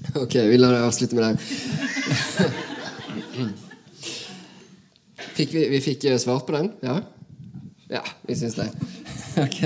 Ok, 0.23 0.35
vi 0.35 0.57
lar 0.57 0.73
det 0.73 0.81
avslutte 0.83 1.15
med 1.15 1.23
det. 1.23 1.37
Fikk 5.37 5.53
vi, 5.53 5.67
vi 5.71 5.79
fikk 5.83 6.03
eh, 6.09 6.17
svart 6.19 6.47
på 6.47 6.55
den? 6.55 6.71
Ja? 6.83 6.99
Ja, 7.89 8.03
vi 8.27 8.35
syns 8.35 8.55
det. 8.59 8.69
Ok. 9.39 9.61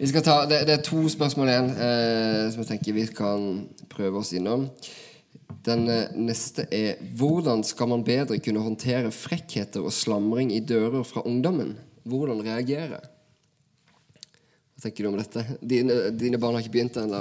Vi 0.00 0.08
skal 0.08 0.22
ta, 0.24 0.34
det, 0.48 0.62
det 0.64 0.72
er 0.78 0.84
to 0.86 1.02
spørsmål 1.12 1.50
igjen 1.52 1.66
eh, 1.74 2.46
som 2.48 2.62
jeg 2.62 2.68
tenker 2.70 2.96
vi 2.96 3.02
kan 3.12 3.48
prøve 3.92 4.22
oss 4.22 4.30
innom. 4.32 4.68
Den 5.66 5.84
eh, 5.92 6.14
neste 6.16 6.64
er 6.72 7.02
Hvordan 7.18 7.64
skal 7.66 7.90
man 7.90 8.04
bedre 8.06 8.38
kunne 8.40 8.62
håndtere 8.64 9.12
frekkheter 9.12 9.84
og 9.84 9.92
slamring 9.92 10.54
i 10.54 10.62
dører 10.64 11.04
fra 11.04 11.26
ungdommen? 11.28 11.74
Hvordan 12.08 12.40
reagere? 12.46 13.02
Hva 14.80 14.86
tenker 14.88 15.04
du 15.04 15.08
om 15.10 15.16
dette? 15.18 15.42
Dine, 15.60 15.92
dine 16.16 16.38
barn 16.40 16.54
har 16.56 16.62
ikke 16.64 16.72
begynt 16.72 16.94
ennå? 16.96 17.18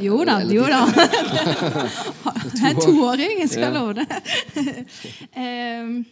Jo 0.00 0.22
da, 0.24 0.38
eller- 0.40 0.54
jo 0.56 0.64
da. 0.64 0.86
Jeg 2.62 2.70
er 2.70 2.78
toåring, 2.80 3.34
jeg 3.42 3.50
skal 3.52 3.68
Ja. 3.68 3.70
love 3.74 3.92
det. 3.98 4.06
Ehm, 5.42 6.04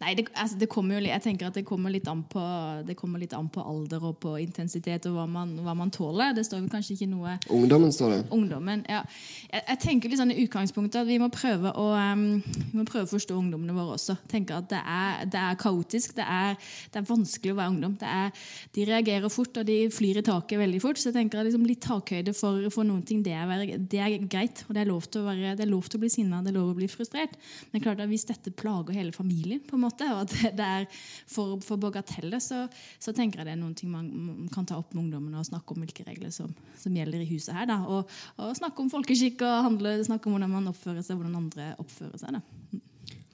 Nei, 0.00 0.14
det, 0.16 0.30
altså, 0.32 0.56
det 0.56 0.70
kommer 0.72 0.96
jo, 0.96 1.02
jeg 1.04 1.20
tenker 1.20 1.50
at 1.50 1.56
det 1.58 1.66
kommer, 1.68 1.92
litt 1.92 2.06
an 2.08 2.22
på, 2.24 2.40
det 2.88 2.94
kommer 2.96 3.20
litt 3.20 3.34
an 3.36 3.50
på 3.52 3.60
alder 3.60 4.04
og 4.08 4.14
på 4.22 4.30
intensitet 4.40 5.04
og 5.10 5.18
hva 5.18 5.26
man, 5.28 5.50
hva 5.60 5.74
man 5.76 5.90
tåler. 5.92 6.32
Det 6.32 6.46
står 6.46 6.62
vel 6.62 6.70
kanskje 6.72 6.94
ikke 6.96 7.08
noe 7.10 7.34
Ungdommen, 7.52 7.92
står 7.92 8.14
det. 8.14 8.20
ungdommen. 8.32 8.84
Ja. 8.88 9.02
Jeg, 9.50 9.60
jeg 9.66 9.80
tenker 9.82 10.08
litt 10.08 10.22
sånn 10.22 10.32
i 10.32 10.38
utgangspunktet 10.46 11.02
at 11.02 11.10
vi 11.10 11.18
må 11.20 11.28
prøve 11.34 11.74
å, 11.76 11.84
um, 11.92 12.24
vi 12.40 12.78
må 12.78 12.86
prøve 12.88 13.04
å 13.04 13.10
forstå 13.10 13.36
ungdommene 13.36 13.76
våre 13.76 13.98
også. 13.98 14.16
Tenke 14.32 14.56
at 14.56 14.70
det 14.72 14.80
er, 14.80 15.20
det 15.34 15.42
er 15.42 15.60
kaotisk, 15.60 16.16
det 16.16 16.24
er, 16.24 16.56
det 16.94 17.02
er 17.02 17.10
vanskelig 17.10 17.52
å 17.52 17.60
være 17.60 17.74
ungdom. 17.74 17.98
Det 18.00 18.08
er, 18.22 18.48
de 18.78 18.88
reagerer 18.88 19.36
fort, 19.36 19.60
og 19.60 19.68
de 19.68 19.78
flyr 19.92 20.22
i 20.22 20.24
taket 20.30 20.62
veldig 20.64 20.80
fort. 20.80 21.02
Så 21.02 21.10
jeg 21.10 21.18
tenker 21.18 21.42
at 21.42 21.50
liksom 21.50 21.68
litt 21.68 21.84
takhøyde 21.84 22.32
for, 22.40 22.70
for 22.72 22.88
noen 22.88 23.04
ting, 23.04 23.20
det 23.26 23.36
er, 23.36 23.76
det 23.76 24.00
er 24.00 24.16
greit. 24.24 24.64
Og 24.64 24.72
det 24.72 24.86
er 24.86 24.92
lov 24.94 25.12
til 25.12 25.20
å, 25.20 25.28
være, 25.28 25.52
det 25.60 25.68
er 25.68 25.72
lov 25.74 25.92
til 25.92 26.00
å 26.00 26.04
bli 26.06 26.12
sinna, 26.16 26.40
det 26.40 26.54
er 26.54 26.58
lov 26.62 26.72
å 26.72 26.80
bli 26.80 26.88
frustrert. 26.88 27.36
Men 27.74 27.84
klart 27.84 28.00
at 28.00 28.08
hvis 28.08 28.24
dette 28.32 28.56
plager 28.56 28.96
hele 28.96 29.12
familien, 29.12 29.60
på 29.68 29.76
en 29.76 29.84
måte, 29.84 29.89
måte. 29.90 30.08
Og 30.14 30.22
at 30.24 30.56
det 30.56 30.66
er 30.66 30.86
for, 31.28 31.58
for 31.64 31.80
bagateller 31.82 32.42
så, 32.42 32.64
så 33.02 33.14
tenker 33.16 33.42
jeg 33.42 33.50
det 33.50 33.54
er 33.56 33.60
noen 33.60 33.76
ting 33.78 33.92
man 33.92 34.48
kan 34.54 34.68
ta 34.68 34.78
opp 34.80 34.94
med 34.94 35.04
ungdommene 35.04 35.40
og 35.40 35.48
snakke 35.48 35.74
om 35.74 35.84
hvilke 35.84 36.06
regler 36.06 36.32
som, 36.34 36.54
som 36.80 36.96
gjelder 36.96 37.24
i 37.24 37.28
huset 37.32 37.54
her. 37.56 37.68
Da. 37.70 37.80
Og, 37.90 38.10
og 38.40 38.56
snakke 38.58 38.82
om 38.84 38.90
folkeskikk 38.92 39.44
og 39.46 39.66
handle, 39.68 39.98
snakke 40.06 40.30
om 40.30 40.38
hvordan 40.38 40.54
man 40.54 40.72
oppfører 40.72 41.04
seg, 41.04 41.18
hvordan 41.20 41.38
andre 41.42 41.72
oppfører 41.82 42.18
seg. 42.20 42.38
Da. 42.38 42.80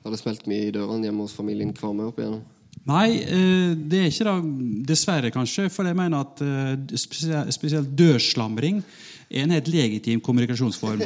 Har 0.07 0.15
det 0.15 0.21
smelt 0.23 0.47
mye 0.51 0.69
i 0.69 0.75
dørene 0.75 1.09
hjemme 1.09 1.27
hos 1.27 1.35
familien 1.37 1.75
Kvarme 1.77 2.07
opp 2.07 2.21
igjennom? 2.23 2.45
Nei, 2.87 3.19
eh, 3.19 3.73
det 3.75 3.99
er 3.99 4.11
ikke 4.13 4.27
det. 4.29 4.35
Dessverre, 4.87 5.33
kanskje. 5.35 5.67
For 5.75 5.89
jeg 5.89 5.99
mener 5.99 6.23
at 6.23 6.43
eh, 6.45 6.97
spesielt 7.51 7.91
dørslamring 7.99 8.79
er 9.27 9.43
en 9.43 9.55
helt 9.57 9.71
legitim 9.73 10.23
kommunikasjonsform. 10.23 11.03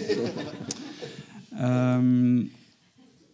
Um, 1.57 2.51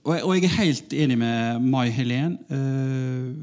og, 0.07 0.37
jeg, 0.37 0.45
er 0.47 0.59
helt 0.61 0.93
enig 0.95 1.17
med 1.19 1.65
Mai 1.67 1.89
Helen. 1.91 2.37
Uh, 2.47 3.35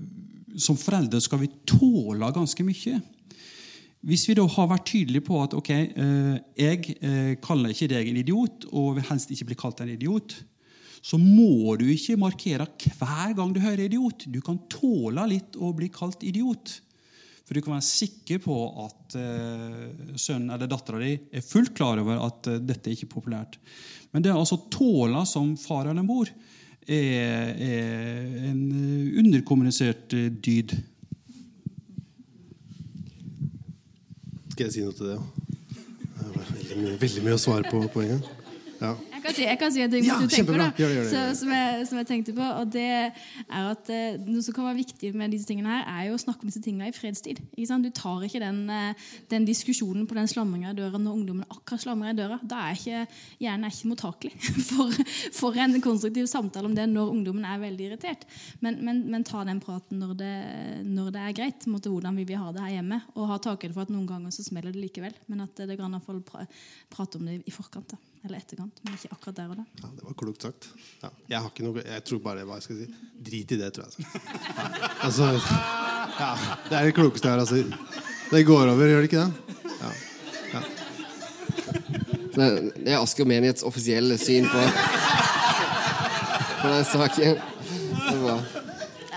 som 0.59 0.77
foreldre 0.79 1.19
skal 1.23 1.41
vi 1.41 1.51
tåle 1.67 2.29
ganske 2.31 2.63
mye. 2.63 3.01
Hvis 4.03 4.25
vi 4.27 4.35
da 4.37 4.45
har 4.47 4.69
vært 4.71 4.85
tydelige 4.87 5.25
på 5.27 5.41
at 5.43 5.55
ok, 5.57 5.71
uh, 5.97 6.37
jeg 6.59 6.95
uh, 7.03 7.33
kaller 7.43 7.73
ikke 7.73 7.89
deg 7.91 8.09
en 8.09 8.21
idiot, 8.21 8.67
og 8.71 8.97
vil 8.97 9.07
helst 9.09 9.33
ikke 9.33 9.49
bli 9.51 9.59
kalt 9.59 9.83
en 9.83 9.91
idiot, 9.91 10.37
så 11.03 11.19
må 11.19 11.75
du 11.75 11.83
ikke 11.91 12.15
markere 12.19 12.69
hver 12.95 13.35
gang 13.35 13.51
du 13.51 13.59
hører 13.59 13.89
idiot. 13.89 14.29
Du 14.31 14.39
kan 14.45 14.61
tåle 14.71 15.27
litt 15.33 15.59
å 15.59 15.73
bli 15.75 15.91
kalt 15.91 16.23
idiot. 16.23 16.77
For 17.43 17.57
du 17.57 17.63
kan 17.63 17.75
være 17.75 17.85
sikker 17.85 18.39
på 18.43 18.55
at 18.85 19.17
eh, 19.19 20.15
sønnen 20.15 20.53
eller 20.55 20.69
dattera 20.71 21.01
di 21.01 21.17
er 21.19 21.43
fullt 21.43 21.73
klar 21.75 21.99
over 21.99 22.21
at 22.23 22.47
eh, 22.51 22.61
dette 22.63 22.89
er 22.89 22.95
ikke 22.95 23.11
populært. 23.17 23.59
Men 24.15 24.23
det 24.23 24.31
å 24.31 24.39
altså 24.39 24.61
tåle 24.71 25.25
som 25.27 25.55
far 25.59 25.89
eller 25.91 26.05
mor 26.07 26.29
er, 26.87 27.51
er 27.55 28.49
en 28.49 28.63
underkommunisert 29.19 29.19
underkommunisert 29.19 30.15
dyd. 30.43 30.75
Skal 34.53 34.67
jeg 34.67 34.73
si 34.75 34.85
noe 34.85 34.95
til 34.95 35.09
det 35.09 35.17
òg? 35.17 35.39
Veldig, 36.73 36.97
veldig 37.01 37.23
mye 37.25 37.35
å 37.35 37.41
svare 37.41 37.67
på 37.69 37.83
på 37.91 38.03
en 38.03 38.15
gang. 38.15 38.23
Ja. 38.79 38.93
Jeg 39.23 39.29
kan 39.29 39.35
si, 39.37 39.43
jeg 39.45 39.59
kan 39.59 39.71
si 39.71 39.81
en 39.83 39.91
ting 39.91 40.03
Ja, 40.03 40.15
du 40.19 40.27
tenker 40.27 40.51
på 40.51 40.57
Gjør 40.57 40.71
det, 40.75 40.79
gjør 40.83 40.89
det, 40.97 41.03
så, 41.11 41.19
som, 41.39 41.51
jeg, 41.55 41.83
som 41.87 41.99
jeg 42.01 42.07
tenkte 42.09 42.33
på. 42.35 42.47
Og 42.59 42.71
det 42.73 42.87
er 42.91 43.11
at 43.55 43.91
eh, 43.93 44.17
Noe 44.27 44.43
som 44.43 44.55
kan 44.55 44.67
være 44.67 44.81
viktig 44.81 45.13
med 45.15 45.31
disse 45.31 45.47
tingene 45.47 45.71
her, 45.71 45.85
er 45.87 46.09
jo 46.09 46.17
å 46.17 46.19
snakke 46.19 46.43
om 46.43 46.51
disse 46.51 46.61
tingene 46.63 46.89
i 46.91 46.95
fredstid. 46.95 47.39
Du 47.55 47.89
tar 47.95 48.25
ikke 48.27 48.41
den, 48.43 48.59
eh, 48.73 49.07
den 49.31 49.47
diskusjonen 49.47 50.09
på 50.09 50.17
den 50.17 50.27
slamringa 50.27 50.73
i 50.73 50.77
døra 50.77 50.99
når 50.99 51.15
ungdommen 51.21 51.47
akkurat 51.47 51.85
slamrer 51.85 52.11
i 52.11 52.19
døra. 52.19 52.39
Da 52.43 52.65
er 52.67 52.75
ikke, 52.79 53.05
hjernen 53.45 53.67
er 53.69 53.75
ikke 53.77 53.91
mottakelig 53.93 54.33
for, 54.71 55.01
for 55.39 55.63
en 55.63 55.79
konstruktiv 55.83 56.27
samtale 56.31 56.67
om 56.67 56.75
det 56.75 56.89
når 56.91 57.15
ungdommen 57.15 57.47
er 57.47 57.63
veldig 57.63 57.89
irritert. 57.91 58.27
Men, 58.59 58.81
men, 58.83 59.05
men 59.13 59.27
ta 59.27 59.45
den 59.47 59.63
praten 59.63 60.03
når 60.03 60.15
det, 60.19 60.33
når 60.89 61.13
det 61.15 61.23
er 61.23 61.37
greit. 61.39 61.69
måte 61.71 61.93
Hvordan 61.93 62.19
vil 62.19 62.27
vi 62.27 62.39
ha 62.39 62.51
det 62.51 62.65
her 62.65 62.79
hjemme? 62.81 62.99
Og 63.15 63.31
ha 63.31 63.39
takhøyde 63.39 63.75
for 63.75 63.87
at 63.87 63.93
noen 63.93 64.09
ganger 64.09 64.35
så 64.35 64.43
smeller 64.43 64.75
det 64.75 64.83
likevel. 64.83 65.15
Men 65.31 65.47
at 65.47 65.63
det 65.63 65.79
kan 65.79 65.87
i 65.87 65.95
hvert 65.95 66.09
fall 66.11 66.25
pra, 66.27 66.47
prate 66.91 67.21
om 67.21 67.29
det 67.29 67.39
i 67.47 67.55
forkant. 67.55 67.95
da 67.95 68.09
eller 68.23 68.39
etterkant, 68.39 68.79
men 68.83 68.95
ikke 68.95 69.11
akkurat 69.13 69.37
der 69.37 69.51
og 69.53 69.59
da. 69.59 69.65
Ja, 69.81 69.89
det 69.97 70.05
var 70.07 70.15
klokt 70.19 70.45
sagt. 70.45 70.67
Ja. 71.01 71.09
Jeg, 71.29 71.39
har 71.39 71.49
ikke 71.51 71.65
noe, 71.65 71.83
jeg 71.85 72.05
tror 72.09 72.21
bare 72.23 72.45
hva 72.47 72.59
jeg 72.59 72.65
skal 72.67 72.79
si. 72.81 72.87
Drit 73.29 73.53
i 73.55 73.59
det, 73.61 73.69
tror 73.75 73.87
jeg. 73.87 74.07
Ja. 74.07 74.09
Altså, 75.03 75.29
ja, 76.19 76.29
det 76.69 76.77
er 76.77 76.85
det 76.87 76.95
klokeste 76.95 77.27
jeg 77.27 77.35
har 77.35 77.41
å. 77.43 77.73
Det 78.31 78.43
går 78.47 78.69
over, 78.71 78.87
gjør 78.87 79.03
det 79.03 79.09
ikke 79.09 79.23
det? 79.23 79.31
Ja. 79.81 79.89
ja. 80.53 80.61
det 82.37 82.47
er 82.87 82.99
Asker 83.01 83.27
menighets 83.27 83.65
offisielle 83.67 84.17
syn 84.21 84.47
på, 84.51 84.63
på 86.61 86.71
den 86.71 86.85
saken. 86.91 87.41
Det 87.43 88.13
er 88.15 88.21
bra. 88.23 88.37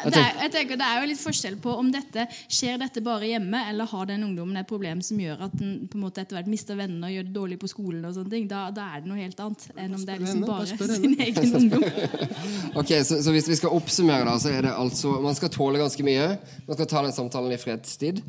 Jeg 0.06 0.14
Det 0.14 0.22
er, 0.22 0.36
jeg 0.44 0.52
tenker, 0.54 0.78
det 0.78 0.86
er 0.86 1.00
jo 1.02 1.08
litt 1.10 1.20
forskjell 1.20 1.56
på 1.62 1.72
om 1.80 1.88
dette 1.92 2.26
skjer 2.46 2.78
dette 2.80 3.02
bare 3.04 3.30
hjemme, 3.32 3.62
eller 3.70 3.88
har 3.90 4.06
den 4.08 4.26
ungdommen 4.28 4.60
et 4.60 4.68
problem 4.70 5.02
som 5.04 5.18
gjør 5.20 5.46
at 5.48 5.56
den 5.58 5.88
på 5.90 5.98
en 5.98 6.04
måte 6.06 6.22
etter 6.22 6.38
hvert 6.38 6.50
mister 6.50 6.78
vennene 6.78 7.10
og 7.10 7.16
gjør 7.16 7.26
det 7.26 7.34
dårlig 7.34 7.58
på 7.62 7.70
skolen. 7.70 8.04
og 8.06 8.14
sånne 8.14 8.32
ting, 8.32 8.46
Da, 8.50 8.68
da 8.70 8.86
er 8.94 9.02
det 9.02 9.10
noe 9.10 9.18
helt 9.20 9.40
annet 9.42 9.66
enn 9.74 9.96
om 9.98 10.04
det 10.06 10.14
er 10.14 10.22
liksom 10.22 10.46
bare 10.46 10.78
bare 10.78 10.98
sin 11.00 11.16
egen 11.26 11.56
ungdom. 11.60 11.84
Ok, 12.80 12.92
så, 13.08 13.18
så 13.24 13.32
hvis 13.34 13.48
vi 13.50 13.58
skal 13.58 13.74
oppsummere, 13.74 14.26
da, 14.28 14.36
så 14.40 14.52
er 14.52 14.66
det 14.66 14.72
altså 14.76 15.16
Man 15.24 15.36
skal 15.38 15.52
tåle 15.52 15.80
ganske 15.80 16.06
mye. 16.06 16.28
Man 16.66 16.78
skal 16.78 16.88
ta 16.90 17.02
den 17.06 17.14
samtalen 17.16 17.54
i 17.54 17.60
fredstid. 17.60 18.22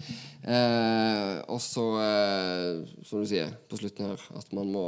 Eh, 0.47 1.33
og 1.51 1.59
så, 1.63 1.85
eh, 2.01 3.01
som 3.07 3.23
du 3.23 3.29
sier 3.29 3.51
på 3.69 3.79
slutten 3.79 4.11
her, 4.11 4.27
at 4.39 4.53
man 4.55 4.71
må 4.71 4.87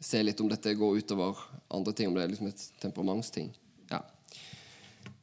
se 0.00 0.22
litt 0.22 0.40
om 0.40 0.50
dette 0.50 0.76
går 0.78 1.02
utover 1.02 1.40
andre 1.74 1.92
ting. 1.92 2.08
Om 2.10 2.16
det 2.16 2.24
er 2.24 2.32
liksom 2.32 2.50
et 2.50 2.68
temperamentsting. 2.82 3.50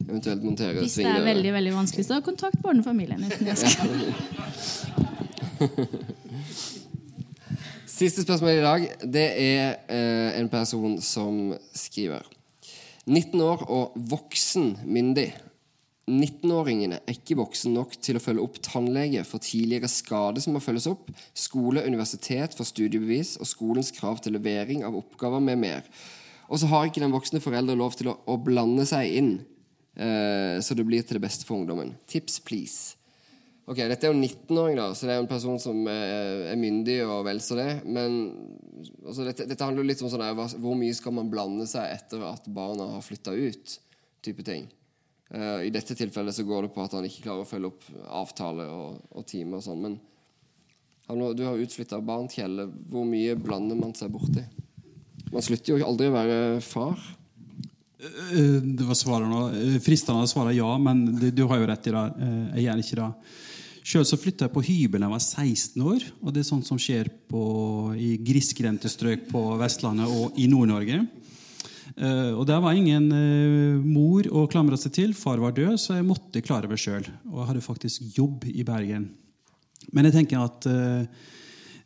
Eventuelt 0.04 0.44
montere 0.44 0.82
Hvis 0.84 0.98
det 1.00 1.08
er 1.10 1.24
veldig 1.26 1.54
veldig 1.56 1.74
vanskelig, 1.76 2.06
så 2.06 2.22
kontakt 2.26 2.60
barnefamilien. 2.64 3.24
Siste 7.96 8.26
spørsmål 8.26 8.52
i 8.52 8.64
dag 8.66 8.82
Det 9.08 9.28
er 9.40 9.78
eh, 9.88 10.40
en 10.40 10.50
person 10.52 10.98
som 11.02 11.56
skriver 11.74 12.28
19 13.06 13.42
år 13.46 13.64
og 13.70 13.94
voksen 14.10 14.78
myndig. 14.84 15.30
19-åringene 16.06 17.00
er 17.02 17.16
ikke 17.16 17.38
voksen 17.40 17.74
nok 17.74 17.96
til 18.04 18.18
å 18.18 18.22
følge 18.22 18.44
opp 18.44 18.60
tannlege 18.66 19.24
for 19.26 19.42
tidligere 19.42 19.90
skade 19.90 20.42
som 20.42 20.54
må 20.54 20.62
følges 20.62 20.86
opp, 20.90 21.10
skole, 21.34 21.86
universitet 21.86 22.54
for 22.58 22.66
studiebevis 22.68 23.38
og 23.40 23.50
skolens 23.50 23.90
krav 23.94 24.22
til 24.22 24.34
levering 24.38 24.84
av 24.86 24.98
oppgaver 24.98 25.42
med 25.42 25.62
mer. 25.62 25.88
Og 26.50 26.62
så 26.62 26.70
har 26.70 26.90
ikke 26.90 27.02
den 27.02 27.14
voksne 27.14 27.42
forelder 27.42 27.78
lov 27.78 27.98
til 27.98 28.12
å, 28.12 28.20
å 28.30 28.38
blande 28.42 28.86
seg 28.90 29.18
inn, 29.18 29.32
eh, 29.96 30.60
så 30.62 30.78
det 30.78 30.86
blir 30.88 31.06
til 31.06 31.20
det 31.20 31.26
beste 31.26 31.48
for 31.48 31.60
ungdommen. 31.60 31.96
Tips, 32.10 32.40
please. 32.46 32.96
Ok, 33.66 33.80
Dette 33.82 34.06
er 34.06 34.14
jo 34.14 34.20
19-åring, 34.20 34.78
da, 34.78 34.92
så 34.94 35.08
det 35.08 35.16
er 35.16 35.24
en 35.24 35.32
person 35.32 35.58
som 35.62 35.80
eh, 35.90 36.52
er 36.52 36.60
myndig 36.60 37.00
og 37.08 37.24
vel 37.26 37.42
så 37.42 37.58
det. 37.58 37.72
Men 37.88 38.20
altså, 39.02 39.26
dette, 39.26 39.48
dette 39.50 39.66
handler 39.66 39.82
jo 39.82 39.90
litt 39.90 40.04
om 40.06 40.12
sånn 40.14 40.22
der, 40.22 40.58
hvor 40.62 40.78
mye 40.78 40.94
skal 40.94 41.16
man 41.18 41.32
blande 41.34 41.66
seg 41.70 41.90
etter 41.96 42.28
at 42.28 42.46
barna 42.54 42.92
har 42.94 43.04
flytta 43.06 43.34
ut? 43.34 43.80
type 44.26 44.44
ting. 44.44 44.68
Uh, 45.34 45.66
I 45.66 45.72
dette 45.74 45.98
tilfellet 45.98 46.36
så 46.36 46.46
går 46.46 46.68
det 46.68 46.74
på 46.76 46.84
at 46.84 46.94
han 46.98 47.06
ikke 47.08 47.26
klarer 47.26 47.46
å 47.46 47.50
følge 47.50 47.72
opp 47.72 47.88
avtale 48.22 48.68
og, 48.70 49.00
og 49.14 49.26
time 49.30 49.60
og 49.60 49.66
sånn. 49.66 49.82
Men 49.86 49.98
han, 51.10 51.22
du 51.38 51.44
har 51.46 51.62
utflytta 51.62 52.02
barn, 52.06 52.30
Kjelle. 52.32 52.68
Hvor 52.92 53.06
mye 53.10 53.38
blander 53.38 53.78
man 53.80 53.96
seg 53.98 54.14
borti? 54.14 54.46
Man 55.32 55.46
slutter 55.46 55.74
jo 55.74 55.86
aldri 55.86 56.10
å 56.10 56.16
være 56.16 56.40
far. 56.66 57.02
Eh, 58.06 58.62
Det 58.62 58.86
var 58.86 58.98
svaret 58.98 59.30
nå. 59.30 59.42
Eh, 59.50 59.80
Fristende 59.84 60.24
å 60.26 60.30
svare 60.30 60.56
ja, 60.56 60.70
men 60.78 61.06
du 61.16 61.44
har 61.50 61.60
jo 61.60 61.68
rett 61.70 61.88
i 61.88 61.96
det. 61.96 62.06
Eh, 62.20 62.56
Jeg 62.56 62.66
gjør 62.66 62.84
ikke 62.84 63.02
det. 63.02 63.12
Sjøl 63.86 64.06
flytta 64.18 64.48
jeg 64.48 64.54
på 64.54 64.64
hybel 64.66 65.02
da 65.02 65.06
jeg 65.06 65.14
var 65.14 65.22
16 65.22 65.84
år. 65.86 66.06
Og 66.24 66.34
det 66.34 66.42
er 66.42 66.50
sånt 66.50 66.66
som 66.66 66.78
skjer 66.78 67.10
på, 67.30 67.44
i 67.94 68.18
grisgrendte 68.18 68.90
strøk 68.90 69.28
på 69.30 69.44
Vestlandet 69.62 70.10
og 70.10 70.34
i 70.42 70.48
Nord-Norge. 70.50 71.06
Uh, 71.96 72.34
og 72.36 72.48
der 72.50 72.60
var 72.60 72.74
ingen 72.76 73.06
uh, 73.14 73.78
mor 73.80 74.26
å 74.28 74.48
klamre 74.52 74.76
seg 74.76 74.92
til. 74.92 75.14
Far 75.14 75.38
var 75.38 75.54
død, 75.56 75.78
så 75.80 76.00
jeg 76.00 76.08
måtte 76.10 76.42
klare 76.44 76.68
meg 76.68 76.82
sjøl. 76.82 77.06
Og 77.30 77.38
jeg 77.38 77.48
hadde 77.52 77.62
faktisk 77.62 78.18
jobb 78.18 78.50
i 78.50 78.66
Bergen. 78.68 79.06
Men 79.94 80.08
jeg 80.08 80.16
tenker 80.18 80.42
at 80.42 80.66
eh, 80.70 81.06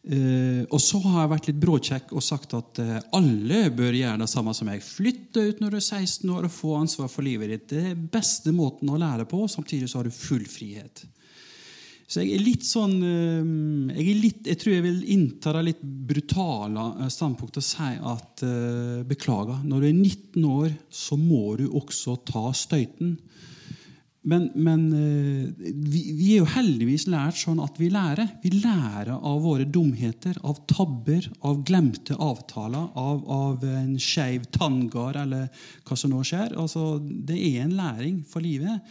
eh, 0.08 0.64
Og 0.70 0.80
så 0.82 1.00
har 1.04 1.24
jeg 1.24 1.32
vært 1.34 1.50
litt 1.50 1.62
bråkjekk 1.62 2.14
og 2.16 2.26
sagt 2.26 2.56
at 2.58 2.82
uh, 2.84 2.97
alle 3.18 3.66
bør 3.76 3.97
gjøre 3.97 4.22
det 4.22 4.30
samme 4.32 4.54
som 4.56 4.70
meg. 4.70 4.84
Flytte 4.86 5.45
ut 5.50 5.62
når 5.64 5.76
du 5.76 5.80
er 5.80 5.86
16 5.86 6.34
år 6.36 6.47
og 6.47 6.56
få 6.56 6.76
ansvar 6.80 7.12
for 7.12 7.26
livet 7.26 7.54
ditt. 7.54 7.70
Det 7.72 7.86
er 7.91 8.04
beste 8.18 8.54
måten 8.56 8.91
å 8.91 9.00
lære 9.00 9.28
på. 9.30 9.45
Samtidig 9.52 9.89
så 9.89 10.00
har 10.00 10.10
du 10.10 10.16
full 10.16 10.45
frihet. 10.50 11.06
Så 12.10 12.24
jeg 12.24 12.39
er 12.39 12.41
litt 12.41 12.66
sånn 12.66 12.95
uh, 13.04 13.93
Jeg, 13.93 14.06
er 14.08 14.22
litt, 14.24 14.41
jeg 14.50 14.62
tror 14.62 14.76
jeg 14.76 14.86
vil 14.88 15.04
innta 15.14 15.54
det 15.58 15.66
litt 15.68 15.84
brutale 15.84 17.10
standpunktet 17.14 17.62
og 17.62 17.68
si 17.68 17.91
at 18.14 18.45
beklager, 19.10 19.62
når 19.68 19.84
du 19.84 19.89
er 19.89 19.97
19 19.97 20.50
år, 20.50 20.72
så 20.89 21.20
må 21.20 21.58
du 21.60 21.68
også 21.68 22.18
ta 22.26 22.50
støyten. 22.56 23.18
Men, 24.30 24.49
men 24.55 24.82
eh, 24.93 25.69
vi, 25.73 26.01
vi 26.13 26.27
er 26.34 26.43
jo 26.43 26.49
heldigvis 26.53 27.07
lært 27.09 27.39
sånn 27.39 27.61
at 27.63 27.80
vi 27.82 27.89
lærer. 27.93 28.36
Vi 28.43 28.51
lærer 28.59 29.15
av 29.15 29.41
våre 29.45 29.65
dumheter, 29.65 30.38
av 30.45 30.61
tabber, 30.69 31.25
av 31.47 31.63
glemte 31.65 32.17
avtaler, 32.19 32.91
av, 32.99 33.23
av 33.25 33.65
en 33.65 33.95
skeiv 34.01 34.45
tanngard 34.53 35.17
eller 35.23 35.47
hva 35.88 35.97
som 35.97 36.13
nå 36.13 36.21
skjer. 36.27 36.53
Altså, 36.59 36.99
det 36.99 37.39
er 37.39 37.63
en 37.63 37.77
læring 37.80 38.21
for 38.30 38.45
livet. 38.45 38.86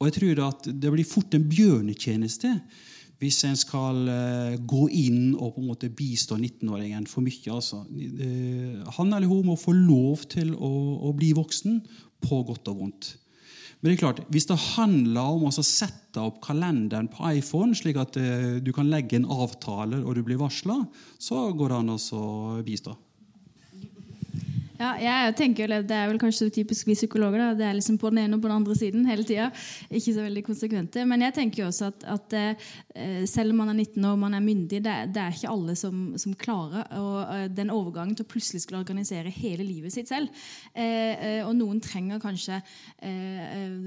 Og 0.00 0.08
jeg 0.08 0.16
tror 0.18 0.46
at 0.48 0.70
det 0.82 0.92
blir 0.92 1.08
fort 1.08 1.36
en 1.36 1.48
bjørnetjeneste 1.48 2.54
hvis 3.20 3.42
en 3.44 3.58
skal 3.58 4.06
eh, 4.08 4.54
gå 4.64 4.86
inn 4.96 5.34
og 5.34 5.54
på 5.54 5.60
en 5.60 5.68
måte 5.68 5.90
bistå 5.92 6.38
19-åringen 6.38 7.04
for 7.08 7.24
mye. 7.24 7.52
Altså. 7.52 7.82
Eh, 7.92 8.78
han 8.96 9.12
eller 9.12 9.28
hun 9.28 9.50
må 9.50 9.58
få 9.60 9.74
lov 9.76 10.24
til 10.32 10.54
å, 10.56 10.70
å 11.04 11.12
bli 11.16 11.34
voksen 11.36 11.82
på 12.24 12.40
godt 12.48 12.72
og 12.72 12.80
vondt. 12.80 13.10
Men 13.80 13.88
det 13.88 13.96
er 13.96 14.02
klart, 14.02 14.24
hvis 14.28 14.48
det 14.50 14.58
handler 14.76 15.36
om 15.38 15.46
å 15.48 15.52
sette 15.64 16.20
opp 16.20 16.42
kalenderen 16.44 17.08
på 17.08 17.24
iPhone, 17.32 17.72
slik 17.76 17.96
at 18.00 18.18
eh, 18.20 18.58
du 18.60 18.74
kan 18.76 18.90
legge 18.92 19.16
en 19.16 19.28
avtale 19.32 20.02
og 20.04 20.18
du 20.18 20.24
blir 20.26 20.40
varsla, 20.40 20.82
så 21.16 21.46
går 21.56 21.72
det 21.72 21.78
an 21.78 21.94
å 21.96 22.24
bistå. 22.66 22.92
Ja, 24.80 24.94
jeg 24.96 25.34
tenker 25.36 25.68
Det 25.84 25.92
er 25.92 26.06
vel 26.08 26.18
kanskje 26.20 26.48
typisk 26.54 26.88
vi 26.88 26.94
psykologer. 26.96 27.36
Da. 27.42 27.48
Det 27.58 27.66
er 27.68 27.74
liksom 27.76 27.98
på 28.00 28.08
den 28.08 28.22
ene 28.22 28.38
og 28.38 28.40
på 28.40 28.48
den 28.48 28.56
andre 28.56 28.76
siden 28.78 29.04
hele 29.04 29.26
tida. 29.28 29.50
Ikke 29.92 30.14
så 30.16 30.24
veldig 30.24 30.42
konsekvente. 30.46 31.02
Men 31.04 31.20
jeg 31.26 31.34
tenker 31.36 31.62
jo 31.62 31.66
også 31.68 31.90
at, 31.90 32.06
at 32.08 32.36
eh, 32.38 33.26
selv 33.28 33.52
om 33.52 33.60
man 33.60 33.74
er 33.74 33.76
19 33.82 34.06
år 34.08 34.14
og 34.16 34.22
man 34.22 34.38
er 34.38 34.44
myndig, 34.44 34.80
det, 34.80 34.94
det 35.12 35.20
er 35.20 35.36
ikke 35.36 35.52
alle 35.52 35.74
som, 35.76 36.14
som 36.16 36.32
klarer 36.32 36.86
og, 36.96 37.18
eh, 37.34 37.44
den 37.52 37.72
overgangen 37.74 38.16
til 38.16 38.24
å 38.24 38.30
plutselig 38.30 38.62
skulle 38.64 38.80
organisere 38.80 39.32
hele 39.34 39.66
livet 39.68 39.92
sitt 39.92 40.08
selv. 40.08 40.32
Eh, 40.72 41.42
og 41.44 41.52
noen 41.58 41.82
trenger 41.84 42.22
kanskje 42.22 42.62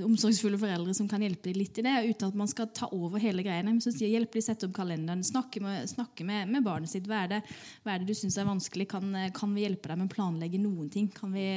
omsorgsfulle 0.03 0.57
foreldre 0.61 0.93
som 0.95 1.07
kan 1.09 1.21
hjelpe 1.23 1.49
dem 1.49 1.57
litt 1.57 1.77
i 1.79 1.85
det, 1.85 1.95
uten 2.11 2.29
at 2.29 2.37
man 2.37 2.49
skal 2.49 2.69
ta 2.75 2.89
over 2.93 3.21
hele 3.21 3.41
greiene. 3.45 3.71
Men 3.71 3.81
så 3.81 3.93
sier 3.93 4.13
hjelp 4.13 4.37
dem 4.37 4.45
sette 4.45 4.69
opp 4.69 4.77
kalenderen, 4.77 5.25
snakke 5.25 5.61
med, 5.63 5.89
snakke 5.89 6.25
med, 6.27 6.53
med 6.53 6.65
barnet 6.65 6.91
sitt. 6.91 7.09
Hva 7.09 7.23
er 7.25 7.33
det, 7.35 7.41
hva 7.81 7.95
er 7.95 8.03
det 8.03 8.13
du 8.13 8.17
syns 8.17 8.37
er 8.37 8.49
vanskelig? 8.49 8.89
Kan, 8.93 9.09
kan 9.33 9.57
vi 9.57 9.65
hjelpe 9.65 9.89
deg 9.89 10.01
med 10.03 10.11
å 10.11 10.13
planlegge 10.13 10.61
noen 10.83 10.93
ting? 10.93 11.09
Kan 11.15 11.33
vi, 11.33 11.47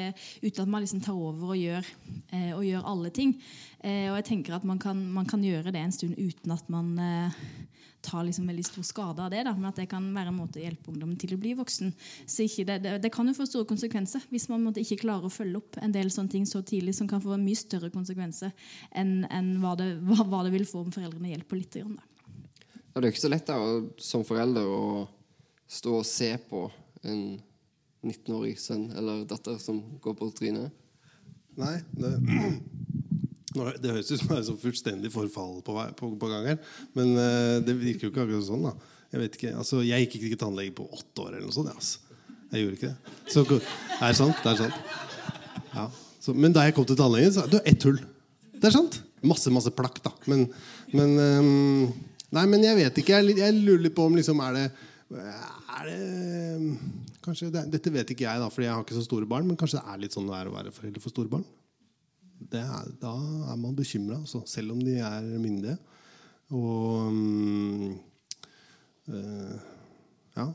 uten 0.42 0.62
at 0.62 0.70
man 0.70 0.84
liksom 0.84 1.02
tar 1.04 1.16
over 1.18 1.54
og 1.54 1.60
gjør, 1.60 1.86
eh, 2.30 2.52
og 2.54 2.64
gjør 2.64 2.90
alle 2.92 3.10
ting. 3.14 3.36
Eh, 3.82 4.06
og 4.10 4.20
jeg 4.20 4.28
tenker 4.30 4.56
at 4.56 4.66
man 4.66 4.78
kan, 4.78 5.00
man 5.12 5.26
kan, 5.26 5.42
gjøre 5.42 5.72
det 5.74 5.82
en 5.82 5.94
stund 5.94 6.16
uten 6.18 6.54
at 6.54 6.68
man 6.72 6.94
eh, 6.98 7.40
tar 8.06 8.24
liksom 8.24 8.46
veldig 8.46 8.64
stor 8.64 8.86
skade 8.86 9.22
av 9.22 9.30
det. 9.34 9.42
Da. 9.46 9.54
Men 9.56 9.70
at 9.70 9.80
det 9.80 9.88
kan 9.90 10.06
være 10.14 10.32
en 10.32 10.38
måte 10.38 10.60
å 10.60 10.64
hjelpe 10.64 10.92
ungdommen 10.92 11.18
til 11.18 11.34
å 11.34 11.40
bli 11.40 11.54
voksen. 11.58 11.92
Så 12.26 12.46
det, 12.46 12.78
det, 12.84 12.96
det, 13.02 13.12
kan 13.14 13.26
jo 13.26 13.36
få 13.36 13.48
store 13.48 13.68
konsekvenser 13.68 14.24
hvis 14.30 14.48
man 14.52 14.68
ikke 14.70 15.00
klarer 15.02 15.28
å 15.28 15.32
følge 15.32 15.60
opp 15.60 15.80
en 15.82 15.94
del 15.94 16.12
sånne 16.14 16.32
ting 16.36 16.46
så 16.48 16.62
tidlig, 16.66 16.96
som 16.98 17.10
kan 17.10 17.22
få 17.22 17.38
mye 17.40 17.58
større 17.58 17.90
konsekvenser 17.94 18.54
enn, 18.94 19.24
enn 19.30 19.56
hva, 19.62 19.74
det, 19.78 19.96
hva, 20.06 20.22
hva, 20.22 20.44
det, 20.46 20.54
vil 20.54 20.68
få 20.68 20.84
om 20.86 20.94
foreldrene 20.94 21.34
hjelper 21.34 21.60
litt. 21.60 21.76
Grann, 21.76 21.98
da. 21.98 22.12
Det 22.96 23.02
er 23.02 23.10
jo 23.10 23.12
ikke 23.12 23.26
så 23.26 23.32
lett 23.32 23.50
da, 23.50 23.58
som 24.00 24.24
forelder 24.24 24.70
å 24.70 24.84
stå 25.68 25.98
og 25.98 26.06
se 26.08 26.30
på 26.48 26.62
en 27.04 27.36
19-årig 28.06 28.56
sønn 28.60 28.88
eller 28.96 29.24
datter 29.28 29.58
som 29.62 29.80
går 30.02 30.16
på 30.18 30.30
trynet? 30.36 30.72
Nei, 31.56 31.76
det, 31.96 32.12
det 33.82 33.92
høres 33.92 34.10
ut 34.10 34.20
som 34.20 34.32
det 34.32 34.40
er 34.40 34.48
så 34.50 34.56
fullstendig 34.60 35.12
forfall 35.14 35.60
på, 35.64 35.76
på, 35.98 36.10
på 36.20 36.30
gang 36.32 36.50
her. 36.52 36.58
Men 36.96 37.14
uh, 37.16 37.56
det 37.64 37.76
virker 37.80 38.08
jo 38.08 38.12
ikke 38.12 38.26
akkurat 38.26 38.48
sånn. 38.48 38.66
da 38.68 38.74
Jeg 39.14 39.22
vet 39.22 39.38
ikke, 39.38 39.54
altså 39.62 39.82
Jeg 39.86 40.06
gikk 40.06 40.18
ikke 40.18 40.32
til 40.34 40.42
tannlege 40.44 40.74
på 40.76 40.88
åtte 40.90 41.24
år. 41.24 41.36
eller 41.36 41.48
noe 41.48 41.56
sånt 41.56 41.72
altså. 41.72 42.02
Jeg 42.52 42.62
gjorde 42.62 42.78
ikke 42.78 42.92
det. 42.92 43.14
Så, 43.32 43.44
det 43.48 43.60
er 44.06 44.18
sant. 44.20 44.42
det 44.44 44.52
er 44.52 44.60
sant 44.60 44.76
ja. 45.74 45.86
så, 46.22 46.34
Men 46.34 46.54
da 46.54 46.66
jeg 46.66 46.76
kom 46.76 46.86
til 46.88 46.98
tannlegen, 46.98 47.32
så 47.34 47.46
Du, 47.50 47.58
ett 47.64 47.88
hull. 47.88 47.98
Det 48.56 48.70
er 48.70 48.76
sant. 48.76 49.00
Masse 49.26 49.50
masse 49.50 49.72
plakk, 49.74 49.98
da. 50.04 50.12
Men, 50.30 50.46
men 50.94 51.16
um, 51.18 51.86
Nei, 52.36 52.44
men 52.50 52.62
jeg 52.62 52.76
vet 52.76 53.00
ikke. 53.00 53.18
Jeg, 53.18 53.38
jeg 53.38 53.56
lurer 53.56 53.86
litt 53.86 53.96
på 53.96 54.04
om 54.06 54.16
liksom 54.18 54.40
er 54.44 54.56
det 54.58 54.66
er 55.14 55.86
det 55.86 56.76
kanskje 57.26 57.52
det, 57.54 57.66
Dette 57.74 57.92
vet 57.92 58.10
ikke 58.12 58.26
jeg, 58.26 58.42
da, 58.42 58.48
fordi 58.52 58.68
jeg 58.68 58.74
har 58.74 58.84
ikke 58.84 58.98
så 58.98 59.06
store 59.06 59.28
barn. 59.28 59.46
Men 59.48 59.58
kanskje 59.60 59.80
det 59.80 59.92
er 59.92 60.02
litt 60.02 60.16
sånn 60.16 60.28
det 60.30 60.36
er 60.38 60.50
å 60.50 60.56
være 60.56 60.74
forelder 60.74 61.04
for 61.04 61.14
store 61.14 61.32
barn. 61.32 61.46
Er, 62.52 62.90
da 63.00 63.14
er 63.52 63.56
man 63.58 63.76
bekymra, 63.76 64.20
altså, 64.20 64.42
selv 64.48 64.74
om 64.74 64.82
de 64.84 64.98
er 65.00 65.26
myndige. 65.40 65.78
Og 66.54 67.08
um, 67.10 67.96
uh, 69.10 69.56
Ja. 70.36 70.52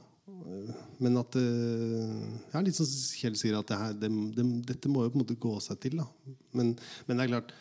Men 1.01 1.17
at 1.19 1.35
uh, 1.37 2.21
ja, 2.53 2.61
Litt 2.63 2.77
som 2.77 2.87
Kjell 2.87 3.35
sier, 3.37 3.57
at 3.59 3.67
det 3.69 3.77
her, 3.77 3.97
det, 3.99 4.09
det, 4.37 4.45
dette 4.69 4.89
må 4.89 5.03
jo 5.03 5.11
på 5.11 5.19
en 5.19 5.23
måte 5.25 5.37
gå 5.41 5.51
seg 5.61 5.81
til. 5.83 5.99
Men, 6.55 6.71
men 7.07 7.19
det 7.19 7.25
er 7.25 7.33
klart, 7.33 7.53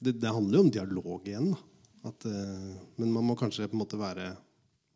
det, 0.00 0.16
handler 0.24 0.58
jo 0.58 0.64
om 0.64 0.72
dialog 0.72 1.28
igjen. 1.28 1.52
At, 2.06 2.26
uh, 2.26 2.72
men 2.96 3.12
man 3.12 3.26
må 3.28 3.36
kanskje 3.38 3.68
på 3.68 3.76
en 3.76 3.82
måte 3.82 4.00
være 4.00 4.30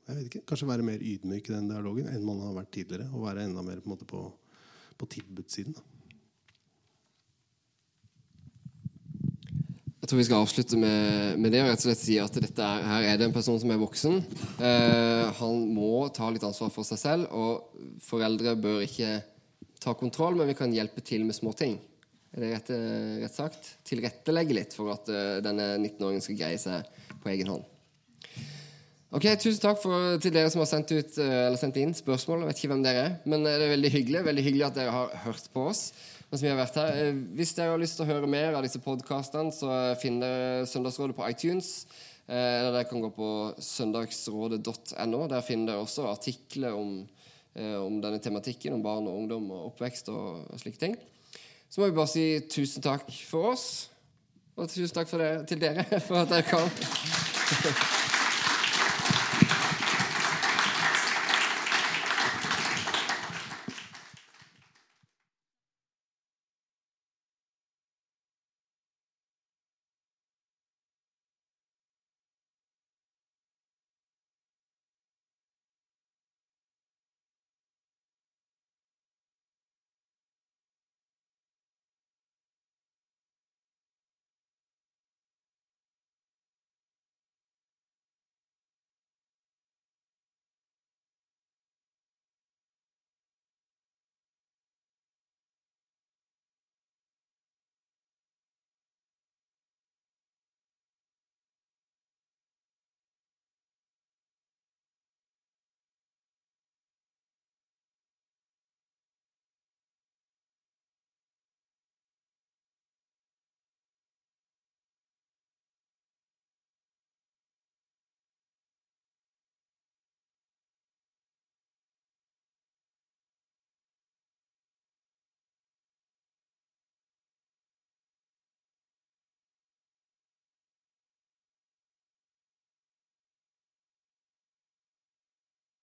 jeg 0.08 0.16
vet 0.16 0.26
ikke, 0.26 0.44
kanskje 0.48 0.68
være 0.70 0.86
mer 0.86 1.02
ydmyk 1.04 1.48
i 1.48 1.54
den 1.54 1.70
dialogen 1.70 2.10
enn 2.10 2.26
man 2.26 2.40
har 2.42 2.56
vært 2.56 2.72
tidligere. 2.74 3.08
Og 3.14 3.26
være 3.28 3.46
enda 3.46 3.62
mer 3.66 3.82
på, 3.84 3.96
på, 4.10 4.22
på 4.98 5.08
tilbudssiden. 5.14 5.76
Jeg 10.00 10.08
tror 10.08 10.18
vi 10.18 10.26
skal 10.26 10.42
avslutte 10.42 10.78
med, 10.80 11.36
med, 11.38 11.52
det 11.54 11.60
og 11.62 11.68
rett 11.70 11.82
og 11.84 11.86
slett 11.86 12.00
si 12.00 12.16
at 12.18 12.38
dette 12.42 12.66
er, 12.66 12.86
her 12.88 13.04
er 13.12 13.18
det 13.20 13.28
en 13.28 13.34
person 13.36 13.60
som 13.62 13.70
er 13.70 13.78
voksen. 13.78 14.16
Eh, 14.58 15.26
han 15.38 15.60
må 15.70 16.08
ta 16.16 16.32
litt 16.32 16.46
ansvar 16.48 16.72
for 16.74 16.88
seg 16.88 16.98
selv, 16.98 17.28
og 17.30 18.00
foreldre 18.02 18.56
bør 18.58 18.82
ikke 18.88 19.20
ta 19.80 19.94
kontroll, 19.94 20.40
men 20.40 20.50
vi 20.50 20.56
kan 20.58 20.74
hjelpe 20.74 21.04
til 21.06 21.22
med 21.28 21.38
småting. 21.38 21.78
Er 22.34 22.42
det 22.42 22.50
rett, 22.54 22.72
rett 23.22 23.36
sagt? 23.38 23.70
Tilrettelegge 23.86 24.56
litt 24.56 24.74
for 24.76 24.92
at 24.92 25.08
uh, 25.10 25.38
denne 25.42 25.72
19-åringen 25.80 26.22
skal 26.22 26.38
greie 26.38 26.58
seg 26.62 26.90
på 27.22 27.30
egen 27.32 27.50
hånd. 27.50 27.64
Ok, 29.10 29.24
Tusen 29.42 29.58
takk 29.58 29.80
for, 29.82 30.20
til 30.22 30.30
dere 30.30 30.50
som 30.52 30.60
har 30.62 30.68
sendt, 30.70 30.92
ut, 30.94 31.16
eh, 31.18 31.54
sendt, 31.58 31.80
inn 31.82 31.90
spørsmål. 31.98 32.44
Jeg 32.44 32.46
vet 32.46 32.60
ikke 32.60 32.68
hvem 32.70 32.84
dere 32.84 33.00
er, 33.08 33.16
men 33.26 33.42
eh, 33.42 33.56
det 33.58 33.64
er 33.66 33.72
veldig 33.72 33.90
hyggelig 33.90 34.20
Veldig 34.28 34.44
hyggelig 34.46 34.66
at 34.68 34.76
dere 34.76 34.92
har 34.94 35.16
hørt 35.24 35.48
på 35.50 35.64
oss. 35.66 35.80
mens 36.30 36.44
vi 36.44 36.46
har 36.46 36.54
vært 36.60 36.78
her. 36.78 36.94
Eh, 36.94 37.18
hvis 37.34 37.56
dere 37.56 37.72
har 37.72 37.82
lyst 37.82 37.98
til 37.98 38.04
å 38.04 38.10
høre 38.12 38.30
mer 38.30 38.54
av 38.54 38.62
disse 38.62 38.78
podkastene, 38.78 39.50
så 39.50 39.98
finner 39.98 40.62
Søndagsrådet 40.62 41.18
på 41.18 41.26
iTunes. 41.26 41.88
Eller 42.30 42.70
dere 42.70 42.86
kan 42.86 43.02
gå 43.02 43.10
på 43.10 43.30
søndagsrådet.no. 43.58 45.26
Der 45.26 45.42
finner 45.42 45.72
dere 45.72 45.82
også 45.82 46.06
artikler 46.06 46.76
om, 46.78 47.00
om, 47.58 47.96
denne 48.04 48.22
tematikken, 48.22 48.76
om 48.76 48.84
barn 48.84 49.10
og 49.10 49.24
ungdom 49.24 49.50
og 49.50 49.72
oppvekst 49.72 50.12
og 50.14 50.46
slike 50.62 50.78
ting. 50.78 50.94
Så 51.66 51.82
må 51.82 51.90
vi 51.90 51.98
bare 51.98 52.12
si 52.12 52.28
tusen 52.46 52.86
takk 52.86 53.10
for 53.26 53.56
oss, 53.56 53.88
og 54.54 54.70
tusen 54.70 54.94
takk 54.94 55.10
dere, 55.16 55.40
til 55.50 55.66
dere 55.66 55.88
for 56.06 56.22
at 56.22 56.30
dere 56.30 56.46
kom. 56.46 57.98